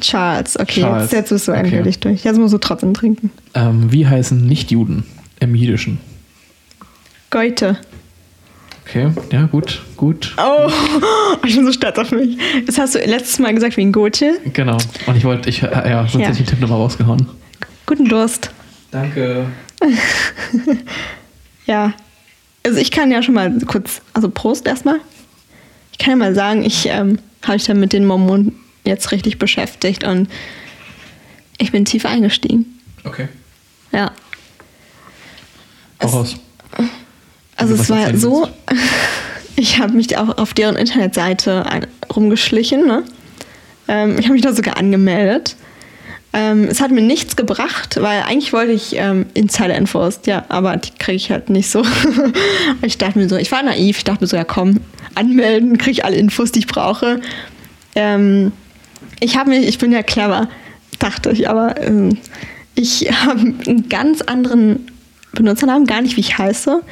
[0.00, 1.04] Charles, okay, Charles.
[1.04, 1.60] Jetzt, jetzt bist du Okay.
[1.60, 2.24] endgültig durch.
[2.24, 3.30] Jetzt musst du trotzdem trinken.
[3.54, 5.04] Ähm, wie heißen Nichtjuden
[5.40, 5.98] im Jiddischen?
[7.30, 7.78] Goethe.
[8.86, 10.34] Okay, ja, gut, gut.
[10.36, 10.68] Oh,
[11.46, 12.36] ich bin so stolz auf mich.
[12.66, 14.32] Das hast du letztes Mal gesagt wegen Goethe.
[14.52, 14.78] Genau.
[15.06, 16.20] Und ich wollte, ich, äh, ja, sonst Ja.
[16.28, 17.26] hätte ich den Tipp nochmal rausgehauen.
[17.86, 18.50] Guten Durst.
[18.90, 19.46] Danke.
[21.66, 21.92] Ja.
[22.64, 24.96] Also ich kann ja schon mal kurz, also Prost erstmal.
[25.92, 28.54] Ich kann ja mal sagen, ich ähm, habe mich dann mit den Mormonen
[28.90, 30.28] jetzt richtig beschäftigt und
[31.58, 32.78] ich bin tief eingestiegen.
[33.04, 33.28] Okay.
[33.92, 34.12] Ja.
[36.02, 36.36] Hau Es- raus.
[37.56, 38.48] Also es war so,
[39.56, 41.64] ich habe mich auch auf deren Internetseite
[42.14, 42.86] rumgeschlichen.
[42.86, 43.02] Ne?
[43.86, 45.56] Ähm, ich habe mich da sogar angemeldet.
[46.32, 50.92] Ähm, es hat mir nichts gebracht, weil eigentlich wollte ich ähm, Insider-Infos, ja, aber die
[50.96, 51.82] kriege ich halt nicht so.
[52.82, 54.80] ich dachte mir so, ich war naiv, ich dachte mir so, ja komm,
[55.16, 57.20] anmelden, kriege ich alle Infos, die ich brauche.
[57.96, 58.52] Ähm,
[59.20, 60.48] ich habe mich, ich bin ja clever,
[60.98, 62.18] dachte ich, aber ähm,
[62.74, 64.86] ich habe einen ganz anderen
[65.32, 66.82] Benutzernamen, gar nicht wie ich heiße.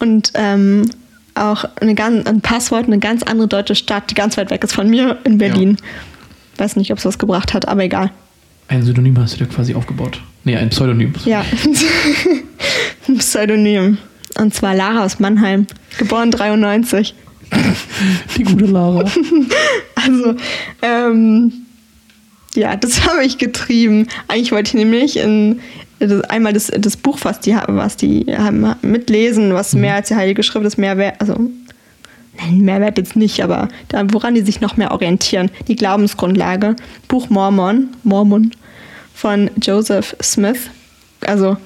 [0.00, 0.90] Und ähm,
[1.34, 4.74] auch eine ganz, ein Passwort, eine ganz andere deutsche Stadt, die ganz weit weg ist
[4.74, 5.76] von mir in Berlin.
[6.56, 8.10] Weiß nicht, ob es was gebracht hat, aber egal.
[8.66, 10.20] Ein Synonym hast du dir quasi aufgebaut.
[10.44, 11.14] Nee, ein Pseudonym.
[11.24, 11.44] Ja.
[13.08, 13.98] Ein Pseudonym.
[14.36, 15.66] Und zwar Lara aus Mannheim,
[15.98, 17.14] geboren 93.
[18.36, 19.04] Die gute Lara.
[19.94, 20.36] Also,
[20.80, 21.52] ähm,
[22.54, 24.06] ja, das habe ich getrieben.
[24.28, 25.60] Eigentlich wollte ich nämlich in,
[25.98, 30.08] das, einmal das, das Buch, was die, haben- was die haben, mitlesen, was mehr als
[30.08, 31.38] die Heilige Schrift ist, mehr wert, also
[32.40, 35.50] nein, Mehrwert jetzt nicht, aber da, woran die sich noch mehr orientieren.
[35.66, 36.76] Die Glaubensgrundlage.
[37.08, 38.52] Buch Mormon, Mormon
[39.14, 40.70] von Joseph Smith.
[41.26, 41.56] Also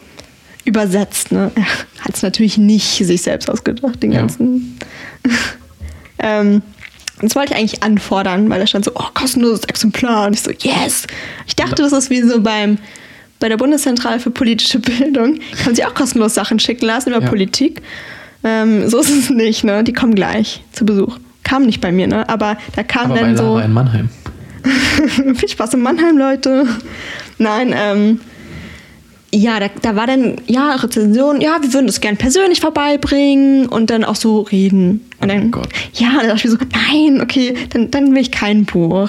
[0.65, 1.51] übersetzt, ne?
[2.01, 4.21] Hat es natürlich nicht sich selbst ausgedacht, den Ja.
[4.21, 4.79] ganzen.
[6.19, 6.63] ähm,
[7.21, 10.27] das wollte ich eigentlich anfordern, weil da stand so, oh, kostenloses Exemplar.
[10.27, 11.07] Und ich so, yes!
[11.47, 12.79] Ich dachte, das ist wie so beim,
[13.39, 15.39] bei der Bundeszentrale für politische Bildung.
[15.63, 17.29] Kann sich auch kostenlos Sachen schicken lassen über Ja.
[17.29, 17.83] Politik.
[18.45, 19.85] Ähm, so ist es nicht, ne?
[19.85, 21.19] Die kommen gleich zu Besuch.
[21.45, 22.29] Kam nicht bei mir, ne?
[22.29, 23.55] Aber da kam Aber bei dann so.
[23.55, 24.09] Lara in Mannheim.
[25.37, 26.67] Viel Spaß in Mannheim, Leute.
[27.39, 28.21] Nein, ähm,
[29.35, 33.91] ja, da, da war dann, ja, Rezension, ja, wir würden das gern persönlich vorbeibringen und
[33.91, 35.01] dann auch so reden.
[35.23, 35.69] Und Oh dann, Gott.
[35.95, 36.57] ja, dann dachte ich mir so,
[36.91, 39.09] nein, okay, dann, dann will ich kein Buch.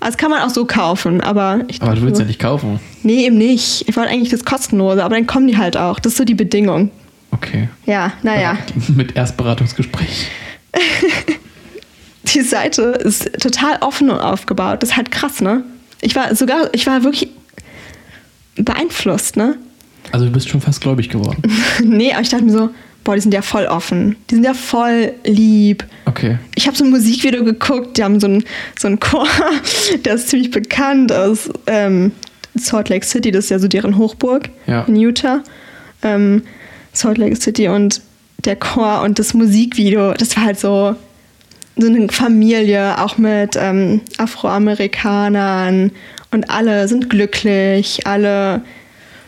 [0.00, 2.78] Also kann man auch so kaufen, aber ich Aber du willst so, ja nicht kaufen.
[3.02, 3.88] Nee, eben nicht.
[3.88, 5.98] Ich wollte eigentlich das kostenlose, aber dann kommen die halt auch.
[5.98, 6.90] Das ist so die Bedingung.
[7.32, 7.68] Okay.
[7.86, 8.58] Ja, naja.
[8.88, 10.28] Mit Erstberatungsgespräch.
[12.34, 14.82] die Seite ist total offen und aufgebaut.
[14.82, 15.64] Das ist halt krass, ne?
[16.00, 17.28] Ich war sogar, ich war wirklich
[18.56, 19.56] beeinflusst, ne?
[20.12, 21.42] Also du bist schon fast gläubig geworden.
[21.84, 22.70] nee, aber ich dachte mir so,
[23.08, 24.16] boah, die sind ja voll offen.
[24.28, 25.82] Die sind ja voll lieb.
[26.04, 26.36] Okay.
[26.56, 28.44] Ich habe so ein Musikvideo geguckt, die haben so einen
[28.78, 29.26] so Chor,
[30.04, 32.12] der ist ziemlich bekannt aus ähm,
[32.54, 34.82] Salt Lake City, das ist ja so deren Hochburg Ja.
[34.82, 35.42] in Utah.
[36.02, 36.42] Ähm,
[36.92, 38.02] Salt Lake City und
[38.44, 40.94] der Chor und das Musikvideo, das war halt so,
[41.78, 45.92] so eine Familie, auch mit ähm, Afroamerikanern
[46.30, 48.60] und alle sind glücklich, alle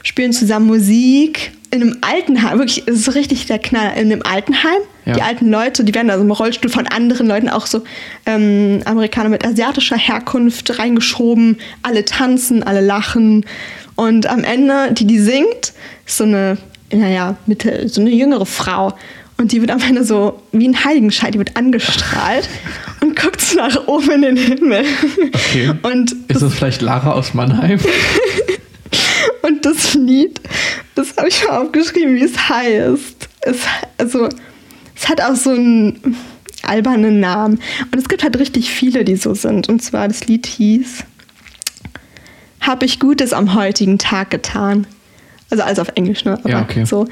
[0.02, 4.80] spielen zusammen Musik in einem Altenheim, wirklich, es ist richtig der Knaller, in einem Altenheim.
[5.04, 5.14] Ja.
[5.14, 7.82] Die alten Leute, die werden da so im Rollstuhl von anderen Leuten, auch so
[8.26, 11.58] ähm, Amerikaner mit asiatischer Herkunft reingeschoben.
[11.82, 13.46] Alle tanzen, alle lachen.
[13.94, 15.72] Und am Ende, die, die singt,
[16.06, 16.58] ist so eine,
[16.92, 18.92] naja, Mitte, so eine jüngere Frau.
[19.36, 22.48] Und die wird am Ende so wie ein Heiligenschein, die wird angestrahlt
[23.00, 24.84] und guckt nach oben in den Himmel.
[25.32, 25.72] Okay.
[25.82, 27.78] Und Ist das vielleicht Lara aus Mannheim?
[29.42, 30.40] Und das Lied,
[30.94, 33.28] das habe ich mal aufgeschrieben, wie es heißt.
[33.42, 33.58] Es,
[33.98, 34.28] also,
[34.94, 36.16] es hat auch so einen
[36.62, 37.60] albernen Namen.
[37.90, 39.68] Und es gibt halt richtig viele, die so sind.
[39.68, 41.04] Und zwar das Lied hieß
[42.60, 44.86] Hab ich Gutes am heutigen Tag getan.
[45.50, 46.38] Also alles auf Englisch, ne?
[46.38, 46.84] Aber Ja, okay.
[46.84, 47.06] So.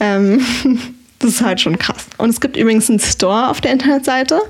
[0.00, 0.40] Ähm,
[1.18, 2.06] das ist halt schon krass.
[2.18, 4.40] Und es gibt übrigens einen Store auf der Internetseite.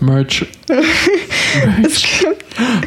[0.06, 0.46] Merch.
[0.66, 2.00] Gibt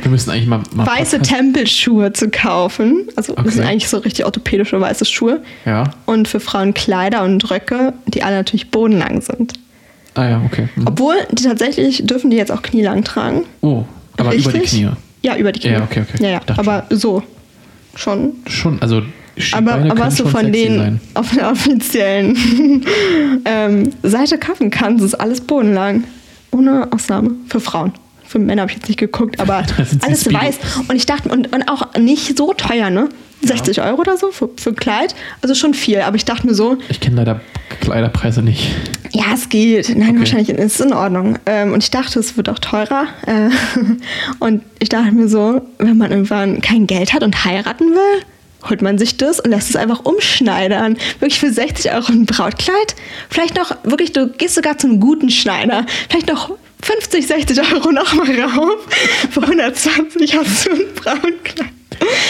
[0.04, 0.62] Wir müssen eigentlich mal.
[0.74, 3.08] mal weiße Podcast- Tempelschuhe zu kaufen.
[3.16, 5.42] Also das sind eigentlich so richtig orthopädische weiße Schuhe.
[5.66, 5.92] Ja.
[6.06, 9.54] Und für Frauen Kleider und Röcke, die alle natürlich bodenlang sind.
[10.16, 10.68] Ah ja, okay.
[10.76, 10.88] Mhm.
[10.88, 13.44] Obwohl, die tatsächlich dürfen die jetzt auch knielang tragen.
[13.62, 13.84] Oh,
[14.18, 14.82] aber über die Richtig?
[14.82, 14.90] Knie.
[15.24, 15.72] Ja, über die Knie.
[15.72, 16.24] Ja, okay, okay.
[16.24, 16.42] Ja, ja.
[16.58, 17.24] Aber so.
[17.96, 18.34] Schon.
[18.48, 19.02] Schon, also
[19.54, 21.02] Aber, aber was du schon von denen sein.
[21.14, 22.36] auf der offiziellen
[23.46, 26.04] ähm, Seite kaufen kannst, ist alles bodenlang.
[26.52, 27.32] Ohne Ausnahme.
[27.48, 27.94] Für Frauen.
[28.26, 29.58] Für Männer habe ich jetzt nicht geguckt, aber
[30.02, 30.40] alles Speedo.
[30.40, 30.58] weiß.
[30.88, 33.10] Und ich dachte, und, und auch nicht so teuer, ne?
[33.44, 35.16] 60 Euro oder so für, für ein Kleid.
[35.42, 36.00] Also schon viel.
[36.02, 37.42] Aber ich dachte mir so, Ich kenne leider
[37.82, 38.70] Kleiderpreise nicht.
[39.14, 39.90] Ja, es geht.
[39.98, 40.20] Nein, Okay.
[40.20, 41.40] wahrscheinlich ist es in Ordnung.
[41.48, 43.08] Ähm, und ich dachte, es wird auch teurer.
[43.26, 43.50] Äh,
[44.40, 48.22] und ich dachte mir so, wenn man irgendwann kein Geld hat und heiraten will,
[48.70, 50.98] holt man sich das und lässt es einfach umschneidern.
[51.20, 52.96] Wirklich für 60 Euro ein Brautkleid.
[53.30, 55.86] Vielleicht noch, wirklich, du gehst sogar zu einem guten Schneider.
[56.10, 56.52] Vielleicht noch
[56.82, 58.88] 50, 60 Euro nochmal rauf.
[59.30, 61.70] Für 120 hast du ein Brautkleid.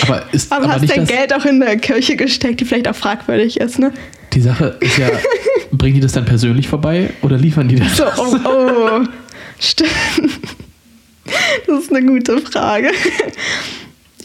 [0.03, 2.95] Aber ist Aber, aber, hast dein Geld auch in der Kirche gesteckt, die vielleicht auch
[2.95, 3.93] fragwürdig ist, ne?
[4.33, 5.09] die Sache ist ja,
[5.71, 7.97] bringen die das dann persönlich vorbei oder liefern die das?
[7.97, 9.03] So, oh, oh.
[9.59, 9.91] Stimmt.
[11.67, 12.91] Das ist eine gute Frage.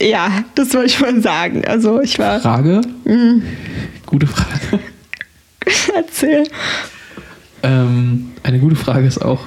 [0.00, 1.64] Ja, das wollte ich mal sagen.
[1.66, 2.40] Also ich war.
[2.40, 2.82] Frage?
[3.04, 3.42] Mhm.
[4.06, 4.80] Gute Frage.
[5.94, 6.44] Erzähl.
[7.62, 9.40] Ähm, eine gute Frage ist auch,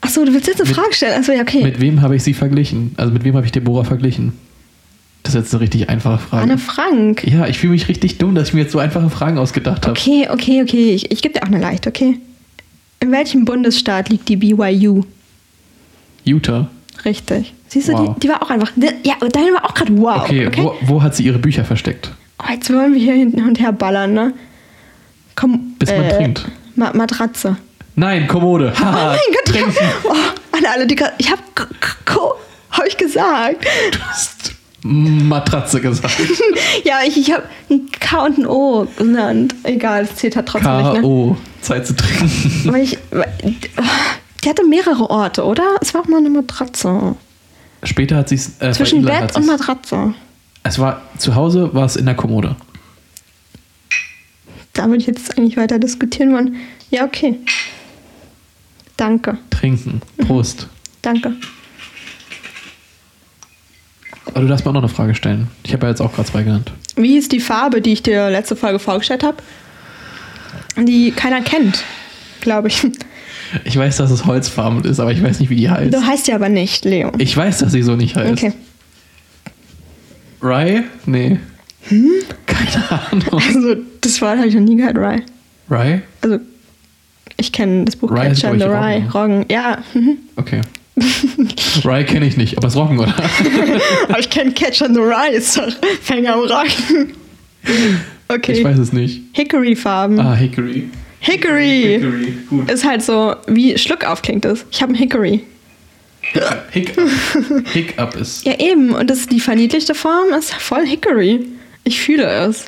[0.00, 1.18] Achso, du willst jetzt eine Mit- Frage stellen?
[1.18, 1.62] Achso, ja, okay.
[1.62, 2.92] mit wem habe ich sie verglichen?
[2.96, 4.32] Also mit wem habe ich Deborah verglichen?
[5.22, 6.42] Das ist jetzt eine richtig einfache Frage.
[6.44, 7.26] Anne Frank.
[7.26, 9.98] Ja, ich fühle mich richtig dumm, dass ich mir jetzt so einfache Fragen ausgedacht habe.
[9.98, 10.90] Okay, okay, okay.
[10.94, 12.18] Ich, ich gebe dir auch eine leicht, okay?
[13.00, 15.02] In welchem Bundesstaat liegt die BYU?
[16.24, 16.68] Utah.
[17.04, 17.54] Richtig.
[17.68, 18.14] Siehst du, Wow.
[18.14, 18.70] die, die war auch einfach.
[18.76, 20.22] die- Ja, deine war auch gerade wow.
[20.22, 20.62] Okay, Okay.
[20.62, 22.10] Wo, wo hat sie ihre Bücher versteckt?
[22.38, 24.32] Oh, jetzt wollen wir hier hin und her ballern, ne?
[25.34, 25.74] Komm.
[25.78, 26.44] Bis man trinkt.
[26.74, 27.56] Ma Matratze.
[27.94, 28.72] Nein, Kommode.
[28.78, 29.74] Oh mein Gott, ich trinken.
[29.74, 30.14] hab, oh,
[30.52, 31.66] alle, alle, die ich hab, K-
[32.04, 32.20] K-
[32.70, 33.64] hab ich gesagt.
[33.92, 34.52] Du hast
[34.82, 36.14] Matratze gesagt.
[36.84, 39.54] Ja, ich, ich hab ein K und ein O genannt.
[39.64, 41.00] Egal, das zählt halt trotzdem nicht, ne?
[41.00, 41.36] K.O.
[41.62, 42.60] Zeit zu trinken.
[42.72, 43.32] Weil ich, weil-
[44.46, 45.76] die hatte mehrere Orte, oder?
[45.80, 47.16] Es war auch mal eine Matratze.
[47.82, 48.60] Später hat sie es.
[48.60, 50.14] Äh, Zwischen Bett und Matratze.
[50.62, 52.54] Es war zu Hause, war es in der Kommode.
[54.72, 56.56] Da würde ich jetzt eigentlich weiter diskutieren wollen.
[56.90, 57.40] Ja, okay.
[58.96, 60.00] Danke, Trinken.
[60.18, 60.68] Prost.
[61.02, 61.34] danke.
[64.26, 65.48] Aber du darfst mir auch noch eine Frage stellen.
[65.64, 66.72] Ich habe ja jetzt auch gerade zwei genannt.
[66.94, 69.38] Wie ist die Farbe, die ich dir letzte Folge vorgestellt habe?
[70.76, 71.82] Die keiner kennt,
[72.40, 72.86] glaube ich.
[73.64, 75.92] Ich weiß, dass es holzfarben ist, aber ich weiß nicht, wie die heißt.
[75.92, 77.12] Du heißt ja aber nicht, Leo.
[77.18, 78.32] Ich weiß, dass sie so nicht heißt.
[78.32, 78.52] Okay.
[80.42, 80.84] Rye?
[81.06, 81.38] Nee.
[81.88, 82.10] Hm?
[82.46, 83.42] Keine Ahnung.
[83.46, 85.22] Also, das Wort habe ich noch nie gehört, Rye.
[85.70, 86.02] Rye?
[86.20, 86.38] Also,
[87.36, 89.02] ich kenne das Buch Rye Catcher in the Rye.
[89.02, 89.44] Roggen, Roggen.
[89.50, 90.18] Ja, mhm.
[90.36, 90.60] Okay.
[91.84, 93.14] Rye kenne ich nicht, aber es ist Roggen, oder?
[94.08, 95.34] aber ich kenne Catcher in the Rye.
[95.36, 95.70] Ist doch
[96.02, 97.12] Fänger am Roggen.
[98.28, 98.52] Okay.
[98.52, 99.22] Ich weiß es nicht.
[99.32, 100.18] Hickory-Farben.
[100.18, 100.88] Ah, Hickory.
[101.26, 101.98] Hickory.
[102.00, 102.70] Hickory, gut.
[102.70, 104.64] Ist halt so, wie Schluckauf klingt es.
[104.70, 105.44] Ich habe ein Hickory.
[106.72, 107.08] Hiccup.
[107.72, 108.44] Hiccup ist.
[108.44, 108.90] Ja, eben.
[108.94, 111.46] Und das, die verniedlichte Form ist voll Hickory.
[111.84, 112.64] Ich fühle es.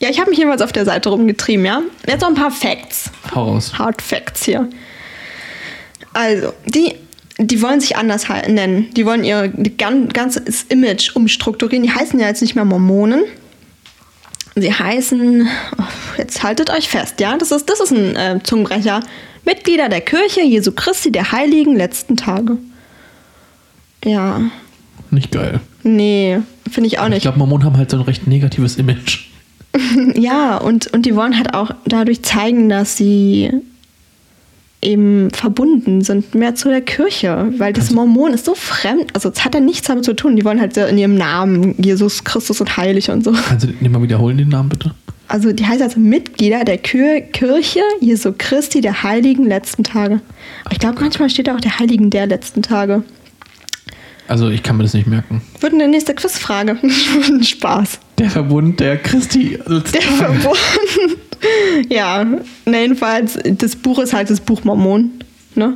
[0.00, 1.82] Ja, ich habe mich jeweils auf der Seite rumgetrieben, ja.
[2.06, 3.10] Jetzt noch ein paar Facts.
[3.34, 3.72] Hau raus.
[3.78, 4.68] Hard Facts hier.
[6.12, 6.94] Also, die,
[7.38, 8.90] die wollen sich anders nennen.
[8.94, 9.48] Die wollen ihr
[9.78, 11.82] gan- ganzes Image umstrukturieren.
[11.84, 13.24] Die heißen ja jetzt nicht mehr Mormonen.
[14.58, 15.46] Sie heißen,
[15.78, 15.82] oh,
[16.16, 19.00] jetzt haltet euch fest, ja, das ist, das ist ein äh, Zungenbrecher.
[19.44, 22.56] Mitglieder der Kirche Jesu Christi der Heiligen letzten Tage.
[24.04, 24.40] Ja,
[25.10, 25.60] Nicht geil.
[25.82, 27.22] nee, finde ich auch Ich nicht.
[27.22, 29.26] glaube, Mormonen haben halt so ein recht negatives Image.
[30.14, 33.50] Ja, und, und die wollen halt auch dadurch zeigen, dass sie
[34.82, 39.44] eben verbunden sind mehr zu der Kirche, weil das Mormon ist so fremd, also es
[39.44, 40.36] hat ja nichts damit zu tun.
[40.36, 43.32] Die wollen halt in ihrem Namen Jesus Christus und heilig und so.
[43.32, 44.94] Kannst du den mal wiederholen, den Namen bitte?
[45.28, 50.20] Also die heißt also Mitglieder der Kir Kirche Jesu Christi der heiligen letzten Tage.
[50.64, 53.02] Aber ich glaube, manchmal steht da auch der Heiligen der letzten Tage.
[54.28, 55.42] Also ich kann mir das nicht merken.
[55.60, 56.78] Wird eine nächste Quizfrage.
[57.42, 58.00] Spaß.
[58.18, 59.58] Der Verbund der Christi.
[59.68, 60.58] Der Verbund.
[61.88, 62.24] Ja,
[62.64, 65.10] na jedenfalls, das Buch ist halt das Buch Mormon.
[65.54, 65.74] Ne?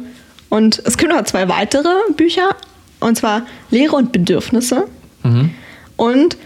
[0.49, 2.57] Und es gibt noch zwei weitere Bücher,
[3.01, 4.87] und zwar Lehre und Bedürfnisse.
[5.23, 5.51] Mhm.
[5.97, 6.37] Und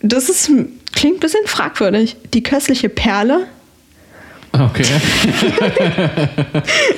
[0.00, 0.50] das ist,
[0.92, 2.16] klingt ein bisschen fragwürdig.
[2.32, 3.46] Die köstliche Perle.
[4.52, 4.84] Okay.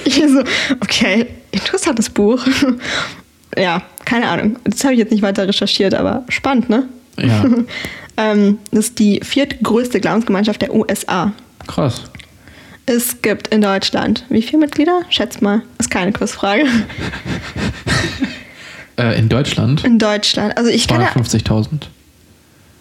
[0.05, 0.43] Ich so,
[0.81, 2.45] okay, interessantes Buch.
[3.59, 4.59] Ja, keine Ahnung.
[4.65, 6.89] Das habe ich jetzt nicht weiter recherchiert, aber spannend, ne?
[7.17, 7.45] Ja.
[8.19, 11.33] Ähm, das ist die viertgrößte Glaubensgemeinschaft der USA.
[11.67, 12.03] Krass.
[12.87, 15.03] Es gibt in Deutschland wie viele Mitglieder?
[15.11, 15.63] Schätz mal.
[15.79, 16.65] Ist keine Quizfrage.
[18.99, 20.57] Äh, in Deutschland In Deutschland.
[20.57, 21.83] Also ich kann ja, 250.000.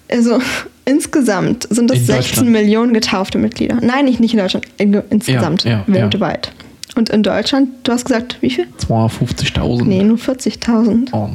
[0.09, 0.39] also
[0.85, 2.49] insgesamt sind es In 16 Deutschland.
[2.51, 3.79] Millionen getaufte Mitglieder.
[3.81, 4.65] Nein, nicht, nicht in Deutschland.
[4.77, 6.53] In, insgesamt Ja, ja, weltweit.
[6.95, 8.65] Und in Deutschland, du hast gesagt, wie viel?
[8.87, 9.83] 250.000.
[9.83, 11.09] Nee, nur 40.000.
[11.11, 11.27] Oh,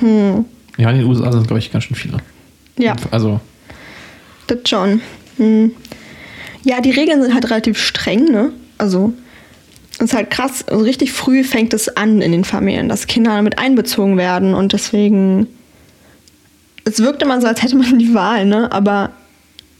[0.00, 0.44] 40.000.
[0.78, 2.18] Ja, in den USA sind, glaube ich, ganz schön viele.
[2.78, 2.94] Ja.
[3.10, 3.40] Also,
[4.46, 5.00] Das schon.
[5.38, 5.72] Hm.
[6.64, 8.52] Ja, die Regeln sind halt relativ streng, ne?
[8.78, 9.12] Also,
[9.94, 10.64] es ist halt krass.
[10.68, 14.72] Also richtig früh fängt es an in den Familien, dass Kinder damit einbezogen werden und
[14.72, 15.46] deswegen.
[16.84, 18.70] Es wirkt immer so, als hätte man die Wahl, ne?
[18.72, 19.10] Aber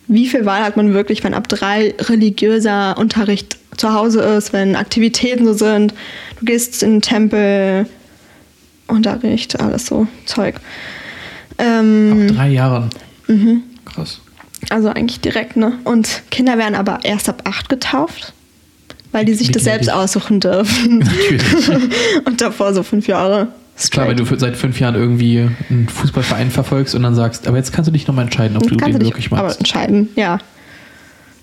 [0.08, 4.76] wie viel Wahl hat man wirklich, wenn ab drei religiöser Unterricht zu Hause ist, wenn
[4.76, 5.94] Aktivitäten so sind?
[6.38, 7.86] Du gehst in den Tempel,
[8.88, 10.56] Unterricht, alles so Zeug.
[11.58, 12.90] Ähm, ab drei Jahren.
[13.26, 13.62] Mhm.
[13.84, 14.20] Krass.
[14.70, 15.78] Also eigentlich direkt, ne?
[15.84, 18.32] Und Kinder werden aber erst ab acht getauft,
[19.10, 20.00] weil die sich Wie das selbst gnädig.
[20.00, 20.98] aussuchen dürfen.
[20.98, 21.68] Natürlich.
[22.24, 23.48] Und davor so fünf Jahre.
[23.90, 27.72] Klar, wenn du seit fünf Jahren irgendwie einen Fußballverein verfolgst und dann sagst, aber jetzt
[27.72, 29.58] kannst du dich nochmal entscheiden, ob du kannst den du dich wirklich aber magst.
[29.58, 30.38] entscheiden, ja.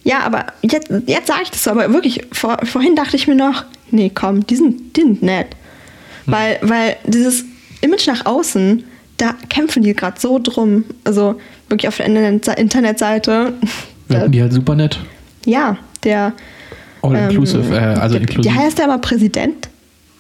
[0.04, 3.36] Ja, aber jetzt, jetzt sage ich das so, aber wirklich, vor, vorhin dachte ich mir
[3.36, 5.48] noch, nee, komm, die sind, die sind nett.
[6.26, 6.34] Hm.
[6.34, 7.44] Weil, weil dieses
[7.82, 8.84] Image nach außen,
[9.20, 10.86] da kämpfen die gerade so drum.
[11.04, 13.54] Also wirklich auf der Internet- Internetseite.
[14.08, 15.00] Wirken die halt super nett.
[15.46, 16.34] ja, der
[17.02, 18.54] All inclusive, Ähm, äh, also der, inklusive.
[18.54, 19.70] Der heißt ja immer Präsident,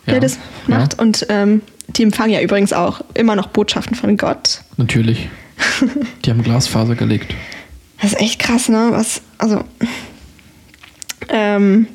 [0.05, 0.99] der Ja, das macht.
[0.99, 4.61] Und ähm, die empfangen ja übrigens auch immer noch Botschaften von Gott.
[4.77, 5.27] Natürlich.
[6.23, 7.34] Die haben Glasfaser gelegt.
[8.01, 8.89] Das ist echt krass, ne?
[8.91, 9.63] Was, also,
[11.30, 11.88] ähm,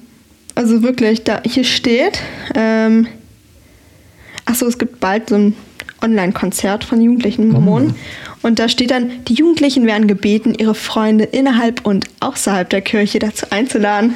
[0.55, 2.21] also wirklich, da hier steht,
[2.55, 3.07] ähm,
[4.45, 5.55] achso, es gibt bald so ein
[6.03, 7.95] Online-Konzert von Jugendlichen Mormonen.
[8.43, 13.19] Und da steht dann, die Jugendlichen werden gebeten, ihre Freunde innerhalb und außerhalb der Kirche
[13.19, 14.13] dazu einzuladen.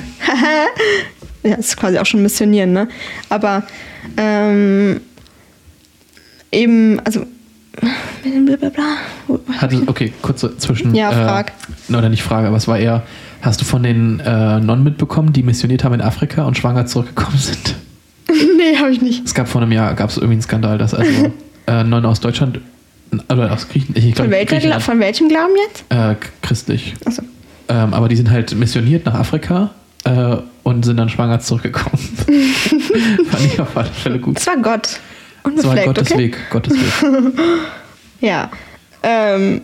[1.43, 2.89] ja, ist quasi auch schon missionieren, ne?
[3.31, 3.63] Aber
[4.19, 5.01] ähm,
[6.53, 7.25] eben, also
[9.71, 10.95] ich- okay, kurze Zwischen.
[10.95, 11.53] Ja, frag.
[11.89, 13.05] Äh, oder nicht Frage, aber es war eher,
[13.41, 17.39] hast du von den äh, Nonnen mitbekommen, die missioniert haben in Afrika und schwanger zurückgekommen
[17.39, 17.77] sind?
[18.29, 19.25] nee, habe ich nicht.
[19.25, 21.33] Es gab vor einem Jahr, gab es irgendwie einen Skandal, dass also
[21.69, 22.61] äh, Nonnen aus Deutschland,
[23.31, 25.85] oder aus Griechen, ich Von, glaube welcher, Griechenland, von welchem Glauben jetzt?
[25.91, 26.95] äh, christlich.
[27.05, 27.23] Achso.
[27.69, 29.71] Ähm, aber die sind halt missioniert nach Afrika
[30.05, 31.99] äh, und sind dann schwanger zurückgekommen.
[33.31, 34.37] Fand ich auf alle Fälle gut.
[34.37, 34.83] Das war Gott.
[35.45, 36.19] Das war Unbefleckt, Gottes okay?
[36.25, 37.33] Weg, Gottes Weg.
[38.21, 38.51] Ja.
[39.05, 39.61] Ähm,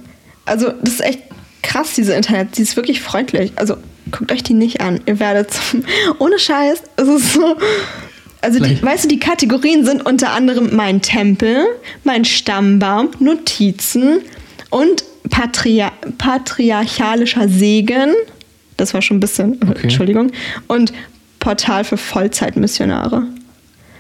[0.47, 1.23] also, das ist echt
[1.63, 2.57] krass, diese Internet.
[2.57, 3.53] Die ist wirklich freundlich.
[3.57, 3.77] Also,
[4.13, 5.01] guckt euch die nicht an.
[5.07, 5.83] Ihr werdet zum.
[6.21, 6.83] Ohne Scheiß.
[6.97, 7.57] Es ist so.
[8.45, 11.67] Also, die, weißt du, die Kategorien sind unter anderem mein Tempel,
[12.05, 14.21] mein Stammbaum, Notizen
[14.71, 18.13] und Patria patriarchalischer Segen.
[18.77, 19.59] Das war schon ein bisschen.
[19.69, 19.81] Okay.
[19.85, 20.31] Entschuldigung.
[20.67, 20.93] Und
[21.41, 23.25] Portal für Vollzeitmissionare.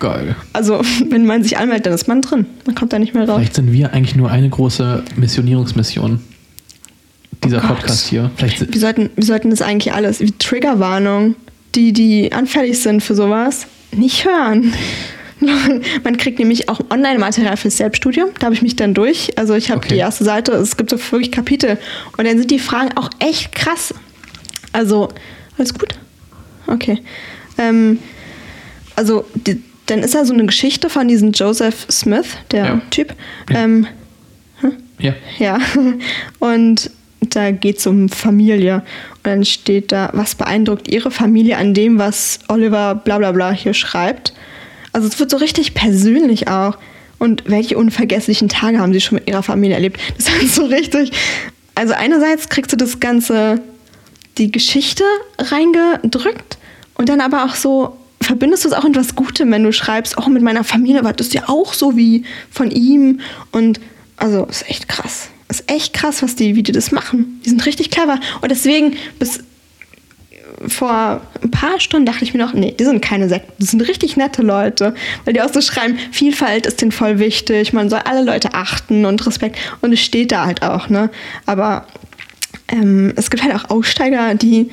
[0.00, 0.36] Geil.
[0.52, 2.46] Also, wenn man sich anmeldet, dann ist man drin.
[2.66, 3.36] Man kommt da nicht mehr raus.
[3.38, 6.20] Vielleicht sind wir eigentlich nur eine große Missionierungsmission.
[7.44, 7.66] Dieser Oh.
[7.68, 8.30] Podcast hier.
[8.36, 11.34] Vielleicht Wir sollten, wir sollten das eigentlich alles, wie Triggerwarnung,
[11.74, 13.66] die, die anfällig sind für sowas,
[13.96, 14.72] nicht hören.
[16.04, 18.30] Man kriegt nämlich auch Online-Material fürs Selbststudium.
[18.38, 19.36] Da habe ich mich dann durch.
[19.36, 19.94] Also ich habe Okay.
[19.94, 21.78] die erste Seite, es gibt so wirklich Kapitel.
[22.16, 23.92] Und dann sind die Fragen auch echt krass.
[24.72, 25.08] Also,
[25.58, 25.94] alles gut?
[26.66, 27.02] Okay.
[27.58, 27.98] Ähm,
[28.96, 32.80] also, die, dann ist da so eine Geschichte von diesem Joseph Smith, der Ja.
[32.90, 33.14] Typ.
[33.50, 33.86] Ähm,
[34.98, 35.12] ja.
[35.38, 35.58] ja,
[36.38, 36.90] und
[37.30, 38.76] da geht es um Familie.
[39.16, 43.51] Und dann steht da, was beeindruckt Ihre Familie an dem, was Oliver bla bla bla
[43.52, 44.34] hier schreibt.
[44.92, 46.78] Also es wird so richtig persönlich auch.
[47.18, 50.01] Und welche unvergesslichen Tage haben Sie schon mit Ihrer Familie erlebt?
[50.16, 51.12] Das ist so richtig,
[51.74, 53.60] also einerseits kriegst du das Ganze,
[54.38, 55.05] die Geschichte
[55.38, 56.59] reingedrückt
[56.94, 60.16] und dann aber auch so, verbindest du es auch in was Gutem, wenn du schreibst,
[60.18, 63.20] auch mit meiner Familie war das ja auch so wie von ihm
[63.52, 63.80] und
[64.16, 65.28] also ist echt krass.
[65.55, 67.40] Ist echt krass, was die, wie die das machen.
[67.44, 68.18] Die sind richtig clever.
[68.40, 69.40] Und deswegen, bis
[70.66, 73.81] vor ein paar Stunden dachte ich mir noch, nee, die sind keine Sekten, das sind
[73.82, 74.94] richtig nette Leute.
[75.24, 79.05] Weil die auch so schreiben, Vielfalt ist denen voll wichtig, man soll alle Leute achten
[79.05, 79.59] und Respekt.
[79.81, 81.10] Und es steht da halt auch, ne?
[81.47, 81.86] Aber
[82.68, 84.70] ähm, es gibt halt auch Aussteiger, die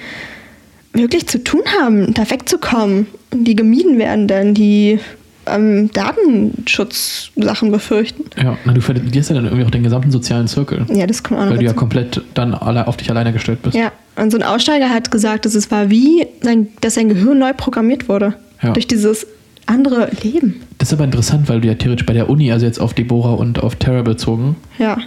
[0.93, 4.99] wirklich zu tun haben, da wegzukommen, die gemieden werden, denn die
[5.47, 8.23] ähm, Datenschutzsachen befürchten.
[8.41, 10.85] Ja, na, du verlierst ja dann irgendwie auch den gesamten sozialen Zirkel.
[10.93, 13.61] Ja, das kommt auch noch Weil du ja komplett dann alle auf dich alleine gestellt
[13.61, 13.75] bist.
[13.75, 17.39] Ja, und so ein Aussteiger hat gesagt, dass es war wie, sein, dass sein Gehirn
[17.39, 18.35] neu programmiert wurde.
[18.61, 18.73] Ja.
[18.73, 19.25] Durch dieses
[19.65, 20.61] andere Leben.
[20.77, 23.33] Das ist aber interessant, weil du ja theoretisch bei der Uni, also jetzt auf Deborah
[23.33, 24.97] und auf Terra bezogen, Ja.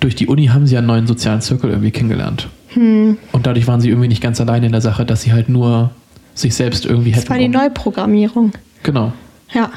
[0.00, 2.48] durch die Uni haben sie ja einen neuen sozialen Zirkel irgendwie kennengelernt.
[2.68, 3.16] Hm.
[3.32, 5.90] Und dadurch waren sie irgendwie nicht ganz alleine in der Sache, dass sie halt nur
[6.34, 7.22] sich selbst irgendwie hätten.
[7.22, 8.52] Das war die um- Neuprogrammierung.
[8.82, 9.12] Genau.
[9.52, 9.70] Ja.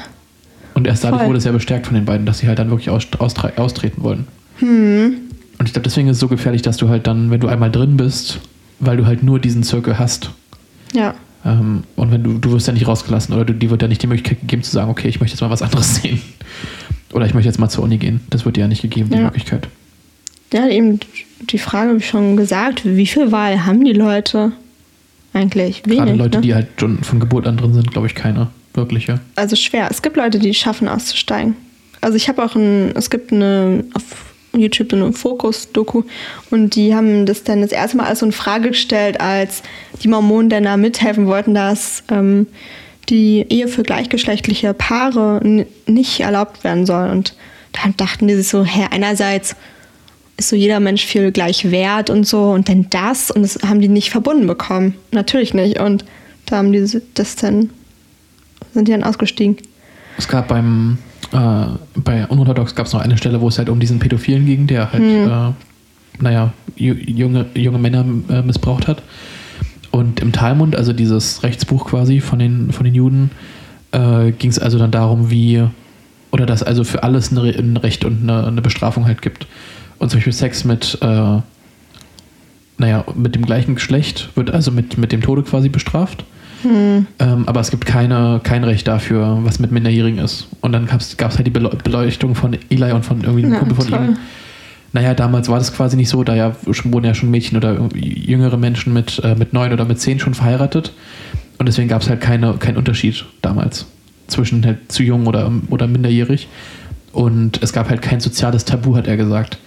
[0.74, 1.28] Und erst dadurch Voll.
[1.28, 4.02] wurde es ja bestärkt von den beiden, dass sie halt dann wirklich aus, austre austreten
[4.02, 4.26] wollen.
[4.58, 5.16] Hm.
[5.58, 7.70] Und ich glaube, deswegen ist es so gefährlich, dass du halt dann, wenn du einmal
[7.70, 8.40] drin bist,
[8.80, 10.30] weil du halt nur diesen Zirkel hast.
[10.92, 11.14] Ja.
[11.44, 14.02] Ähm, und wenn du, du wirst ja nicht rausgelassen oder du, dir wird ja nicht
[14.02, 16.20] die Möglichkeit gegeben zu sagen, okay, ich möchte jetzt mal was anderes sehen.
[17.12, 18.20] Oder ich möchte jetzt mal zur Uni gehen.
[18.30, 19.24] Das wird dir ja nicht gegeben, die Ja.
[19.24, 19.68] Möglichkeit.
[20.52, 21.00] Ja, eben
[21.50, 22.82] die Frage habe ich schon gesagt.
[22.84, 24.52] Wie viel Wahl haben die Leute
[25.32, 25.82] eigentlich?
[25.84, 25.98] Wenig.
[25.98, 26.42] Gerade Leute, ne?
[26.42, 28.14] die halt schon von Geburt an drin sind, glaube ich,
[28.72, 29.20] keine wirkliche.
[29.36, 29.88] also schwer.
[29.90, 31.56] Es gibt Leute, die schaffen, auszusteigen.
[32.00, 34.02] Also ich habe auch ein, es gibt eine auf
[34.54, 36.02] YouTube eine Fokus-Doku
[36.50, 39.62] und die haben das dann das erste Mal als so eine Frage gestellt, als
[40.02, 42.46] die Mormonen dann da mithelfen wollten, dass ähm,
[43.08, 47.10] die Ehe für gleichgeschlechtliche Paare nicht erlaubt werden soll.
[47.10, 47.34] Und
[47.72, 49.56] dann dachten die sich so, hä, einerseits
[50.36, 53.80] ist so jeder Mensch viel gleich wert und so und dann das und das haben
[53.80, 54.94] die nicht verbunden bekommen.
[55.10, 55.80] Natürlich nicht.
[55.80, 56.04] Und
[56.46, 57.70] da haben die das dann,
[58.72, 59.56] sind die dann ausgestiegen.
[60.18, 60.98] Es gab beim,
[61.32, 61.66] äh,
[61.96, 64.92] bei Unorthodox gab es noch eine Stelle, wo es halt um diesen Pädophilen ging, der
[64.92, 69.02] halt, äh, naja, ju- junge, junge Männer äh, missbraucht hat.
[69.90, 73.30] Und im Talmud, also dieses Rechtsbuch quasi von den, von den Juden,
[73.92, 75.62] äh, ging es also dann darum, wie,
[76.30, 79.46] oder dass also für alles ein, Re- ein Recht und eine, eine Bestrafung halt gibt.
[79.98, 81.40] Und zum Beispiel Sex mit, äh,
[82.78, 86.24] naja, mit dem gleichen Geschlecht wird also mit, mit dem Tode quasi bestraft.
[86.64, 87.06] Ähm,
[87.46, 90.48] aber es gibt keine, kein Recht dafür, was mit Minderjährigen ist.
[90.60, 93.58] Und dann gab es halt die Beleu- Beleuchtung von Eli und von irgendwie einem Ja,
[93.58, 94.04] Kumpel von toll.
[94.10, 94.16] ihm.
[94.94, 98.58] Naja, damals war das quasi nicht so, da ja wurden ja schon Mädchen oder jüngere
[98.58, 100.92] Menschen mit, äh, mit neun oder mit zehn schon verheiratet.
[101.58, 103.86] Und deswegen gab es halt keine, keinen Unterschied damals
[104.26, 106.48] zwischen halt zu jung oder, oder minderjährig.
[107.12, 109.58] Und es gab halt kein soziales Tabu, hat er gesagt.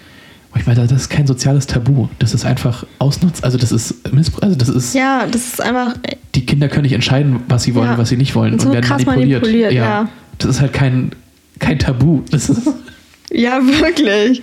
[0.58, 2.08] Ich meine, das ist kein soziales Tabu.
[2.20, 3.44] Das ist einfach Ausnutz.
[3.44, 4.42] Also das ist Missbrauch.
[4.42, 5.96] Also das ist Ja, das ist einfach,
[6.34, 7.92] die Kinder können nicht entscheiden, was sie wollen Ja.
[7.94, 9.42] und was sie nicht wollen Und so und werden krass manipuliert.
[9.42, 10.08] manipuliert, ja.
[10.38, 11.12] Das ist halt kein,
[11.60, 12.22] kein Tabu.
[12.32, 12.62] Das ist,
[13.32, 14.42] ja, wirklich.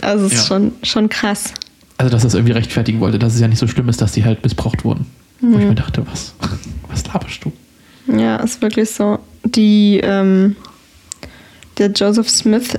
[0.00, 0.46] Also es ist Ja.
[0.46, 1.52] schon, schon krass.
[1.98, 4.24] also, dass das irgendwie rechtfertigen wollte, dass es ja nicht so schlimm ist, dass die
[4.24, 5.06] halt missbraucht wurden.
[5.40, 5.60] Wo Mhm.
[5.60, 6.34] ich mir dachte, was,
[6.90, 7.52] was laberst du?
[8.16, 9.18] Ja, ist wirklich so.
[9.44, 10.56] Die, ähm,
[11.78, 12.78] der Joseph Smith,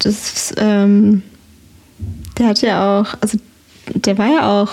[0.00, 1.22] das, ähm,
[2.38, 3.38] der hat ja auch, also
[3.94, 4.70] der war ja auch,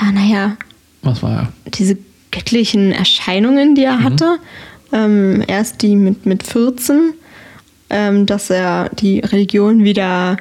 [0.00, 0.56] ja, naja,
[1.02, 1.52] Was war er?
[1.72, 1.96] diese
[2.30, 4.04] göttlichen Erscheinungen, die er Mhm.
[4.04, 4.38] hatte.
[4.92, 7.12] Ähm, erst die mit, mit 14,
[7.90, 10.36] ähm, dass er die Religion wieder,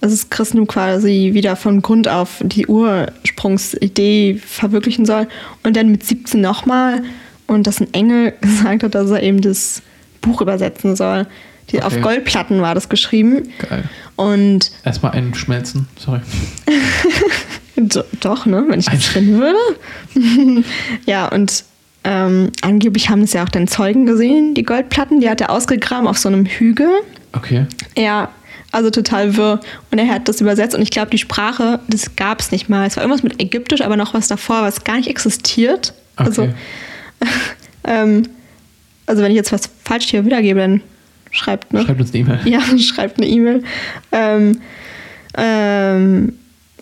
[0.00, 5.28] also das Christentum quasi wieder von Grund auf die Ursprungsidee verwirklichen soll.
[5.62, 7.02] Und dann mit 17 nochmal
[7.46, 9.82] und dass ein Engel gesagt hat, dass er eben das
[10.20, 11.26] Buch übersetzen soll.
[11.70, 11.84] Die, Okay.
[11.86, 13.48] Auf Goldplatten war das geschrieben.
[13.68, 13.84] Geil.
[14.20, 15.88] Und Erstmal einschmelzen.
[15.98, 16.20] Sorry.
[17.76, 18.64] Do, doch, ne?
[18.68, 20.64] Wenn ich das finden würde.
[21.06, 21.64] ja, und
[22.04, 25.20] ähm, angeblich haben es ja auch dann Zeugen gesehen, die Goldplatten.
[25.20, 26.90] Die hat er ausgegraben auf so einem Hügel.
[27.32, 27.66] Okay.
[27.96, 28.28] Ja,
[28.72, 29.60] also total wirr.
[29.90, 32.86] Und er hat das übersetzt und ich glaube, die Sprache, das gab es nicht mal.
[32.86, 35.94] Es war irgendwas mit Ägyptisch, aber noch was davor, was gar nicht existiert.
[36.16, 36.54] Also, Okay.
[37.84, 38.22] ähm,
[39.06, 40.82] also wenn ich jetzt was falsch hier wiedergebe, dann
[41.30, 41.82] schreibt, ne?
[41.82, 42.40] Schreibt uns eine E-Mail.
[42.44, 43.62] Ja, schreibt eine E-Mail.
[44.12, 44.60] Ähm,
[45.36, 46.32] ähm,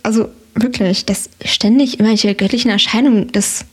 [0.02, 3.64] also wirklich, dass ständig irgendwelche göttlichen Erscheinungen, das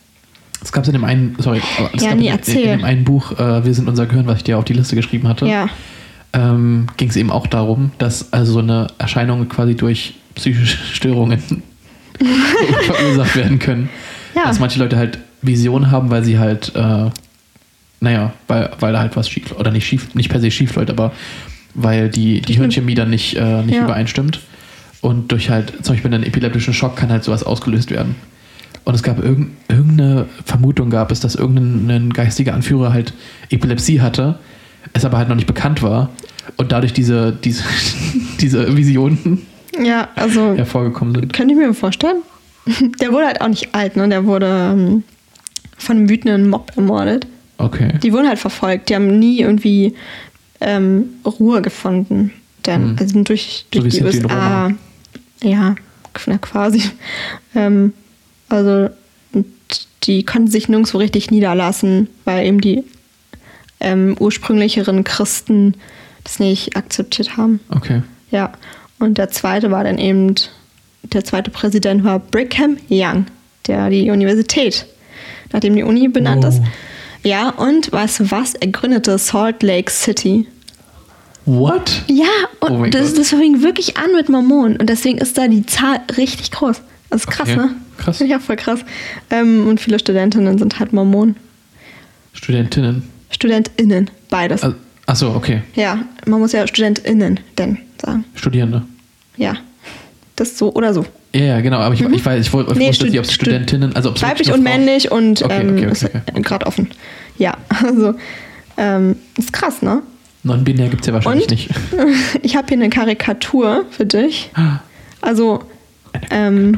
[0.61, 1.61] Es gab es in dem einen, sorry,
[1.93, 2.63] es Ja, gab nee, in, erzähl.
[2.63, 4.95] in dem einen Buch, äh, Wir sind unser Gehirn, was ich dir auf die Liste
[4.95, 5.69] geschrieben hatte, ja,
[6.33, 11.41] ähm, ging es eben auch darum, dass also so eine Erscheinung quasi durch psychische Störungen
[12.85, 13.89] verursacht werden können.
[14.35, 14.43] Ja.
[14.43, 17.09] Dass manche Leute halt Visionen haben, weil sie halt, äh,
[18.05, 20.89] naja, weil, weil da halt was schief oder nicht schief, nicht per se schief läuft,
[20.91, 21.11] aber
[21.73, 23.83] weil die, die Hirnchemie dann nicht, äh, nicht Ja.
[23.85, 24.39] übereinstimmt.
[25.01, 28.15] Und durch halt zum Beispiel einen epileptischen Schock kann halt sowas ausgelöst werden.
[28.85, 33.13] Und es gab irgend, irgendeine Vermutung gab es, dass irgendein geistiger Anführer halt
[33.49, 34.37] Epilepsie hatte,
[34.93, 36.09] es aber halt noch nicht bekannt war
[36.57, 37.63] und dadurch diese, diese,
[38.39, 39.41] diese Visionen
[39.83, 41.33] Ja, also hervorgekommen sind.
[41.33, 42.21] könnte ich mir vorstellen.
[43.01, 44.07] Der wurde halt auch nicht alt, ne?
[44.09, 45.03] Der wurde ähm,
[45.77, 47.27] von einem wütenden Mob ermordet.
[47.57, 47.93] Okay.
[48.03, 48.89] Die wurden halt verfolgt.
[48.89, 49.95] Die haben nie irgendwie
[50.61, 52.31] ähm, Ruhe gefunden.
[52.65, 52.95] Denn Mhm.
[52.99, 54.71] also sind durch, So durch wie die USA.
[55.43, 55.75] Ja,
[56.27, 56.81] na, quasi.
[57.55, 57.93] Ähm,
[58.49, 58.89] also
[60.03, 62.83] die konnten sich nirgendwo richtig niederlassen, weil eben die
[63.79, 65.75] ähm, ursprünglicheren Christen
[66.23, 67.59] das nicht akzeptiert haben.
[67.69, 68.01] Okay.
[68.31, 68.53] Ja.
[68.99, 70.35] Und der zweite war dann eben,
[71.03, 73.25] der zweite Präsident war Brigham Young,
[73.67, 74.85] der die Universität,
[75.51, 76.49] nachdem die Uni benannt Oh.
[76.49, 76.61] ist.
[77.25, 78.53] Ja, und weißt du was?
[78.53, 80.47] Er gründete Salt Lake City.
[81.45, 82.03] What?
[82.07, 82.25] Ja,
[82.59, 84.77] und Oh das, das fing wirklich an mit Mormonen.
[84.77, 86.81] Und deswegen ist da die Zahl richtig groß.
[87.09, 87.75] Das ist krass, Okay, ne?
[87.97, 88.19] krass.
[88.19, 88.79] Ja, voll krass.
[89.29, 91.35] Ähm, und viele Studentinnen sind halt Mormonen.
[92.33, 93.03] Studentinnen.
[93.31, 94.63] StudentInnen, beides.
[94.63, 94.75] Also,
[95.05, 95.61] achso, okay.
[95.75, 98.23] ja, man muss ja StudentInnen denn sagen.
[98.35, 98.83] Studierende.
[99.37, 99.55] Ja.
[100.35, 101.05] Das so oder so.
[101.33, 102.77] Ja, ja, genau, aber ich, ich weiß, ich wollte Mhm.
[102.79, 105.61] Nee, wusste nicht, ob es Stud- Studentinnen, also ob es Weiblich und männlich und Okay,
[105.61, 106.41] ähm, okay, okay, okay.
[106.41, 106.89] gerade offen.
[107.37, 108.15] Ja, also
[108.77, 110.01] ähm, ist krass, ne?
[110.43, 111.51] Non-binär gibt es ja wahrscheinlich Und?
[111.51, 111.69] nicht.
[112.43, 114.51] Ich habe hier eine Karikatur für dich.
[115.21, 115.63] Also
[116.29, 116.77] ähm,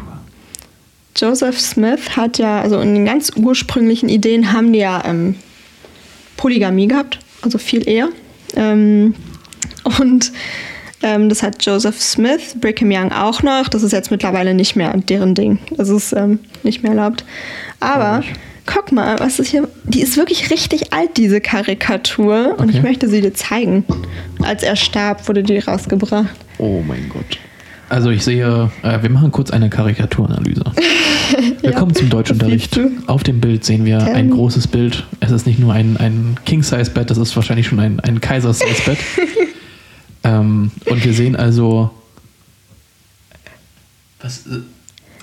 [1.16, 5.36] Joseph Smith hat ja, also in den ganz ursprünglichen Ideen haben die ja ähm,
[6.38, 8.10] Polygamie gehabt, also viel Ehe.
[8.56, 9.16] Ähm,
[10.00, 10.32] und
[11.04, 13.68] ähm, das hat Joseph Smith, Brigham Young auch noch.
[13.70, 15.60] Das ist jetzt mittlerweile nicht mehr deren Ding.
[15.76, 17.24] Das ist ähm, nicht mehr erlaubt.
[17.80, 18.34] Aber ich.
[18.66, 19.68] guck mal, was ist hier.
[19.86, 22.56] Die ist wirklich richtig alt, diese Karikatur.
[22.58, 22.78] Und Okay.
[22.78, 23.84] ich möchte sie dir zeigen.
[24.44, 26.28] Als er starb, wurde die rausgebracht.
[26.58, 27.38] Oh mein Gott.
[27.90, 30.62] Also ich sehe, äh, wir machen kurz eine Karikaturanalyse.
[31.62, 32.78] Willkommen zum Deutschunterricht.
[33.08, 34.36] Auf dem Bild sehen wir Tell ein me.
[34.36, 35.06] großes Bild.
[35.22, 38.98] Es ist nicht nur ein, ein King-Size-Bett, das ist wahrscheinlich schon ein, ein Kaiser-Size-Bett.
[40.28, 41.90] ähm, und wir sehen also...
[44.22, 44.60] Was, äh,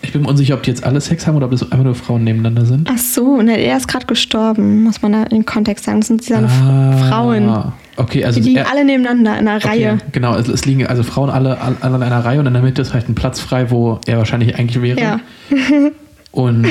[0.03, 1.95] ich bin mir unsicher, ob die jetzt alle Sex haben oder ob das einfach nur
[1.95, 2.89] Frauen nebeneinander sind.
[2.93, 6.01] Ach so, ne, er ist gerade gestorben, muss man da in den Kontext sagen.
[6.01, 7.73] Das sind seine Ah, Frauen.
[7.97, 9.99] Okay, also Die liegen er- alle nebeneinander in einer Okay, Reihe.
[10.13, 12.83] Genau, es, es liegen also Frauen alle, alle an einer Reihe und in der Mitte
[12.83, 15.01] ist halt ein Platz frei, wo er wahrscheinlich eigentlich wäre.
[15.01, 15.21] Ja.
[16.33, 16.67] Und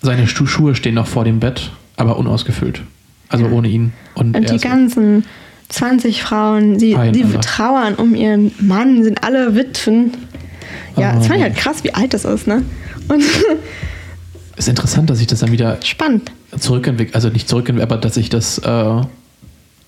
[0.00, 2.82] seine Schuhe stehen noch vor dem Bett, aber unausgefüllt.
[3.28, 3.92] Also ohne ihn.
[4.14, 5.24] Und, Und die ganzen
[5.70, 10.12] 20 Frauen, die, die trauern um ihren Mann, sind alle Witwen.
[10.96, 11.18] Ja, Oh.
[11.18, 12.62] das fand ich halt krass, wie alt das ist, ne?
[13.08, 13.22] Und
[14.56, 16.30] ist interessant, dass sich das dann wieder spannend.
[16.58, 18.62] zurückentwickelt, also nicht zurückentwickelt, aber dass sich das, äh,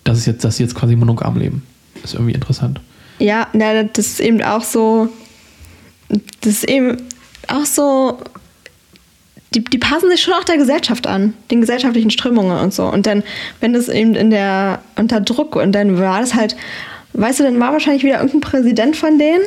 [0.05, 1.63] dass es jetzt, dass sie jetzt quasi monogam leben.
[2.03, 2.81] Ist irgendwie interessant.
[3.19, 5.09] Ja, na, das ist eben auch so,
[6.41, 6.97] das ist eben
[7.49, 8.19] auch so,
[9.55, 12.85] die, die passen sich schon auch der Gesellschaft an, den gesellschaftlichen Strömungen und so.
[12.85, 13.23] Und dann,
[13.61, 16.57] wenn das eben in der, unter Druck und dann war das halt,
[17.15, 19.43] weißt du, dann war wahrscheinlich wieder irgendein Präsident von denen,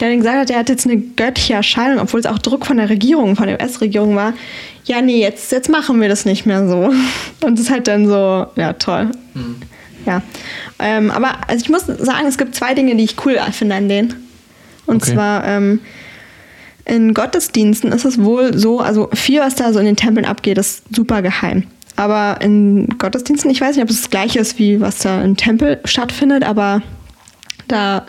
[0.00, 2.76] der dann gesagt hat, der hat jetzt eine göttliche Erscheinung, obwohl es auch Druck von
[2.76, 4.34] der Regierung, von der US-Regierung war.
[4.84, 6.92] Ja, nee, jetzt, jetzt machen wir das nicht mehr so.
[7.46, 9.10] Und das ist halt dann so, ja, toll.
[10.04, 10.22] Ja.
[10.78, 13.88] Ähm, aber also ich muss sagen, es gibt zwei Dinge, die ich cool finde an
[13.88, 14.14] denen.
[14.86, 15.14] Und Okay.
[15.14, 15.80] zwar ähm,
[16.86, 20.56] in Gottesdiensten ist es wohl so, also viel, was da so in den Tempeln abgeht,
[20.58, 21.64] ist super geheim.
[21.96, 25.36] Aber in Gottesdiensten, ich weiß nicht, ob es das gleiche ist, wie was da im
[25.36, 26.82] Tempel stattfindet, aber
[27.68, 28.06] da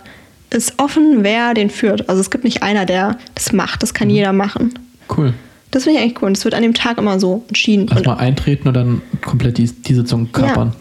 [0.50, 2.08] ist offen, wer den führt.
[2.10, 3.82] Also es gibt nicht einer, der das macht.
[3.84, 3.98] Das Mhm.
[3.98, 4.74] kann jeder machen.
[5.16, 5.34] Cool.
[5.72, 6.28] Das finde ich eigentlich cool.
[6.28, 7.88] Und es wird an dem Tag immer so entschieden.
[7.90, 10.74] Lass Und- mal eintreten und dann komplett die, die Sitzung kapern.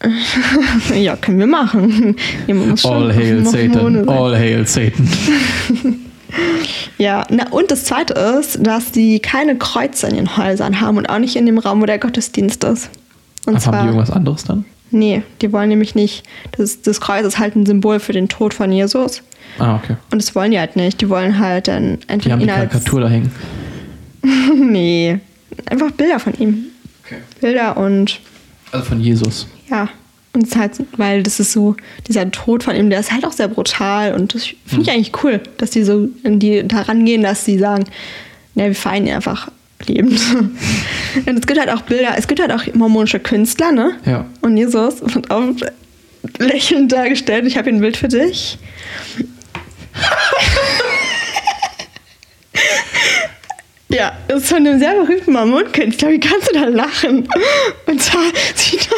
[0.98, 2.16] ja, können wir machen.
[2.48, 4.08] Muss schon All hail Satan.
[4.08, 5.08] All hail Satan.
[6.98, 11.06] Ja, na, und das Zweite ist, dass die keine Kreuze in ihren Häusern haben und
[11.06, 12.90] auch nicht in dem Raum, wo der Gottesdienst ist.
[13.46, 14.64] Und Ach, haben die zwar, irgendwas anderes dann?
[14.90, 16.24] nee, die wollen nämlich nicht,
[16.56, 19.22] das, das Kreuz ist halt ein Symbol für den Tod von Jesus.
[19.58, 19.96] Ah, okay.
[20.12, 21.00] Und das wollen die halt nicht.
[21.00, 22.70] Die wollen halt dann Die entweder haben die ihn als...
[22.70, 23.32] Karikatur da hängen.
[24.70, 25.18] nee,
[25.66, 26.66] einfach Bilder von ihm.
[27.04, 27.16] Okay.
[27.40, 28.20] Bilder und
[28.72, 29.46] Also von Jesus.
[29.70, 29.88] ja.
[30.32, 31.76] Und es ist halt, weil das ist so,
[32.06, 35.24] dieser Tod von ihm, der ist halt auch sehr brutal und das finde ich eigentlich
[35.24, 37.84] cool, dass die so in die daran gehen, dass sie sagen,
[38.54, 39.50] ne, wir feiern ihn einfach
[39.86, 40.20] lebend.
[41.26, 43.96] und es gibt halt auch Bilder, es gibt halt auch mormonische Künstler, ne?
[44.04, 44.26] Ja.
[44.40, 45.42] Und Jesus wird auch
[46.38, 47.46] lächelnd dargestellt.
[47.46, 48.58] Ich habe hier ein Bild für dich.
[53.92, 56.10] Ja, das ist von einem sehr berühmten Mormonkünstler.
[56.10, 57.28] Wie kannst du da lachen?
[57.86, 58.22] Und zwar
[58.54, 58.88] sieht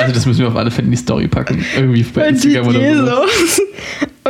[0.00, 1.64] Also das müssen wir auf alle Fälle in die Story packen.
[1.76, 3.22] Irgendwie bei Instagram oder so.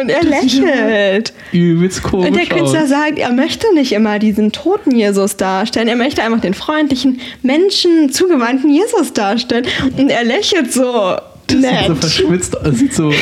[0.00, 1.32] Und er lächelt.
[1.52, 2.88] Übelst komisch Und der Künstler aus.
[2.88, 8.10] sagt, er möchte nicht immer diesen toten Jesus darstellen, er möchte einfach den freundlichen, Menschen
[8.12, 9.66] zugewandten Jesus darstellen.
[9.96, 11.16] Und er lächelt so
[11.46, 11.98] Das sieht so nett.
[11.98, 12.74] verschwitzt aus.
[12.76, 13.12] Sieht so,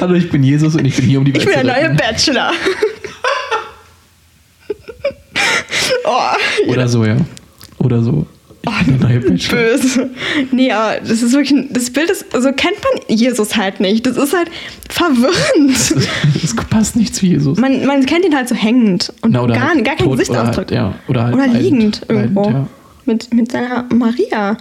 [0.00, 1.94] hallo, ich bin Jesus und ich bin hier, um die Ich Welt bin der neue.
[1.94, 2.52] Bachelor.
[6.04, 7.16] oh, Oder so, ja.
[7.78, 8.26] Oder so.
[8.64, 9.58] Ich bin der neue Bachelor.
[9.58, 10.10] böse.
[10.52, 14.06] Nee, aber das ist wirklich, das Bild ist, also kennt man Jesus halt nicht.
[14.06, 14.48] Das ist halt
[14.88, 15.76] verwirrend.
[16.42, 17.58] Es passt nicht zu Jesus.
[17.58, 20.66] Man, man kennt ihn halt so hängend und Na, gar, halt gar keinen Gesichtsausdruck.
[20.70, 21.62] Oder, halt, ja, oder, halt Oder leidend.
[21.62, 22.42] liegend irgendwo.
[22.44, 22.68] Leidend, ja.
[23.06, 24.56] mit, mit seiner Maria.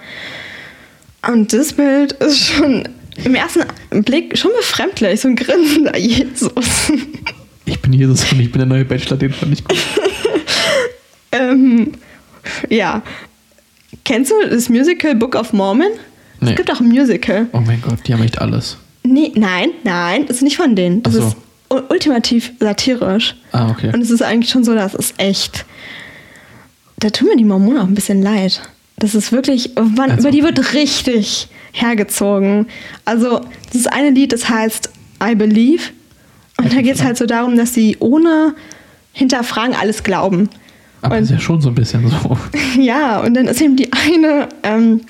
[1.28, 2.88] Und das Bild ist schon
[3.23, 3.64] im ersten
[4.03, 5.22] Blick schon befremdlich.
[5.22, 6.91] So ein grinsender Jesus.
[7.65, 9.78] Ich bin Jesus und ich bin der neue Bachelor, den fand ich gut.
[11.32, 11.91] ähm,
[12.69, 13.03] ja.
[14.03, 15.88] Kennst du das Musical Book of Mormon?
[16.40, 16.52] Nee.
[16.52, 17.48] Es gibt auch ein Musical.
[17.53, 18.78] Oh mein Gott, die haben echt alles.
[19.03, 21.03] Nee, nein, nein, das ist nicht von denen.
[21.03, 21.28] Das so.
[21.28, 21.36] ist
[21.90, 23.36] ultimativ satirisch.
[23.52, 23.91] Ah, okay.
[23.94, 25.65] Und es ist eigentlich schon so, das ist echt.
[26.99, 28.61] Da tun mir die Mormonen auch ein bisschen leid.
[28.98, 32.68] Das ist wirklich, man, Also- über die wird richtig hergezogen.
[33.06, 33.41] Also,
[33.73, 34.90] das eine Lied, das heißt
[35.23, 35.84] I Believe.
[36.57, 38.53] Und da geht es halt so darum, dass sie ohne
[39.14, 40.49] Hinterfragen alles glauben.
[41.02, 42.38] Aber und- ist ja schon so ein bisschen so.
[42.80, 45.02] Ja, und dann ist eben die eine ähm,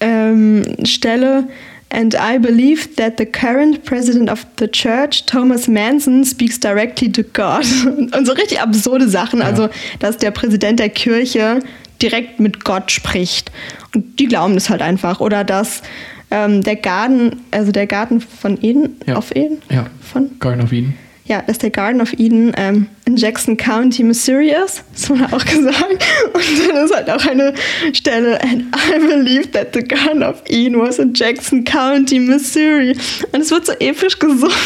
[0.00, 1.44] ähm, Stelle.
[1.92, 7.22] And I believe that the current president of the church, Thomas Manson, speaks directly to
[7.32, 7.64] God.
[8.16, 9.40] Und so richtig absurde Sachen.
[9.40, 9.46] Ja.
[9.46, 9.68] Also,
[9.98, 11.58] dass der Präsident der Kirche
[12.00, 13.50] direkt mit Gott spricht.
[13.92, 15.18] Und die glauben das halt einfach.
[15.18, 15.82] Oder dass
[16.30, 19.16] ähm, der Garten, also der Garten von Eden, Ja.
[19.16, 19.60] auf Eden?
[19.68, 19.86] Ja.
[20.00, 20.30] Von?
[20.38, 20.94] Garden of Eden.
[21.30, 24.82] Ja, dass der Garden of Eden ähm, in Jackson County, Missouri ist.
[24.92, 26.04] Das wurde auch gesagt.
[26.34, 27.54] Und dann ist halt auch eine
[27.92, 32.96] Stelle, and I believe that the Garden of Eden was in Jackson County, Missouri.
[33.30, 34.52] Und es wird so episch gesungen.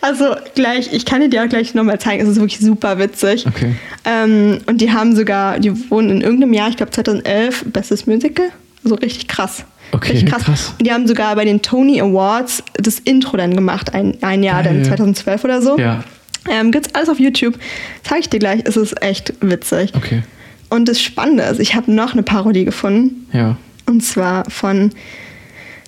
[0.00, 3.46] Also gleich, ich kann dir auch gleich nochmal zeigen, es ist wirklich super witzig.
[3.46, 3.76] Okay.
[4.04, 8.46] Ähm, und die haben sogar, die wurden in irgendeinem Jahr, ich glaube 2011, bestes Musical.
[8.82, 9.64] Also richtig krass.
[9.92, 10.44] Okay, richtig krass.
[10.44, 10.74] krass.
[10.78, 14.62] Und die haben sogar bei den Tony Awards das Intro dann gemacht, ein, ein Jahr,
[14.62, 14.74] Geil.
[14.74, 15.78] dann 2012 oder so.
[15.78, 16.04] Ja.
[16.48, 17.58] Ähm, gibt's alles auf YouTube.
[18.02, 19.92] Zeige ich dir gleich, es ist echt witzig.
[19.94, 20.22] Okay.
[20.68, 23.26] Und das Spannende ist, ich habe noch eine Parodie gefunden.
[23.32, 23.56] Ja.
[23.86, 24.92] Und zwar von.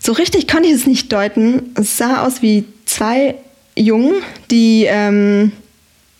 [0.01, 1.75] So richtig konnte ich es nicht deuten.
[1.75, 3.35] Es sah aus wie zwei
[3.77, 4.15] Jungen,
[4.51, 4.87] die.
[4.89, 5.53] Ähm,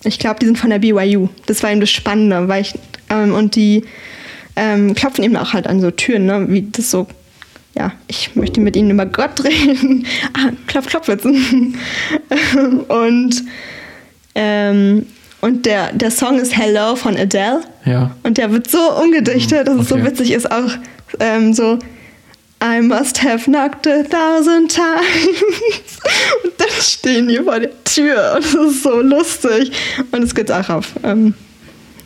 [0.05, 1.29] ich glaube, die sind von der BYU.
[1.47, 2.49] Das war eben das Spannende.
[2.49, 2.75] Weil ich,
[3.11, 3.85] ähm, und die
[4.57, 6.47] ähm, klopfen eben auch halt an so Türen, ne?
[6.49, 7.07] wie das so.
[7.79, 10.05] Ja, ich möchte mit ihnen über Gott reden.
[10.35, 11.25] ah, klopf, klopf jetzt.
[12.89, 13.45] und.
[14.35, 15.07] Ähm,
[15.41, 17.61] und der, der Song ist Hello von Adele.
[17.85, 18.11] Ja.
[18.25, 20.07] Und der wird so umgedichtet, dass es so Okay.
[20.07, 20.73] witzig ist, auch
[21.21, 21.79] ähm, so
[22.61, 25.39] I must have knocked a thousand times.
[26.43, 29.71] Und dann stehen die vor der Tür und es ist so lustig.
[30.11, 31.35] Und es gibt auch auf ähm,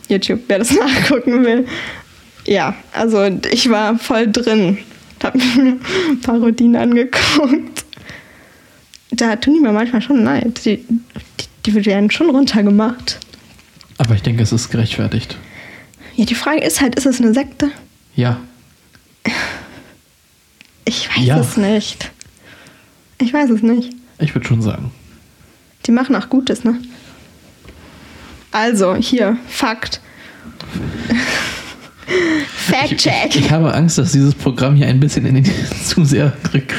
[0.09, 1.65] YouTube, wer das nachgucken will.
[2.45, 4.77] Ja, also ich war voll drin.
[5.23, 5.79] Hab mir
[6.21, 7.85] Parodien angeguckt.
[9.11, 10.63] Da tun die mir manchmal schon leid.
[10.65, 10.77] Die,
[11.65, 13.19] die, die werden schon runtergemacht.
[13.97, 15.37] Aber ich denke, es ist gerechtfertigt.
[16.15, 17.71] Ja, die Frage ist halt, ist es eine Sekte?
[18.15, 18.39] Ja.
[20.85, 21.39] Ich weiß Ja.
[21.39, 22.11] es nicht.
[23.19, 23.93] Ich weiß es nicht.
[24.19, 24.91] Ich würde schon sagen.
[25.85, 26.75] Die machen auch Gutes, ne?
[28.51, 30.01] Also, hier, Fakt.
[32.07, 33.29] Fact-Check.
[33.29, 35.51] Ich, ich habe Angst, dass dieses Programm hier ein bisschen in die
[35.85, 36.33] zu sehr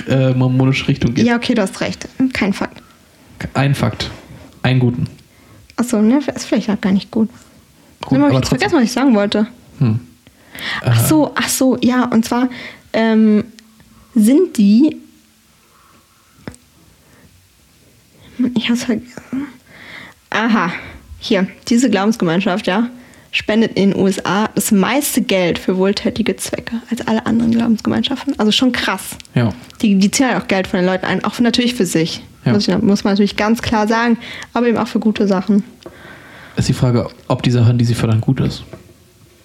[0.08, 1.26] äh, mormonische Richtung geht.
[1.26, 2.08] Ja, okay, du hast recht.
[2.32, 2.82] Kein Fakt.
[3.54, 4.10] Ein Fakt.
[4.62, 5.06] Einen guten.
[5.76, 7.28] Achso, ne, ist vielleicht auch gar nicht gut.
[8.00, 9.46] Gut, Nimm aber ich vergessen, was ich sagen wollte.
[9.78, 10.00] Hm.
[10.82, 12.48] Ach so, ach so, ja, und zwar
[12.92, 13.44] ähm,
[14.14, 14.96] sind die.
[18.54, 19.46] Ich hab's vergessen.
[20.30, 20.72] Aha,
[21.18, 22.88] hier, diese Glaubensgemeinschaft, ja,
[23.34, 28.38] spendet in den USA das meiste Geld für wohltätige Zwecke als alle anderen Glaubensgemeinschaften.
[28.38, 29.16] Also schon krass.
[29.34, 29.52] Ja.
[29.82, 32.22] Die, die ziehen halt auch Geld von den Leuten ein, auch natürlich für sich.
[32.44, 32.52] Ja.
[32.52, 34.18] Muss, ich, muss man natürlich ganz klar sagen,
[34.52, 35.64] aber eben auch für gute Sachen.
[36.56, 38.62] Ist die Frage, ob die Sache, die sie fördern, gut ist.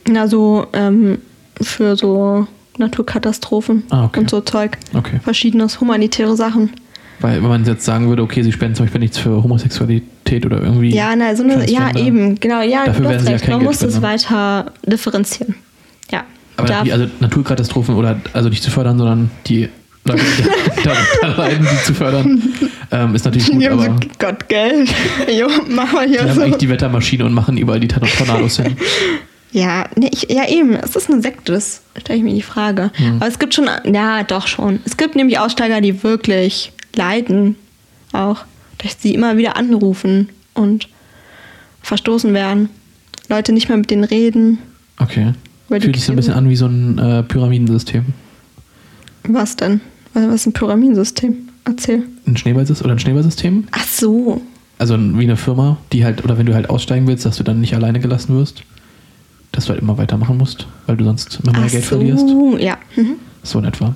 [0.08, 1.18] Na, so ähm,
[1.60, 2.46] für so
[2.78, 4.20] Naturkatastrophen Ah, okay.
[4.20, 4.78] und so Zeug.
[4.94, 5.20] Okay.
[5.24, 6.70] Verschiedenes, humanitäre Sachen.
[7.22, 10.62] Weil, wenn man jetzt sagen würde, okay, sie spenden zum Beispiel nichts für Homosexualität oder
[10.62, 10.96] irgendwie.
[10.96, 13.44] Ja, na, so eine, ja, eben, genau, ja, Dafür du werden hast sie ja recht.
[13.46, 14.02] kein Man Geld muss es spenden.
[14.04, 15.56] weiter differenzieren.
[16.12, 16.24] Ja.
[16.58, 19.70] Aber die, also Naturkatastrophen oder also nicht zu fördern, sondern die
[20.06, 22.42] Leute, die da, da leiden, die zu fördern,
[22.92, 24.90] ähm, ist natürlich gut, die haben aber so, Gott, Geld.
[25.38, 26.42] jo, mach mal die hier haben so.
[26.42, 28.78] eigentlich die Wettermaschine und machen überall die Tor- Tornados hin.
[29.52, 30.76] Ja, nee, ich, ja, eben.
[30.76, 32.92] Es ist eine Sekte, das stelle ich mir die Frage.
[32.96, 33.16] Hm.
[33.18, 34.80] Aber es gibt schon, ja, doch schon.
[34.86, 37.56] Es gibt nämlich Aussteiger, die wirklich leiden.
[38.12, 38.46] Auch.
[38.80, 40.88] dass sie immer wieder anrufen und
[41.82, 42.70] verstoßen werden.
[43.28, 44.58] Leute nicht mehr mit denen reden.
[44.98, 45.34] Okay.
[45.68, 48.06] Fühlt sich so ein bisschen an wie so ein äh, Pyramidensystem.
[49.28, 49.82] Was denn?
[50.14, 51.50] Was was ist ein Pyramidensystem?
[51.66, 52.04] Erzähl.
[52.26, 53.68] Ein Schneeballsystem oder ein Schneeballsystem?
[53.72, 54.42] Ach so.
[54.80, 57.60] Also wie eine Firma, die halt, oder wenn du halt aussteigen willst, dass du dann
[57.62, 58.64] nicht alleine gelassen wirst.
[59.52, 61.90] Dass du halt immer weitermachen musst, weil du sonst immer mehr Ach Geld so.
[61.98, 62.26] verlierst.
[62.60, 62.78] Ja.
[62.96, 63.16] Mhm.
[63.44, 63.94] So in etwa.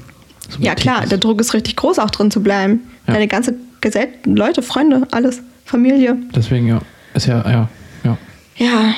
[0.60, 2.82] Ja, klar, der Druck ist richtig groß, auch drin zu bleiben.
[3.08, 3.14] Ja.
[3.14, 6.18] Deine ganze Gesell Leute, Freunde, alles, Familie.
[6.36, 6.80] Deswegen, ja.
[7.14, 7.70] Ist ja, ja,
[8.04, 8.18] ja.
[8.58, 8.94] Ja.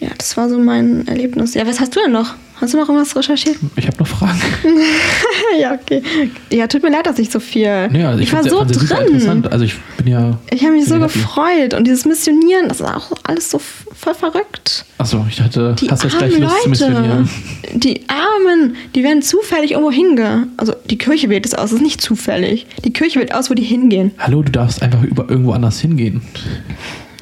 [0.00, 1.54] Ja, das war so mein Erlebnis.
[1.54, 2.34] Ja, was hast du denn noch?
[2.60, 3.56] Hast du noch irgendwas recherchiert?
[3.76, 4.40] Ich habe noch Fragen.
[5.60, 6.02] ja, okay.
[6.50, 7.88] Ja, tut mir leid, dass ich so viel.
[7.88, 9.44] Nee, also ich, ich war so drin.
[9.50, 10.38] Also ich bin ja.
[10.50, 11.74] Ich habe mich so gefreut.
[11.74, 14.84] Und dieses Missionieren, das ist auch alles so voll verrückt.
[14.98, 17.28] Achso, ich dachte, Die hast armen gleich Lust zu Leute, missionieren.
[17.74, 20.46] die Armen, die werden zufällig irgendwo hinge.
[20.56, 22.66] Also die Kirche wählt es aus, das ist nicht zufällig.
[22.84, 24.12] Die Kirche wählt aus, wo die hingehen.
[24.18, 26.22] Hallo, du darfst einfach über irgendwo anders hingehen.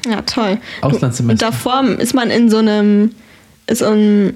[0.09, 0.59] Ja, toll.
[0.81, 1.31] Auslandssemester.
[1.31, 3.11] Und davor ist man in so einem,
[3.67, 4.35] ist in,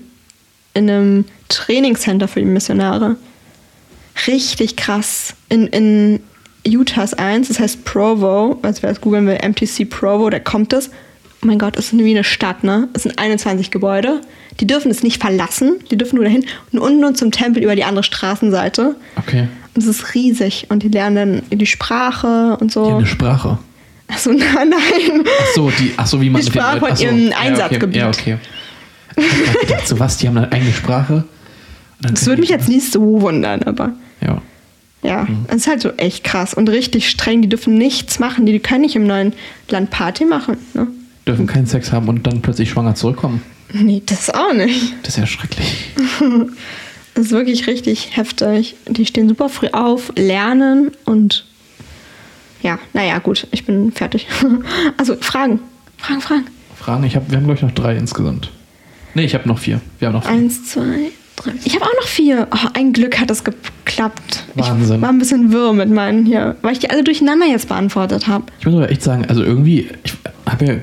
[0.74, 3.16] in einem Trainingscenter für die Missionare.
[4.28, 5.36] Richtig krass.
[5.50, 6.20] In, in
[6.66, 10.74] Utah ist eins, das heißt Provo, also wer es googeln will, MTC Provo, da kommt
[10.74, 10.90] es.
[11.44, 12.90] Oh mein Gott, das ist wie eine Stadt, ne?
[12.94, 14.22] Es sind 21 Gebäude.
[14.60, 17.76] Die dürfen es nicht verlassen, die dürfen nur dahin und unten nur zum Tempel über
[17.76, 18.96] die andere Straßenseite.
[19.18, 19.48] Okay.
[19.76, 22.86] Und es ist riesig und die lernen dann die Sprache und so.
[22.86, 23.60] Die eine Sprache.
[24.08, 25.24] Achso, nein, nein.
[25.26, 27.38] Ach so, die, ach so, wie man Die mit den Sprache Leuten- von ihrem ja,
[27.38, 27.96] Einsatzgebiet.
[27.96, 28.38] Ja, okay.
[29.16, 31.24] Ich hab gedacht, so was, die haben eine eigene Sprache.
[32.00, 34.42] Das würde mich jetzt nicht so wundern, aber Ja.
[35.02, 35.46] ja, Mhm.
[35.48, 37.42] es ist halt so echt krass und richtig streng.
[37.42, 39.34] Die dürfen nichts machen, die können nicht im neuen
[39.70, 40.58] Land Party machen.
[40.76, 40.88] Ne?
[41.26, 43.42] Dürfen keinen Sex haben und dann plötzlich schwanger zurückkommen.
[43.74, 44.94] Nee, das auch nicht.
[45.04, 45.90] Das ist ja schrecklich.
[47.16, 48.76] Das ist wirklich richtig heftig.
[48.88, 51.47] Die stehen super früh auf, lernen und
[52.62, 54.28] ja, naja, gut, ich bin fertig.
[54.98, 55.60] Also Fragen,
[55.98, 56.46] Fragen, Fragen.
[56.76, 57.04] Fragen?
[57.04, 58.52] Ich hab, wir haben, glaube ich, noch drei insgesamt.
[59.14, 59.82] Nee, ich habe noch vier.
[60.00, 60.32] Wir haben noch vier.
[60.32, 61.52] Eins, zwei, drei.
[61.64, 62.48] Ich habe auch noch vier.
[62.52, 64.44] Oh, ein Glück hat es geklappt.
[64.56, 64.98] Wahnsinn.
[64.98, 68.28] Ich war ein bisschen wirr mit meinen hier, weil ich die alle durcheinander jetzt beantwortet
[68.28, 68.46] habe.
[68.60, 70.14] Ich muss aber echt sagen, also irgendwie, ich
[70.46, 70.76] habe ja,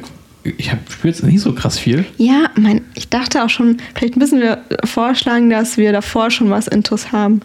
[0.42, 2.04] ich spüre jetzt nicht so krass viel.
[2.18, 6.66] Ja, mein, ich dachte auch schon, vielleicht müssen wir vorschlagen, dass wir davor schon was
[6.66, 7.40] Intus haben.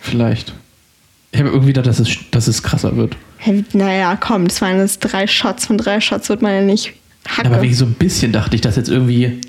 [0.00, 0.54] Vielleicht.
[1.32, 3.16] Ich habe irgendwie gedacht, dass es, dass es krasser wird.
[3.72, 5.66] Naja, komm, das waren jetzt drei Shots.
[5.66, 6.92] Von drei Shots wird man ja nicht
[7.26, 7.48] hacke.
[7.48, 9.40] Aber wegen so ein bisschen dachte ich, dass jetzt irgendwie.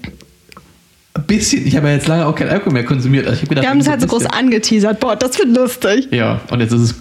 [1.14, 1.66] Ein bisschen.
[1.66, 3.26] Ich habe ja jetzt lange auch kein Alkohol mehr konsumiert.
[3.28, 5.00] Also ich gedacht, wir haben es halt so groß angeteasert.
[5.00, 6.10] Boah, das wird lustig.
[6.12, 6.96] Ja, und jetzt ist es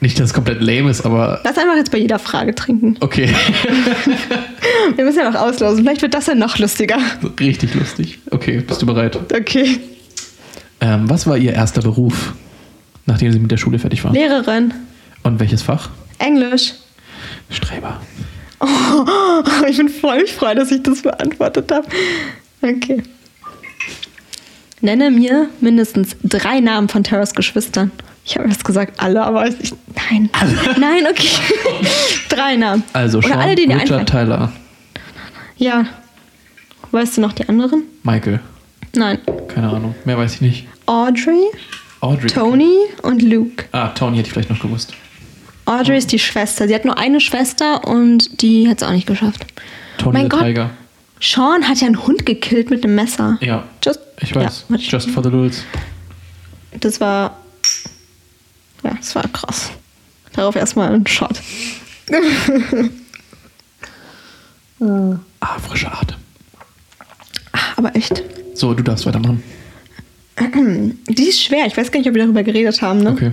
[0.00, 2.96] nicht, dass es komplett lame ist, aber Lass einfach jetzt bei jeder Frage trinken.
[3.00, 3.32] okay.
[4.96, 5.78] Wir müssen ja noch auslosen.
[5.84, 6.98] Vielleicht wird das ja noch lustiger.
[7.38, 8.18] Richtig lustig.
[8.32, 9.16] Okay, bist du bereit?
[9.32, 9.78] Okay.
[10.80, 12.32] Ähm, was war Ihr erster Beruf,
[13.06, 14.12] nachdem Sie mit der Schule fertig waren?
[14.14, 14.74] Lehrerin.
[15.22, 15.88] Und welches Fach?
[16.18, 16.74] Englisch.
[17.50, 18.00] Streber.
[19.68, 21.86] Ich bin voll frei, dass ich das beantwortet habe.
[22.62, 23.02] Okay.
[24.80, 27.90] Nenne mir mindestens drei Namen von Terras Geschwistern.
[28.24, 29.72] Ich habe jetzt gesagt alle, aber ich,
[30.10, 30.30] nein.
[30.78, 31.28] Nein, okay.
[32.28, 32.84] drei Namen.
[32.92, 34.28] Also Oder Sean, alle, die dir Richard, einfallen.
[34.28, 34.52] Tyler,
[35.56, 35.86] Ja.
[36.92, 37.84] Weißt du noch die anderen?
[38.02, 38.40] Michael.
[38.94, 39.18] Nein.
[39.48, 39.94] Keine Ahnung.
[40.04, 40.66] Mehr weiß ich nicht.
[40.86, 41.46] Audrey,
[42.00, 42.28] Audrey.
[42.28, 43.64] Tony und Luke.
[43.72, 44.92] Ah, Tony hätte ich vielleicht noch gewusst.
[45.64, 46.66] Audrey ist die Schwester.
[46.66, 49.46] Sie hat nur eine Schwester und die hat es auch nicht geschafft.
[49.98, 50.42] Tony Mein Gott.
[50.42, 50.70] Tiger.
[51.20, 53.38] Sean hat ja einen Hund gekillt mit einem Messer.
[53.40, 53.64] Ja.
[53.84, 54.66] Just, Ich weiß.
[54.68, 55.62] Ja, Just for the Lulz.
[56.80, 57.36] Das war.
[58.82, 59.70] Ja, das war krass.
[60.32, 61.40] Darauf erstmal ein Shot.
[64.80, 66.16] Ah, frischer Atem.
[67.76, 68.22] Aber echt.
[68.54, 69.42] So, du darfst weitermachen.
[71.08, 71.66] Die ist schwer.
[71.66, 73.00] Ich weiß gar nicht, ob wir darüber geredet haben.
[73.00, 73.10] Ne?
[73.12, 73.32] Okay.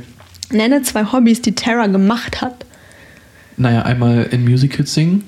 [0.51, 2.65] Nenne zwei Hobbys, die Tara gemacht hat.
[3.57, 5.23] Naja, einmal in Musicals singen.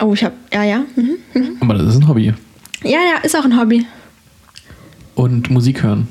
[0.00, 0.32] Oh, ich hab.
[0.52, 0.84] Ja, ja.
[0.96, 1.16] Mhm.
[1.34, 1.56] Mhm.
[1.60, 2.32] Aber das ist ein Hobby.
[2.82, 3.86] Ja, ja, ist auch ein Hobby.
[5.14, 6.08] Und Musik hören.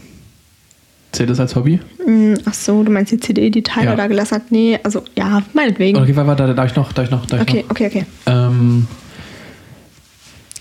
[1.12, 1.80] Zählt das als Hobby?
[2.06, 3.96] Mhm, Ach so, du meinst die CD, die Tyler Ja.
[3.96, 4.52] da gelassen hat?
[4.52, 5.98] Nee, also ja, meinetwegen.
[5.98, 7.72] Okay, warte, warte, darf ich noch, darf ich noch, darf ich Okay, noch?
[7.72, 8.06] okay, okay.
[8.28, 8.88] Ähm,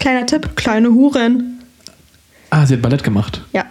[0.01, 1.59] Kleiner Tipp: kleine Huren.
[2.51, 3.43] ah, sie hat Ballett gemacht.
[3.53, 3.67] Ja.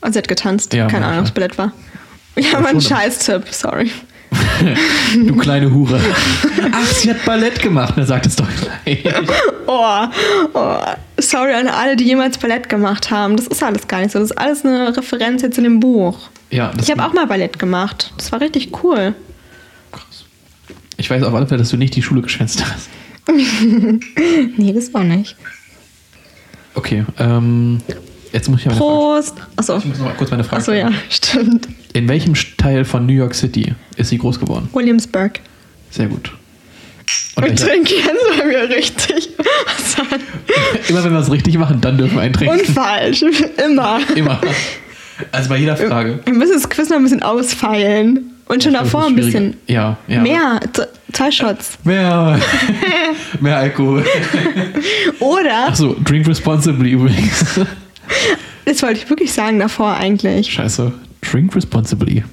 [0.00, 0.72] Und sie hat getanzt.
[0.72, 1.32] Ja, Keine Ahnung, ob es.
[1.32, 1.72] Ballett war.
[2.36, 2.96] Ja, Ja, aber ein schon.
[2.96, 3.90] Scheiß-Tipp, sorry.
[5.26, 6.00] Du kleine Hure.
[6.72, 7.94] Ach, sie hat Ballett gemacht.
[7.96, 8.46] Na, sag das doch
[8.84, 9.04] gleich.
[9.66, 10.06] Oh,
[10.54, 10.76] oh,
[11.18, 13.36] sorry an alle, die jemals Ballett gemacht haben.
[13.36, 14.18] Das ist alles gar nicht so.
[14.20, 16.18] Das ist alles eine Referenz jetzt in dem Buch.
[16.50, 18.12] Ja, das Ich habe auch mal Ballett gemacht.
[18.16, 19.14] Das war richtig cool.
[19.90, 20.24] krass.
[20.96, 22.88] Ich weiß auf alle Fälle, dass du nicht die Schule geschwänzt hast.
[24.56, 25.36] Nee, das war nicht.
[26.74, 27.80] Okay, ähm,
[28.32, 28.76] jetzt muss ich aber.
[28.76, 29.34] Prost.
[29.56, 29.76] Achso.
[29.78, 31.68] Ich muss noch mal kurz meine Frage Achso, ja, stimmt.
[31.94, 34.68] In welchem Teil von New York City ist sie groß geworden?
[34.72, 35.40] Williamsburg.
[35.90, 36.32] Sehr gut.
[37.36, 39.30] Und welcher- trinken jetzt bei mir richtig.
[39.66, 39.96] Was
[40.88, 42.58] immer wenn wir es richtig machen, dann dürfen wir einen trinken.
[42.60, 43.22] Und falsch.
[43.66, 44.00] Immer.
[44.14, 44.40] Immer.
[45.30, 46.20] Also bei jeder Frage.
[46.24, 48.28] Wir müssen das Quiz noch ein bisschen ausfeilen.
[48.46, 50.20] Und schon davor ein bisschen Ja, ja.
[50.20, 50.60] mehr.
[51.12, 51.78] Zwei Shots.
[51.84, 52.38] Mehr,
[53.40, 54.04] mehr Alkohol.
[55.20, 57.60] Oder, Achso, drink responsibly übrigens.
[58.64, 60.52] das wollte ich wirklich sagen davor eigentlich.
[60.52, 60.92] Scheiße.
[61.22, 62.24] Drink responsibly.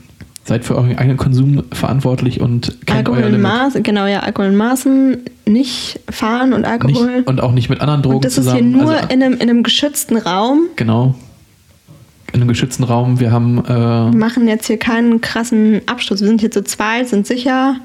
[0.43, 3.41] Seid für euren eigenen Konsum verantwortlich und kennt Alkohol euer in.
[3.41, 7.17] Maßen, genau, ja, Alkohol in Maßen, nicht fahren und Alkohol.
[7.17, 8.73] Nicht, und auch nicht mit anderen Drogen und das ist zusammen.
[8.73, 10.67] hier nur also, in, einem, in einem geschützten Raum.
[10.75, 11.15] genau.
[12.31, 13.19] In einem geschützten Raum.
[13.19, 16.21] Wir haben äh, Wir machen jetzt hier keinen krassen Absturz.
[16.21, 17.77] Wir sind hier zu zweit, sind sicher.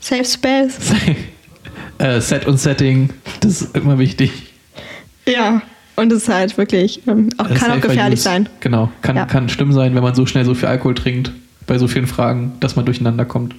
[0.00, 0.78] Safe Space.
[1.98, 3.10] äh, Set und Setting.
[3.40, 4.52] Das ist immer wichtig.
[5.26, 5.62] Ja.
[6.02, 8.24] Und es ist halt wirklich, ähm, auch, kann auch gefährlich use.
[8.24, 8.48] sein.
[8.58, 8.90] Genau.
[9.02, 9.24] Kann, Ja.
[9.24, 11.30] kann schlimm sein, wenn man so schnell so viel Alkohol trinkt.
[11.68, 13.54] Bei so vielen Fragen, dass man durcheinander kommt.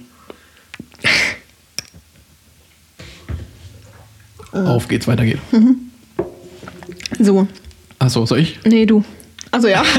[4.52, 5.40] Auf geht's, weiter geht's.
[7.18, 7.48] So.
[7.98, 8.58] Achso, soll ich?
[8.66, 9.02] Nee, du.
[9.50, 9.82] Also ja.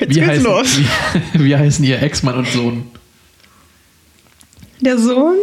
[0.00, 0.78] Wie geht's heißen, los.
[1.34, 2.82] Wie, wie heißen ihr Ex-Mann und Sohn?
[4.80, 5.36] Der Sohn,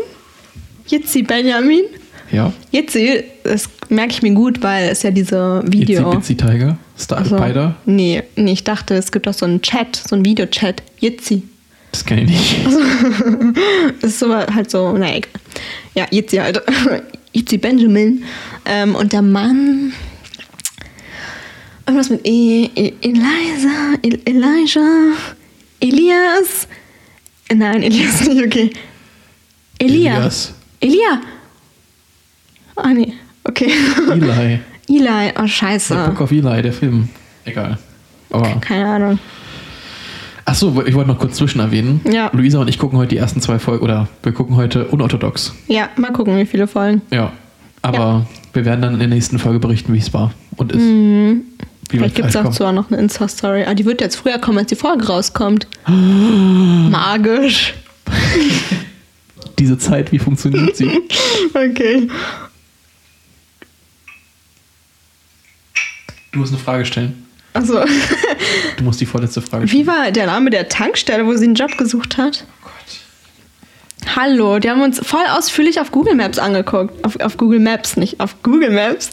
[0.88, 1.84] Jitzi Benjamin.
[2.32, 2.54] Ja.
[2.72, 6.12] Jitzi, das merke ich mir gut, weil es ja diese Video.
[6.14, 6.78] Itzy Bitsy Tiger?
[6.98, 7.76] Star Also, Spider?
[7.86, 10.84] nee, nee, ich dachte, es gibt auch so einen Chat, so einen Videochat.
[11.00, 11.44] Jitzi.
[11.92, 12.56] Das kenne ich nicht.
[14.02, 15.32] Das ist so halt so, naja, egal.
[15.96, 16.62] Ja, Jitzi halt.
[17.34, 18.24] Jitzi Benjamin.
[18.66, 19.94] Ähm, und der Mann.
[21.88, 25.14] Irgendwas mit e e Eliza, El Elijah,
[25.80, 26.68] Elias.
[27.52, 28.70] Nein, Elias nicht, okay.
[29.80, 30.18] Elia.
[30.18, 30.54] Elias.
[30.82, 31.22] Elia.
[32.84, 33.14] Ah, nee.
[33.44, 33.72] Okay.
[34.12, 34.60] Eli.
[34.88, 35.96] Eli, oh scheiße.
[35.96, 37.10] Book of Eli, der Film.
[37.46, 37.78] Egal.
[38.32, 38.56] Aber.
[38.62, 39.20] Keine Ahnung.
[40.46, 42.02] Achso, ich wollte noch kurz zwischen erwähnen.
[42.12, 42.32] Ja.
[42.34, 45.54] Luisa und ich gucken heute die ersten zwei Folgen, oder wir gucken heute unorthodox.
[45.68, 47.04] Ja, mal gucken, wie viele Folgen.
[47.12, 47.32] Ja.
[47.84, 50.82] Aber wir werden dann in der nächsten Folge berichten, wie es war und ist.
[50.82, 51.44] Mhm.
[51.90, 53.64] Wie Vielleicht gibt es auch zwar noch eine Insta-Story.
[53.64, 55.68] Aber die wird jetzt früher kommen, als die Folge rauskommt.
[55.88, 57.74] Magisch.
[59.58, 60.90] Diese Zeit, wie funktioniert sie?
[61.54, 62.08] Okay.
[66.32, 67.26] Du musst eine Frage stellen.
[67.54, 67.84] Also,
[68.78, 69.84] Du musst die vorletzte Frage stellen.
[69.84, 72.46] wie war der Name der Tankstelle, wo sie einen Job gesucht hat?
[72.64, 72.70] Oh
[74.16, 77.04] Hallo, die haben uns voll ausführlich auf Google Maps angeguckt.
[77.06, 79.12] Auf, auf Google Maps, nicht auf Google Maps.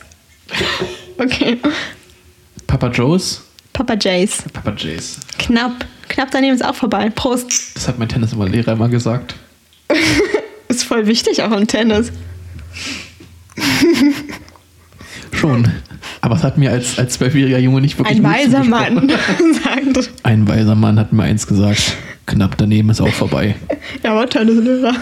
[1.18, 1.58] Okay.
[2.66, 3.42] Papa Joe's?
[3.72, 4.42] Papa Jays.
[4.52, 5.18] Papa J's.
[5.38, 5.86] Knapp.
[6.08, 7.08] Knapp daneben ist auch vorbei.
[7.08, 7.74] Prost.
[7.74, 9.34] Das hat mein Tennislehrer immer gesagt.
[10.68, 12.12] Ist voll wichtig auch im Tennis.
[15.32, 15.70] Schon.
[16.20, 18.64] Aber es hat mir als, als zwölfjähriger Junge nicht wirklich Ein weiser.
[18.64, 19.08] Mann,
[19.64, 20.10] sagt.
[20.22, 21.96] Ein weiser Mann hat mir eins gesagt.
[22.26, 23.54] Knapp daneben ist auch vorbei.
[24.02, 24.94] Er war Tennislehrer.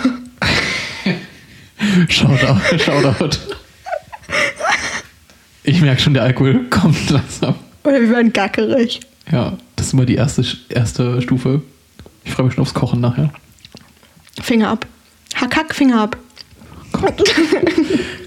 [2.08, 2.78] Shoutout.
[2.78, 3.38] Shoutout.
[5.62, 7.54] Ich merke schon, der Alkohol kommt langsam.
[7.84, 9.00] Oder wir werden gackerig.
[9.30, 11.62] Ja, das ist immer die erste, erste Stufe.
[12.24, 13.30] Ich freue mich schon aufs Kochen nachher.
[14.42, 14.86] Finger ab.
[15.34, 16.16] Hakack, Finger ab.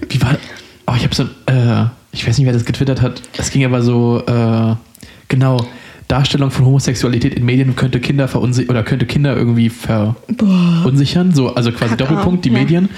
[0.08, 0.36] Wie war.
[0.88, 1.24] Oh, ich habe so.
[1.46, 3.22] Äh, ich weiß nicht, wer das getwittert hat.
[3.36, 4.22] Es ging aber so.
[4.26, 4.76] Äh,
[5.28, 5.66] genau.
[6.08, 11.34] Darstellung von Homosexualität in Medien könnte Kinder verunsichern oder könnte Kinder irgendwie verunsichern.
[11.34, 12.58] So, also quasi Kacke, Doppelpunkt, die ja.
[12.58, 12.88] Medien.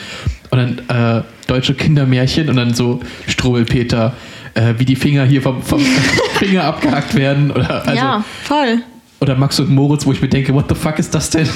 [0.50, 0.58] Und
[0.88, 4.14] dann äh, deutsche Kindermärchen und dann so Struwelpeter,
[4.54, 5.80] äh, wie die Finger hier vom, vom
[6.38, 7.50] Finger abgehackt werden.
[7.50, 8.78] Oder, also, ja, voll.
[9.18, 11.48] oder Max und Moritz, wo ich mir denke, what the fuck ist das denn?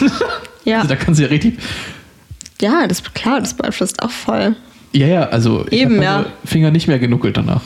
[0.65, 0.78] Ja.
[0.78, 1.59] Also da kannst du ja richtig.
[2.61, 4.56] Ja, das klar, das beeinflusst auch voll.
[4.95, 6.27] Ja, ja, also ich Eben, hab ja.
[6.45, 7.62] Finger nicht mehr genuckelt danach.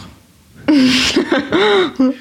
[0.68, 2.14] du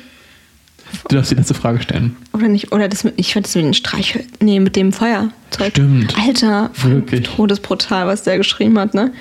[1.09, 2.15] darfst die letzte Frage stellen.
[2.33, 2.71] Oder nicht?
[2.71, 4.19] Oder das mit, ich fand das mit dem Streich.
[4.41, 5.69] Nee, mit dem Feuerzeug.
[5.71, 6.13] Stimmt.
[6.17, 7.23] Alter, Wirklich.
[7.27, 9.11] todesbrutal, was der geschrieben hat, ne?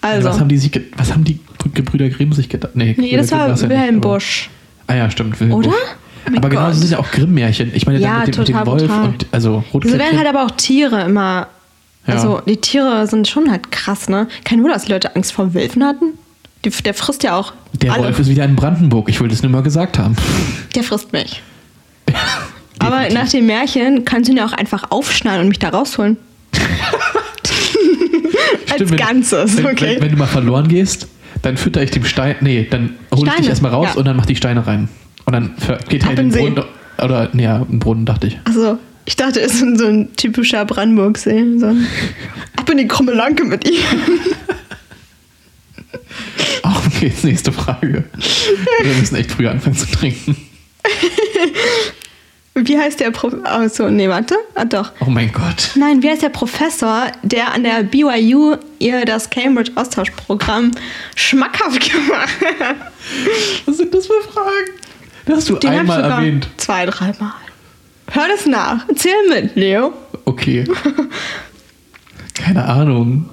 [0.00, 0.28] Also.
[0.28, 1.40] Was haben die sich, was haben die
[1.72, 2.76] Gebrüder Grimm sich gedacht?
[2.76, 4.50] Nee, nee, das war ja nicht, Wilhelm aber- Busch.
[4.86, 5.40] Ah ja, stimmt.
[5.40, 5.70] Wilhelm Oder?
[5.70, 5.78] Busch.
[6.26, 7.72] Oh aber genau, das sind ja auch Grimm-Märchen.
[7.74, 9.04] Ich meine, Ja, mit, dem- mit dem Wolf brutal.
[9.08, 9.98] und also Rotkäppchen.
[9.98, 11.48] werden halt aber auch Tiere immer.
[12.06, 12.14] Ja.
[12.14, 14.28] Also, die Tiere sind schon halt krass, ne?
[14.44, 16.18] Kein Wunder, dass die Leute Angst vor Wölfen hatten.
[16.64, 17.52] Die, der frisst ja auch.
[17.72, 18.04] Der alle.
[18.04, 19.08] Wolf ist wieder in Brandenburg.
[19.08, 20.16] Ich wollte es nur mal gesagt haben.
[20.74, 21.42] Der frisst mich.
[22.78, 26.16] Aber nach dem Märchen kannst du ihn ja auch einfach aufschneiden und mich da rausholen.
[28.70, 29.94] Als Stimmt, Ganzes, wenn, okay.
[29.94, 31.08] Wenn, wenn du mal verloren gehst,
[31.42, 32.36] dann fütter ich dem Stein.
[32.40, 33.98] Nee, dann hole ich dich erstmal raus ja.
[33.98, 34.88] und dann mach die Steine rein.
[35.24, 35.54] Und dann
[35.88, 36.50] geht halt in den See.
[36.50, 36.64] Brunnen.
[37.02, 38.38] Oder, nee, ja, im Brunnen dachte ich.
[38.44, 41.58] Also, ich dachte, es ist so ein typischer Brandenburg-See.
[41.58, 41.74] So
[42.56, 43.82] Ab in die krumme Lanke mit ihm.
[46.62, 48.04] Auf geht's, nächste Frage.
[48.82, 50.36] Wir müssen echt früher anfangen zu trinken.
[52.54, 53.46] Wie heißt der Professor?
[53.46, 54.36] Achso, nee, warte.
[54.54, 54.92] Ah, doch.
[55.00, 55.72] Oh mein Gott.
[55.74, 60.70] Nein, wie heißt der Professor, der an der BYU ihr das Cambridge-Austauschprogramm
[61.16, 62.76] schmackhaft gemacht hat?
[63.66, 64.70] Was sind das für Fragen?
[65.26, 66.48] Das hast du Den einmal erwähnt.
[66.56, 67.32] Zwei, dreimal.
[68.10, 68.88] Hör das nach.
[68.88, 69.92] Erzähl mit, Leo.
[70.24, 70.64] Okay.
[72.34, 73.28] Keine Ahnung.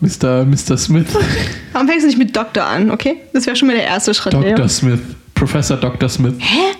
[0.00, 0.44] Mr.
[0.44, 0.76] Mr.
[0.76, 1.06] Smith.
[1.72, 3.16] Warum fängst du nicht mit Doktor an, okay?
[3.32, 4.54] Das wäre schon mal der erste Schritt, Leo.
[4.56, 4.68] Dr.
[4.68, 5.00] Smith.
[5.34, 6.08] Professor Dr.
[6.08, 6.34] Smith.
[6.38, 6.76] Hä?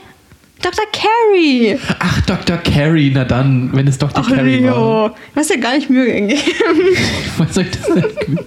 [0.62, 0.84] Dr.
[0.92, 1.78] Carey.
[1.98, 2.56] Ach, Dr.
[2.58, 3.10] Carey.
[3.12, 4.22] Na dann, wenn es Dr.
[4.24, 4.74] Ach, Carey war.
[4.74, 5.08] Leo.
[5.08, 6.40] Du hast ja gar nicht Mühe gegeben.
[7.38, 8.38] Was soll ich das denn?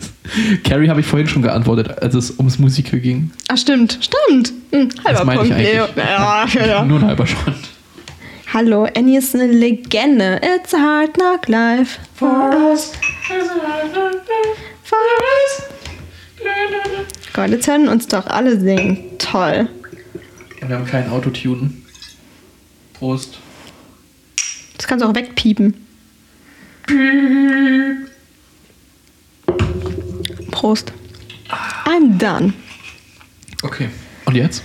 [0.63, 3.31] Carey habe ich vorhin schon geantwortet, als es ums Musical ging.
[3.49, 3.99] Ach, stimmt.
[4.01, 4.53] Stimmt.
[4.71, 5.85] Hm, halber Das meinte ich Punkt, Leo.
[5.95, 6.85] Ja, ja, ja.
[6.85, 7.55] Nur ein halber Schritt.
[8.53, 10.39] Hallo, Annie ist eine Legende.
[10.41, 12.93] It's a hard knock life for us.
[14.83, 15.63] For us.
[17.33, 19.17] Gott, jetzt hören uns doch alle singen.
[19.17, 19.67] Toll.
[20.65, 21.71] Wir haben keinen Autotune.
[22.93, 23.37] Prost.
[24.77, 25.85] Das kannst du auch wegpiepen.
[30.51, 30.93] Prost.
[31.85, 32.53] I'm done.
[33.61, 33.89] Okay.
[34.25, 34.63] Und jetzt?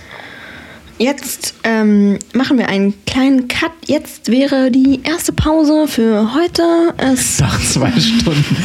[0.97, 3.71] Jetzt ähm, machen wir einen kleinen Cut.
[3.85, 6.63] Jetzt wäre die erste Pause für heute.
[6.97, 8.57] Es Nach zwei Stunden.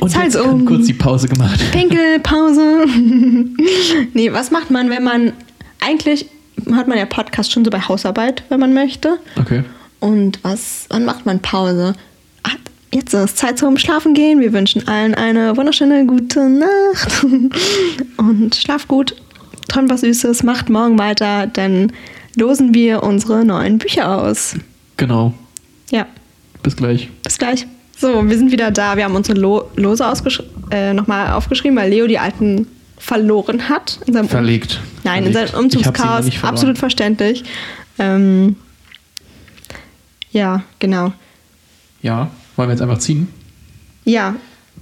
[0.00, 0.64] Und jetzt um.
[0.64, 1.60] kurz die Pause gemacht.
[1.72, 2.86] Pinkelpause.
[4.14, 5.32] nee, was macht man, wenn man
[5.80, 6.26] eigentlich
[6.72, 9.18] hat man ja Podcast schon so bei Hausarbeit, wenn man möchte.
[9.38, 9.64] Okay.
[10.00, 11.94] Und was, wann macht man Pause?
[12.42, 12.56] Ach,
[12.92, 14.40] jetzt ist es Zeit zum Schlafen gehen.
[14.40, 17.24] Wir wünschen allen eine wunderschöne gute Nacht.
[18.16, 19.14] Und schlaf gut,
[19.68, 21.92] träumt was Süßes, macht morgen weiter, dann
[22.36, 24.56] losen wir unsere neuen Bücher aus.
[24.96, 25.34] Genau.
[25.90, 26.06] Ja,
[26.62, 27.10] Bis gleich.
[27.22, 27.66] bis gleich.
[27.96, 28.96] So, wir sind wieder da.
[28.96, 30.04] Wir haben unsere Lo Lose
[30.70, 32.66] äh, nochmal aufgeschrieben, weil Leo die alten
[32.98, 34.00] verloren hat.
[34.06, 34.80] In seinem Verlegt.
[35.04, 35.52] Nein, in Verlegt.
[35.52, 36.44] seinem hab sie Umzugschaos.
[36.44, 37.44] Absolut verständlich.
[37.98, 38.56] Ähm,
[40.32, 41.12] ja, genau.
[42.02, 42.30] Ja.
[42.56, 43.28] Wollen wir jetzt einfach ziehen?
[44.04, 44.34] Ja,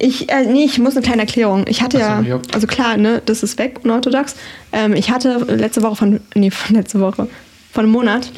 [0.03, 1.65] ich, äh, nee, ich muss eine kleine Erklärung.
[1.69, 2.41] Ich hatte so, ja, ja.
[2.53, 4.35] also klar, ne, das ist weg, unorthodox.
[4.73, 7.29] Ähm, ich hatte letzte Woche von, nee, von letzte Woche,
[7.73, 8.31] von einem Monat,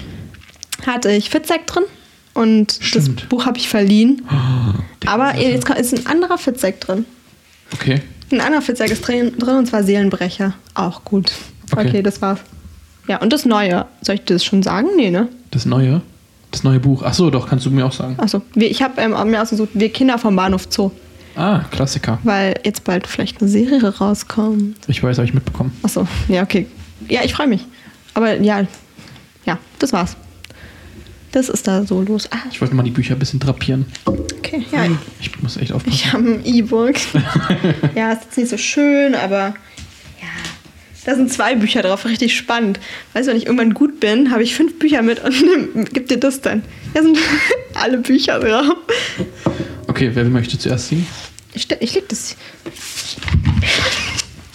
[0.87, 1.85] hatte ich Fitzek drin
[2.35, 3.23] und Stimmt.
[3.23, 4.23] das Buch habe ich verliehen.
[5.03, 7.07] Der Aber jetzt ist ein anderer Fitzek drin.
[7.73, 8.03] Okay.
[8.31, 10.53] Ein anderer Fitzek ist drin, drin und zwar Seelenbrecher.
[10.75, 11.33] Auch gut.
[11.73, 11.89] Okay.
[11.89, 12.03] Okay.
[12.03, 12.41] das war's.
[13.09, 13.87] Ja, und das Neue.
[14.03, 14.89] Soll ich das schon sagen?
[14.97, 15.29] Nee, ne?
[15.51, 16.03] Das neue?
[16.51, 17.03] Das neue Buch.
[17.05, 18.17] Ach so, doch, kannst du mir auch sagen.
[18.19, 20.91] Achso, ich habe ähm, mir ausgesucht, wir Kinder vom Bahnhof Zoo,
[21.37, 22.19] Ah, Klassiker.
[22.23, 24.77] weil jetzt bald vielleicht eine Serie rauskommt.
[24.87, 25.73] Ich weiß, habe ich mitbekommen.
[25.83, 26.67] Achso, ja, okay.
[27.09, 27.65] Ja, ich freue mich.
[28.15, 28.67] Aber ja,
[29.45, 30.17] ja, das war's.
[31.33, 32.29] Das ist da so los.
[32.31, 33.87] Ah, Ich wollte mal die Bücher ein bisschen drapieren.
[34.05, 34.87] okay, ja.
[35.21, 35.95] Ich muss echt aufpassen.
[35.97, 36.95] Ich habe ein E-Book.
[37.97, 39.49] ja, ist jetzt nicht so schön, aber
[40.21, 40.29] ja.
[41.05, 42.79] Da sind zwei Bücher drauf, richtig spannend.
[43.13, 45.35] Weißt du, wenn ich irgendwann gut bin, habe ich fünf Bücher mit und
[45.93, 46.63] gib dir das dann.
[46.95, 47.19] Da sind
[47.75, 48.77] alle Bücher drauf.
[49.95, 51.07] Okay, wer möchte zuerst ziehen?
[51.53, 52.35] Ich, ich leg das.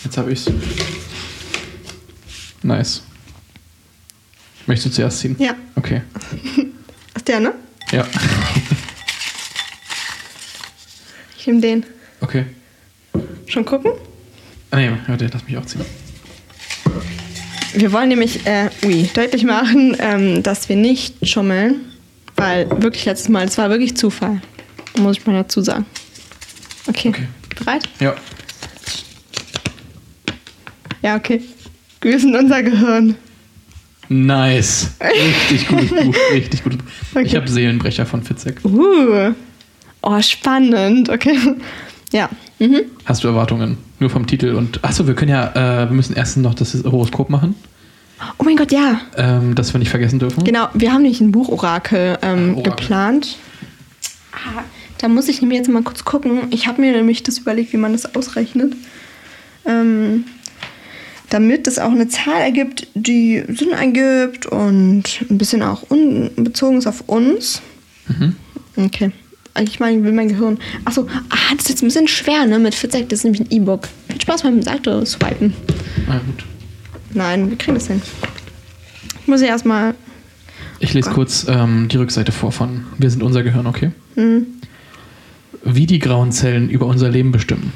[0.04, 0.52] Jetzt habe ich's.
[2.62, 3.04] Nice.
[4.68, 5.38] Möchtest du zuerst ziehen?
[5.40, 5.56] Ja.
[5.76, 6.02] Okay.
[7.16, 7.54] Ist der, ne?
[7.92, 8.06] Ja.
[11.38, 11.86] Ich nehme den.
[12.20, 12.46] Okay.
[13.48, 13.94] Schon gucken?
[14.72, 15.86] Ah, nee, warte, lass mich auch ziehen.
[17.74, 21.76] Wir wollen nämlich äh, ui, deutlich machen, ähm, dass wir nicht schummeln,
[22.36, 24.42] weil wirklich letztes Mal, das war wirklich Zufall.
[25.00, 25.86] Muss ich mal dazu sagen.
[26.88, 27.10] Okay.
[27.10, 27.28] Okay.
[27.58, 27.90] Bereit?
[28.00, 28.14] Ja.
[31.02, 31.42] Ja, okay.
[32.02, 33.16] Wir sind unser Gehirn.
[34.10, 34.92] Nice.
[35.02, 36.16] Richtig gutes Buch.
[36.34, 36.86] Richtig gutes Buch.
[37.14, 37.26] Okay.
[37.26, 38.60] Ich habe Seelenbrecher von Fitzek.
[38.66, 39.34] Uh.
[40.02, 41.10] Oh, spannend.
[41.10, 41.38] Okay.
[42.12, 42.30] Ja.
[42.58, 42.82] Mhm.
[43.06, 43.78] Hast du Erwartungen?
[44.00, 44.84] Nur vom Titel und.
[44.84, 45.84] Achso, wir können ja.
[45.84, 47.56] Äh, wir müssen erstens noch das Horoskop machen,
[48.38, 49.00] Oh mein Gott, ja.
[49.16, 50.44] ähm, das wir nicht vergessen dürfen.
[50.44, 52.72] Genau, wir haben nämlich ein Buchorakel ähm, Orakel.
[52.76, 53.38] geplant.
[54.34, 54.62] Ah,
[55.00, 56.44] da muss ich nämlich jetzt mal kurz gucken.
[56.52, 58.74] Ich habe mir nämlich das überlegt, wie man das ausrechnet.
[59.66, 60.26] Ähm,
[61.30, 65.84] damit es auch eine Zahl ergibt, die Sinn ergibt und ein bisschen auch
[66.36, 67.62] bezogen ist auf uns.
[68.08, 68.36] Mhm.
[68.76, 69.12] Okay.
[69.62, 70.58] Ich meine, will mein Gehirn.
[70.86, 72.60] Achso, ah, das ist jetzt ein bisschen schwer, ne?
[72.60, 73.88] Mit Fitzek, das ist nämlich ein E-Book.
[74.08, 75.54] Viel Spaß beim Seite-Swipen.
[76.08, 76.46] Ah, gut.
[77.14, 78.02] Nein, wir kriegen das hin.
[79.22, 79.96] Ich muss ja erstmal.
[80.80, 83.92] Ich lese kurz ähm, die Rückseite vor von Wir sind unser Gehirn, okay?
[84.16, 84.46] Hm,
[85.64, 87.74] Wie die grauen Zellen über unser Leben bestimmen.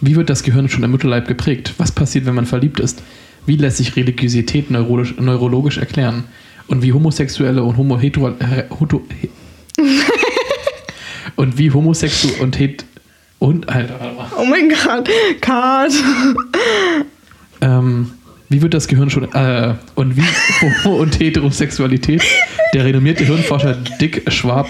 [0.00, 1.74] Wie wird das Gehirn schon im Mutterleib geprägt?
[1.78, 3.02] Was passiert, wenn man verliebt ist?
[3.46, 6.24] Wie lässt sich Religiosität neurologisch, neurologisch erklären?
[6.66, 9.28] Und wie Homosexuelle und Homo hetero, äh, huto, he,
[11.36, 12.84] und wie Homosexu und het
[13.38, 14.26] und Alter, warte mal.
[14.38, 15.08] Oh mein Gott,
[15.40, 15.92] Card.
[17.60, 18.12] Ähm,
[18.48, 19.32] Wie wird das Gehirn schon.
[19.32, 20.22] Äh, und wie
[20.84, 22.22] Homo- und Heterosexualität
[22.74, 24.68] der renommierte Hirnforscher Dick Schwab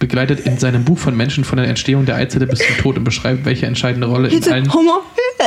[0.00, 3.04] begleitet in seinem Buch von Menschen von der Entstehung der Eizelle bis zum Tod und
[3.04, 4.68] beschreibt, welche entscheidende Rolle in allen.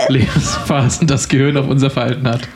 [0.08, 2.48] Lebensphasen das Gehirn auf unser Verhalten hat.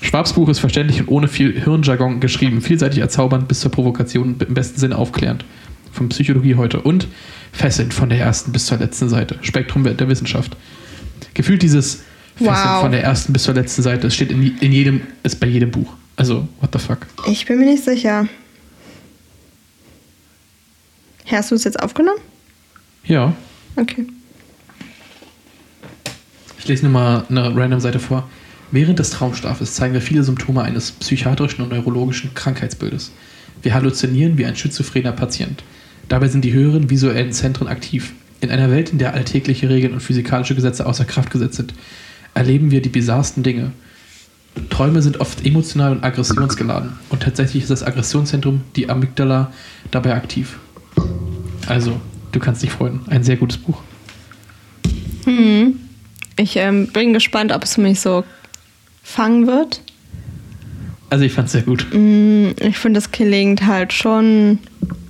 [0.00, 4.54] Schwabs Buch ist verständlich und ohne viel Hirnjargon geschrieben, vielseitig erzaubernd bis zur Provokation im
[4.54, 5.44] besten Sinne aufklärend.
[5.92, 7.08] Von Psychologie heute und
[7.52, 9.38] fesselnd von der ersten bis zur letzten Seite.
[9.40, 10.56] Spektrum der Wissenschaft.
[11.34, 12.02] Gefühlt dieses
[12.36, 12.82] Fesseln Wow.
[12.82, 15.72] von der ersten bis zur letzten Seite, es steht in, in jedem, ist bei jedem
[15.72, 15.92] Buch.
[16.14, 16.98] Also, what the fuck.
[17.26, 18.28] Ich bin mir nicht sicher.
[21.30, 22.20] Hast du es jetzt aufgenommen?
[23.04, 23.34] Ja,
[23.78, 24.06] Okay.
[26.58, 28.28] Ich lese nur mal eine random Seite vor.
[28.72, 33.12] Während des Traumschlafes zeigen wir viele Symptome eines psychiatrischen und neurologischen Krankheitsbildes.
[33.62, 35.62] Wir halluzinieren wie ein schizophrener Patient.
[36.08, 38.12] Dabei sind die höheren visuellen Zentren aktiv.
[38.40, 41.72] In einer Welt, in der alltägliche Regeln und physikalische Gesetze außer Kraft gesetzt sind,
[42.34, 43.70] erleben wir die bizarrsten Dinge.
[44.70, 46.92] Träume sind oft emotional und aggressionsgeladen.
[47.10, 49.52] Und tatsächlich ist das Aggressionszentrum, die Amygdala,
[49.90, 50.58] dabei aktiv.
[51.68, 52.00] Also,
[52.32, 53.00] du kannst dich freuen.
[53.08, 53.78] Ein sehr gutes Buch.
[55.24, 55.78] Hm.
[56.36, 58.24] Ich ähm, bin gespannt, ob es mich so
[59.02, 59.82] fangen wird.
[61.10, 61.86] Also, ich fand es sehr gut.
[61.92, 64.58] Mm, Ich finde, das klingt halt schon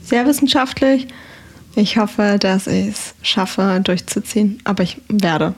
[0.02, 1.06] sehr wissenschaftlich.
[1.76, 4.58] Ich hoffe, dass ich es schaffe, durchzuziehen.
[4.64, 5.54] Aber ich werde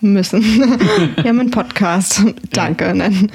[0.00, 0.42] müssen.
[1.16, 2.22] Wir haben einen Podcast.
[2.52, 2.92] Danke.
[2.94, 3.30] Nein.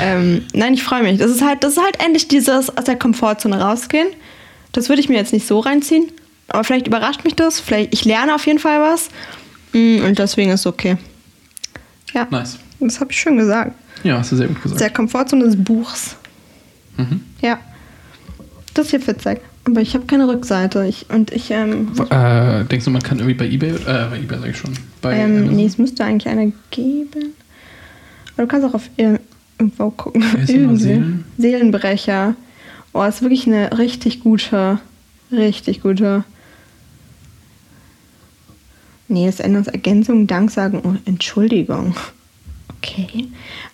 [0.00, 1.18] Ähm, nein, ich freue mich.
[1.18, 4.08] Das ist halt, das ist halt endlich dieses aus der Komfortzone rausgehen.
[4.72, 6.08] Das würde ich mir jetzt nicht so reinziehen.
[6.48, 7.60] Aber vielleicht überrascht mich das.
[7.60, 9.08] Vielleicht, ich lerne auf jeden Fall was.
[9.72, 10.96] Mm, Und deswegen ist es okay.
[12.14, 12.58] Ja, Nice.
[12.80, 13.72] das habe ich schön gesagt.
[14.02, 14.80] Ja, hast du sehr gut gesagt.
[14.80, 16.16] Der Komfortzone des Buchs.
[16.96, 17.20] Mhm.
[17.42, 17.58] Ja.
[18.74, 19.40] Das ist hier witzig.
[19.64, 20.86] Aber ich habe keine Rückseite.
[20.86, 24.38] Ich, und ich, ähm, Äh, denkst du, man kann irgendwie bei eBay, äh, bei eBay
[24.38, 24.72] sag ich schon,
[25.02, 27.34] bei ähm nee, es müsste eigentlich eine geben.
[28.34, 29.20] Aber du kannst auch auf ir-
[29.58, 30.24] irgendwo gucken.
[30.46, 31.24] Seelen?
[31.36, 32.34] Seelenbrecher.
[32.94, 34.78] Oh, ist wirklich eine richtig gute,
[35.30, 36.24] richtig gute.
[39.08, 41.94] Nee, das Änderungsergänzung, Danksagen und Entschuldigung.
[42.78, 43.26] Okay.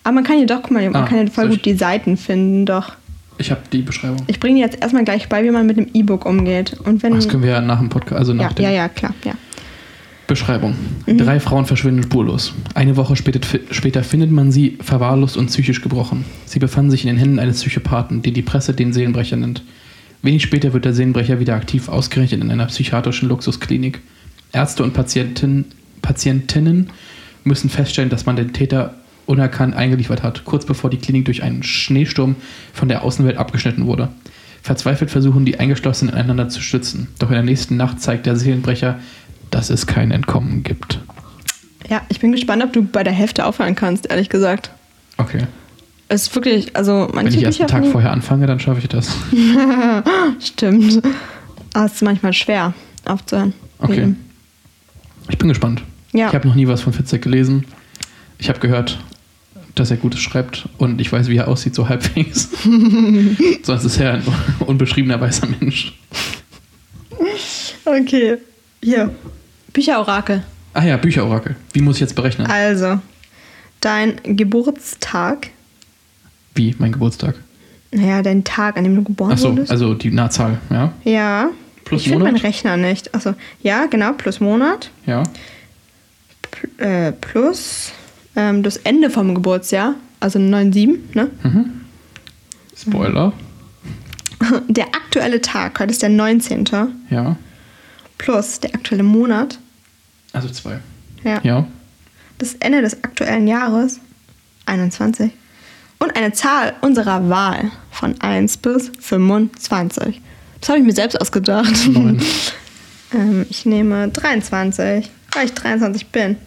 [0.03, 2.17] Aber man kann hier doch, guck mal, man Ah, kann hier voll gut die Seiten
[2.17, 2.93] finden, doch.
[3.37, 4.17] Ich habe die Beschreibung.
[4.27, 6.77] Ich bringe jetzt erstmal gleich bei, wie man mit dem E-Book umgeht.
[6.85, 7.13] Und wenn.
[7.13, 9.33] Das können wir ja nach dem Podcast, also nach ja, der ja, ja, klar, ja.
[10.27, 10.75] Beschreibung.
[11.05, 11.19] Mhm.
[11.19, 12.53] Drei Frauen verschwinden spurlos.
[12.73, 13.39] Eine Woche später,
[13.71, 16.25] später findet man sie verwahrlost und psychisch gebrochen.
[16.45, 19.63] Sie befanden sich in den Händen eines Psychopathen, den die Presse den Seelenbrecher nennt.
[20.23, 24.01] Wenig später wird der Seelenbrecher wieder aktiv ausgerechnet in einer psychiatrischen Luxusklinik.
[24.55, 25.65] Ärzte und Patienten,
[26.01, 26.89] Patientinnen
[27.43, 28.95] müssen feststellen, dass man den Täter
[29.25, 32.35] unerkannt eingeliefert hat, kurz bevor die Klinik durch einen Schneesturm
[32.73, 34.09] von der Außenwelt abgeschnitten wurde.
[34.61, 37.09] Verzweifelt versuchen die Eingeschlossenen einander zu stützen.
[37.19, 38.99] Doch in der nächsten Nacht zeigt der Seelenbrecher,
[39.51, 40.99] dass es kein Entkommen gibt.
[41.87, 44.71] Ja, ich bin gespannt, ob du bei der Hälfte aufhören kannst, ehrlich gesagt.
[45.17, 45.43] Okay.
[46.07, 48.87] Es ist wirklich, also Wenn manche ich erst einen Tag vorher anfange, dann schaffe ich
[48.87, 49.15] das.
[50.39, 51.01] Stimmt.
[51.73, 52.73] Aber es ist manchmal schwer
[53.05, 53.53] aufzuhören.
[53.79, 54.01] Okay.
[54.01, 54.25] Eben.
[55.29, 55.81] Ich bin gespannt.
[56.13, 56.27] Ja.
[56.29, 57.65] Ich habe noch nie was von Fitzek gelesen.
[58.37, 58.99] Ich habe gehört,
[59.75, 62.49] dass er Gutes schreibt und ich weiß, wie er aussieht, so halbwegs.
[63.63, 64.23] Sonst ist er ein
[64.59, 65.93] unbeschriebener weißer Mensch.
[67.85, 68.37] Okay.
[68.83, 69.13] Hier.
[69.73, 70.43] Bücherorakel.
[70.73, 71.55] Ah ja, Bücherorakel.
[71.73, 72.47] Wie muss ich jetzt berechnen?
[72.47, 72.99] Also,
[73.81, 75.49] dein Geburtstag,
[76.53, 76.75] Wie?
[76.79, 77.35] Mein Geburtstag.
[77.91, 79.71] naja, dein Tag, an dem du geboren Achso, wurdest.
[79.71, 80.93] also die Nahzahl, ja?
[81.03, 81.49] ja.
[81.85, 82.43] Plus ich finde meinen Monat?
[82.43, 83.13] Rechner nicht.
[83.13, 84.91] Also, ja, genau, plus Monat.
[85.05, 85.23] Ja.
[86.51, 87.91] Pl- äh, plus
[88.35, 91.29] ähm, das Ende vom Geburtsjahr, also 9-7, ne?
[92.77, 93.33] Spoiler.
[94.67, 96.65] Der aktuelle Tag, heute ist der 19.
[97.09, 97.37] Ja.
[98.17, 99.59] plus der aktuelle Monat,
[100.33, 100.79] Also zwei.
[101.23, 101.67] ja, Ja.
[102.37, 103.99] das Ende des aktuellen Jahres,
[104.65, 105.31] 21,
[105.99, 110.21] und eine Zahl unserer Wahl von 1 bis 25.
[110.59, 111.73] Das habe ich mir selbst ausgedacht.
[113.13, 116.37] Ähm, ich nehme 23, weil ich 23 bin.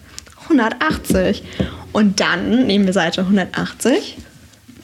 [0.43, 1.43] 180.
[1.93, 4.17] Und dann nehmen wir Seite 180.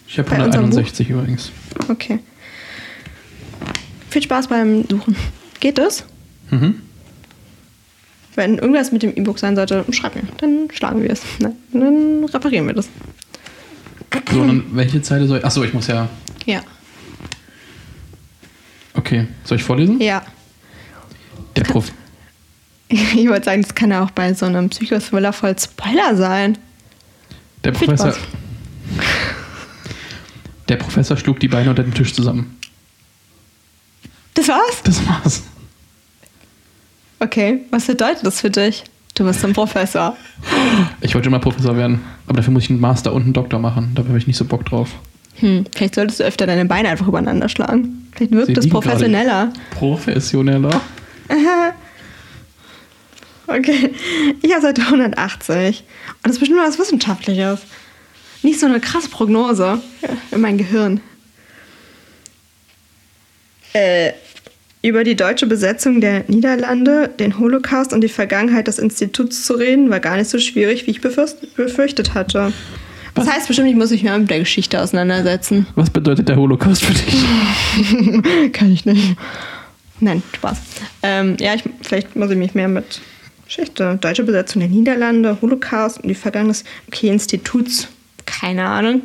[0.07, 1.51] Ich habe Bei unserem 161 übrigens.
[1.89, 2.19] Okay.
[4.09, 5.15] Viel Spaß beim Suchen.
[5.59, 6.05] Geht das?
[6.49, 6.81] Mhm.
[8.35, 10.23] Wenn irgendwas mit dem E-Book sein sollte, schreib mir.
[10.37, 11.21] Dann schlagen wir es.
[11.39, 12.89] Dann reparieren wir das.
[14.31, 15.45] So, und dann welche Zeile soll ich.
[15.45, 16.09] Achso, ich muss ja.
[16.45, 16.61] Ja.
[18.95, 19.27] Okay.
[19.43, 19.99] Soll ich vorlesen?
[20.01, 20.23] Ja.
[21.55, 21.91] Der Prof.
[22.87, 26.55] Ich wollte sagen, das kann ja auch bei so einem Psychothriller voll Spoiler sein.
[27.63, 28.11] Der Viel Professor.
[28.13, 28.27] Spaß.
[30.69, 32.57] Der Professor schlug die Beine unter dem Tisch zusammen.
[34.35, 34.83] Das war's?
[34.83, 35.43] Das war's.
[37.19, 37.61] Okay.
[37.71, 38.83] Was bedeutet das für dich?
[39.15, 40.15] Du bist ein Professor.
[41.01, 42.01] Ich wollte immer Professor werden.
[42.27, 43.91] Aber dafür muss ich einen Master und einen Doktor machen.
[43.95, 44.89] Da habe ich nicht so Bock drauf.
[45.35, 48.09] Hm, vielleicht solltest du öfter deine Beine einfach übereinander schlagen.
[48.15, 49.51] Vielleicht wirkt Sie das professioneller.
[49.71, 50.81] Professioneller.
[53.47, 53.93] Okay,
[54.41, 55.83] ich habe Seite 180.
[56.07, 57.59] Und das ist bestimmt was Wissenschaftliches.
[58.41, 59.81] Nicht so eine krasse Prognose
[60.31, 60.99] in mein Gehirn.
[63.73, 64.13] Äh,
[64.81, 69.89] über die deutsche Besetzung der Niederlande, den Holocaust und die Vergangenheit des Instituts zu reden,
[69.89, 72.53] war gar nicht so schwierig, wie ich befürchtet hatte.
[73.15, 75.67] Das heißt bestimmt, ich muss mich mehr mit der Geschichte auseinandersetzen.
[75.75, 77.25] Was bedeutet der Holocaust für dich?
[78.51, 79.15] Kann ich nicht.
[79.99, 80.57] Nein, Spaß.
[81.01, 82.99] Ähm, ja, ich, vielleicht muss ich mich mehr mit
[83.45, 86.63] Geschichte, deutsche Besetzung der Niederlande, Holocaust und die Vergangenheit.
[86.87, 87.87] Okay, Instituts,
[88.25, 89.01] keine Ahnung.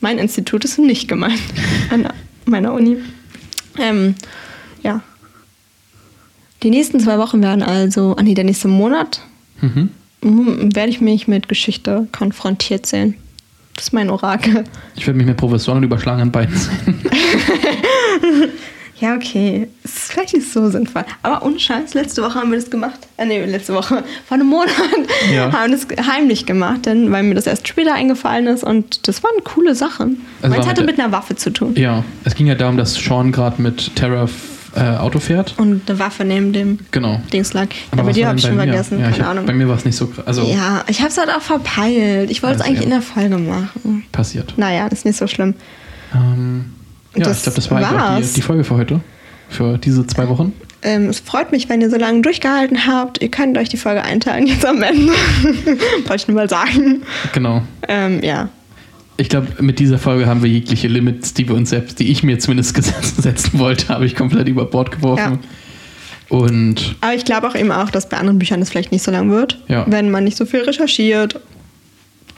[0.00, 1.38] Mein Institut ist nicht gemeint
[1.90, 2.08] an
[2.46, 2.96] meiner Uni.
[3.78, 4.14] Ähm,
[4.82, 5.02] ja.
[6.62, 9.20] Die nächsten zwei Wochen werden also, ah nee, der nächste Monat,
[9.62, 9.90] Mhm.
[10.22, 13.14] Werde ich mich mit Geschichte konfrontiert sehen.
[13.74, 14.64] Das ist mein Orakel.
[14.96, 17.00] Ich werde mich mit Professoren und überschlagenen Beinen sehen.
[19.02, 19.66] Ja, okay.
[19.82, 21.04] Es ist vielleicht nicht so sinnvoll.
[21.24, 23.00] Aber ohne Scheiß, letzte Woche haben wir das gemacht.
[23.16, 24.70] Äh, nee, letzte Woche, vor einem Monat,
[25.34, 25.52] Ja.
[25.60, 29.24] haben wir das heimlich gemacht, denn, weil mir das erst später eingefallen ist und das
[29.24, 30.20] waren coole Sachen.
[30.40, 31.74] Also Meins war hatte mit mit einer Waffe zu tun.
[31.74, 34.28] Ja, es ging ja darum, dass Sean gerade mit Terra
[34.74, 35.54] äh, Auto fährt.
[35.58, 37.20] Und eine Waffe neben dem Genau.
[37.32, 37.68] Dings lag.
[37.90, 38.98] Aber ja, bei dir habe ich schon vergessen.
[39.00, 39.46] Ja, Keine hab, Ahnung.
[39.46, 40.26] bei mir war es nicht so krass.
[40.26, 42.30] Also ja, ich habe es halt auch verpeilt.
[42.30, 42.84] Ich wollte es Also, eigentlich ja.
[42.84, 44.04] in der Folge machen.
[44.12, 44.54] passiert.
[44.56, 45.54] Naja, ist nicht so schlimm.
[46.14, 46.72] Ähm,
[47.16, 48.32] ja, Das ich glaube, das war auch die, war's.
[48.34, 49.00] die Folge für heute.
[49.48, 50.52] Für diese zwei Wochen.
[50.84, 53.22] Ähm, es freut mich, wenn ihr so lange durchgehalten habt.
[53.22, 55.12] Ihr könnt euch die Folge einteilen jetzt am Ende.
[56.06, 57.02] Wollte ich nur mal sagen.
[57.34, 57.62] Genau.
[57.86, 58.48] Ähm, ja.
[59.18, 62.22] Ich glaube, mit dieser Folge haben wir jegliche Limits, die wir uns selbst, die ich
[62.22, 65.38] mir zumindest gesetzt, setzen wollte, habe ich komplett über Bord geworfen.
[66.28, 69.10] Und Aber ich glaube auch eben auch, dass bei anderen Büchern das vielleicht nicht so
[69.10, 69.84] lang wird, Ja.
[69.88, 71.38] wenn man nicht so viel recherchiert.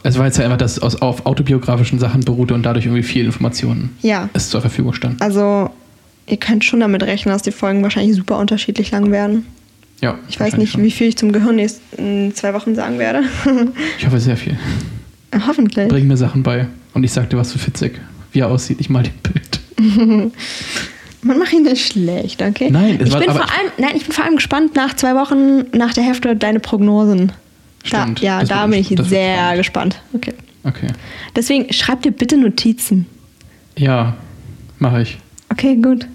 [0.02, 3.02] es war jetzt ja einfach, dass es aus, auf autobiografischen Sachen beruhte und dadurch irgendwie
[3.05, 4.28] viel Informationen Ja.
[4.32, 5.22] es zur Verfügung stand.
[5.22, 5.70] Also
[6.26, 9.46] ihr könnt schon damit rechnen, dass die Folgen wahrscheinlich super unterschiedlich lang werden.
[10.02, 13.22] Ja, Ich weiß nicht, wie viel ich zum Gehirn nächsten zwei Wochen sagen werde.
[13.44, 13.72] schon.
[13.98, 14.59] Ich hoffe sehr viel.
[15.46, 15.88] Hoffentlich.
[15.88, 16.66] Bring mir Sachen bei.
[16.95, 18.01] Und ich sag dir was zu Fitzek.
[18.32, 18.80] Wie er aussieht.
[18.80, 19.61] Ich mal den Bild.
[21.22, 22.69] Man macht ihn nicht schlecht, okay?
[22.71, 25.14] Nein, es ich war- bin vor allem, nein, ich bin vor allem gespannt nach zwei
[25.14, 27.32] Wochen nach der Hälfte deine Prognosen.
[27.82, 29.56] Stimmt, Da, ja, da bin ich sehr spannend.
[29.59, 30.01] gespannt.
[30.13, 30.35] Okay.
[30.64, 30.88] Okay.
[31.35, 33.06] Deswegen schreib dir bitte Notizen.
[33.77, 34.16] Ja,
[34.79, 35.19] mache ich.
[35.51, 36.06] Okay, gut.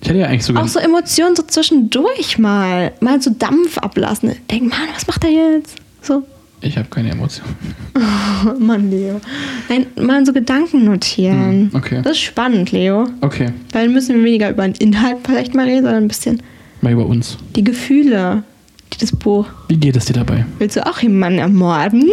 [0.00, 0.62] Ich hätte ja eigentlich sogar.
[0.64, 2.92] Auch so Emotionen so zwischendurch mal.
[3.00, 4.32] Mal so Dampf ablassen.
[4.50, 5.76] Denk, Mann, was macht er jetzt?
[6.02, 6.24] So,
[6.62, 7.54] Ich habe keine Emotionen.
[7.96, 9.20] oh, Mann, Leo.
[9.68, 11.70] Nein, mal so Gedanken notieren.
[11.72, 12.00] Hm, okay.
[12.02, 13.08] Das ist spannend, Leo.
[13.20, 16.42] Okay, Weil dann müssen wir weniger über den Inhalt vielleicht mal reden, sondern ein bisschen
[16.80, 17.36] mal über uns.
[17.56, 18.44] die Gefühle,
[18.92, 19.46] die das Buch.
[19.68, 20.44] Wie geht es dir dabei?
[20.58, 22.08] Willst du auch jemanden ermorden?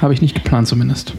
[0.00, 1.12] Habe ich nicht geplant zumindest.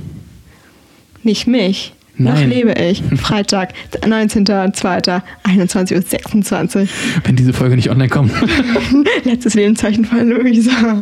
[1.23, 1.93] Nicht mich.
[2.17, 2.49] Noch Nein.
[2.49, 3.01] lebe ich.
[3.19, 6.87] Freitag, 19.02.21.26 Uhr.
[7.23, 8.31] Wenn diese Folge nicht online kommt.
[9.23, 11.01] Letztes Lebenszeichen von Luisa.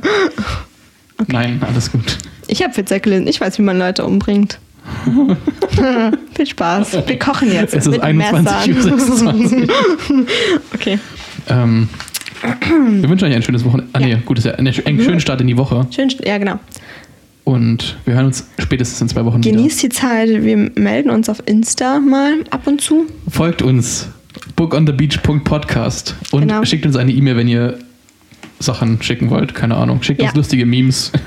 [1.27, 2.17] Nein, alles gut.
[2.48, 3.27] Ich habe gelesen.
[3.27, 4.59] Ich weiß, wie man Leute umbringt.
[6.33, 6.98] Viel Spaß.
[7.08, 7.74] Wir kochen jetzt.
[7.74, 10.27] Es ist mit 21.26 Messern.
[10.74, 11.00] okay.
[11.50, 11.88] Ähm,
[13.01, 13.90] wir wünschen euch ein schönes Wochenende.
[13.93, 14.17] Ah, nee, Ja.
[14.25, 15.88] gut, ist ja einen schönen Start in die Woche.
[15.91, 16.09] Schön.
[16.25, 16.59] Ja, genau.
[17.43, 20.30] Und wir hören uns spätestens in zwei Wochen Genießt die Zeit.
[20.30, 23.03] Wir melden uns auf Insta mal ab und zu.
[23.06, 23.32] wieder.
[23.32, 24.08] Folgt uns
[24.56, 26.64] bookonthebeach.podcast und Genau.
[26.66, 27.80] schickt uns eine E-Mail, wenn ihr
[28.62, 29.54] Sachen schicken wollt.
[29.56, 30.02] Keine Ahnung.
[30.04, 30.28] Schickt Ja.
[30.30, 31.12] uns lustige Memes.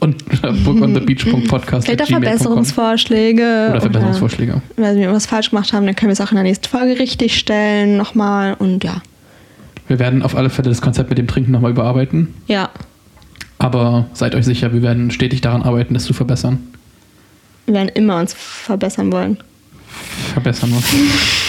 [0.00, 1.86] Und äh, bookonthebeach.podcast.
[1.86, 3.68] Vielleicht auch Verbesserungsvorschläge.
[3.70, 4.60] Oder Verbesserungsvorschläge.
[4.76, 6.68] Oder, wenn wir was falsch gemacht haben, dann können wir es auch in der nächsten
[6.68, 7.96] Folge richtig stellen.
[7.96, 8.54] Nochmal.
[8.54, 9.00] Und ja.
[9.88, 12.34] Wir werden auf alle Fälle das Konzept mit dem Trinken nochmal überarbeiten.
[12.46, 12.68] Ja.
[13.58, 16.58] Aber seid euch sicher, wir werden stetig daran arbeiten, das zu verbessern.
[17.64, 19.38] Wir werden immer uns verbessern wollen.
[20.34, 20.82] Verbessern wir.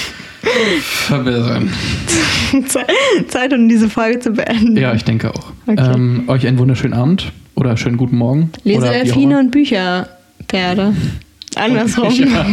[0.81, 1.69] verbessern.
[2.67, 2.85] Ze-
[3.27, 4.77] Zeit, um diese Folge zu beenden.
[4.77, 5.51] Ja, ich denke auch.
[5.67, 5.91] Okay.
[5.93, 8.51] Ähm, euch einen wunderschönen Abend oder schönen guten Morgen.
[8.63, 10.07] Lese Delfine und Bücher,
[10.47, 10.93] Pferde.
[11.55, 12.11] Andersrum.
[12.13, 12.45] Ja.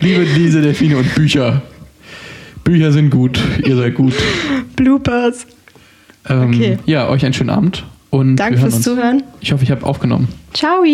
[0.00, 1.62] Liebe Lese, Delfine und Bücher.
[2.64, 4.14] Bücher sind gut, ihr seid gut.
[4.76, 5.46] Bloopers.
[6.28, 6.78] Ähm, Okay.
[6.86, 8.84] Ja, euch einen schönen Abend und Danke fürs uns.
[8.84, 9.22] Zuhören.
[9.40, 10.28] Ich hoffe, ich habe aufgenommen.
[10.52, 10.84] Ciao.